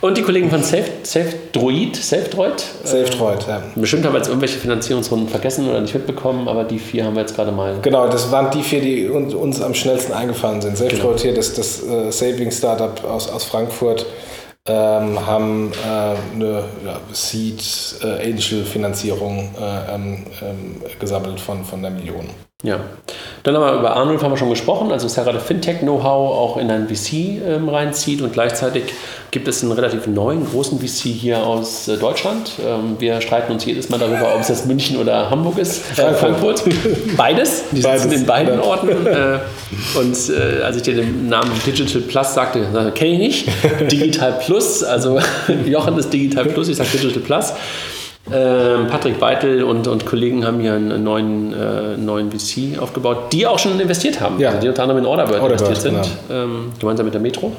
Und 0.04 0.18
die 0.18 0.22
Kollegen 0.22 0.50
von 0.50 0.62
Safe, 0.62 0.84
Safe 1.04 1.34
Droid, 1.54 1.96
Safe 1.96 2.30
Droid. 2.30 2.62
Safe 2.84 3.06
Droid, 3.06 3.48
ja. 3.48 3.64
Bestimmt 3.74 4.06
haben 4.06 4.12
wir 4.12 4.18
jetzt 4.18 4.28
irgendwelche 4.28 4.60
Finanzierungsrunden 4.60 5.30
vergessen 5.30 5.70
oder 5.70 5.80
nicht 5.80 5.94
mitbekommen, 5.94 6.50
aber 6.50 6.66
die 6.66 6.78
vier 6.78 7.06
haben 7.06 7.16
wir 7.16 7.22
jetzt 7.22 7.38
gerade 7.38 7.54
mal. 7.54 7.78
Genau, 7.82 8.10
das 8.10 8.30
waren 8.30 8.52
die 8.52 8.64
vier, 8.64 8.82
die 8.82 9.08
uns, 9.08 9.34
uns 9.34 9.62
am 9.62 9.74
schnellsten 9.74 10.12
eingefallen 10.12 10.62
sind. 10.62 10.78
Genau. 10.78 11.04
Droid 11.04 11.22
hier, 11.22 11.34
das, 11.34 11.54
das 11.54 11.88
äh, 11.88 12.12
Savings-Startup 12.12 13.02
aus, 13.06 13.30
aus 13.30 13.46
Frankfurt, 13.46 14.06
ähm, 14.68 15.26
haben 15.26 15.72
äh, 15.72 16.16
eine 16.36 16.66
ja, 16.86 17.00
Seed-Angel-Finanzierung 17.14 19.56
äh, 19.58 19.96
ähm, 19.96 20.26
ähm, 20.42 20.82
gesammelt 21.00 21.40
von, 21.40 21.64
von 21.64 21.82
der 21.82 21.92
Million. 21.92 22.28
Ja. 22.64 22.80
Dann 23.44 23.56
haben 23.56 23.66
wir 23.66 23.80
über 23.80 23.94
Arnold 23.94 24.24
haben 24.24 24.32
wir 24.32 24.38
schon 24.38 24.50
gesprochen, 24.50 24.90
also 24.94 25.08
er 25.14 25.26
gerade 25.26 25.42
Fintech-Know-how 25.42 26.06
auch 26.06 26.56
in 26.56 26.72
ein 26.72 26.88
VC 26.88 27.42
ähm, 27.46 27.68
reinzieht 27.68 28.22
und 28.22 28.32
gleichzeitig 28.32 28.86
gibt 29.32 29.50
es 29.50 29.64
einen 29.64 29.74
relativ 29.74 30.08
neuen 30.08 30.46
großen 30.46 30.80
VC 30.80 31.10
hier 31.10 31.46
aus 31.46 31.90
äh, 31.90 31.98
Deutschland. 31.98 32.54
Ähm, 32.66 32.96
wir 33.00 33.20
streiten 33.20 33.52
uns 33.52 33.66
jedes 33.66 33.90
Mal 33.90 33.98
darüber, 33.98 34.34
ob 34.34 34.40
es 34.40 34.48
jetzt 34.48 34.66
München 34.66 34.96
oder 34.96 35.30
Hamburg 35.30 35.58
ist. 35.58 35.82
Äh, 36.00 36.14
Frankfurt. 36.14 36.64
Beides. 37.18 37.66
Die 37.74 37.82
Beides, 37.82 38.04
sitzen 38.04 38.22
in 38.22 38.26
beiden. 38.26 38.60
Orten. 38.62 39.08
Äh, 39.08 39.40
und 39.96 40.16
äh, 40.30 40.62
als 40.64 40.78
ich 40.78 40.84
dir 40.84 40.96
den 40.96 41.28
Namen 41.28 41.52
Digital 41.66 42.02
Plus 42.02 42.34
sagte, 42.34 42.92
kenne 42.96 43.12
ich 43.12 43.20
nicht. 43.20 43.48
Digital 43.92 44.40
Plus, 44.40 44.84
also 44.84 45.20
Jochen 45.66 45.98
ist 45.98 46.14
Digital 46.14 46.46
Plus, 46.46 46.70
ich 46.70 46.78
sage 46.78 46.90
Digital 46.94 47.22
Plus. 47.24 47.54
Ähm, 48.32 48.88
Patrick 48.88 49.20
Beitel 49.20 49.64
und, 49.64 49.88
und 49.88 50.06
Kollegen 50.06 50.46
haben 50.46 50.62
hier 50.62 50.74
einen 50.74 51.04
neuen, 51.04 51.54
äh, 51.54 51.98
neuen 51.98 52.32
VC 52.32 52.80
aufgebaut, 52.80 53.34
die 53.34 53.46
auch 53.46 53.60
schon 53.60 53.78
investiert 53.80 54.22
haben. 54.22 54.40
Ja. 54.40 54.50
Also 54.50 54.62
die 54.62 54.70
unter 54.70 54.84
anderem 54.84 55.02
in 55.02 55.06
Orderbird, 55.06 55.42
Orderbird, 55.42 55.68
investiert 55.68 56.06
sind, 56.06 56.18
ähm, 56.32 56.72
gemeinsam 56.80 57.06
mit 57.06 57.14
der 57.14 57.22
Metro. 57.22 57.52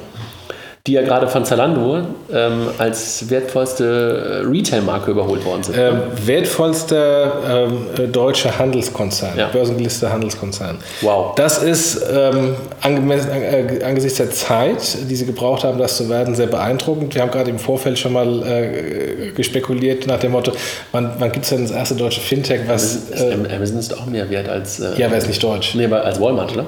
Die 0.87 0.91
ja 0.91 1.01
gerade 1.01 1.27
von 1.27 1.43
Zalando 1.43 2.01
ähm, 2.31 2.67
als 2.77 3.27
wertvollste 3.31 4.43
äh, 4.43 4.47
Retail-Marke 4.47 5.09
überholt 5.09 5.43
worden 5.43 5.63
sind. 5.63 5.75
Ähm, 5.79 6.01
wertvollster 6.27 7.31
ähm, 7.67 7.87
äh, 7.97 8.07
deutscher 8.07 8.59
Handelskonzern, 8.59 9.35
Ja. 9.35 9.47
börsengelisteter 9.47 10.13
Handelskonzern. 10.13 10.77
Wow. 11.01 11.33
Das 11.37 11.63
ist 11.63 12.05
ähm, 12.13 12.55
angemessen, 12.81 13.31
äh, 13.31 13.83
angesichts 13.83 14.19
der 14.19 14.29
Zeit, 14.29 14.95
die 15.09 15.15
sie 15.15 15.25
gebraucht 15.25 15.63
haben, 15.63 15.79
das 15.79 15.97
zu 15.97 16.07
werden, 16.07 16.35
sehr 16.35 16.45
beeindruckend. 16.47 17.15
Wir 17.15 17.23
haben 17.23 17.31
gerade 17.31 17.49
im 17.49 17.57
Vorfeld 17.57 17.97
schon 17.97 18.13
mal 18.13 18.43
äh, 18.43 19.31
gespekuliert 19.31 20.05
nach 20.05 20.19
dem 20.19 20.33
Motto, 20.33 20.51
wann, 20.91 21.13
wann 21.17 21.31
gibt 21.31 21.45
es 21.45 21.49
denn 21.49 21.63
das 21.63 21.71
erste 21.71 21.95
deutsche 21.95 22.21
Fintech, 22.21 22.61
was... 22.67 22.83
Ist, 22.95 23.21
Äh, 23.21 23.33
Amazon 23.55 23.79
ist 23.79 23.97
auch 23.97 24.05
mehr 24.05 24.29
wert 24.29 24.47
als, 24.49 24.79
äh, 24.79 24.89
ja, 24.97 25.09
wer 25.09 25.17
ist 25.17 25.27
nicht 25.27 25.41
deutsch? 25.41 25.73
nee, 25.73 25.85
aber 25.85 26.05
als 26.05 26.21
Walmart, 26.21 26.53
oder? 26.53 26.65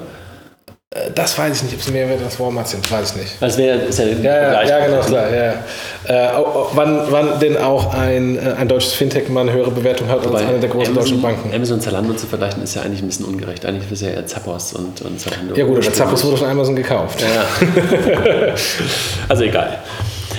Äh, 1.06 1.10
Das 1.14 1.38
weiß 1.38 1.56
ich 1.56 1.62
nicht, 1.64 1.74
ob 1.74 1.82
sie 1.82 1.92
mehr 1.92 2.08
wert 2.08 2.20
als 2.24 2.38
Walmart 2.40 2.68
sind, 2.68 2.90
weiß 2.90 3.10
ich 3.12 3.16
nicht. 3.16 3.42
Als 3.42 3.56
wäre 3.56 3.78
ist 3.78 3.98
ja, 3.98 4.06
Ja, 4.06 4.62
ja, 4.62 4.86
genau, 4.86 5.00
klar. 5.00 5.26
Ja. 5.34 5.52
Äh, 6.04 6.42
wann, 6.72 7.00
wann 7.10 7.40
denn 7.40 7.56
auch 7.56 7.94
ein, 7.94 8.38
äh, 8.38 8.52
ein 8.58 8.68
deutsches 8.68 8.94
Fintech 8.94 9.28
mal 9.28 9.42
eine 9.42 9.52
höhere 9.52 9.70
Bewertung 9.70 10.08
hat 10.08 10.20
als 10.20 10.32
Weil 10.32 10.46
eine 10.46 10.60
der 10.60 10.68
großen 10.68 10.92
Amazon, 10.92 10.94
deutschen 10.94 11.22
Banken? 11.22 11.54
Amazon 11.54 11.76
und 11.76 11.82
Zalando 11.82 12.14
zu 12.14 12.26
vergleichen 12.26 12.62
ist 12.62 12.74
ja 12.74 12.82
eigentlich 12.82 13.02
ein 13.02 13.08
bisschen 13.08 13.26
ungerecht. 13.26 13.64
Eigentlich 13.66 13.90
ist 13.90 14.02
ja 14.02 14.10
eher 14.10 14.26
Zappos 14.26 14.72
und, 14.72 15.00
und 15.02 15.20
Zalando. 15.20 15.54
Ja 15.54 15.64
gut, 15.64 15.78
aber 15.78 15.92
Zappos 15.92 16.24
wurde 16.24 16.36
von 16.36 16.48
Amazon 16.48 16.76
gekauft. 16.76 17.20
Ja. 17.20 18.54
also 19.28 19.42
egal. 19.42 19.78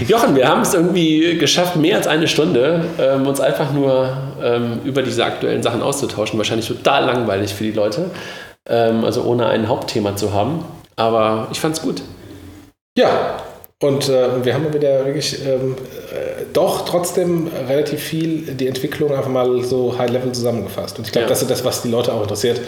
Jochen, 0.07 0.35
wir 0.35 0.47
haben 0.47 0.61
es 0.61 0.73
irgendwie 0.73 1.37
geschafft, 1.37 1.75
mehr 1.75 1.97
als 1.97 2.07
eine 2.07 2.27
Stunde 2.27 2.85
ähm, 2.99 3.27
uns 3.27 3.41
einfach 3.41 3.73
nur 3.73 4.17
ähm, 4.41 4.79
über 4.85 5.01
diese 5.01 5.25
aktuellen 5.25 5.61
Sachen 5.61 5.81
auszutauschen. 5.81 6.37
Wahrscheinlich 6.37 6.67
total 6.67 7.05
langweilig 7.05 7.53
für 7.53 7.65
die 7.65 7.71
Leute. 7.71 8.09
Ähm, 8.69 9.03
also 9.03 9.23
ohne 9.23 9.47
ein 9.47 9.67
Hauptthema 9.67 10.15
zu 10.15 10.33
haben. 10.33 10.63
Aber 10.95 11.47
ich 11.51 11.59
fand's 11.59 11.81
gut. 11.81 12.01
Ja, 12.97 13.37
und 13.81 14.09
äh, 14.09 14.43
wir 14.43 14.53
haben 14.53 14.73
wieder 14.73 15.05
wirklich 15.05 15.39
ähm, 15.45 15.75
äh, 16.11 16.43
doch 16.51 16.83
trotzdem 16.83 17.47
relativ 17.69 18.01
viel 18.01 18.41
die 18.41 18.67
Entwicklung 18.67 19.13
einfach 19.15 19.29
mal 19.29 19.63
so 19.63 19.97
high-level 19.97 20.33
zusammengefasst. 20.33 20.97
Und 20.97 21.05
ich 21.05 21.13
glaube, 21.13 21.27
Ja. 21.27 21.29
das 21.29 21.41
ist 21.43 21.49
das, 21.49 21.63
was 21.63 21.83
die 21.83 21.87
Leute 21.87 22.11
auch 22.13 22.21
interessiert, 22.21 22.59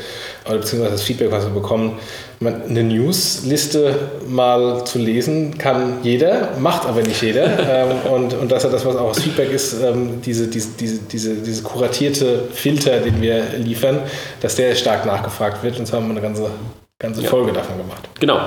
oder 0.46 0.60
beziehungsweise 0.60 0.94
das 0.94 1.04
Feedback, 1.04 1.30
was 1.30 1.44
wir 1.44 1.54
bekommen. 1.54 2.00
Man, 2.40 2.62
eine 2.64 2.84
Newsliste 2.84 3.94
mal 4.30 4.86
zu 4.86 5.00
lesen 5.00 5.58
kann 5.58 5.98
jeder, 6.02 6.52
macht 6.60 6.88
aber 6.88 7.02
nicht 7.02 7.22
jeder. 7.22 7.44
ähm, 7.70 8.10
und, 8.10 8.34
und 8.34 8.50
das 8.50 8.64
ist 8.64 8.72
das, 8.72 8.86
was 8.86 8.96
auch 8.96 9.14
das 9.14 9.22
Feedback 9.22 9.52
ist, 9.52 9.82
ähm, 9.84 10.22
diese, 10.26 10.48
diese, 10.48 10.70
diese, 10.80 11.00
diese, 11.00 11.34
diese 11.36 11.64
kuratierte 11.64 12.44
Filter, 12.54 13.02
den 13.02 13.22
wir 13.22 13.44
liefern, 13.58 14.00
dass 14.40 14.56
der 14.56 14.76
stark 14.76 15.06
nachgefragt 15.06 15.62
wird. 15.62 15.78
Und 15.78 15.88
so 15.88 15.98
haben 15.98 16.06
wir 16.06 16.12
eine 16.12 16.22
ganze, 16.22 16.50
ganze 17.02 17.24
Folge 17.24 17.52
davon 17.52 17.78
gemacht. 17.78 18.08
Genau. 18.20 18.40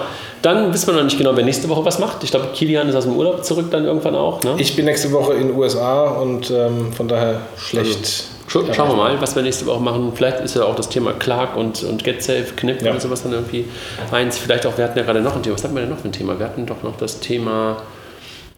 Dann 0.43 0.73
wissen 0.73 0.87
wir 0.87 0.95
noch 0.95 1.03
nicht 1.05 1.19
genau, 1.19 1.37
wer 1.37 1.45
nächste 1.45 1.69
Woche 1.69 1.85
was 1.85 1.99
macht. 1.99 2.23
Ich 2.23 2.31
glaube, 2.31 2.49
Kilian 2.55 2.89
ist 2.89 2.95
aus 2.95 3.05
dem 3.05 3.17
Urlaub 3.17 3.45
zurück 3.45 3.67
dann 3.71 3.85
irgendwann 3.85 4.15
auch. 4.15 4.43
Ne? 4.43 4.55
Ich 4.59 4.77
bin 4.77 4.85
nächste 4.85 5.11
Woche 5.13 5.35
in 5.35 5.49
den 5.49 5.57
USA 5.57 6.05
und 6.11 6.51
ähm, 6.51 6.93
von 6.93 7.09
daher 7.09 7.41
schlecht. 7.59 8.25
Scha 8.47 8.61
schauen 8.73 8.91
wir 8.91 8.97
mal, 8.97 9.21
was 9.21 9.35
wir 9.35 9.43
nächste 9.43 9.67
Woche 9.67 9.81
machen. 9.81 10.13
Vielleicht 10.15 10.41
ist 10.41 10.55
ja 10.55 10.65
auch 10.65 10.77
das 10.77 10.89
Thema 10.89 11.13
Clark 11.15 11.57
und, 11.57 11.83
und 11.83 12.05
GetSafe, 12.05 12.53
Knipp 12.57 12.83
Ja. 12.83 12.91
oder 12.93 13.01
sowas 13.01 13.23
dann 13.23 13.33
irgendwie 13.33 13.65
eins. 14.13 14.39
Vielleicht 14.39 14.67
auch, 14.67 14.77
wir 14.77 14.85
hatten 14.85 14.99
ja 14.99 15.05
gerade 15.05 15.21
noch 15.21 15.35
ein 15.35 15.43
Thema. 15.43 15.57
Was 15.57 15.65
hatten 15.65 15.75
wir 15.75 15.81
denn 15.81 15.91
noch 15.91 15.99
für 15.99 16.09
ein 16.09 16.13
Thema? 16.13 16.39
Wir 16.39 16.47
hatten 16.47 16.67
doch 16.67 16.83
noch 16.83 16.97
das 16.97 17.21
Thema 17.21 17.79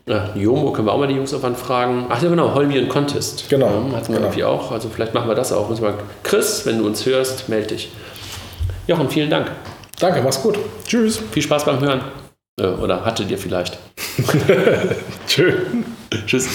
ja, 0.08 0.30
Jomo, 0.36 0.70
können 0.70 0.86
wir 0.86 0.92
auch 0.92 0.98
mal 0.98 1.08
die 1.08 1.14
Jungs 1.14 1.34
auf 1.34 1.42
fragen. 1.58 2.06
Ach 2.08 2.22
ja, 2.22 2.28
genau, 2.28 2.54
Holmi 2.54 2.78
und 2.78 2.88
Contest. 2.88 3.48
Genau, 3.48 3.66
Ja, 3.66 3.72
hatten 3.72 3.90
wir 3.90 4.00
genau. 4.00 4.20
irgendwie 4.20 4.44
auch. 4.44 4.70
Also 4.70 4.88
vielleicht 4.88 5.14
machen 5.14 5.28
wir 5.28 5.34
das 5.34 5.52
auch. 5.52 5.68
Chris, 6.22 6.64
wenn 6.66 6.78
du 6.78 6.86
uns 6.86 7.06
hörst, 7.06 7.48
melde 7.48 7.68
dich. 7.68 7.90
Jochen, 8.86 9.10
vielen 9.10 9.30
Dank. 9.30 9.50
Danke, 9.98 10.22
mach's 10.22 10.42
gut. 10.42 10.58
Tschüss. 10.86 11.20
Viel 11.32 11.42
Spaß 11.42 11.64
beim 11.64 11.80
Hören. 11.80 12.02
Äh, 12.60 12.66
Oder 12.66 13.04
hattet 13.04 13.30
ihr 13.30 13.38
vielleicht. 13.38 13.78
Tschüss. 15.26 15.54
Tschüss. 16.26 16.48